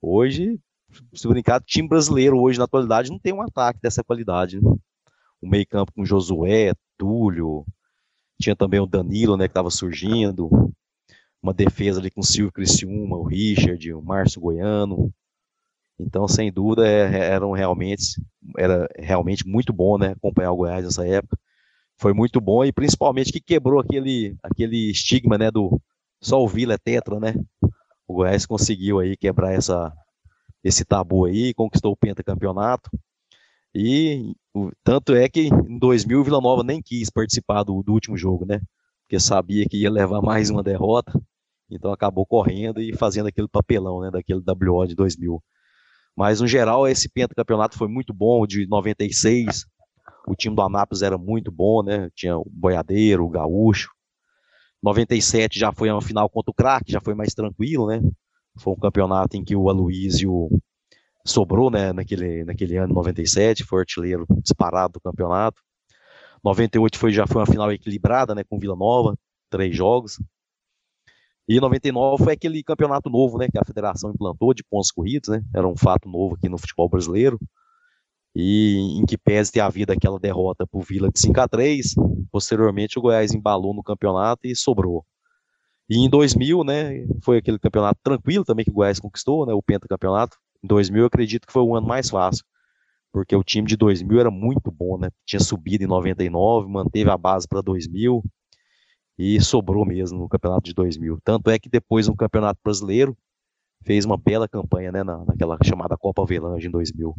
Hoje, 0.00 0.58
se 1.14 1.28
brincar, 1.28 1.62
time 1.62 1.88
brasileiro 1.88 2.38
hoje 2.38 2.58
na 2.58 2.64
atualidade 2.64 3.10
não 3.10 3.18
tem 3.18 3.32
um 3.32 3.42
ataque 3.42 3.80
dessa 3.82 4.02
qualidade. 4.02 4.60
Né? 4.60 4.70
O 5.42 5.48
meio 5.48 5.66
campo 5.66 5.92
com 5.92 6.04
Josué, 6.04 6.72
Túlio, 6.96 7.66
tinha 8.40 8.56
também 8.56 8.80
o 8.80 8.86
Danilo, 8.86 9.36
né, 9.36 9.46
que 9.46 9.50
estava 9.50 9.70
surgindo, 9.70 10.48
uma 11.44 11.52
defesa 11.52 12.00
ali 12.00 12.10
com 12.10 12.22
o 12.22 12.24
Silvio 12.24 12.50
Criciúma, 12.50 13.18
o 13.18 13.22
Richard, 13.22 13.92
o 13.92 14.02
Márcio 14.02 14.40
Goiano. 14.40 15.12
Então, 16.00 16.26
sem 16.26 16.50
dúvida, 16.50 16.88
é, 16.88 17.32
eram 17.32 17.52
realmente, 17.52 18.20
era 18.56 18.88
realmente 18.96 19.46
muito 19.46 19.70
bom, 19.70 19.98
né, 19.98 20.12
acompanhar 20.12 20.52
o 20.52 20.56
Goiás 20.56 20.84
nessa 20.84 21.06
época. 21.06 21.38
Foi 21.98 22.14
muito 22.14 22.40
bom 22.40 22.64
e 22.64 22.72
principalmente 22.72 23.30
que 23.30 23.40
quebrou 23.40 23.78
aquele, 23.78 24.34
aquele 24.42 24.90
estigma, 24.90 25.36
né, 25.36 25.50
do 25.50 25.80
só 26.20 26.42
o 26.42 26.48
Vila 26.48 26.74
é 26.74 26.78
tetra, 26.78 27.20
né? 27.20 27.34
O 28.08 28.14
Goiás 28.14 28.46
conseguiu 28.46 28.98
aí 28.98 29.14
quebrar 29.14 29.52
essa, 29.52 29.92
esse 30.64 30.82
tabu 30.82 31.26
aí, 31.26 31.52
conquistou 31.52 31.92
o 31.92 31.96
pentacampeonato. 31.96 32.90
E 33.74 34.34
o, 34.54 34.70
tanto 34.82 35.14
é 35.14 35.28
que 35.28 35.48
em 35.48 35.78
2000 35.78 36.20
o 36.20 36.24
Vila 36.24 36.40
Nova 36.40 36.62
nem 36.64 36.80
quis 36.80 37.10
participar 37.10 37.64
do, 37.64 37.82
do 37.82 37.92
último 37.92 38.16
jogo, 38.16 38.46
né? 38.46 38.62
Porque 39.02 39.20
sabia 39.20 39.66
que 39.66 39.82
ia 39.82 39.90
levar 39.90 40.22
mais 40.22 40.48
uma 40.48 40.62
derrota. 40.62 41.12
Então 41.70 41.92
acabou 41.92 42.26
correndo 42.26 42.80
e 42.80 42.94
fazendo 42.96 43.26
aquele 43.26 43.48
papelão, 43.48 44.00
né, 44.00 44.10
daquele 44.10 44.40
WO 44.40 44.86
de 44.86 44.94
2000. 44.94 45.42
Mas 46.16 46.40
no 46.40 46.46
geral 46.46 46.86
esse 46.86 47.08
pentacampeonato 47.08 47.76
foi 47.76 47.88
muito 47.88 48.12
bom, 48.12 48.46
de 48.46 48.66
96. 48.66 49.66
O 50.26 50.34
time 50.34 50.54
do 50.54 50.62
Anápolis 50.62 51.02
era 51.02 51.18
muito 51.18 51.50
bom, 51.50 51.82
né? 51.82 52.08
Tinha 52.14 52.38
o 52.38 52.46
Boiadeiro, 52.50 53.24
o 53.24 53.30
Gaúcho. 53.30 53.90
97 54.82 55.58
já 55.58 55.72
foi 55.72 55.90
uma 55.90 56.02
final 56.02 56.28
contra 56.28 56.50
o 56.50 56.54
craque, 56.54 56.92
já 56.92 57.00
foi 57.00 57.14
mais 57.14 57.34
tranquilo, 57.34 57.86
né? 57.86 58.00
Foi 58.58 58.72
um 58.74 58.78
campeonato 58.78 59.36
em 59.36 59.44
que 59.44 59.56
o 59.56 59.68
Aloysio 59.68 60.48
sobrou, 61.26 61.70
né, 61.70 61.92
naquele, 61.92 62.44
naquele 62.44 62.76
ano 62.76 62.94
97, 62.94 63.64
foi 63.64 63.80
artilheiro 63.80 64.26
disparado 64.42 64.94
do 64.94 65.00
campeonato. 65.00 65.60
98 66.44 66.98
foi, 66.98 67.12
já 67.12 67.26
foi 67.26 67.40
uma 67.40 67.46
final 67.46 67.72
equilibrada, 67.72 68.34
né, 68.34 68.44
com 68.44 68.58
Vila 68.58 68.76
Nova, 68.76 69.16
três 69.48 69.74
jogos. 69.74 70.18
E 71.46 71.60
99 71.60 72.24
foi 72.24 72.32
aquele 72.32 72.62
campeonato 72.62 73.10
novo, 73.10 73.36
né, 73.36 73.48
que 73.50 73.58
a 73.58 73.64
federação 73.64 74.10
implantou 74.10 74.54
de 74.54 74.64
pontos 74.64 74.90
corridos, 74.90 75.28
né, 75.28 75.42
era 75.54 75.68
um 75.68 75.76
fato 75.76 76.08
novo 76.08 76.36
aqui 76.36 76.48
no 76.48 76.56
futebol 76.56 76.88
brasileiro. 76.88 77.38
E 78.34 78.98
em 78.98 79.04
que 79.06 79.16
pese 79.16 79.52
ter 79.52 79.60
havido 79.60 79.92
aquela 79.92 80.18
derrota 80.18 80.66
para 80.66 80.78
o 80.78 80.82
Vila 80.82 81.08
de 81.08 81.20
5 81.20 81.40
a 81.40 81.46
3 81.46 81.94
posteriormente 82.32 82.98
o 82.98 83.02
Goiás 83.02 83.32
embalou 83.32 83.72
no 83.72 83.82
campeonato 83.82 84.40
e 84.44 84.56
sobrou. 84.56 85.04
E 85.88 85.98
em 85.98 86.08
2000, 86.08 86.64
né, 86.64 87.06
foi 87.22 87.38
aquele 87.38 87.58
campeonato 87.58 88.00
tranquilo 88.02 88.44
também 88.44 88.64
que 88.64 88.70
o 88.70 88.74
Goiás 88.74 88.98
conquistou, 88.98 89.46
né, 89.46 89.52
o 89.52 89.62
pentacampeonato. 89.62 90.36
Em 90.62 90.66
2000 90.66 91.02
eu 91.02 91.06
acredito 91.06 91.46
que 91.46 91.52
foi 91.52 91.62
o 91.62 91.76
ano 91.76 91.86
mais 91.86 92.08
fácil, 92.10 92.44
porque 93.12 93.36
o 93.36 93.44
time 93.44 93.68
de 93.68 93.76
2000 93.76 94.18
era 94.18 94.30
muito 94.30 94.70
bom, 94.72 94.98
né? 94.98 95.10
Tinha 95.26 95.40
subido 95.40 95.84
em 95.84 95.86
99, 95.86 96.68
manteve 96.68 97.10
a 97.10 97.18
base 97.18 97.46
para 97.46 97.60
2000 97.60 98.24
e 99.18 99.40
sobrou 99.40 99.84
mesmo 99.84 100.18
no 100.18 100.28
campeonato 100.28 100.64
de 100.64 100.74
2000. 100.74 101.18
Tanto 101.24 101.50
é 101.50 101.58
que 101.58 101.68
depois 101.68 102.08
no 102.08 102.16
Campeonato 102.16 102.60
Brasileiro 102.62 103.16
fez 103.84 104.04
uma 104.04 104.16
bela 104.16 104.48
campanha, 104.48 104.90
né, 104.90 105.04
na, 105.04 105.24
naquela 105.24 105.56
chamada 105.62 105.96
Copa 105.96 106.22
Avelange 106.22 106.66
em 106.66 106.70
2000. 106.70 107.14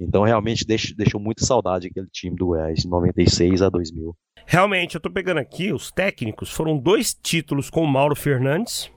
Então 0.00 0.22
realmente 0.22 0.64
deixou, 0.64 0.96
deixou 0.96 1.20
muita 1.20 1.44
saudade 1.44 1.88
aquele 1.88 2.08
time 2.08 2.36
do 2.36 2.46
Goiás 2.46 2.80
de 2.80 2.88
96 2.88 3.62
a 3.62 3.68
2000. 3.68 4.16
Realmente, 4.46 4.94
eu 4.94 5.00
tô 5.00 5.10
pegando 5.10 5.38
aqui 5.38 5.72
os 5.72 5.90
técnicos, 5.90 6.50
foram 6.50 6.78
dois 6.78 7.14
títulos 7.14 7.68
com 7.68 7.82
o 7.82 7.86
Mauro 7.86 8.14
Fernandes, 8.14 8.90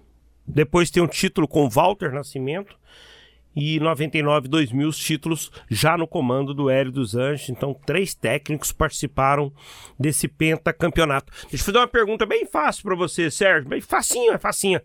depois 0.46 0.92
tem 0.92 1.02
um 1.02 1.08
título 1.08 1.48
com 1.48 1.66
o 1.66 1.70
Walter 1.70 2.12
Nascimento 2.12 2.78
e 3.56 3.80
99 3.80 4.48
2000 4.48 4.88
os 4.88 4.98
títulos 4.98 5.52
já 5.70 5.98
no 5.98 6.08
comando 6.08 6.54
do 6.54 6.70
Hélio 6.70 6.92
dos 6.92 7.16
Anjos. 7.16 7.50
Então, 7.50 7.74
três 7.86 8.14
técnicos 8.14 8.72
participaram 8.72 9.52
desse 10.00 10.28
pentacampeonato. 10.28 11.32
Deixa 11.50 11.56
eu 11.56 11.66
fazer 11.66 11.78
uma 11.78 11.88
pergunta 11.88 12.26
bem 12.26 12.46
fácil 12.46 12.84
para 12.84 12.96
você, 12.96 13.30
Sérgio. 13.30 13.70
Bem 13.70 13.82
facinho, 13.82 14.34
é 14.34 14.38
facinha. 14.38 14.82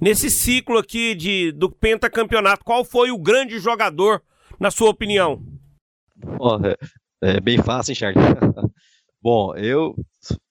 Nesse 0.00 0.30
ciclo 0.30 0.78
aqui 0.78 1.14
de, 1.14 1.52
do 1.52 1.70
pentacampeonato, 1.70 2.64
qual 2.64 2.84
foi 2.84 3.10
o 3.10 3.18
grande 3.18 3.58
jogador, 3.58 4.22
na 4.58 4.70
sua 4.70 4.90
opinião? 4.90 5.42
Oh, 6.38 6.58
é, 6.64 6.76
é, 7.22 7.40
bem 7.40 7.58
fácil, 7.62 7.94
Charles? 7.94 8.22
Bom, 9.20 9.56
eu, 9.56 9.94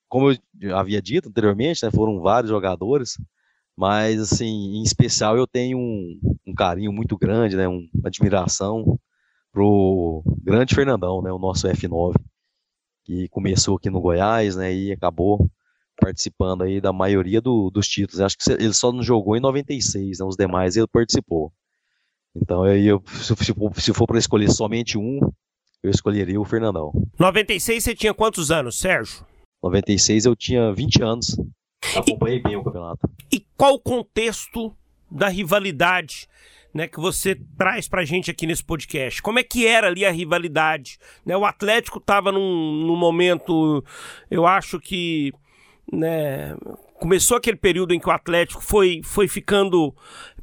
como 0.08 0.32
eu 0.60 0.76
havia 0.76 1.00
dito 1.00 1.28
anteriormente, 1.28 1.84
né, 1.84 1.90
foram 1.90 2.20
vários 2.20 2.50
jogadores. 2.50 3.16
Mas, 3.76 4.20
assim, 4.20 4.76
em 4.76 4.82
especial 4.82 5.36
eu 5.36 5.46
tenho 5.46 5.78
um, 5.78 6.20
um 6.46 6.54
carinho 6.54 6.92
muito 6.92 7.16
grande, 7.16 7.56
né, 7.56 7.66
uma 7.66 7.88
admiração 8.04 8.98
pro 9.52 10.22
grande 10.42 10.74
Fernandão, 10.74 11.20
né, 11.22 11.32
o 11.32 11.38
nosso 11.38 11.66
F9, 11.68 12.14
que 13.04 13.28
começou 13.28 13.76
aqui 13.76 13.90
no 13.90 14.00
Goiás, 14.00 14.56
né, 14.56 14.72
e 14.72 14.92
acabou 14.92 15.50
participando 15.96 16.62
aí 16.62 16.80
da 16.80 16.92
maioria 16.92 17.40
do, 17.40 17.70
dos 17.70 17.88
títulos. 17.88 18.20
Acho 18.20 18.36
que 18.36 18.50
ele 18.52 18.72
só 18.72 18.92
não 18.92 19.02
jogou 19.02 19.36
em 19.36 19.40
96, 19.40 20.18
né, 20.18 20.24
os 20.24 20.36
demais 20.36 20.76
ele 20.76 20.86
participou. 20.86 21.52
Então, 22.36 22.66
eu, 22.66 22.76
eu 22.76 23.02
se, 23.06 23.34
for, 23.34 23.80
se 23.80 23.92
for 23.92 24.06
para 24.06 24.18
escolher 24.18 24.50
somente 24.50 24.98
um, 24.98 25.20
eu 25.82 25.90
escolheria 25.90 26.40
o 26.40 26.44
Fernandão. 26.44 26.92
96 27.18 27.84
você 27.84 27.94
tinha 27.94 28.14
quantos 28.14 28.50
anos, 28.50 28.78
Sérgio? 28.78 29.24
96 29.62 30.24
eu 30.24 30.34
tinha 30.34 30.72
20 30.72 31.02
anos. 31.02 31.36
Acompanhei 31.96 32.40
bem 32.40 32.56
o 32.56 32.64
campeonato. 32.64 33.08
E 33.32 33.44
qual 33.56 33.74
o 33.74 33.80
contexto 33.80 34.74
da 35.10 35.28
rivalidade 35.28 36.28
né, 36.74 36.88
que 36.88 36.98
você 36.98 37.36
traz 37.56 37.86
pra 37.88 38.04
gente 38.04 38.30
aqui 38.30 38.46
nesse 38.46 38.64
podcast? 38.64 39.22
Como 39.22 39.38
é 39.38 39.44
que 39.44 39.66
era 39.66 39.86
ali 39.86 40.04
a 40.04 40.10
rivalidade? 40.10 40.98
Né, 41.24 41.36
o 41.36 41.44
Atlético 41.44 41.98
estava 41.98 42.32
num, 42.32 42.86
num 42.86 42.96
momento, 42.96 43.84
eu 44.30 44.44
acho 44.44 44.80
que 44.80 45.32
né, 45.92 46.56
começou 46.94 47.36
aquele 47.36 47.56
período 47.56 47.94
em 47.94 48.00
que 48.00 48.08
o 48.08 48.12
Atlético 48.12 48.60
foi, 48.60 49.00
foi 49.04 49.28
ficando 49.28 49.94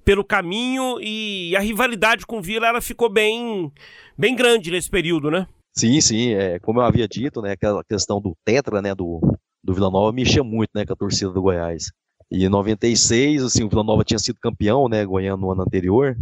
pelo 0.05 0.23
caminho 0.23 0.99
e 1.01 1.55
a 1.55 1.59
rivalidade 1.59 2.25
com 2.25 2.39
o 2.39 2.41
Vila 2.41 2.67
ela 2.67 2.81
ficou 2.81 3.09
bem, 3.09 3.71
bem 4.17 4.35
grande 4.35 4.71
nesse 4.71 4.89
período, 4.89 5.29
né? 5.29 5.47
Sim, 5.75 6.01
sim, 6.01 6.33
é, 6.33 6.59
como 6.59 6.79
eu 6.79 6.85
havia 6.85 7.07
dito, 7.07 7.41
né, 7.41 7.51
aquela 7.51 7.83
questão 7.83 8.19
do 8.19 8.35
tetra, 8.43 8.81
né, 8.81 8.93
do, 8.93 9.21
do 9.63 9.73
Vila 9.73 9.89
Nova 9.89 10.11
mexia 10.11 10.43
muito, 10.43 10.71
né, 10.73 10.85
com 10.85 10.93
a 10.93 10.95
torcida 10.95 11.31
do 11.31 11.41
Goiás. 11.41 11.91
E 12.29 12.45
em 12.45 12.49
96, 12.49 13.43
assim, 13.43 13.63
o 13.63 13.69
Vila 13.69 13.83
Nova 13.83 14.03
tinha 14.03 14.19
sido 14.19 14.39
campeão, 14.39 14.87
né, 14.87 15.05
goiano 15.05 15.41
no 15.41 15.51
ano 15.51 15.61
anterior. 15.63 16.17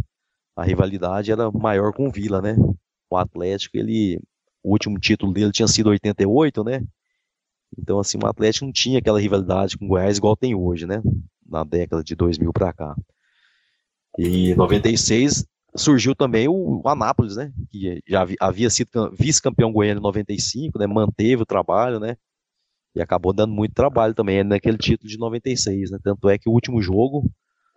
A 0.56 0.64
rivalidade 0.64 1.30
era 1.30 1.50
maior 1.50 1.92
com 1.92 2.08
o 2.08 2.10
Vila, 2.10 2.42
né? 2.42 2.56
O 3.08 3.16
Atlético, 3.16 3.76
ele 3.76 4.20
o 4.62 4.72
último 4.72 4.98
título 4.98 5.32
dele 5.32 5.52
tinha 5.52 5.68
sido 5.68 5.88
88, 5.88 6.62
né? 6.64 6.82
Então, 7.78 7.98
assim, 7.98 8.18
o 8.22 8.26
Atlético 8.26 8.66
não 8.66 8.72
tinha 8.72 8.98
aquela 8.98 9.20
rivalidade 9.20 9.78
com 9.78 9.86
o 9.86 9.88
Goiás 9.88 10.18
igual 10.18 10.36
tem 10.36 10.54
hoje, 10.54 10.86
né? 10.86 11.02
Na 11.46 11.64
década 11.64 12.02
de 12.02 12.14
2000 12.14 12.52
para 12.52 12.72
cá. 12.72 12.96
E 14.18 14.50
em 14.50 14.54
96 14.54 15.46
surgiu 15.76 16.14
também 16.14 16.48
o, 16.48 16.82
o 16.84 16.88
Anápolis, 16.88 17.36
né? 17.36 17.52
Que 17.70 18.02
já 18.06 18.26
havia 18.40 18.68
sido 18.68 18.90
vice-campeão 19.16 19.72
goiano 19.72 20.00
em 20.00 20.02
95, 20.02 20.78
né? 20.78 20.86
Manteve 20.86 21.42
o 21.42 21.46
trabalho, 21.46 22.00
né? 22.00 22.16
E 22.94 23.00
acabou 23.00 23.32
dando 23.32 23.52
muito 23.52 23.74
trabalho 23.74 24.14
também 24.14 24.38
é 24.38 24.44
naquele 24.44 24.76
título 24.76 25.08
de 25.08 25.18
96, 25.18 25.90
né? 25.90 25.98
Tanto 26.02 26.28
é 26.28 26.36
que 26.38 26.48
o 26.48 26.52
último 26.52 26.82
jogo, 26.82 27.30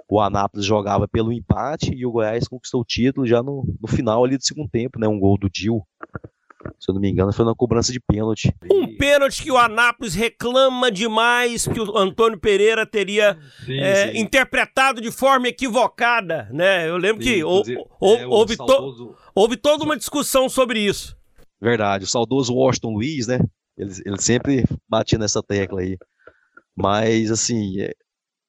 o 0.09 0.19
Anápolis 0.19 0.65
jogava 0.65 1.07
pelo 1.07 1.31
empate 1.31 1.93
e 1.93 2.05
o 2.05 2.11
Goiás 2.11 2.47
conquistou 2.47 2.81
o 2.81 2.85
título 2.85 3.27
já 3.27 3.43
no, 3.43 3.63
no 3.79 3.87
final 3.87 4.23
ali 4.23 4.37
do 4.37 4.43
segundo 4.43 4.69
tempo, 4.69 4.99
né? 4.99 5.07
Um 5.07 5.19
gol 5.19 5.37
do 5.37 5.49
Dil. 5.49 5.85
Se 6.79 6.89
eu 6.89 6.93
não 6.93 7.01
me 7.01 7.09
engano, 7.09 7.33
foi 7.33 7.45
na 7.45 7.53
cobrança 7.53 7.91
de 7.91 7.99
pênalti. 7.99 8.53
Um 8.71 8.95
pênalti 8.97 9.43
que 9.43 9.51
o 9.51 9.57
Anápolis 9.57 10.13
reclama 10.13 10.91
demais 10.91 11.67
que 11.67 11.79
o 11.79 11.97
Antônio 11.97 12.39
Pereira 12.39 12.85
teria 12.85 13.37
sim, 13.65 13.79
é, 13.79 14.11
sim. 14.11 14.19
interpretado 14.19 15.01
de 15.01 15.11
forma 15.11 15.47
equivocada, 15.47 16.49
né? 16.51 16.89
Eu 16.89 16.97
lembro 16.97 17.23
sim, 17.23 17.35
que 17.35 17.43
ou, 17.43 17.63
ou, 17.99 18.17
é, 18.17 18.25
houve, 18.27 18.55
saudoso... 18.55 19.07
to, 19.07 19.15
houve 19.35 19.57
toda 19.57 19.83
uma 19.83 19.97
discussão 19.97 20.47
sobre 20.47 20.79
isso. 20.79 21.17
Verdade, 21.61 22.05
o 22.05 22.07
saudoso 22.07 22.53
Washington 22.53 22.93
Luiz, 22.93 23.27
né? 23.27 23.39
Ele, 23.77 23.91
ele 24.05 24.21
sempre 24.21 24.63
batia 24.87 25.17
nessa 25.17 25.41
tecla 25.41 25.81
aí. 25.81 25.97
Mas, 26.75 27.31
assim, 27.31 27.81
é, 27.81 27.93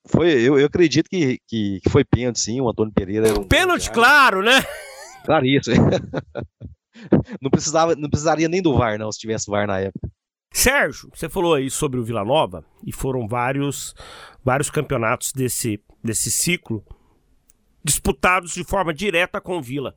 foi, 0.06 0.32
eu, 0.32 0.58
eu 0.58 0.66
acredito 0.66 1.08
que, 1.08 1.38
que, 1.48 1.80
que 1.80 1.90
foi 1.90 2.04
pênalti, 2.04 2.40
sim. 2.40 2.60
O 2.60 2.68
Antônio 2.68 2.92
Pereira 2.92 3.28
era 3.28 3.40
um. 3.40 3.44
Pênalti, 3.44 3.90
claro, 3.90 4.42
né? 4.42 4.62
Claro, 5.24 5.46
isso. 5.46 5.70
não, 7.40 7.50
precisava, 7.50 7.94
não 7.94 8.08
precisaria 8.08 8.48
nem 8.48 8.62
do 8.62 8.76
VAR, 8.76 8.98
não, 8.98 9.10
se 9.10 9.18
tivesse 9.18 9.50
VAR 9.50 9.66
na 9.66 9.80
época. 9.80 10.08
Sérgio, 10.52 11.10
você 11.12 11.28
falou 11.28 11.54
aí 11.54 11.68
sobre 11.68 11.98
o 11.98 12.04
Vila 12.04 12.24
Nova 12.24 12.64
e 12.86 12.92
foram 12.92 13.26
vários, 13.26 13.94
vários 14.44 14.70
campeonatos 14.70 15.32
desse, 15.32 15.82
desse 16.02 16.30
ciclo 16.30 16.84
disputados 17.82 18.52
de 18.54 18.64
forma 18.64 18.94
direta 18.94 19.40
com 19.40 19.58
o 19.58 19.62
Vila. 19.62 19.94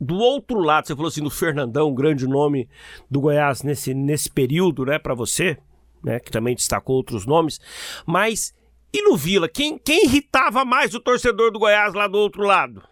Do 0.00 0.16
outro 0.16 0.60
lado, 0.60 0.86
você 0.86 0.94
falou 0.94 1.08
assim 1.08 1.22
do 1.22 1.30
Fernandão, 1.30 1.94
grande 1.94 2.26
nome 2.26 2.68
do 3.10 3.20
Goiás 3.20 3.62
nesse, 3.62 3.94
nesse 3.94 4.30
período, 4.30 4.84
né, 4.84 4.98
para 4.98 5.14
você, 5.14 5.58
né, 6.04 6.20
que 6.20 6.30
também 6.30 6.54
destacou 6.54 6.96
outros 6.96 7.24
nomes, 7.24 7.58
mas 8.04 8.54
e 8.92 9.02
no 9.02 9.16
Vila, 9.16 9.48
quem, 9.48 9.78
quem 9.78 10.04
irritava 10.04 10.64
mais 10.64 10.94
o 10.94 11.00
torcedor 11.00 11.52
do 11.52 11.58
Goiás 11.58 11.92
lá 11.92 12.06
do 12.06 12.18
outro 12.18 12.42
lado? 12.42 12.82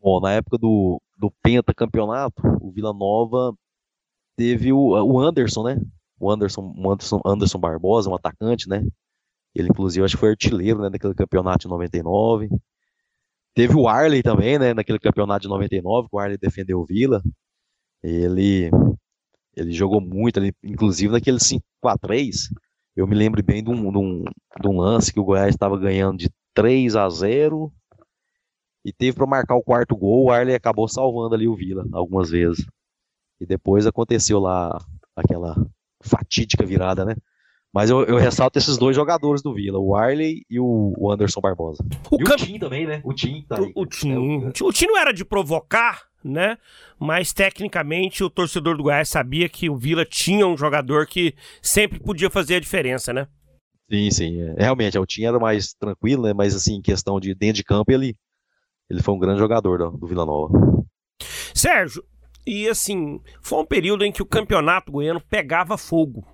Bom, 0.00 0.20
na 0.20 0.32
época 0.32 0.58
do, 0.58 1.00
do 1.16 1.30
Penta 1.42 1.74
Campeonato, 1.74 2.42
o 2.60 2.70
Vila 2.70 2.92
Nova 2.92 3.52
teve 4.36 4.72
o, 4.72 4.90
o 4.90 5.20
Anderson, 5.20 5.64
né? 5.64 5.80
O 6.18 6.30
Anderson, 6.30 6.72
o 6.76 6.90
Anderson, 6.90 7.20
Anderson 7.24 7.58
Barbosa, 7.58 8.10
um 8.10 8.14
atacante, 8.14 8.68
né? 8.68 8.84
Ele, 9.54 9.68
inclusive, 9.68 10.04
acho 10.04 10.16
que 10.16 10.20
foi 10.20 10.30
artilheiro 10.30 10.80
né, 10.80 10.90
daquele 10.90 11.14
campeonato 11.14 11.60
de 11.60 11.68
99. 11.68 12.48
Teve 13.58 13.74
o 13.74 13.88
Arley 13.88 14.22
também, 14.22 14.56
né, 14.56 14.72
naquele 14.72 15.00
campeonato 15.00 15.42
de 15.42 15.48
99, 15.48 16.08
que 16.08 16.14
o 16.14 16.18
Arley 16.20 16.38
defendeu 16.38 16.78
o 16.78 16.86
Vila. 16.86 17.20
Ele, 18.00 18.70
ele 19.56 19.72
jogou 19.72 20.00
muito, 20.00 20.38
ali, 20.38 20.52
inclusive 20.62 21.12
naquele 21.12 21.38
5x3. 21.38 22.52
Eu 22.94 23.04
me 23.08 23.16
lembro 23.16 23.42
bem 23.42 23.60
de 23.60 23.68
um, 23.68 23.90
de 23.90 23.98
um, 23.98 24.24
de 24.60 24.68
um 24.68 24.78
lance 24.78 25.12
que 25.12 25.18
o 25.18 25.24
Goiás 25.24 25.48
estava 25.48 25.76
ganhando 25.76 26.18
de 26.18 26.30
3 26.54 26.94
a 26.94 27.08
0 27.08 27.72
e 28.84 28.92
teve 28.92 29.16
para 29.16 29.26
marcar 29.26 29.56
o 29.56 29.64
quarto 29.64 29.96
gol. 29.96 30.26
O 30.26 30.30
Arley 30.30 30.54
acabou 30.54 30.86
salvando 30.86 31.34
ali 31.34 31.48
o 31.48 31.56
Vila 31.56 31.84
algumas 31.92 32.30
vezes. 32.30 32.64
E 33.40 33.44
depois 33.44 33.88
aconteceu 33.88 34.38
lá 34.38 34.78
aquela 35.16 35.56
fatídica 36.00 36.64
virada, 36.64 37.04
né? 37.04 37.16
Mas 37.78 37.90
eu, 37.90 38.02
eu, 38.06 38.16
ressalto 38.16 38.58
esses 38.58 38.76
dois 38.76 38.96
jogadores 38.96 39.40
do 39.40 39.54
Vila, 39.54 39.78
o 39.78 39.94
Arley 39.94 40.44
e 40.50 40.58
o, 40.58 41.12
Anderson 41.12 41.40
Barbosa. 41.40 41.80
O 42.10 42.20
e 42.20 42.24
o 42.24 42.36
Tim 42.36 42.58
também, 42.58 42.84
né? 42.84 43.00
O 43.04 43.14
Tim 43.14 43.44
tá 43.48 43.56
aí. 43.56 43.70
O, 43.72 43.82
o, 43.82 43.86
Tim. 43.86 44.42
É, 44.46 44.64
o... 44.64 44.72
Tim 44.72 44.86
não 44.86 44.98
era 44.98 45.12
de 45.12 45.24
provocar, 45.24 46.08
né? 46.24 46.58
Mas 46.98 47.32
tecnicamente 47.32 48.24
o 48.24 48.28
torcedor 48.28 48.76
do 48.76 48.82
Goiás 48.82 49.08
sabia 49.08 49.48
que 49.48 49.70
o 49.70 49.76
Vila 49.76 50.04
tinha 50.04 50.44
um 50.44 50.56
jogador 50.56 51.06
que 51.06 51.36
sempre 51.62 52.00
podia 52.00 52.28
fazer 52.28 52.56
a 52.56 52.60
diferença, 52.60 53.12
né? 53.12 53.28
Sim, 53.88 54.10
sim. 54.10 54.42
É. 54.42 54.54
Realmente, 54.58 54.98
o 54.98 55.06
time 55.06 55.28
era 55.28 55.38
mais 55.38 55.72
tranquilo, 55.72 56.24
né? 56.24 56.32
Mas 56.34 56.56
assim, 56.56 56.78
em 56.78 56.82
questão 56.82 57.20
de 57.20 57.32
dentro 57.32 57.58
de 57.58 57.64
campo, 57.64 57.92
ele, 57.92 58.16
ele 58.90 59.00
foi 59.04 59.14
um 59.14 59.20
grande 59.20 59.38
jogador 59.38 59.78
do, 59.78 59.90
do 59.98 60.06
Vila 60.08 60.26
Nova. 60.26 60.52
Sérgio, 61.54 62.02
e 62.44 62.68
assim, 62.68 63.20
foi 63.40 63.60
um 63.60 63.64
período 63.64 64.04
em 64.04 64.10
que 64.10 64.20
o 64.20 64.26
campeonato 64.26 64.90
goiano 64.90 65.20
pegava 65.20 65.78
fogo, 65.78 66.26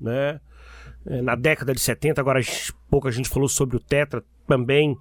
né? 0.00 0.40
É, 1.08 1.22
na 1.22 1.34
década 1.34 1.72
de 1.72 1.80
70, 1.80 2.20
agora 2.20 2.40
pouco 2.90 3.08
a 3.08 3.10
gente 3.10 3.28
falou 3.28 3.48
sobre 3.48 3.76
o 3.76 3.80
Tetra 3.80 4.24
também, 4.46 4.96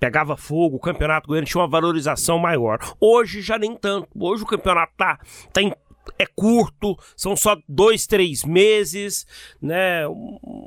pegava 0.00 0.36
fogo, 0.36 0.76
o 0.76 0.80
campeonato 0.80 1.28
goiano 1.28 1.46
tinha 1.46 1.60
uma 1.60 1.68
valorização 1.68 2.38
maior. 2.38 2.78
Hoje 3.00 3.40
já 3.40 3.58
nem 3.58 3.76
tanto. 3.76 4.08
Hoje 4.18 4.42
o 4.42 4.46
campeonato 4.46 4.92
tá, 4.96 5.18
tá 5.52 5.62
em 5.62 5.72
é 6.18 6.26
curto, 6.26 6.96
são 7.16 7.34
só 7.36 7.56
dois, 7.68 8.06
três 8.06 8.44
meses, 8.44 9.26
né? 9.60 10.02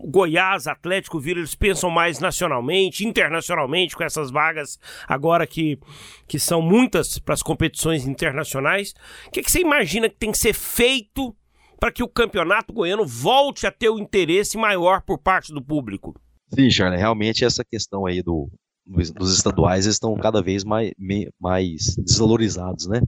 Goiás, 0.05 0.67
Atlético, 0.67 1.19
Vila, 1.19 1.39
eles 1.39 1.55
pensam 1.55 1.89
mais 1.89 2.19
nacionalmente, 2.19 3.07
internacionalmente, 3.07 3.95
com 3.95 4.03
essas 4.03 4.29
vagas 4.31 4.77
agora 5.07 5.47
que, 5.47 5.79
que 6.27 6.37
são 6.37 6.61
muitas 6.61 7.17
para 7.19 7.33
as 7.33 7.41
competições 7.41 8.05
internacionais. 8.05 8.93
O 9.27 9.31
que, 9.31 9.41
que 9.41 9.51
você 9.51 9.61
imagina 9.61 10.09
que 10.09 10.17
tem 10.17 10.31
que 10.31 10.37
ser 10.37 10.53
feito 10.53 11.35
para 11.79 11.91
que 11.91 12.03
o 12.03 12.07
campeonato 12.07 12.73
goiano 12.73 13.05
volte 13.05 13.65
a 13.65 13.71
ter 13.71 13.89
o 13.89 13.99
interesse 13.99 14.57
maior 14.57 15.01
por 15.01 15.17
parte 15.17 15.53
do 15.53 15.63
público? 15.63 16.19
Sim, 16.53 16.69
Charlie, 16.69 16.99
realmente 16.99 17.45
essa 17.45 17.63
questão 17.63 18.05
aí 18.05 18.21
do, 18.21 18.49
dos 18.85 19.33
estaduais 19.33 19.85
estão 19.85 20.15
cada 20.15 20.41
vez 20.41 20.63
mais, 20.63 20.91
mais 21.39 21.95
desvalorizados, 21.97 22.87
né? 22.87 23.01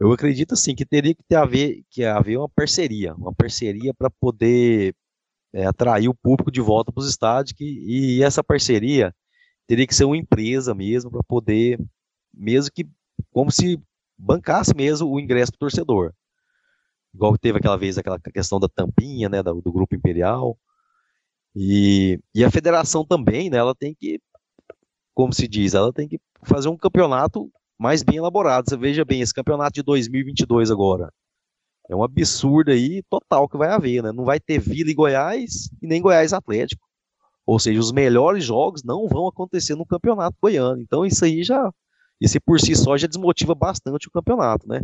Eu 0.00 0.12
acredito 0.12 0.54
assim 0.54 0.74
que 0.74 0.84
teria 0.84 1.14
que 1.14 1.22
ter 1.28 1.36
haver, 1.36 1.82
que 1.90 2.04
haver 2.04 2.38
uma 2.38 2.48
parceria, 2.48 3.14
uma 3.14 3.34
parceria 3.34 3.92
para 3.94 4.10
poder 4.10 4.94
é, 5.52 5.66
atrair 5.66 6.08
o 6.08 6.14
público 6.14 6.52
de 6.52 6.60
volta 6.60 6.92
para 6.92 7.00
os 7.00 7.08
estádios, 7.08 7.52
que, 7.52 7.64
e 7.64 8.22
essa 8.22 8.44
parceria 8.44 9.12
teria 9.66 9.86
que 9.86 9.94
ser 9.94 10.04
uma 10.04 10.16
empresa 10.16 10.74
mesmo 10.74 11.10
para 11.10 11.22
poder, 11.26 11.80
mesmo 12.32 12.70
que 12.72 12.88
como 13.32 13.50
se 13.50 13.80
bancasse 14.16 14.74
mesmo 14.74 15.08
o 15.08 15.18
ingresso 15.18 15.52
do 15.52 15.58
torcedor. 15.58 16.12
Igual 17.18 17.36
teve 17.36 17.58
aquela 17.58 17.76
vez 17.76 17.98
aquela 17.98 18.16
questão 18.20 18.60
da 18.60 18.68
tampinha, 18.68 19.28
né, 19.28 19.42
do, 19.42 19.60
do 19.60 19.72
grupo 19.72 19.92
imperial. 19.92 20.56
E, 21.52 22.20
e 22.32 22.44
a 22.44 22.50
federação 22.50 23.04
também, 23.04 23.50
né, 23.50 23.58
ela 23.58 23.74
tem 23.74 23.92
que, 23.92 24.20
como 25.14 25.32
se 25.32 25.48
diz, 25.48 25.74
ela 25.74 25.92
tem 25.92 26.06
que 26.06 26.20
fazer 26.44 26.68
um 26.68 26.76
campeonato 26.76 27.50
mais 27.76 28.04
bem 28.04 28.18
elaborado. 28.18 28.70
Você 28.70 28.76
veja 28.76 29.04
bem, 29.04 29.20
esse 29.20 29.34
campeonato 29.34 29.72
de 29.72 29.82
2022 29.82 30.70
agora. 30.70 31.12
É 31.90 31.96
um 31.96 32.04
absurdo 32.04 32.70
aí 32.70 33.02
total 33.10 33.48
que 33.48 33.56
vai 33.56 33.70
haver, 33.70 34.00
né? 34.00 34.12
Não 34.12 34.24
vai 34.24 34.38
ter 34.38 34.60
Vila 34.60 34.88
e 34.88 34.94
Goiás 34.94 35.68
e 35.82 35.88
nem 35.88 36.00
Goiás 36.00 36.32
Atlético. 36.32 36.86
Ou 37.44 37.58
seja, 37.58 37.80
os 37.80 37.90
melhores 37.90 38.44
jogos 38.44 38.84
não 38.84 39.08
vão 39.08 39.26
acontecer 39.26 39.74
no 39.74 39.84
campeonato 39.84 40.36
goiano. 40.40 40.80
Então 40.80 41.04
isso 41.04 41.24
aí 41.24 41.42
já, 41.42 41.72
isso 42.20 42.40
por 42.40 42.60
si 42.60 42.76
só 42.76 42.96
já 42.96 43.08
desmotiva 43.08 43.56
bastante 43.56 44.06
o 44.06 44.10
campeonato, 44.12 44.68
né? 44.68 44.82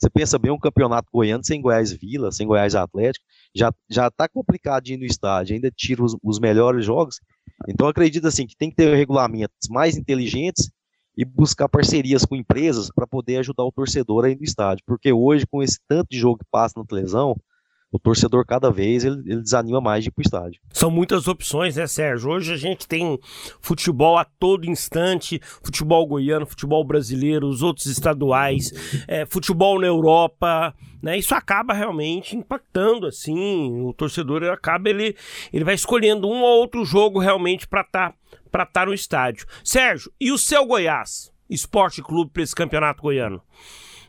Você 0.00 0.08
pensa 0.08 0.38
bem 0.38 0.50
um 0.50 0.58
campeonato 0.58 1.10
goiano 1.12 1.44
sem 1.44 1.60
Goiás 1.60 1.92
Vila, 1.92 2.32
sem 2.32 2.46
Goiás 2.46 2.74
Atlético, 2.74 3.24
já 3.54 3.70
já 3.88 4.10
tá 4.10 4.26
complicado 4.26 4.84
de 4.84 4.94
ir 4.94 4.96
no 4.96 5.04
estádio, 5.04 5.54
ainda 5.54 5.70
tira 5.70 6.02
os, 6.02 6.16
os 6.22 6.38
melhores 6.38 6.86
jogos. 6.86 7.20
Então 7.68 7.86
acredito 7.86 8.26
assim 8.26 8.46
que 8.46 8.56
tem 8.56 8.70
que 8.70 8.76
ter 8.76 8.94
regulamentos 8.96 9.68
mais 9.68 9.98
inteligentes 9.98 10.70
e 11.16 11.24
buscar 11.24 11.68
parcerias 11.68 12.24
com 12.24 12.34
empresas 12.34 12.90
para 12.90 13.06
poder 13.06 13.36
ajudar 13.38 13.64
o 13.64 13.72
torcedor 13.72 14.24
aí 14.24 14.34
no 14.34 14.42
estádio. 14.42 14.82
Porque 14.86 15.12
hoje, 15.12 15.46
com 15.46 15.62
esse 15.62 15.78
tanto 15.86 16.08
de 16.10 16.18
jogo 16.18 16.38
que 16.38 16.46
passa 16.50 16.78
na 16.78 16.86
televisão, 16.86 17.36
o 17.92 17.98
torcedor 17.98 18.46
cada 18.46 18.70
vez 18.70 19.04
ele, 19.04 19.20
ele, 19.26 19.42
desanima 19.42 19.80
mais 19.80 20.04
de 20.04 20.08
ir 20.08 20.12
pro 20.12 20.22
estádio. 20.22 20.60
São 20.72 20.90
muitas 20.90 21.26
opções, 21.26 21.76
né, 21.76 21.86
Sérgio? 21.86 22.30
Hoje 22.30 22.52
a 22.52 22.56
gente 22.56 22.86
tem 22.86 23.18
futebol 23.60 24.16
a 24.16 24.24
todo 24.24 24.70
instante, 24.70 25.40
futebol 25.62 26.06
goiano, 26.06 26.46
futebol 26.46 26.84
brasileiro, 26.84 27.48
os 27.48 27.62
outros 27.62 27.86
estaduais, 27.86 28.72
é, 29.08 29.26
futebol 29.26 29.80
na 29.80 29.88
Europa, 29.88 30.74
né? 31.02 31.18
Isso 31.18 31.34
acaba 31.34 31.74
realmente 31.74 32.36
impactando, 32.36 33.06
assim, 33.06 33.80
o 33.80 33.92
torcedor 33.92 34.44
acaba 34.44 34.88
ele, 34.88 35.16
ele 35.52 35.64
vai 35.64 35.74
escolhendo 35.74 36.28
um 36.28 36.42
ou 36.42 36.60
outro 36.60 36.84
jogo 36.84 37.18
realmente 37.18 37.66
para 37.66 37.80
estar 37.80 38.10
tá 38.10 38.14
para 38.50 38.64
estar 38.64 38.80
tá 38.80 38.86
no 38.86 38.94
estádio. 38.94 39.46
Sérgio, 39.64 40.12
e 40.20 40.32
o 40.32 40.38
seu 40.38 40.66
Goiás, 40.66 41.32
Esporte 41.48 42.02
Clube 42.02 42.32
para 42.32 42.42
esse 42.42 42.54
campeonato 42.54 43.02
goiano? 43.02 43.40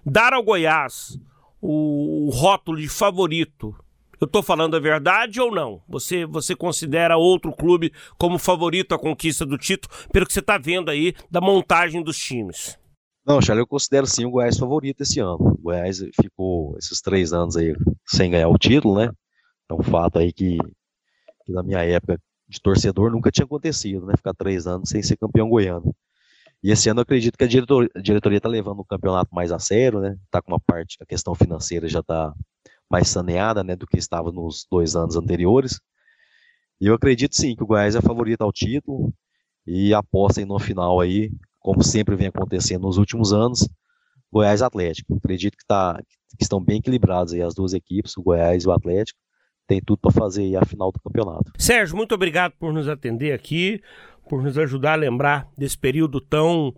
Dar 0.04 0.34
ao 0.34 0.44
Goiás 0.44 1.20
o, 1.62 2.28
o 2.28 2.30
rótulo 2.30 2.78
de 2.78 2.90
favorito, 2.90 3.76
eu 4.20 4.26
estou 4.26 4.44
falando 4.44 4.76
a 4.76 4.80
verdade 4.80 5.40
ou 5.40 5.54
não? 5.54 5.82
Você, 5.88 6.26
você 6.26 6.56
considera 6.56 7.18
outro 7.18 7.52
clube 7.52 7.92
como 8.18 8.38
favorito 8.38 8.94
à 8.94 9.00
conquista 9.00 9.46
do 9.46 9.58
título, 9.58 9.94
pelo 10.12 10.26
que 10.26 10.34
você 10.34 10.40
está 10.40 10.58
vendo 10.58 10.90
aí 10.90 11.14
da 11.30 11.42
montagem 11.42 12.04
dos 12.04 12.18
times? 12.18 12.78
Não, 13.26 13.42
Charles, 13.42 13.62
eu 13.62 13.68
considero 13.68 14.08
sim 14.08 14.26
o 14.26 14.32
Goiás 14.32 14.58
favorito 14.58 15.02
esse 15.02 15.20
ano. 15.20 15.36
O 15.36 15.58
Goiás 15.62 16.00
ficou 16.20 16.76
esses 16.78 17.02
três 17.02 17.34
anos 17.34 17.56
aí 17.56 17.76
sem 18.06 18.32
ganhar 18.32 18.50
o 18.50 18.58
título, 18.58 18.96
né? 18.96 19.12
É 19.70 19.74
um 19.74 19.82
fato 19.82 20.20
aí 20.20 20.34
que, 20.34 20.58
que 21.46 21.52
na 21.52 21.64
minha 21.64 21.84
época 21.84 22.20
de 22.48 22.60
torcedor 22.60 23.12
nunca 23.12 23.32
tinha 23.32 23.46
acontecido, 23.46 24.06
né? 24.06 24.14
Ficar 24.18 24.34
três 24.34 24.68
anos 24.68 24.90
sem 24.90 25.02
ser 25.02 25.18
campeão 25.18 25.50
goiano. 25.50 25.96
E 26.64 26.72
esse 26.72 26.90
ano 26.90 27.00
eu 27.00 27.04
acredito 27.04 27.38
que 27.38 27.44
a 27.44 27.48
diretoria 27.48 28.38
está 28.38 28.48
levando 28.48 28.80
o 28.80 28.86
campeonato 28.86 29.34
mais 29.34 29.52
a 29.52 29.58
sério, 29.60 30.00
né? 30.00 30.16
Tá 30.30 30.42
com 30.42 30.52
uma 30.52 30.60
parte, 30.60 30.98
a 31.02 31.06
questão 31.06 31.34
financeira 31.34 31.88
já 31.88 32.00
está 32.02 32.34
mais 32.90 33.08
saneada, 33.08 33.64
né? 33.64 33.76
Do 33.76 33.88
que 33.88 33.98
estava 33.98 34.32
nos 34.32 34.68
dois 34.70 34.96
anos 34.96 35.16
anteriores. 35.16 35.80
E 36.80 36.88
eu 36.88 36.94
acredito 36.94 37.36
sim 37.36 37.56
que 37.56 37.64
o 37.64 37.68
Goiás 37.68 37.96
é 37.96 38.02
favorito 38.02 38.42
ao 38.42 38.52
título 38.52 39.14
e 39.66 39.94
aposta 39.94 40.42
aí 40.42 40.46
no 40.46 40.60
final 40.60 41.00
aí, 41.00 41.32
como 41.60 41.84
sempre 41.84 42.16
vem 42.16 42.28
acontecendo 42.28 42.84
nos 42.84 42.98
últimos 42.98 43.34
anos, 43.34 43.68
Goiás 44.32 44.62
Atlético. 44.62 45.16
Acredito 45.16 45.58
que, 45.58 45.66
tá, 45.66 46.00
que 46.38 46.44
estão 46.44 46.64
bem 46.64 46.78
equilibrados 46.78 47.34
aí 47.34 47.42
as 47.42 47.56
duas 47.56 47.74
equipes, 47.74 48.18
o 48.18 48.24
Goiás 48.24 48.64
e 48.64 48.68
o 48.68 48.72
Atlético 48.72 49.20
tem 49.72 49.80
tudo 49.80 50.00
para 50.00 50.12
fazer 50.12 50.54
a 50.58 50.66
final 50.66 50.92
do 50.92 51.00
campeonato. 51.00 51.54
Sérgio, 51.58 51.96
muito 51.96 52.14
obrigado 52.14 52.52
por 52.60 52.74
nos 52.74 52.90
atender 52.90 53.32
aqui, 53.32 53.82
por 54.28 54.44
nos 54.44 54.58
ajudar 54.58 54.94
a 54.94 54.96
lembrar 54.96 55.48
desse 55.58 55.78
período 55.78 56.20
tão, 56.20 56.76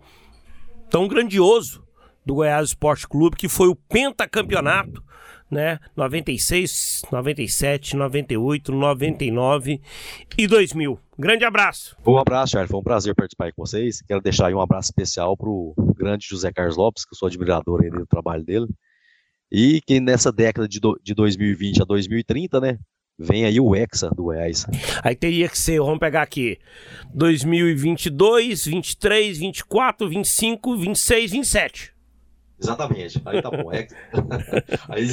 tão 0.88 1.08
grandioso 1.08 1.82
do 2.24 2.34
Goiás 2.34 2.68
Esporte 2.68 3.08
Clube, 3.08 3.36
que 3.36 3.48
foi 3.48 3.66
o 3.66 3.74
pentacampeonato, 3.74 5.02
né? 5.50 5.80
96, 5.96 7.02
97, 7.10 7.96
98, 7.96 8.70
99 8.70 9.80
e 10.38 10.46
2000. 10.46 10.96
Grande 11.18 11.44
abraço. 11.44 11.96
Um 12.06 12.16
abraço, 12.16 12.52
Charles. 12.52 12.70
Foi 12.70 12.78
um 12.78 12.84
prazer 12.84 13.12
participar 13.16 13.52
com 13.52 13.66
vocês. 13.66 14.02
Quero 14.02 14.20
deixar 14.20 14.46
aí 14.46 14.54
um 14.54 14.60
abraço 14.60 14.90
especial 14.90 15.36
para 15.36 15.48
o 15.48 15.74
grande 15.96 16.28
José 16.28 16.52
Carlos 16.52 16.76
Lopes, 16.76 17.04
que 17.04 17.12
eu 17.12 17.18
sou 17.18 17.26
admirador 17.26 17.82
do 17.90 18.06
trabalho 18.06 18.44
dele. 18.44 18.68
E 19.56 19.80
que 19.86 20.00
nessa 20.00 20.32
década 20.32 20.66
de, 20.66 20.80
do, 20.80 21.00
de 21.00 21.14
2020 21.14 21.80
a 21.80 21.84
2030, 21.84 22.60
né? 22.60 22.76
Vem 23.16 23.44
aí 23.44 23.60
o 23.60 23.72
Hexa 23.72 24.10
do 24.10 24.24
Goiás. 24.24 24.66
Aí 25.00 25.14
teria 25.14 25.48
que 25.48 25.56
ser, 25.56 25.78
vamos 25.78 26.00
pegar 26.00 26.22
aqui, 26.22 26.58
2022, 27.14 28.64
23, 28.64 29.38
24, 29.38 30.08
25, 30.08 30.76
26, 30.76 31.30
27. 31.30 31.94
Exatamente. 32.60 33.22
Aí 33.24 33.40
tá 33.40 33.48
bom. 33.48 33.72
É... 33.72 33.86
Aí 34.90 35.06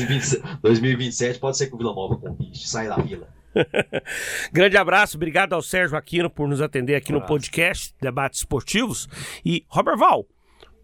2027 0.63 1.37
pode 1.37 1.55
ser 1.55 1.67
que 1.67 1.75
o 1.75 1.77
Vila 1.77 1.93
Nova 1.93 2.17
conquiste, 2.17 2.67
sai 2.67 2.87
da 2.87 2.95
vila. 2.95 3.27
Grande 4.51 4.75
abraço, 4.75 5.17
obrigado 5.17 5.53
ao 5.53 5.61
Sérgio 5.61 5.95
Aquino 5.95 6.31
por 6.31 6.49
nos 6.49 6.61
atender 6.61 6.95
aqui 6.95 7.11
no 7.11 7.21
podcast 7.21 7.93
Debates 8.01 8.39
Esportivos. 8.39 9.07
E, 9.45 9.63
Robert 9.67 9.97
Val, 9.97 10.25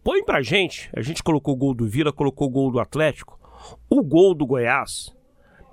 põe 0.04 0.24
pra 0.24 0.44
gente, 0.44 0.92
a 0.96 1.02
gente 1.02 1.24
colocou 1.24 1.56
o 1.56 1.58
gol 1.58 1.74
do 1.74 1.90
Vila, 1.90 2.14
colocou 2.14 2.48
o 2.48 2.52
gol 2.52 2.72
do 2.72 2.80
Atlético 2.80 3.37
o 3.90 4.04
gol 4.04 4.34
do 4.34 4.46
Goiás 4.46 5.16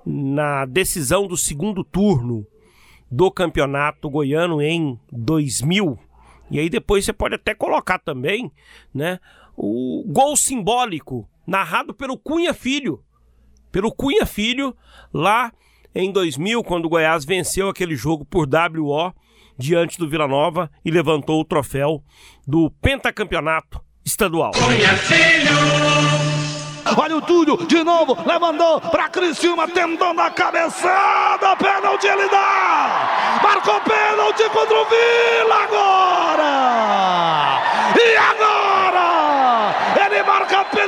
na 0.05 0.65
decisão 0.65 1.27
do 1.27 1.35
segundo 1.35 1.83
turno 1.83 2.45
do 3.09 3.31
campeonato 3.31 4.09
goiano 4.09 4.61
em 4.61 4.99
2000. 5.11 5.97
E 6.51 6.59
aí 6.59 6.69
depois 6.69 7.05
você 7.05 7.13
pode 7.13 7.35
até 7.35 7.55
colocar 7.55 7.97
também, 7.97 8.51
né, 8.93 9.19
o 9.57 10.03
gol 10.07 10.35
simbólico 10.35 11.27
narrado 11.47 11.93
pelo 11.93 12.17
Cunha 12.17 12.53
Filho, 12.53 13.03
pelo 13.71 13.91
Cunha 13.91 14.25
Filho 14.25 14.75
lá 15.13 15.51
em 15.93 16.11
2000, 16.11 16.63
quando 16.63 16.85
o 16.85 16.89
Goiás 16.89 17.25
venceu 17.25 17.69
aquele 17.69 17.95
jogo 17.95 18.25
por 18.25 18.47
WO 18.47 19.13
diante 19.57 19.97
do 19.97 20.09
Vila 20.09 20.27
Nova 20.27 20.69
e 20.83 20.91
levantou 20.91 21.39
o 21.39 21.45
troféu 21.45 22.03
do 22.45 22.69
pentacampeonato 22.81 23.81
estadual. 24.03 24.51
Cunha 24.51 24.95
Filho! 24.97 26.24
Olha 26.97 27.17
o 27.17 27.21
Túlio, 27.21 27.57
de 27.65 27.83
novo, 27.83 28.17
levantou 28.25 28.79
para 28.79 29.09
Criciúma, 29.09 29.67
tentando 29.67 30.21
a 30.21 30.29
cabeçada, 30.29 31.55
pênalti 31.55 32.05
ele 32.05 32.29
dá! 32.29 33.39
Marcou 33.41 33.81
pênalti 33.81 34.43
contra 34.49 34.75
o 34.75 34.85
Vila 34.85 35.63
agora! 35.63 36.45
E 37.97 38.15
agora? 38.15 38.64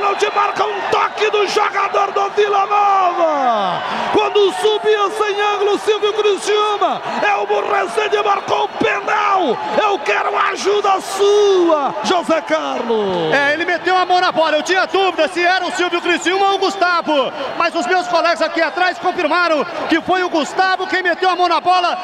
Pênalti, 0.08 0.34
marca 0.34 0.64
um 0.64 0.80
toque 0.90 1.30
do 1.30 1.46
jogador 1.48 2.12
do 2.12 2.30
Vila 2.30 2.64
Nova! 2.64 3.82
Quando 4.12 4.52
subia 4.54 5.10
sem 5.10 5.40
ângulo, 5.40 5.78
Silvio 5.78 6.14
Criciúma, 6.14 7.02
é 7.22 7.34
o 7.36 7.46
Burrão 7.46 7.68
Rezende 7.78 8.22
marcou 8.22 8.64
o 8.64 8.68
penal. 8.68 9.56
Eu 9.82 9.98
quero 9.98 10.36
ajuda 10.50 11.00
sua, 11.00 11.94
José 12.04 12.40
Carlos. 12.40 13.32
É, 13.32 13.52
ele 13.52 13.64
meteu 13.64 13.96
a 13.96 14.04
mão 14.04 14.20
na 14.20 14.32
bola. 14.32 14.56
Eu 14.56 14.62
tinha 14.62 14.86
dúvida 14.86 15.28
se 15.28 15.44
era 15.44 15.64
o 15.66 15.72
Silvio 15.72 16.00
Criciúma 16.00 16.50
ou 16.50 16.54
o 16.54 16.58
Gustavo. 16.58 17.32
Mas 17.56 17.74
os 17.74 17.86
meus 17.86 18.08
colegas 18.08 18.42
aqui 18.42 18.60
atrás 18.60 18.98
confirmaram 18.98 19.64
que 19.88 20.00
foi 20.00 20.22
o 20.22 20.30
Gustavo 20.30 20.86
quem 20.86 21.02
meteu 21.02 21.28
a 21.28 21.36
mão 21.36 21.48
na 21.48 21.60
bola 21.60 21.98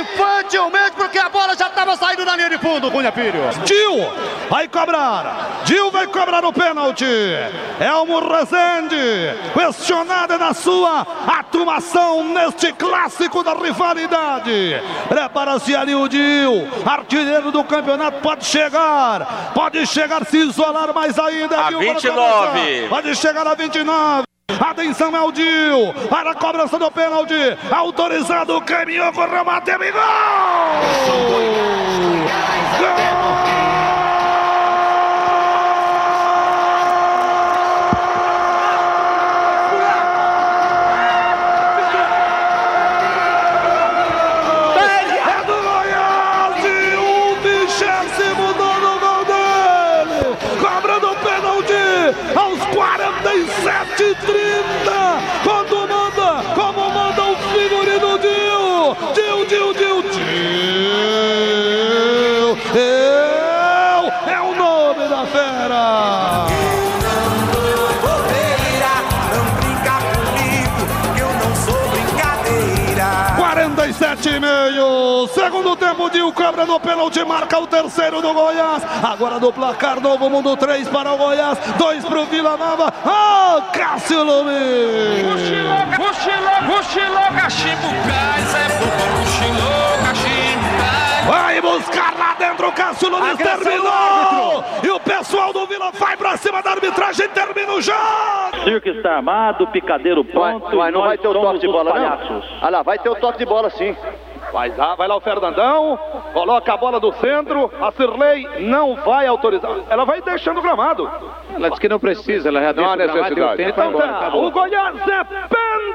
infantilmente, 0.00 0.92
porque 0.96 1.18
a 1.18 1.28
bola 1.28 1.54
já 1.56 1.68
estava 1.68 1.96
saindo 1.96 2.24
da 2.24 2.36
linha 2.36 2.50
de 2.50 2.58
fundo, 2.58 2.90
Cunha 2.90 3.12
Filho. 3.12 3.42
Dil 3.64 4.12
vai 4.48 4.66
cobrar. 4.66 5.62
Dil 5.64 5.90
vai 5.90 6.06
cobrar 6.06 6.44
o 6.44 6.52
pênalti. 6.52 7.04
Elmo 7.80 8.20
Rezende, 8.20 9.34
questionado 9.52 10.38
na 10.38 10.54
sua 10.54 11.06
atuação 11.26 12.24
neste 12.24 12.72
clássico 12.72 13.42
da 13.42 13.54
rivalidade. 13.54 14.80
Prepara-se 15.08 15.74
ali 15.74 15.94
o 15.94 16.08
Dil, 16.08 16.68
artilheiro 16.84 17.50
do 17.50 17.64
campeonato, 17.64 18.20
pode 18.20 18.44
chegar, 18.44 19.52
pode 19.54 19.86
chegar, 19.86 20.24
se 20.24 20.38
isolar 20.38 20.92
mais 20.94 21.18
ainda. 21.18 21.58
A 21.58 21.70
29. 21.70 22.88
Pode 22.88 23.14
chegar 23.16 23.46
a 23.46 23.54
29. 23.54 24.24
Atenção, 24.60 25.16
é 25.16 25.20
o 25.20 25.32
Dil. 25.32 25.94
Para 26.08 26.32
a 26.32 26.34
cobrança 26.34 26.78
do 26.78 26.90
pênalti. 26.90 27.34
Autorizado, 27.70 28.60
caminhou, 28.62 29.12
correu, 29.12 29.44
bateu 29.44 29.82
e 29.82 29.90
gol! 29.90 30.02
Gol! 32.78 33.13
Segundo 75.74 75.76
tempo, 75.76 76.10
Dil 76.10 76.32
cobra 76.32 76.64
no 76.64 76.78
pênalti, 76.78 77.24
marca 77.24 77.58
o 77.58 77.66
terceiro 77.66 78.22
do 78.22 78.32
Goiás. 78.32 78.84
Agora 79.02 79.40
do 79.40 79.52
placar 79.52 80.00
novo 80.00 80.30
mundo 80.30 80.56
3 80.56 80.88
para 80.88 81.12
o 81.12 81.16
Goiás, 81.16 81.58
2 81.76 82.04
para 82.04 82.20
o 82.20 82.24
Vila 82.26 82.56
Nova. 82.56 82.92
Ah, 83.04 83.60
Cássio 83.72 84.24
cachimbo 87.32 87.88
cais, 88.06 88.54
é 88.54 88.68
cachimbo. 90.06 90.74
Vai 91.26 91.60
buscar 91.60 92.14
lá 92.16 92.34
dentro, 92.38 92.70
Cássio 92.70 93.10
do 93.10 93.36
terminou. 93.36 94.64
E 94.82 94.90
o 94.90 95.00
pessoal 95.00 95.52
do 95.52 95.66
Vila 95.66 95.90
vai 95.92 96.16
pra 96.16 96.36
cima 96.36 96.62
da 96.62 96.70
arbitragem, 96.70 97.28
termina 97.30 97.72
o 97.72 97.80
jogo. 97.80 97.98
Circo 98.62 98.88
está 98.90 99.16
armado, 99.16 99.66
picadeiro 99.68 100.24
pronto. 100.24 100.76
Vai, 100.76 100.92
não 100.92 101.02
vai 101.02 101.18
ter 101.18 101.26
o 101.26 101.32
toque 101.32 101.58
de 101.58 101.66
bola, 101.66 101.90
palhaços. 101.90 102.30
não? 102.30 102.42
Olha 102.62 102.70
lá, 102.70 102.82
vai 102.82 102.98
ter 102.98 103.08
o 103.08 103.16
toque 103.16 103.38
de 103.38 103.46
bola 103.46 103.70
sim. 103.70 103.96
Vai 104.54 104.68
lá, 104.76 104.94
vai 104.94 105.08
lá 105.08 105.16
o 105.16 105.20
Fernandão, 105.20 105.98
coloca 106.32 106.72
a 106.72 106.76
bola 106.76 107.00
do 107.00 107.12
centro, 107.14 107.72
a 107.82 107.90
Cirlei 107.90 108.46
não 108.60 108.94
vai 108.94 109.26
autorizar, 109.26 109.68
ela 109.90 110.04
vai 110.04 110.22
deixando 110.22 110.58
o 110.58 110.62
gramado. 110.62 111.10
Ela 111.56 111.70
disse 111.70 111.80
que 111.80 111.88
não 111.88 111.98
precisa, 111.98 112.50
ela 112.50 112.60
já 112.60 112.72
Não 112.72 112.74
deixa 112.74 112.92
o 112.92 112.96
gramado, 112.96 113.18
necessidade. 113.34 113.56
tempo, 113.56 113.76
vai 113.76 113.88
Então 113.88 114.00
embora, 114.00 114.12
tá, 114.30 114.36
o 114.36 114.50
Goiás 114.52 115.08
é 115.08 115.24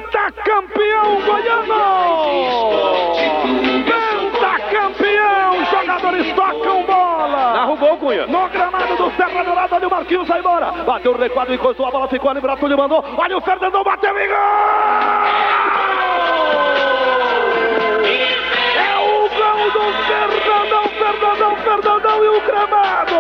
pentacampeão 0.10 1.22
goiano! 1.22 1.74
Pentacampeão! 3.86 5.66
Jogadores 5.72 6.34
tocam 6.34 6.84
bola! 6.84 7.54
Narra 7.54 7.72
o 7.72 7.98
Cunha. 7.98 8.28
No 8.28 8.50
gramado 8.50 8.96
do 8.98 9.10
Serra 9.12 9.42
Dourada, 9.42 9.76
olha 9.78 9.88
o 9.88 9.92
Marquinhos, 9.92 10.28
vai 10.28 10.40
embora! 10.40 10.72
Bateu 10.86 11.14
o 11.14 11.18
recuado, 11.18 11.54
encostou 11.54 11.86
a 11.86 11.92
bola, 11.92 12.10
ficou 12.10 12.30
ali, 12.30 12.42
Bratulho 12.42 12.78
mandou, 12.78 13.06
olha 13.18 13.38
o 13.38 13.42
Fernandão, 13.42 13.86
bateu 13.86 14.18
e 14.20 14.28
gol! 14.28 16.09
Do 19.72 19.80
Fernandão, 20.08 20.84
Fernandão, 20.98 21.56
Fernandão 21.58 22.24
e 22.24 22.28
o 22.28 22.42
gramado 22.42 23.16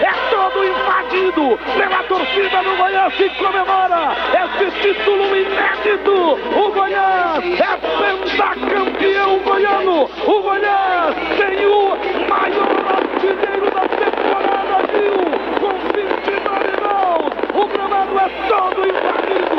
é 0.00 0.12
todo 0.30 0.64
invadido 0.64 1.58
pela 1.76 2.02
torcida 2.04 2.62
do 2.62 2.76
Goiás 2.76 3.14
que 3.14 3.28
comemora 3.30 4.16
esse 4.32 4.70
título 4.80 5.36
inédito. 5.36 6.38
O 6.56 6.72
Goiás 6.72 7.44
é 7.44 7.76
pentacampeão 7.98 9.38
goiano. 9.40 10.08
O 10.26 10.42
Goiás 10.42 11.16
tem 11.36 11.66
o 11.66 11.96
maior 12.28 12.78
artilheiro 12.96 13.70
da 13.72 13.88
temporada, 13.88 14.86
viu? 14.92 15.18
Com 15.58 15.74
29 15.94 16.76
gols. 16.80 17.32
O 17.54 17.66
gramado 17.66 18.18
é 18.18 18.28
todo 18.46 18.86
invadido. 18.86 19.58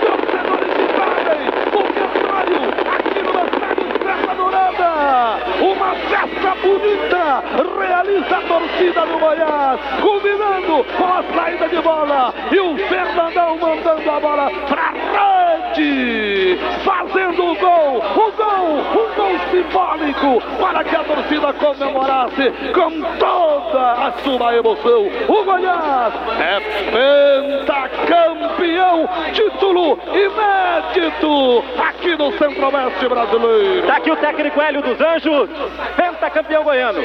Torcedores 0.00 0.72
invadem 0.78 1.48
o 1.74 1.90
no 2.60 2.89
Serra 4.10 4.34
Dourada. 4.34 5.38
Uma 5.62 5.94
festa 5.94 6.54
bonita 6.56 7.44
realiza 8.00 8.36
a 8.36 8.42
torcida 8.42 9.06
do 9.06 9.18
Goiás, 9.18 9.80
combinando 10.00 10.84
com 10.96 11.04
a 11.04 11.22
saída 11.34 11.68
de 11.68 11.80
bola 11.82 12.32
e 12.50 12.58
o 12.58 12.76
Fernandão 12.88 13.58
mandando 13.58 14.10
a 14.10 14.20
bola 14.20 14.50
pra 14.68 14.92
rede, 15.74 16.58
fazendo 16.82 17.44
o 17.44 17.54
gol, 17.56 17.98
o 17.98 18.32
gol, 18.32 18.78
um 18.78 19.14
gol 19.14 19.38
simbólico 19.50 20.42
para 20.58 20.82
que 20.84 20.96
a 20.96 21.04
torcida 21.04 21.52
comemorasse 21.52 22.50
com 22.72 23.02
toda 23.18 23.92
a 23.92 24.12
sua 24.24 24.56
emoção. 24.56 25.10
O 25.28 25.44
Goiás 25.44 26.14
é 26.40 26.60
pentacampeão, 27.66 29.08
título 29.32 29.98
inédito 30.08 31.64
aqui 31.78 32.16
no 32.16 32.32
Centro-Oeste 32.32 33.08
brasileiro. 33.08 33.86
Tá 33.86 33.96
aqui 33.96 34.10
o 34.10 34.16
técnico 34.16 34.60
Hélio 34.60 34.82
dos 34.82 34.98
Anjos, 35.00 35.50
pentacampeão 35.96 36.64
goiano. 36.64 37.00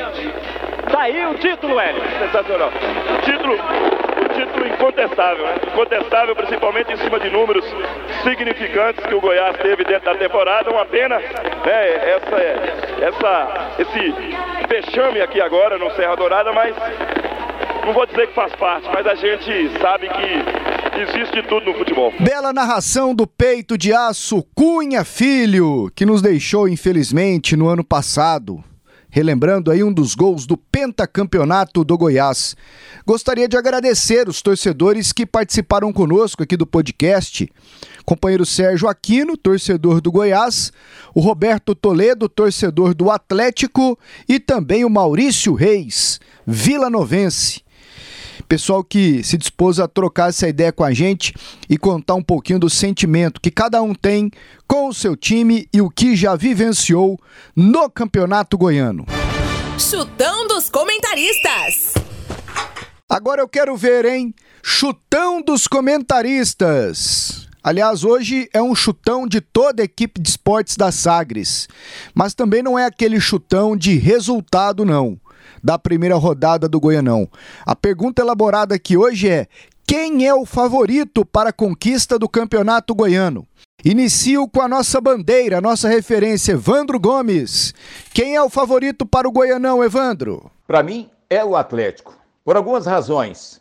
Tá 0.92 1.02
aí 1.02 1.26
o 1.26 1.36
título, 1.36 1.80
Hélio. 1.80 2.02
Sensacional. 2.20 2.72
Título, 3.24 3.56
o 3.56 4.30
título 4.34 4.68
incontestável, 4.68 5.46
né? 5.46 5.56
Incontestável, 5.68 6.36
principalmente 6.36 6.94
em 6.94 6.98
cima 6.98 7.20
de 7.20 7.30
números 7.30 7.66
significantes 8.24 9.06
que 9.06 9.14
o 9.14 9.22
Goiás 9.22 9.58
teve 9.58 9.84
dentro 9.84 10.06
da 10.06 10.16
temporada. 10.16 10.72
Uma 10.72 10.86
pena, 10.86 11.18
né? 11.20 12.16
Essa, 12.16 12.36
essa, 13.02 13.72
esse 13.80 14.16
vexame 14.68 15.22
aqui 15.22 15.42
agora 15.42 15.78
no 15.78 15.92
Serra 15.92 16.16
Dourada, 16.16 16.52
mas 16.54 16.76
não 17.86 17.94
vou 17.94 18.06
dizer 18.06 18.28
que 18.28 18.34
faz 18.34 18.54
parte, 18.56 18.88
mas 18.92 19.06
a 19.06 19.16
gente 19.16 19.80
sabe 19.80 20.10
que 20.10 21.02
existe 21.02 21.44
tudo 21.44 21.66
no 21.68 21.74
futebol. 21.78 22.14
Bela 22.20 22.54
narração 22.54 23.14
do 23.14 23.28
peito 23.28 23.78
de 23.78 23.94
aço 23.94 24.44
Cunha 24.56 25.04
Filho, 25.04 25.92
que 25.96 26.06
nos 26.06 26.22
deixou 26.22 26.68
infelizmente 26.68 27.56
no 27.56 27.68
ano 27.68 27.84
passado. 27.84 28.64
Relembrando 29.16 29.72
aí 29.72 29.82
um 29.82 29.94
dos 29.94 30.14
gols 30.14 30.46
do 30.46 30.58
pentacampeonato 30.58 31.86
do 31.86 31.98
Goiás. 31.98 32.54
Gostaria 33.08 33.48
de 33.48 33.56
agradecer 33.56 34.28
os 34.28 34.42
torcedores 34.42 35.14
que 35.14 35.26
participaram 35.26 35.94
conosco 35.94 36.44
aqui 36.44 36.58
do 36.58 36.68
podcast. 36.68 37.50
Companheiro 38.04 38.46
Sérgio 38.46 38.90
Aquino, 38.90 39.38
torcedor 39.38 40.02
do 40.02 40.12
Goiás, 40.12 40.70
o 41.14 41.22
Roberto 41.22 41.74
Toledo, 41.74 42.28
torcedor 42.28 42.94
do 42.94 43.10
Atlético 43.10 43.98
e 44.28 44.38
também 44.38 44.84
o 44.84 44.90
Maurício 44.90 45.54
Reis, 45.54 46.20
Vila 46.46 46.90
Novense. 46.90 47.64
Pessoal 48.48 48.84
que 48.84 49.24
se 49.24 49.38
dispôs 49.38 49.80
a 49.80 49.88
trocar 49.88 50.30
essa 50.30 50.48
ideia 50.48 50.72
com 50.72 50.84
a 50.84 50.94
gente 50.94 51.34
e 51.68 51.78
contar 51.78 52.14
um 52.14 52.22
pouquinho 52.22 52.60
do 52.60 52.70
sentimento 52.70 53.42
que 53.42 53.50
cada 53.50 53.82
um 53.82 53.96
tem 53.96 54.30
com 54.68 54.88
o 54.88 54.94
seu 54.94 55.16
time 55.16 55.68
e 55.74 55.82
o 55.82 55.90
que 55.90 56.16
já 56.16 56.36
vivenciou 56.36 57.20
no 57.56 57.90
Campeonato 57.90 58.58
Goiano. 58.58 59.06
Chutão 59.80 60.48
dos 60.48 60.70
comentaristas. 60.70 61.94
Agora 63.10 63.42
eu 63.42 63.48
quero 63.48 63.76
ver, 63.76 64.06
hein? 64.06 64.34
Chutão 64.64 65.42
dos 65.42 65.68
comentaristas. 65.68 67.48
Aliás, 67.64 68.04
hoje 68.04 68.48
é 68.54 68.62
um 68.62 68.76
chutão 68.76 69.28
de 69.28 69.42
toda 69.42 69.82
a 69.82 69.86
equipe 69.86 70.22
de 70.22 70.30
esportes 70.30 70.78
da 70.78 70.92
Sagres. 70.92 71.68
Mas 72.14 72.36
também 72.36 72.62
não 72.62 72.78
é 72.78 72.86
aquele 72.86 73.20
chutão 73.20 73.76
de 73.76 73.98
resultado, 73.98 74.86
não. 74.86 75.20
Da 75.66 75.80
primeira 75.80 76.14
rodada 76.16 76.70
do 76.70 76.80
Goianão. 76.80 77.28
A 77.66 77.76
pergunta 77.76 78.22
elaborada 78.22 78.76
aqui 78.76 78.96
hoje 78.96 79.28
é: 79.28 79.48
quem 79.88 80.28
é 80.28 80.32
o 80.32 80.46
favorito 80.46 81.26
para 81.26 81.50
a 81.50 81.52
conquista 81.52 82.20
do 82.20 82.30
Campeonato 82.30 82.94
Goiano? 82.94 83.48
Inicio 83.84 84.48
com 84.48 84.62
a 84.62 84.68
nossa 84.68 85.02
bandeira, 85.02 85.58
a 85.58 85.62
nossa 85.62 85.90
referência, 85.90 86.52
Evandro 86.52 87.00
Gomes. 87.00 87.74
Quem 88.14 88.36
é 88.36 88.44
o 88.44 88.48
favorito 88.48 89.08
para 89.08 89.28
o 89.28 89.32
Goianão, 89.32 89.84
Evandro? 89.84 90.52
Para 90.68 90.84
mim, 90.84 91.10
é 91.28 91.44
o 91.44 91.56
Atlético. 91.56 92.16
Por 92.44 92.56
algumas 92.56 92.86
razões. 92.86 93.60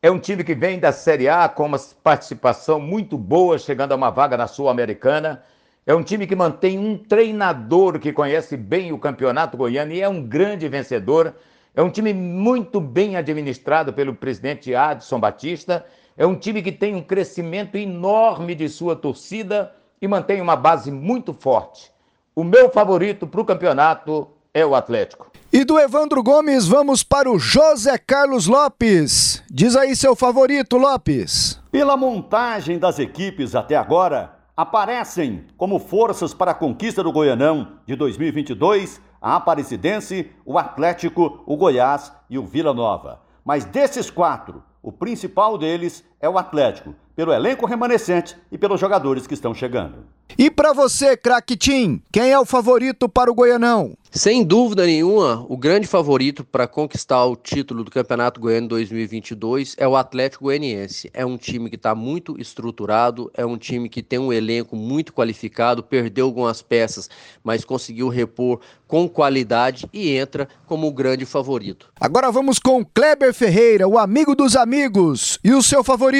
É 0.00 0.10
um 0.10 0.18
time 0.18 0.42
que 0.42 0.54
vem 0.54 0.80
da 0.80 0.90
Série 0.90 1.28
A 1.28 1.50
com 1.50 1.66
uma 1.66 1.78
participação 2.02 2.80
muito 2.80 3.18
boa, 3.18 3.58
chegando 3.58 3.92
a 3.92 3.96
uma 3.96 4.08
vaga 4.08 4.38
na 4.38 4.46
Sul-Americana. 4.46 5.42
É 5.88 5.94
um 5.94 6.02
time 6.02 6.26
que 6.26 6.34
mantém 6.34 6.80
um 6.80 6.98
treinador 6.98 8.00
que 8.00 8.12
conhece 8.12 8.56
bem 8.56 8.92
o 8.92 8.98
campeonato 8.98 9.56
goiano 9.56 9.92
e 9.92 10.00
é 10.00 10.08
um 10.08 10.20
grande 10.20 10.68
vencedor. 10.68 11.32
É 11.76 11.80
um 11.80 11.88
time 11.88 12.12
muito 12.12 12.80
bem 12.80 13.14
administrado 13.14 13.92
pelo 13.92 14.12
presidente 14.12 14.74
Adson 14.74 15.20
Batista. 15.20 15.86
É 16.16 16.26
um 16.26 16.34
time 16.34 16.60
que 16.60 16.72
tem 16.72 16.96
um 16.96 17.02
crescimento 17.02 17.76
enorme 17.76 18.56
de 18.56 18.68
sua 18.68 18.96
torcida 18.96 19.72
e 20.02 20.08
mantém 20.08 20.40
uma 20.40 20.56
base 20.56 20.90
muito 20.90 21.32
forte. 21.32 21.92
O 22.34 22.42
meu 22.42 22.68
favorito 22.68 23.24
para 23.24 23.40
o 23.40 23.44
campeonato 23.44 24.28
é 24.52 24.66
o 24.66 24.74
Atlético. 24.74 25.30
E 25.52 25.64
do 25.64 25.78
Evandro 25.78 26.20
Gomes, 26.20 26.66
vamos 26.66 27.04
para 27.04 27.30
o 27.30 27.38
José 27.38 27.96
Carlos 27.96 28.48
Lopes. 28.48 29.40
Diz 29.48 29.76
aí 29.76 29.94
seu 29.94 30.16
favorito, 30.16 30.76
Lopes. 30.76 31.60
Pela 31.70 31.96
montagem 31.96 32.76
das 32.76 32.98
equipes 32.98 33.54
até 33.54 33.76
agora, 33.76 34.35
aparecem 34.56 35.44
como 35.56 35.78
forças 35.78 36.32
para 36.32 36.52
a 36.52 36.54
conquista 36.54 37.02
do 37.02 37.12
Goianão 37.12 37.78
de 37.84 37.94
2022 37.94 39.00
a 39.20 39.36
Aparecidense, 39.36 40.30
o 40.44 40.58
Atlético, 40.58 41.42
o 41.46 41.56
Goiás 41.56 42.12
e 42.30 42.38
o 42.38 42.46
Vila 42.46 42.72
Nova. 42.72 43.20
Mas 43.44 43.64
desses 43.64 44.08
quatro, 44.10 44.62
o 44.82 44.90
principal 44.90 45.58
deles 45.58 46.04
é 46.26 46.28
o 46.28 46.36
Atlético, 46.36 46.92
pelo 47.14 47.32
elenco 47.32 47.66
remanescente 47.66 48.36
e 48.50 48.58
pelos 48.58 48.80
jogadores 48.80 49.26
que 49.26 49.34
estão 49.34 49.54
chegando. 49.54 50.04
E 50.36 50.50
para 50.50 50.72
você, 50.72 51.16
craque 51.16 51.56
Tim, 51.56 52.02
quem 52.12 52.30
é 52.30 52.38
o 52.38 52.44
favorito 52.44 53.08
para 53.08 53.30
o 53.30 53.34
Goianão? 53.34 53.96
Sem 54.10 54.42
dúvida 54.42 54.86
nenhuma, 54.86 55.44
o 55.48 55.56
grande 55.56 55.86
favorito 55.86 56.42
para 56.42 56.66
conquistar 56.66 57.24
o 57.26 57.36
título 57.36 57.84
do 57.84 57.90
Campeonato 57.90 58.40
Goiano 58.40 58.66
2022 58.68 59.76
é 59.78 59.86
o 59.86 59.94
Atlético 59.94 60.44
Goianiense. 60.44 61.10
É 61.12 61.24
um 61.24 61.36
time 61.36 61.68
que 61.68 61.76
está 61.76 61.94
muito 61.94 62.40
estruturado, 62.40 63.30
é 63.34 63.44
um 63.44 63.58
time 63.58 63.88
que 63.88 64.02
tem 64.02 64.18
um 64.18 64.32
elenco 64.32 64.74
muito 64.74 65.12
qualificado, 65.12 65.82
perdeu 65.82 66.26
algumas 66.26 66.62
peças, 66.62 67.10
mas 67.44 67.64
conseguiu 67.64 68.08
repor 68.08 68.60
com 68.86 69.08
qualidade 69.08 69.86
e 69.92 70.16
entra 70.16 70.48
como 70.66 70.86
o 70.86 70.92
grande 70.92 71.26
favorito. 71.26 71.90
Agora 72.00 72.30
vamos 72.30 72.58
com 72.58 72.84
Kleber 72.84 73.34
Ferreira, 73.34 73.86
o 73.86 73.98
amigo 73.98 74.34
dos 74.34 74.56
amigos. 74.56 75.38
E 75.44 75.52
o 75.52 75.62
seu 75.62 75.84
favorito? 75.84 76.15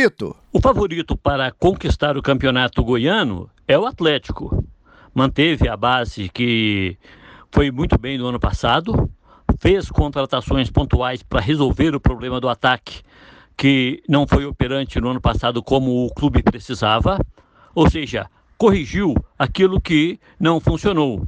O 0.53 0.61
favorito 0.61 1.17
para 1.17 1.51
conquistar 1.51 2.19
o 2.19 2.23
Campeonato 2.23 2.85
Goiano 2.85 3.49
é 3.67 3.79
o 3.79 3.87
Atlético. 3.87 4.63
Manteve 5.15 5.71
a 5.71 5.77
base 5.77 6.29
que 6.29 6.99
foi 7.51 7.71
muito 7.71 7.97
bem 7.99 8.19
no 8.19 8.27
ano 8.27 8.39
passado, 8.39 9.11
fez 9.59 9.91
contratações 9.91 10.69
pontuais 10.71 11.23
para 11.23 11.41
resolver 11.41 11.95
o 11.95 12.01
problema 12.01 12.39
do 12.39 12.49
ataque, 12.51 13.01
que 13.57 14.03
não 14.07 14.27
foi 14.27 14.45
operante 14.45 15.01
no 15.01 15.09
ano 15.09 15.21
passado 15.21 15.63
como 15.63 16.05
o 16.05 16.13
clube 16.13 16.43
precisava, 16.43 17.19
ou 17.75 17.89
seja, 17.89 18.27
corrigiu 18.59 19.15
aquilo 19.39 19.81
que 19.81 20.21
não 20.39 20.61
funcionou. 20.61 21.27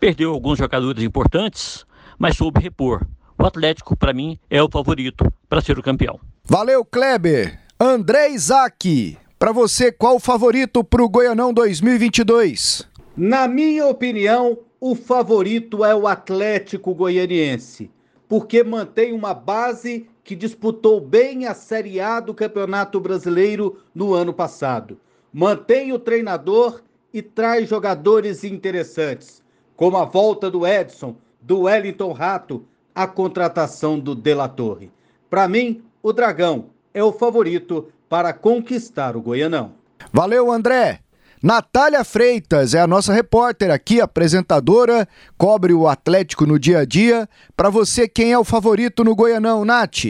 Perdeu 0.00 0.32
alguns 0.32 0.56
jogadores 0.58 1.02
importantes, 1.02 1.84
mas 2.18 2.38
soube 2.38 2.62
repor. 2.62 3.06
O 3.38 3.44
Atlético, 3.44 3.94
para 3.94 4.14
mim, 4.14 4.38
é 4.48 4.62
o 4.62 4.70
favorito 4.70 5.30
para 5.50 5.60
ser 5.60 5.78
o 5.78 5.82
campeão. 5.82 6.18
Valeu, 6.44 6.82
Kleber! 6.82 7.65
André 7.78 8.30
Isaac, 8.30 9.18
para 9.38 9.52
você, 9.52 9.92
qual 9.92 10.16
o 10.16 10.18
favorito 10.18 10.82
para 10.82 11.04
o 11.04 11.08
Goianão 11.10 11.52
2022? 11.52 12.88
Na 13.14 13.46
minha 13.46 13.86
opinião, 13.86 14.56
o 14.80 14.94
favorito 14.94 15.84
é 15.84 15.94
o 15.94 16.06
Atlético 16.06 16.94
Goianiense, 16.94 17.90
porque 18.26 18.64
mantém 18.64 19.12
uma 19.12 19.34
base 19.34 20.08
que 20.24 20.34
disputou 20.34 21.02
bem 21.02 21.44
a 21.44 21.52
Série 21.52 22.00
A 22.00 22.18
do 22.18 22.32
Campeonato 22.32 22.98
Brasileiro 22.98 23.78
no 23.94 24.14
ano 24.14 24.32
passado. 24.32 24.98
Mantém 25.30 25.92
o 25.92 25.98
treinador 25.98 26.80
e 27.12 27.20
traz 27.20 27.68
jogadores 27.68 28.42
interessantes, 28.42 29.42
como 29.76 29.98
a 29.98 30.06
volta 30.06 30.50
do 30.50 30.66
Edson, 30.66 31.14
do 31.42 31.64
Wellington 31.64 32.12
Rato, 32.12 32.64
a 32.94 33.06
contratação 33.06 34.00
do 34.00 34.14
Dela 34.14 34.48
Torre. 34.48 34.90
Para 35.28 35.46
mim, 35.46 35.82
o 36.02 36.10
Dragão 36.10 36.70
é 36.96 37.04
o 37.04 37.12
favorito 37.12 37.92
para 38.08 38.32
conquistar 38.32 39.18
o 39.18 39.20
Goianão. 39.20 39.74
Valeu, 40.10 40.50
André! 40.50 41.00
Natália 41.42 42.02
Freitas 42.02 42.72
é 42.72 42.80
a 42.80 42.86
nossa 42.86 43.12
repórter 43.12 43.70
aqui, 43.70 44.00
apresentadora, 44.00 45.06
cobre 45.36 45.74
o 45.74 45.86
Atlético 45.86 46.46
no 46.46 46.58
dia 46.58 46.78
a 46.78 46.84
dia. 46.86 47.28
Para 47.54 47.68
você, 47.68 48.08
quem 48.08 48.32
é 48.32 48.38
o 48.38 48.44
favorito 48.44 49.04
no 49.04 49.14
Goianão, 49.14 49.62
Nath? 49.62 50.06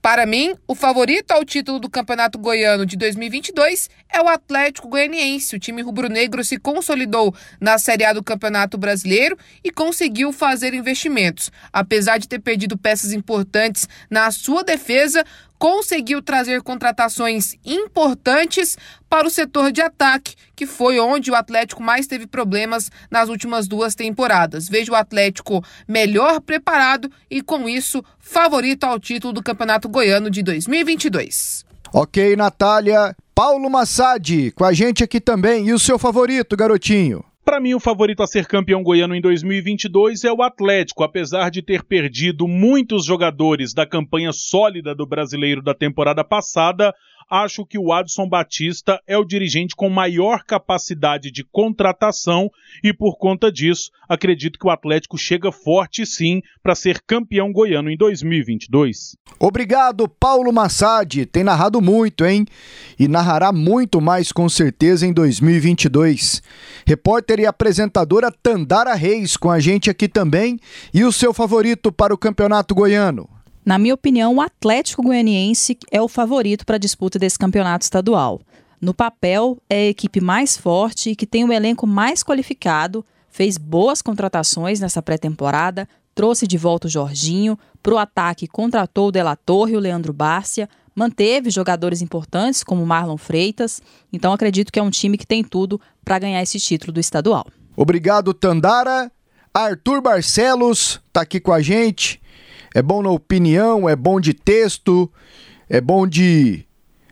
Para 0.00 0.24
mim, 0.24 0.54
o 0.66 0.74
favorito 0.74 1.32
ao 1.32 1.44
título 1.44 1.80
do 1.80 1.90
Campeonato 1.90 2.38
Goiano 2.38 2.86
de 2.86 2.96
2022 2.96 3.90
é 4.08 4.22
o 4.22 4.28
Atlético 4.28 4.88
Goianiense. 4.88 5.56
O 5.56 5.58
time 5.58 5.82
rubro-negro 5.82 6.44
se 6.44 6.56
consolidou 6.56 7.34
na 7.60 7.78
Série 7.78 8.04
A 8.04 8.12
do 8.12 8.22
Campeonato 8.22 8.78
Brasileiro 8.78 9.36
e 9.62 9.72
conseguiu 9.72 10.32
fazer 10.32 10.72
investimentos. 10.72 11.50
Apesar 11.72 12.16
de 12.18 12.28
ter 12.28 12.38
perdido 12.38 12.78
peças 12.78 13.12
importantes 13.12 13.88
na 14.08 14.30
sua 14.30 14.62
defesa, 14.62 15.24
conseguiu 15.58 16.22
trazer 16.22 16.62
contratações 16.62 17.54
importantes 17.64 18.78
para 19.08 19.26
o 19.26 19.30
setor 19.30 19.72
de 19.72 19.80
ataque, 19.80 20.34
que 20.54 20.66
foi 20.66 21.00
onde 21.00 21.30
o 21.30 21.34
Atlético 21.34 21.82
mais 21.82 22.06
teve 22.06 22.26
problemas 22.26 22.90
nas 23.10 23.28
últimas 23.28 23.66
duas 23.66 23.94
temporadas. 23.94 24.68
Vejo 24.68 24.92
o 24.92 24.96
Atlético 24.96 25.64
melhor 25.86 26.40
preparado 26.40 27.10
e, 27.30 27.42
com 27.42 27.68
isso, 27.68 28.04
favorito 28.18 28.84
ao 28.84 28.98
título 28.98 29.32
do 29.32 29.42
Campeonato 29.42 29.88
Goiano 29.88 30.30
de 30.30 30.42
2022. 30.42 31.64
Ok, 31.92 32.36
Natália. 32.36 33.16
Paulo 33.34 33.70
Massad, 33.70 34.50
com 34.54 34.64
a 34.64 34.72
gente 34.72 35.02
aqui 35.02 35.20
também. 35.20 35.68
E 35.68 35.72
o 35.72 35.78
seu 35.78 35.98
favorito, 35.98 36.56
garotinho? 36.56 37.24
Para 37.48 37.60
mim, 37.60 37.72
o 37.72 37.80
favorito 37.80 38.22
a 38.22 38.26
ser 38.26 38.46
campeão 38.46 38.82
goiano 38.82 39.14
em 39.14 39.22
2022 39.22 40.22
é 40.24 40.30
o 40.30 40.42
Atlético, 40.42 41.02
apesar 41.02 41.50
de 41.50 41.62
ter 41.62 41.82
perdido 41.82 42.46
muitos 42.46 43.06
jogadores 43.06 43.72
da 43.72 43.86
campanha 43.86 44.32
sólida 44.34 44.94
do 44.94 45.06
brasileiro 45.06 45.62
da 45.62 45.72
temporada 45.72 46.22
passada. 46.22 46.94
Acho 47.30 47.66
que 47.66 47.78
o 47.78 47.92
Adson 47.92 48.26
Batista 48.26 48.98
é 49.06 49.18
o 49.18 49.24
dirigente 49.24 49.76
com 49.76 49.90
maior 49.90 50.44
capacidade 50.44 51.30
de 51.30 51.44
contratação 51.44 52.50
e, 52.82 52.90
por 52.90 53.18
conta 53.18 53.52
disso, 53.52 53.90
acredito 54.08 54.58
que 54.58 54.66
o 54.66 54.70
Atlético 54.70 55.18
chega 55.18 55.52
forte 55.52 56.06
sim 56.06 56.40
para 56.62 56.74
ser 56.74 57.02
campeão 57.06 57.52
goiano 57.52 57.90
em 57.90 57.98
2022. 57.98 59.16
Obrigado, 59.38 60.08
Paulo 60.08 60.50
Massad. 60.50 61.26
Tem 61.26 61.44
narrado 61.44 61.82
muito, 61.82 62.24
hein? 62.24 62.46
E 62.98 63.06
narrará 63.06 63.52
muito 63.52 64.00
mais 64.00 64.32
com 64.32 64.48
certeza 64.48 65.06
em 65.06 65.12
2022. 65.12 66.42
Repórter 66.86 67.40
e 67.40 67.46
apresentadora 67.46 68.32
Tandara 68.32 68.94
Reis 68.94 69.36
com 69.36 69.50
a 69.50 69.60
gente 69.60 69.90
aqui 69.90 70.08
também. 70.08 70.58
E 70.94 71.04
o 71.04 71.12
seu 71.12 71.34
favorito 71.34 71.92
para 71.92 72.14
o 72.14 72.18
Campeonato 72.18 72.74
Goiano? 72.74 73.37
Na 73.68 73.76
minha 73.76 73.92
opinião, 73.92 74.34
o 74.34 74.40
Atlético 74.40 75.02
Goianiense 75.02 75.76
é 75.90 76.00
o 76.00 76.08
favorito 76.08 76.64
para 76.64 76.76
a 76.76 76.78
disputa 76.78 77.18
desse 77.18 77.38
campeonato 77.38 77.84
estadual. 77.84 78.40
No 78.80 78.94
papel, 78.94 79.58
é 79.68 79.76
a 79.76 79.88
equipe 79.88 80.22
mais 80.22 80.56
forte 80.56 81.10
e 81.10 81.14
que 81.14 81.26
tem 81.26 81.44
o 81.44 81.52
elenco 81.52 81.86
mais 81.86 82.22
qualificado, 82.22 83.04
fez 83.28 83.58
boas 83.58 84.00
contratações 84.00 84.80
nessa 84.80 85.02
pré-temporada, 85.02 85.86
trouxe 86.14 86.46
de 86.46 86.56
volta 86.56 86.86
o 86.86 86.90
Jorginho, 86.90 87.58
para 87.82 87.92
o 87.92 87.98
ataque 87.98 88.46
contratou 88.46 89.08
o 89.08 89.12
Dela 89.12 89.36
Torre 89.36 89.74
e 89.74 89.76
o 89.76 89.80
Leandro 89.80 90.14
Bárcia, 90.14 90.66
manteve 90.94 91.50
jogadores 91.50 92.00
importantes 92.00 92.64
como 92.64 92.86
Marlon 92.86 93.18
Freitas, 93.18 93.82
então 94.10 94.32
acredito 94.32 94.72
que 94.72 94.78
é 94.78 94.82
um 94.82 94.88
time 94.88 95.18
que 95.18 95.26
tem 95.26 95.44
tudo 95.44 95.78
para 96.02 96.18
ganhar 96.18 96.42
esse 96.42 96.58
título 96.58 96.94
do 96.94 97.00
estadual. 97.00 97.46
Obrigado, 97.76 98.32
Tandara. 98.32 99.12
Arthur 99.52 100.00
Barcelos 100.00 101.02
está 101.06 101.20
aqui 101.20 101.38
com 101.38 101.52
a 101.52 101.60
gente 101.60 102.18
é 102.74 102.82
bom 102.82 103.02
na 103.02 103.10
opinião, 103.10 103.88
é 103.88 103.96
bom 103.96 104.20
de 104.20 104.34
texto, 104.34 105.10
é 105.68 105.80
bom 105.80 106.06
de 106.06 106.64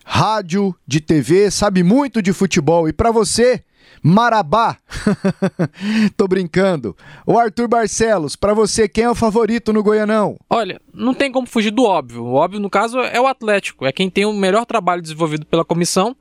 rádio, 0.05 0.75
de 0.87 1.01
TV, 1.01 1.51
sabe 1.51 1.83
muito 1.83 2.23
de 2.23 2.33
futebol. 2.33 2.89
E 2.89 2.93
para 2.93 3.11
você, 3.11 3.63
Marabá. 4.03 4.77
Tô 6.17 6.29
brincando. 6.29 6.97
O 7.27 7.39
Arthur 7.39 7.67
Barcelos, 7.67 8.37
para 8.37 8.55
você, 8.55 8.89
quem 8.89 9.05
é 9.05 9.11
o 9.11 9.15
favorito 9.15 9.73
no 9.73 9.83
Goianão? 9.83 10.37
Olha, 10.49 10.81
não 10.95 11.13
tem 11.13 11.33
como 11.33 11.47
fugir 11.47 11.73
do 11.73 11.83
óbvio. 11.85 12.23
O 12.25 12.35
óbvio, 12.35 12.61
no 12.61 12.71
caso, 12.71 13.01
é 13.01 13.21
o 13.21 13.27
Atlético. 13.27 13.85
É 13.85 13.93
quem 13.93 14.09
tem 14.09 14.25
o 14.25 14.33
melhor 14.33 14.65
trabalho 14.65 15.03
desenvolvido 15.03 15.45
pela 15.45 15.65
comissão 15.65 16.17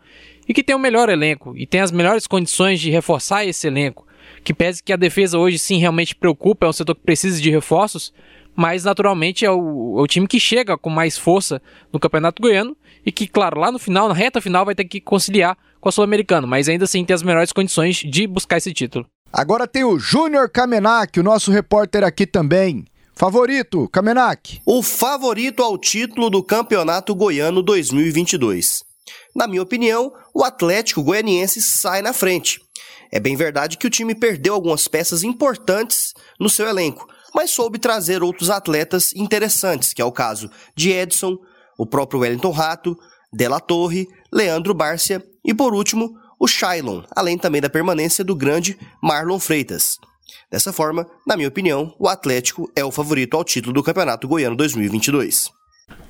e 0.47 0.53
que 0.53 0.63
tem 0.63 0.75
o 0.75 0.79
melhor 0.79 1.09
elenco 1.09 1.55
e 1.55 1.65
tem 1.65 1.81
as 1.81 1.91
melhores 1.91 2.25
condições 2.27 2.79
de 2.79 2.89
reforçar 2.89 3.45
esse 3.45 3.67
elenco. 3.67 4.05
Que 4.43 4.53
pese 4.53 4.81
que 4.81 4.93
a 4.93 4.97
defesa 4.97 5.37
hoje 5.37 5.59
sim 5.59 5.77
realmente 5.77 6.15
preocupa, 6.15 6.65
é 6.65 6.69
um 6.69 6.73
setor 6.73 6.95
que 6.95 7.01
precisa 7.01 7.41
de 7.41 7.49
reforços, 7.49 8.13
mas 8.55 8.83
naturalmente 8.83 9.45
é 9.45 9.51
o, 9.51 9.99
é 9.99 10.01
o, 10.01 10.07
time 10.07 10.27
que 10.27 10.39
chega 10.39 10.77
com 10.77 10.89
mais 10.89 11.17
força 11.17 11.61
no 11.91 11.99
Campeonato 11.99 12.41
Goiano 12.41 12.75
e 13.05 13.11
que, 13.11 13.27
claro, 13.27 13.59
lá 13.59 13.71
no 13.71 13.79
final, 13.79 14.07
na 14.07 14.13
reta 14.13 14.39
final, 14.39 14.65
vai 14.65 14.73
ter 14.73 14.85
que 14.85 15.01
conciliar 15.01 15.57
com 15.79 15.89
a 15.89 15.91
Sul-Americana, 15.91 16.47
mas 16.47 16.69
ainda 16.69 16.85
assim 16.85 17.03
tem 17.03 17.13
as 17.13 17.21
melhores 17.21 17.51
condições 17.51 17.97
de 17.97 18.25
buscar 18.25 18.57
esse 18.57 18.73
título. 18.73 19.05
Agora 19.31 19.67
tem 19.67 19.83
o 19.83 19.99
Júnior 19.99 20.49
Kamenak, 20.49 21.19
o 21.19 21.23
nosso 21.23 21.51
repórter 21.51 22.03
aqui 22.03 22.25
também. 22.25 22.85
Favorito, 23.15 23.87
Kamenak? 23.89 24.61
O 24.65 24.81
favorito 24.81 25.61
ao 25.61 25.77
título 25.77 26.29
do 26.29 26.43
Campeonato 26.43 27.13
Goiano 27.13 27.61
2022. 27.61 28.83
Na 29.35 29.47
minha 29.47 29.61
opinião, 29.61 30.13
o 30.33 30.43
Atlético 30.43 31.03
Goianiense 31.03 31.61
sai 31.61 32.01
na 32.01 32.13
frente. 32.13 32.59
É 33.11 33.19
bem 33.19 33.35
verdade 33.35 33.77
que 33.77 33.87
o 33.87 33.89
time 33.89 34.15
perdeu 34.15 34.53
algumas 34.53 34.87
peças 34.87 35.23
importantes 35.23 36.13
no 36.39 36.49
seu 36.49 36.67
elenco, 36.67 37.07
mas 37.35 37.51
soube 37.51 37.77
trazer 37.77 38.23
outros 38.23 38.49
atletas 38.49 39.13
interessantes, 39.13 39.91
que 39.91 40.01
é 40.01 40.05
o 40.05 40.11
caso 40.11 40.49
de 40.73 40.89
Edson, 40.91 41.37
o 41.77 41.85
próprio 41.85 42.21
Wellington 42.21 42.51
Rato, 42.51 42.97
Della 43.33 43.59
Torre, 43.59 44.07
Leandro 44.31 44.73
Bárcia 44.73 45.21
e, 45.43 45.53
por 45.53 45.73
último, 45.73 46.17
o 46.39 46.47
Shailon, 46.47 47.03
além 47.13 47.37
também 47.37 47.59
da 47.59 47.69
permanência 47.69 48.23
do 48.23 48.33
grande 48.33 48.79
Marlon 49.03 49.37
Freitas. 49.37 49.97
Dessa 50.49 50.71
forma, 50.71 51.05
na 51.27 51.35
minha 51.35 51.49
opinião, 51.49 51.93
o 51.99 52.07
Atlético 52.07 52.71
é 52.73 52.85
o 52.85 52.91
favorito 52.91 53.35
ao 53.35 53.43
título 53.43 53.73
do 53.73 53.83
Campeonato 53.83 54.29
Goiano 54.29 54.55
2022. 54.55 55.51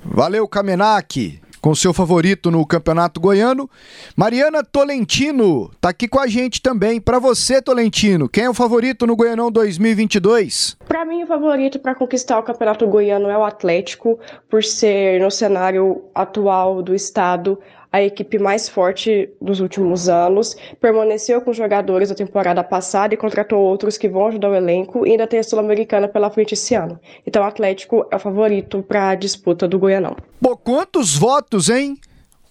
Valeu, 0.04 0.46
Kamenak! 0.46 1.40
Com 1.66 1.74
seu 1.74 1.92
favorito 1.92 2.48
no 2.48 2.64
Campeonato 2.64 3.20
Goiano. 3.20 3.68
Mariana 4.16 4.62
Tolentino 4.62 5.68
tá 5.80 5.88
aqui 5.88 6.06
com 6.06 6.20
a 6.20 6.28
gente 6.28 6.62
também. 6.62 7.00
Para 7.00 7.18
você, 7.18 7.60
Tolentino, 7.60 8.28
quem 8.28 8.44
é 8.44 8.48
o 8.48 8.54
favorito 8.54 9.04
no 9.04 9.16
Goianão 9.16 9.50
2022? 9.50 10.76
Para 10.86 11.04
mim, 11.04 11.24
o 11.24 11.26
favorito 11.26 11.80
para 11.80 11.96
conquistar 11.96 12.38
o 12.38 12.44
Campeonato 12.44 12.86
Goiano 12.86 13.28
é 13.28 13.36
o 13.36 13.44
Atlético, 13.44 14.16
por 14.48 14.62
ser 14.62 15.20
no 15.20 15.28
cenário 15.28 16.04
atual 16.14 16.80
do 16.80 16.94
estado 16.94 17.58
a 17.96 18.02
equipe 18.02 18.38
mais 18.38 18.68
forte 18.68 19.30
dos 19.40 19.58
últimos 19.60 20.06
anos, 20.06 20.54
permaneceu 20.80 21.40
com 21.40 21.52
jogadores 21.52 22.10
da 22.10 22.14
temporada 22.14 22.62
passada 22.62 23.14
e 23.14 23.16
contratou 23.16 23.58
outros 23.58 23.96
que 23.96 24.06
vão 24.06 24.26
ajudar 24.26 24.50
o 24.50 24.54
elenco 24.54 25.06
e 25.06 25.12
ainda 25.12 25.26
tem 25.26 25.40
a 25.40 25.42
Sul-Americana 25.42 26.06
pela 26.06 26.30
frente 26.30 26.52
esse 26.52 26.74
ano. 26.74 27.00
Então 27.26 27.42
o 27.42 27.46
Atlético 27.46 28.06
é 28.10 28.16
o 28.16 28.18
favorito 28.18 28.82
para 28.82 29.10
a 29.10 29.14
disputa 29.14 29.66
do 29.66 29.78
Goianão. 29.78 30.14
Pô, 30.40 30.56
quantos 30.56 31.16
votos, 31.16 31.70
hein? 31.70 31.98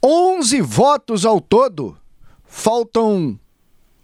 11 0.04 0.62
votos 0.62 1.26
ao 1.26 1.40
todo. 1.40 1.96
Faltam 2.44 3.40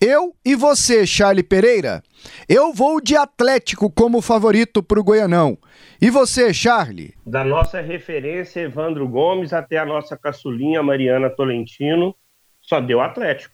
eu 0.01 0.35
e 0.43 0.55
você, 0.55 1.05
Charlie 1.05 1.43
Pereira. 1.43 2.01
Eu 2.49 2.73
vou 2.73 2.99
de 2.99 3.15
Atlético 3.15 3.87
como 3.91 4.19
favorito 4.19 4.81
para 4.81 4.99
o 4.99 5.03
Goianão. 5.03 5.55
E 6.01 6.09
você, 6.09 6.51
Charlie? 6.51 7.13
Da 7.23 7.43
nossa 7.43 7.79
referência, 7.79 8.61
Evandro 8.61 9.07
Gomes, 9.07 9.53
até 9.53 9.77
a 9.77 9.85
nossa 9.85 10.17
caçulinha, 10.17 10.81
Mariana 10.81 11.29
Tolentino, 11.29 12.15
só 12.59 12.81
deu 12.81 12.99
Atlético. 12.99 13.53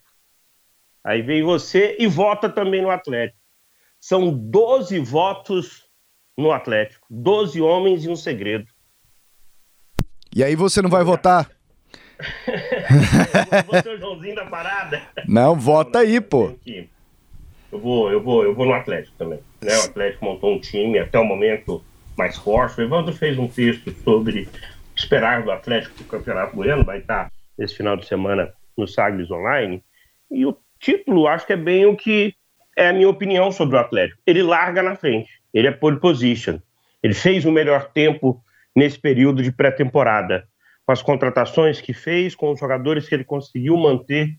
Aí 1.04 1.20
vem 1.20 1.42
você 1.42 1.96
e 1.98 2.06
vota 2.06 2.48
também 2.48 2.80
no 2.80 2.90
Atlético. 2.90 3.38
São 4.00 4.32
12 4.32 4.98
votos 5.00 5.84
no 6.36 6.50
Atlético. 6.50 7.06
12 7.10 7.60
homens 7.60 8.04
e 8.06 8.08
um 8.08 8.16
segredo. 8.16 8.66
E 10.34 10.42
aí 10.42 10.56
você 10.56 10.80
não 10.80 10.88
vai 10.88 11.04
votar? 11.04 11.57
você 13.66 13.88
é 13.88 13.92
o 13.92 13.98
Joãozinho 13.98 14.34
da 14.34 14.46
parada? 14.46 15.02
Não, 15.26 15.54
vota 15.54 16.00
aí, 16.00 16.20
pô. 16.20 16.54
Eu 17.70 17.78
vou, 17.78 18.10
eu 18.10 18.22
vou, 18.22 18.44
eu 18.44 18.54
vou 18.54 18.66
no 18.66 18.72
Atlético 18.72 19.16
também. 19.16 19.40
Né? 19.60 19.76
O 19.76 19.84
Atlético 19.84 20.24
montou 20.24 20.54
um 20.54 20.60
time 20.60 20.98
até 20.98 21.18
o 21.18 21.24
momento 21.24 21.84
mais 22.16 22.36
forte. 22.36 22.80
O 22.80 22.84
Evandro 22.84 23.12
fez 23.14 23.38
um 23.38 23.46
texto 23.46 23.92
sobre 24.02 24.48
esperar 24.96 25.42
do 25.42 25.50
Atlético 25.50 25.98
do 25.98 26.04
Campeonato 26.04 26.56
Goiano, 26.56 26.84
vai 26.84 26.98
estar 26.98 27.30
esse 27.58 27.76
final 27.76 27.96
de 27.96 28.06
semana 28.06 28.52
no 28.76 28.86
Sagres 28.86 29.30
Online. 29.30 29.82
E 30.30 30.44
o 30.44 30.56
título, 30.80 31.26
acho 31.26 31.46
que 31.46 31.52
é 31.52 31.56
bem 31.56 31.86
o 31.86 31.96
que 31.96 32.34
é 32.76 32.88
a 32.88 32.92
minha 32.92 33.08
opinião 33.08 33.50
sobre 33.52 33.76
o 33.76 33.78
Atlético. 33.78 34.20
Ele 34.26 34.42
larga 34.42 34.82
na 34.82 34.96
frente, 34.96 35.30
ele 35.52 35.68
é 35.68 35.72
pole 35.72 36.00
position. 36.00 36.58
Ele 37.02 37.14
fez 37.14 37.44
o 37.44 37.52
melhor 37.52 37.90
tempo 37.92 38.42
nesse 38.74 38.98
período 38.98 39.42
de 39.42 39.52
pré-temporada, 39.52 40.46
com 40.88 40.92
as 40.92 41.02
contratações 41.02 41.82
que 41.82 41.92
fez, 41.92 42.34
com 42.34 42.50
os 42.50 42.58
jogadores 42.58 43.06
que 43.06 43.14
ele 43.14 43.22
conseguiu 43.22 43.76
manter 43.76 44.30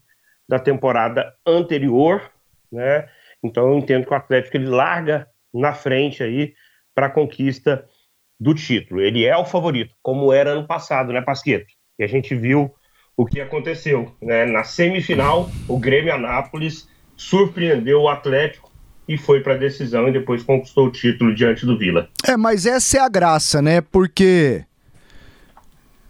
da 0.47 0.57
temporada 0.57 1.31
anterior, 1.45 2.23
né? 2.71 3.07
Então 3.43 3.71
eu 3.71 3.77
entendo 3.77 4.07
que 4.07 4.11
o 4.11 4.15
Atlético 4.15 4.57
ele 4.57 4.65
larga 4.65 5.27
na 5.53 5.73
frente 5.73 6.23
aí 6.23 6.55
para 6.95 7.05
a 7.05 7.09
conquista 7.11 7.85
do 8.39 8.55
título. 8.55 8.99
Ele 8.99 9.25
é 9.25 9.37
o 9.37 9.45
favorito, 9.45 9.93
como 10.01 10.33
era 10.33 10.49
ano 10.49 10.65
passado, 10.65 11.13
né, 11.13 11.21
Pasqueto? 11.21 11.67
E 11.99 12.03
a 12.03 12.07
gente 12.07 12.33
viu 12.33 12.73
o 13.15 13.27
que 13.27 13.39
aconteceu. 13.39 14.11
Né? 14.19 14.45
Na 14.45 14.63
semifinal, 14.63 15.51
o 15.67 15.77
Grêmio 15.77 16.15
Anápolis 16.15 16.89
surpreendeu 17.15 18.01
o 18.01 18.09
Atlético 18.09 18.71
e 19.07 19.19
foi 19.19 19.41
para 19.41 19.53
a 19.53 19.57
decisão 19.57 20.07
e 20.07 20.11
depois 20.11 20.41
conquistou 20.41 20.87
o 20.87 20.91
título 20.91 21.35
diante 21.35 21.63
do 21.63 21.77
Vila. 21.77 22.09
É, 22.27 22.35
mas 22.35 22.65
essa 22.65 22.97
é 22.97 23.01
a 23.01 23.09
graça, 23.09 23.61
né? 23.61 23.81
Porque 23.81 24.65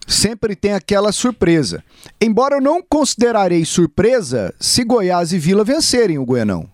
sempre 0.10 0.56
tem 0.56 0.74
aquela 0.74 1.12
surpresa. 1.12 1.84
Embora 2.20 2.56
eu 2.56 2.62
não 2.62 2.82
considerarei 2.82 3.64
surpresa 3.64 4.54
se 4.60 4.84
Goiás 4.84 5.32
e 5.32 5.40
Vila 5.40 5.64
vencerem 5.64 6.18
o 6.18 6.26
Goianão. 6.26 6.70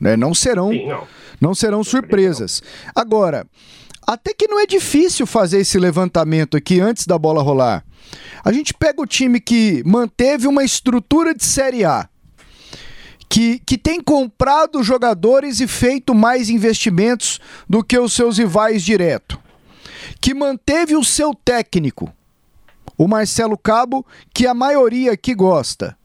Né? 0.00 0.16
Não 0.16 0.34
serão 0.34 0.70
Sim, 0.70 0.88
não 0.88 1.06
não 1.40 1.54
serão 1.54 1.82
surpresas. 1.84 2.62
Agora, 2.94 3.46
até 4.06 4.32
que 4.32 4.48
não 4.48 4.60
é 4.60 4.66
difícil 4.66 5.26
fazer 5.26 5.60
esse 5.60 5.78
levantamento 5.78 6.56
aqui 6.56 6.80
antes 6.80 7.06
da 7.06 7.18
bola 7.18 7.42
rolar. 7.42 7.84
A 8.44 8.52
gente 8.52 8.72
pega 8.72 9.02
o 9.02 9.06
time 9.06 9.40
que 9.40 9.82
manteve 9.84 10.46
uma 10.46 10.62
estrutura 10.62 11.34
de 11.34 11.44
Série 11.44 11.84
A, 11.84 12.08
que, 13.28 13.60
que 13.66 13.76
tem 13.76 14.00
comprado 14.00 14.82
jogadores 14.82 15.60
e 15.60 15.66
feito 15.66 16.14
mais 16.14 16.48
investimentos 16.48 17.40
do 17.68 17.82
que 17.82 17.98
os 17.98 18.12
seus 18.12 18.38
rivais 18.38 18.84
direto, 18.84 19.40
que 20.20 20.32
manteve 20.32 20.94
o 20.94 21.02
seu 21.02 21.34
técnico, 21.34 22.12
o 22.96 23.06
Marcelo 23.06 23.56
Cabo, 23.56 24.06
que 24.32 24.46
a 24.46 24.54
maioria 24.54 25.12
aqui 25.12 25.34
gosta 25.34 25.96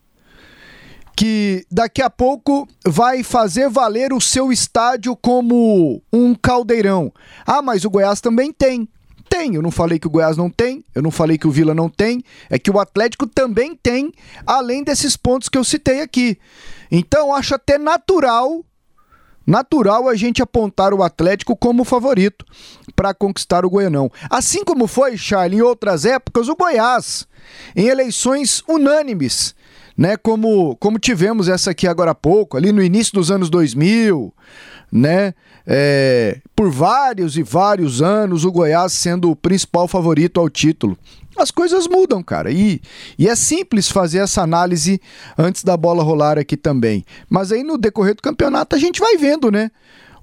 que 1.15 1.65
daqui 1.71 2.01
a 2.01 2.09
pouco 2.09 2.67
vai 2.83 3.21
fazer 3.21 3.69
valer 3.69 4.11
o 4.11 4.19
seu 4.19 4.51
estádio 4.51 5.15
como 5.15 6.01
um 6.11 6.33
caldeirão. 6.33 7.13
Ah, 7.45 7.61
mas 7.61 7.85
o 7.85 7.91
Goiás 7.91 8.19
também 8.21 8.51
tem. 8.51 8.87
Tem, 9.29 9.53
eu 9.53 9.61
não 9.61 9.69
falei 9.69 9.99
que 9.99 10.07
o 10.07 10.09
Goiás 10.09 10.35
não 10.35 10.49
tem, 10.49 10.83
eu 10.95 11.01
não 11.01 11.11
falei 11.11 11.37
que 11.37 11.47
o 11.47 11.51
Vila 11.51 11.75
não 11.75 11.87
tem, 11.87 12.23
é 12.49 12.57
que 12.57 12.71
o 12.71 12.79
Atlético 12.79 13.27
também 13.27 13.75
tem, 13.75 14.11
além 14.47 14.83
desses 14.83 15.15
pontos 15.15 15.47
que 15.47 15.57
eu 15.57 15.63
citei 15.63 16.01
aqui. 16.01 16.37
Então, 16.91 17.33
acho 17.33 17.55
até 17.55 17.77
natural 17.77 18.65
natural 19.51 20.07
a 20.07 20.15
gente 20.15 20.41
apontar 20.41 20.93
o 20.93 21.03
Atlético 21.03 21.55
como 21.55 21.83
favorito 21.83 22.45
para 22.95 23.13
conquistar 23.13 23.65
o 23.65 23.69
Goianão. 23.69 24.09
Assim 24.29 24.63
como 24.63 24.87
foi, 24.87 25.17
Charlie, 25.17 25.59
em 25.59 25.61
outras 25.61 26.05
épocas, 26.05 26.47
o 26.47 26.55
Goiás, 26.55 27.27
em 27.75 27.87
eleições 27.87 28.63
unânimes 28.67 29.53
né? 29.97 30.17
Como, 30.17 30.75
como 30.77 30.97
tivemos 30.97 31.47
essa 31.47 31.71
aqui 31.71 31.87
agora 31.87 32.11
há 32.11 32.15
pouco, 32.15 32.57
ali 32.57 32.71
no 32.71 32.81
início 32.81 33.13
dos 33.13 33.29
anos 33.29 33.49
2000, 33.49 34.33
né? 34.91 35.33
É, 35.65 36.39
por 36.55 36.71
vários 36.71 37.37
e 37.37 37.43
vários 37.43 38.01
anos, 38.01 38.43
o 38.43 38.51
Goiás 38.51 38.93
sendo 38.93 39.29
o 39.29 39.35
principal 39.35 39.87
favorito 39.87 40.39
ao 40.39 40.49
título. 40.49 40.97
As 41.37 41.49
coisas 41.49 41.87
mudam, 41.87 42.21
cara, 42.21 42.51
e, 42.51 42.81
e 43.17 43.27
é 43.27 43.35
simples 43.35 43.87
fazer 43.89 44.19
essa 44.19 44.41
análise 44.41 45.01
antes 45.37 45.63
da 45.63 45.77
bola 45.77 46.03
rolar 46.03 46.37
aqui 46.37 46.57
também. 46.57 47.05
Mas 47.29 47.51
aí 47.51 47.63
no 47.63 47.77
decorrer 47.77 48.15
do 48.15 48.21
campeonato 48.21 48.75
a 48.75 48.79
gente 48.79 48.99
vai 48.99 49.17
vendo, 49.17 49.49
né? 49.49 49.71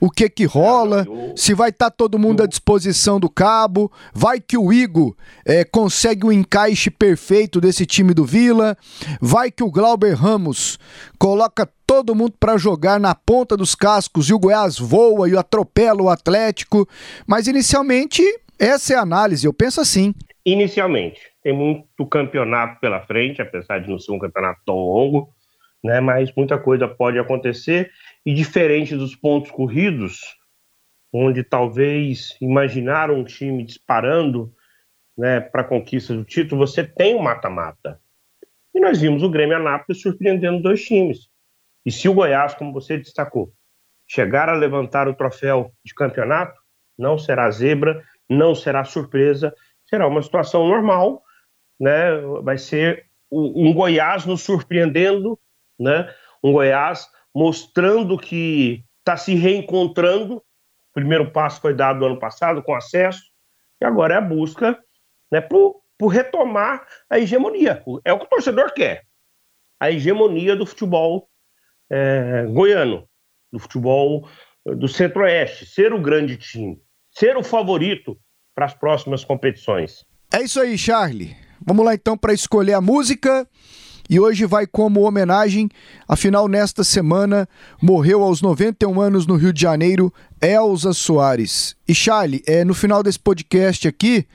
o 0.01 0.11
que 0.11 0.29
que 0.29 0.45
rola, 0.45 1.07
se 1.35 1.55
vai 1.55 1.71
estar 1.71 1.91
tá 1.91 1.97
todo 1.97 2.19
mundo 2.19 2.43
à 2.43 2.47
disposição 2.47 3.19
do 3.19 3.29
cabo, 3.29 3.91
vai 4.15 4.41
que 4.41 4.57
o 4.57 4.73
Igor 4.73 5.15
é, 5.45 5.65
consegue 5.65 6.25
o 6.25 6.29
um 6.29 6.33
encaixe 6.33 6.91
perfeito 6.91 7.61
desse 7.61 7.85
time 7.85 8.15
do 8.15 8.25
Vila, 8.25 8.77
vai 9.21 9.51
que 9.51 9.63
o 9.63 9.71
Glauber 9.71 10.15
Ramos 10.15 10.79
coloca 11.19 11.69
todo 11.87 12.15
mundo 12.15 12.35
para 12.39 12.57
jogar 12.57 13.01
na 13.01 13.15
ponta 13.15 13.57
dos 13.57 13.75
cascos 13.75 14.29
e 14.29 14.35
o 14.35 14.39
Goiás 14.39 14.79
voa 14.79 15.29
e 15.29 15.37
atropela 15.37 16.03
o 16.03 16.11
Atlético, 16.11 16.89
mas 17.27 17.49
inicialmente 17.49 18.23
essa 18.59 18.95
é 18.95 18.97
a 18.97 19.03
análise, 19.03 19.47
eu 19.47 19.53
penso 19.53 19.81
assim. 19.81 20.15
Inicialmente, 20.51 21.21
tem 21.43 21.53
muito 21.53 22.07
campeonato 22.07 22.81
pela 22.81 23.03
frente, 23.03 23.43
apesar 23.43 23.81
de 23.81 23.91
não 23.91 23.99
ser 23.99 24.13
um 24.13 24.19
campeonato 24.19 24.63
tão 24.65 24.77
longo, 24.77 25.35
né, 25.85 26.01
mas 26.01 26.35
muita 26.35 26.59
coisa 26.59 26.89
pode 26.89 27.19
acontecer 27.19 27.93
e 28.25 28.33
diferente 28.33 28.97
dos 28.97 29.15
pontos 29.15 29.51
corridos, 29.51 30.39
onde 31.13 31.45
talvez 31.45 32.35
imaginar 32.41 33.11
um 33.11 33.25
time 33.25 33.63
disparando 33.63 34.51
né, 35.19 35.39
para 35.39 35.65
conquista 35.65 36.15
do 36.15 36.25
título, 36.25 36.67
você 36.67 36.83
tem 36.83 37.15
o 37.15 37.19
um 37.19 37.23
mata-mata. 37.23 38.01
E 38.75 38.81
nós 38.81 39.03
vimos 39.03 39.23
o 39.23 39.29
Grêmio 39.29 39.59
Anápolis 39.59 40.01
surpreendendo 40.01 40.63
dois 40.63 40.83
times. 40.83 41.29
E 41.85 41.93
se 41.93 42.09
o 42.09 42.15
Goiás, 42.15 42.55
como 42.55 42.73
você 42.73 42.97
destacou, 42.97 43.53
chegar 44.07 44.49
a 44.49 44.57
levantar 44.57 45.09
o 45.09 45.15
troféu 45.15 45.75
de 45.85 45.93
campeonato, 45.93 46.59
não 46.97 47.19
será 47.19 47.51
zebra, 47.51 48.03
não 48.31 48.55
será 48.55 48.83
surpresa, 48.83 49.55
será 49.89 50.07
uma 50.07 50.23
situação 50.23 50.67
normal, 50.67 51.23
né? 51.79 52.21
Vai 52.43 52.59
ser 52.59 53.07
um 53.31 53.73
Goiás 53.75 54.25
nos 54.25 54.43
surpreendendo 54.43 55.39
né? 55.79 56.13
Um 56.43 56.53
Goiás 56.53 57.09
mostrando 57.35 58.19
que 58.19 58.85
está 58.99 59.17
se 59.17 59.35
reencontrando. 59.35 60.37
O 60.37 60.43
primeiro 60.95 61.31
passo 61.31 61.61
foi 61.61 61.75
dado 61.75 62.01
no 62.01 62.07
ano 62.07 62.19
passado 62.19 62.63
com 62.63 62.75
acesso, 62.75 63.23
e 63.81 63.85
agora 63.85 64.15
é 64.15 64.17
a 64.17 64.23
busca 64.23 64.79
né, 65.31 65.41
por, 65.41 65.83
por 65.97 66.09
retomar 66.09 66.87
a 67.09 67.19
hegemonia. 67.19 67.83
É 68.05 68.13
o 68.13 68.19
que 68.19 68.25
o 68.25 68.29
torcedor 68.29 68.73
quer. 68.73 69.05
A 69.79 69.91
hegemonia 69.91 70.57
do 70.57 70.67
futebol 70.67 71.29
é, 71.89 72.47
goiano, 72.47 73.09
do 73.53 73.61
futebol 73.61 74.29
do 74.67 74.89
Centro-Oeste, 74.89 75.67
ser 75.67 75.93
o 75.93 76.01
grande 76.01 76.37
time, 76.37 76.83
ser 77.13 77.37
o 77.37 77.45
favorito 77.45 78.19
para 78.59 78.67
as 78.67 78.75
próximas 78.75 79.25
competições. 79.25 80.05
É 80.33 80.43
isso 80.43 80.59
aí, 80.59 80.77
Charlie. 80.77 81.37
Vamos 81.65 81.85
lá 81.87 81.95
então 81.95 82.19
para 82.19 82.33
escolher 82.33 82.73
a 82.73 82.81
música. 82.81 83.47
E 84.11 84.19
hoje 84.19 84.47
vai 84.47 84.67
como 84.67 85.03
homenagem, 85.03 85.69
afinal, 86.09 86.49
nesta 86.49 86.83
semana 86.83 87.49
morreu 87.81 88.21
aos 88.21 88.43
91 88.43 89.01
anos 89.01 89.29
no 89.29 89.37
Rio 89.37 89.53
de 89.53 89.61
Janeiro 89.61 90.13
Elza 90.43 90.93
Soares. 90.93 91.77
E 91.87 91.95
Charlie, 91.95 92.43
é, 92.49 92.65
no 92.65 92.75
final 92.75 93.01
desse 93.01 93.21
podcast 93.21 93.87
aqui, 93.87 94.27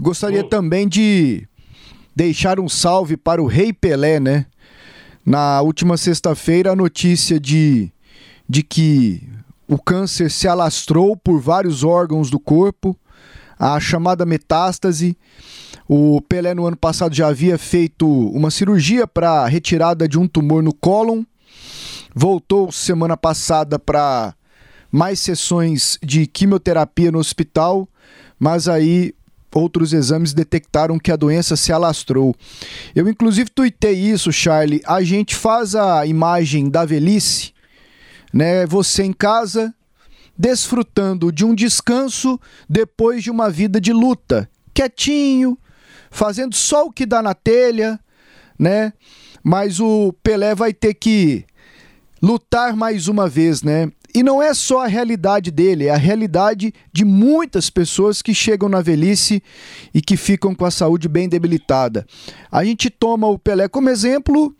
gostaria 0.00 0.44
também 0.44 0.88
de 0.88 1.46
deixar 2.16 2.58
um 2.58 2.70
salve 2.70 3.18
para 3.18 3.42
o 3.42 3.46
Rei 3.46 3.70
Pelé, 3.70 4.18
né? 4.18 4.46
Na 5.26 5.60
última 5.60 5.98
sexta-feira, 5.98 6.72
a 6.72 6.76
notícia 6.76 7.38
de, 7.38 7.92
de 8.48 8.62
que 8.62 9.28
o 9.68 9.76
câncer 9.76 10.30
se 10.30 10.48
alastrou 10.48 11.14
por 11.18 11.38
vários 11.38 11.84
órgãos 11.84 12.30
do 12.30 12.40
corpo, 12.40 12.96
a 13.58 13.78
chamada 13.80 14.24
metástase. 14.24 15.16
O 15.88 16.20
Pelé, 16.22 16.54
no 16.54 16.66
ano 16.66 16.76
passado, 16.76 17.14
já 17.14 17.28
havia 17.28 17.58
feito 17.58 18.06
uma 18.30 18.50
cirurgia 18.50 19.06
para 19.06 19.46
retirada 19.46 20.08
de 20.08 20.18
um 20.18 20.26
tumor 20.26 20.62
no 20.62 20.72
cólon. 20.72 21.24
Voltou 22.14 22.70
semana 22.70 23.16
passada 23.16 23.78
para 23.78 24.34
mais 24.90 25.20
sessões 25.20 25.98
de 26.02 26.26
quimioterapia 26.26 27.10
no 27.10 27.18
hospital, 27.18 27.88
mas 28.38 28.68
aí 28.68 29.14
outros 29.54 29.92
exames 29.92 30.32
detectaram 30.32 30.98
que 30.98 31.10
a 31.10 31.16
doença 31.16 31.56
se 31.56 31.72
alastrou. 31.72 32.34
Eu, 32.94 33.08
inclusive, 33.08 33.50
tuitei 33.50 33.94
isso, 33.94 34.32
Charlie. 34.32 34.82
A 34.86 35.02
gente 35.02 35.34
faz 35.34 35.74
a 35.74 36.06
imagem 36.06 36.68
da 36.68 36.84
velhice, 36.84 37.52
né? 38.32 38.66
Você 38.66 39.02
em 39.02 39.12
casa, 39.12 39.74
desfrutando 40.36 41.30
de 41.30 41.44
um 41.44 41.54
descanso 41.54 42.40
depois 42.68 43.22
de 43.22 43.30
uma 43.30 43.50
vida 43.50 43.80
de 43.80 43.92
luta, 43.92 44.48
quietinho, 44.74 45.58
fazendo 46.10 46.54
só 46.54 46.86
o 46.86 46.92
que 46.92 47.06
dá 47.06 47.22
na 47.22 47.34
telha, 47.34 47.98
né? 48.58 48.92
Mas 49.42 49.80
o 49.80 50.12
Pelé 50.22 50.54
vai 50.54 50.72
ter 50.72 50.94
que 50.94 51.44
lutar 52.22 52.76
mais 52.76 53.08
uma 53.08 53.28
vez, 53.28 53.62
né? 53.62 53.90
E 54.14 54.22
não 54.22 54.42
é 54.42 54.52
só 54.52 54.84
a 54.84 54.86
realidade 54.86 55.50
dele, 55.50 55.86
é 55.86 55.90
a 55.90 55.96
realidade 55.96 56.72
de 56.92 57.02
muitas 57.04 57.70
pessoas 57.70 58.20
que 58.20 58.34
chegam 58.34 58.68
na 58.68 58.82
velhice 58.82 59.42
e 59.94 60.02
que 60.02 60.18
ficam 60.18 60.54
com 60.54 60.66
a 60.66 60.70
saúde 60.70 61.08
bem 61.08 61.28
debilitada. 61.28 62.06
A 62.50 62.62
gente 62.62 62.90
toma 62.90 63.26
o 63.26 63.38
Pelé 63.38 63.68
como 63.68 63.88
exemplo 63.88 64.54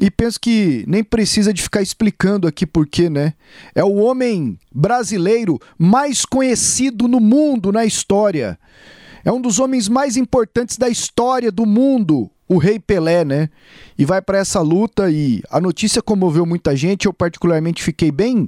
e 0.00 0.10
penso 0.10 0.40
que 0.40 0.84
nem 0.88 1.04
precisa 1.04 1.52
de 1.52 1.62
ficar 1.62 1.80
explicando 1.80 2.48
aqui 2.48 2.66
porquê, 2.66 3.08
né? 3.08 3.34
É 3.74 3.84
o 3.84 3.94
homem 3.94 4.58
brasileiro 4.72 5.60
mais 5.78 6.24
conhecido 6.24 7.06
no 7.06 7.20
mundo, 7.20 7.70
na 7.70 7.84
história. 7.84 8.58
É 9.24 9.32
um 9.32 9.40
dos 9.40 9.58
homens 9.58 9.88
mais 9.88 10.16
importantes 10.16 10.76
da 10.76 10.88
história 10.88 11.50
do 11.50 11.64
mundo, 11.64 12.30
o 12.48 12.58
Rei 12.58 12.78
Pelé, 12.78 13.24
né? 13.24 13.48
E 13.96 14.04
vai 14.04 14.20
para 14.20 14.38
essa 14.38 14.60
luta 14.60 15.10
e 15.10 15.42
a 15.48 15.60
notícia 15.60 16.02
comoveu 16.02 16.44
muita 16.44 16.76
gente. 16.76 17.06
Eu 17.06 17.12
particularmente 17.12 17.82
fiquei 17.82 18.10
bem 18.10 18.46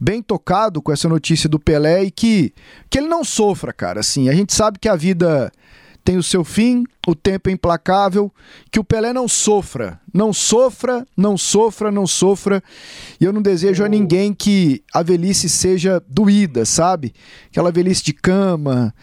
bem 0.00 0.22
tocado 0.22 0.80
com 0.80 0.90
essa 0.90 1.08
notícia 1.08 1.48
do 1.48 1.58
Pelé 1.58 2.04
e 2.04 2.10
que 2.10 2.54
que 2.88 2.98
ele 2.98 3.08
não 3.08 3.24
sofra, 3.24 3.72
cara. 3.72 4.00
Assim, 4.00 4.28
a 4.28 4.32
gente 4.32 4.54
sabe 4.54 4.78
que 4.78 4.88
a 4.88 4.96
vida 4.96 5.52
tem 6.04 6.16
o 6.16 6.22
seu 6.22 6.44
fim, 6.44 6.84
o 7.06 7.14
tempo 7.14 7.48
é 7.48 7.52
implacável, 7.52 8.32
que 8.70 8.80
o 8.80 8.84
Pelé 8.84 9.12
não 9.12 9.28
sofra, 9.28 10.00
não 10.12 10.32
sofra, 10.32 11.06
não 11.16 11.36
sofra, 11.36 11.90
não 11.90 12.06
sofra. 12.06 12.62
E 13.20 13.24
eu 13.24 13.32
não 13.32 13.42
desejo 13.42 13.84
a 13.84 13.88
ninguém 13.88 14.34
que 14.34 14.82
a 14.94 15.02
velhice 15.02 15.48
seja 15.48 16.02
doída, 16.08 16.64
sabe? 16.64 17.12
Aquela 17.48 17.70
velhice 17.70 18.04
de 18.04 18.12
cama, 18.12 18.94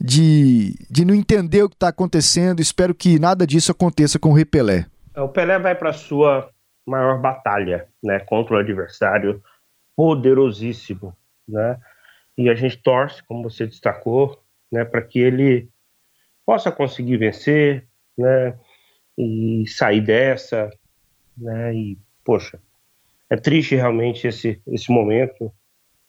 de, 0.00 0.74
de 0.90 1.04
não 1.04 1.14
entender 1.14 1.62
o 1.62 1.68
que 1.68 1.76
está 1.76 1.88
acontecendo. 1.88 2.60
Espero 2.60 2.94
que 2.94 3.18
nada 3.18 3.46
disso 3.46 3.72
aconteça 3.72 4.18
com 4.18 4.30
o 4.30 4.34
Rei 4.34 4.44
Pelé. 4.44 4.86
O 5.16 5.28
Pelé 5.28 5.58
vai 5.58 5.74
para 5.74 5.92
sua 5.92 6.50
maior 6.86 7.20
batalha, 7.20 7.88
né, 8.02 8.20
contra 8.20 8.54
o 8.54 8.58
adversário 8.58 9.42
poderosíssimo, 9.96 11.16
né? 11.48 11.78
E 12.38 12.50
a 12.50 12.54
gente 12.54 12.76
torce, 12.76 13.22
como 13.24 13.42
você 13.42 13.66
destacou, 13.66 14.40
né, 14.70 14.84
para 14.84 15.00
que 15.00 15.18
ele 15.18 15.68
possa 16.46 16.70
conseguir 16.70 17.16
vencer, 17.16 17.86
né? 18.16 18.56
E 19.18 19.64
sair 19.66 20.00
dessa, 20.00 20.70
né? 21.36 21.74
E 21.74 21.98
poxa, 22.24 22.60
é 23.28 23.36
triste 23.36 23.74
realmente 23.74 24.28
esse 24.28 24.62
esse 24.68 24.90
momento, 24.92 25.52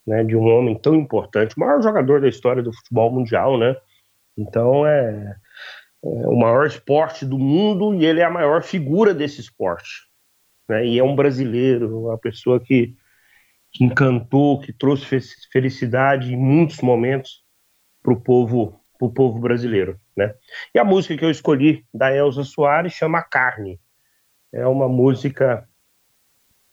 né? 0.06 0.24
De 0.24 0.36
um 0.36 0.46
homem 0.46 0.78
tão 0.78 0.96
importante, 0.96 1.56
o 1.58 1.60
maior 1.60 1.82
jogador 1.82 2.22
da 2.22 2.30
história 2.30 2.62
do 2.62 2.72
futebol 2.72 3.12
mundial, 3.12 3.58
né? 3.58 3.76
Então 4.38 4.86
é, 4.86 5.36
é 6.06 6.28
o 6.28 6.38
maior 6.38 6.68
esporte 6.68 7.26
do 7.26 7.40
mundo 7.40 7.96
e 7.96 8.06
ele 8.06 8.20
é 8.22 8.24
a 8.24 8.30
maior 8.30 8.62
figura 8.64 9.14
desse 9.14 9.42
esporte, 9.42 10.08
né? 10.70 10.86
E 10.86 11.00
é 11.00 11.04
um 11.04 11.16
brasileiro, 11.16 12.06
uma 12.06 12.18
pessoa 12.18 12.60
que 12.60 12.96
que 13.72 13.84
encantou, 13.84 14.60
que 14.60 14.74
trouxe 14.74 15.20
felicidade 15.52 16.34
em 16.34 16.38
muitos 16.38 16.82
momentos 16.82 17.44
para 18.02 18.14
o 18.14 18.20
povo, 18.20 18.80
povo 18.98 19.40
brasileiro, 19.40 20.00
né? 20.18 20.34
E 20.74 20.80
a 20.80 20.84
música 20.84 21.16
que 21.16 21.24
eu 21.24 21.32
escolhi 21.32 21.86
da 21.94 22.14
Elza 22.14 22.44
Soares 22.44 22.94
chama 22.94 23.22
Carne. 23.22 23.80
É 24.52 24.66
uma 24.66 24.90
música 24.90 25.68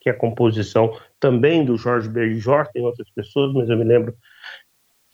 que 0.00 0.08
é 0.10 0.12
composição 0.12 0.98
também 1.20 1.64
do 1.64 1.76
Jorge 1.76 2.08
Benjor, 2.08 2.66
tem 2.72 2.82
outras 2.84 3.10
pessoas, 3.10 3.52
mas 3.54 3.68
eu 3.68 3.76
me 3.76 3.84
lembro 3.84 4.14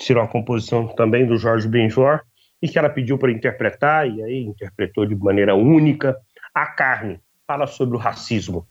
ser 0.00 0.16
uma 0.16 0.26
composição 0.26 0.88
também 0.88 1.26
do 1.26 1.36
Jorge 1.36 1.68
Benjor, 1.68 2.20
e 2.62 2.68
que 2.68 2.78
ela 2.78 2.90
pediu 2.90 3.18
para 3.18 3.30
interpretar, 3.30 4.08
e 4.08 4.22
aí 4.22 4.42
interpretou 4.42 5.06
de 5.06 5.14
maneira 5.14 5.54
única. 5.54 6.16
A 6.54 6.66
Carne 6.66 7.20
fala 7.46 7.66
sobre 7.66 7.96
o 7.96 7.98
racismo. 7.98 8.66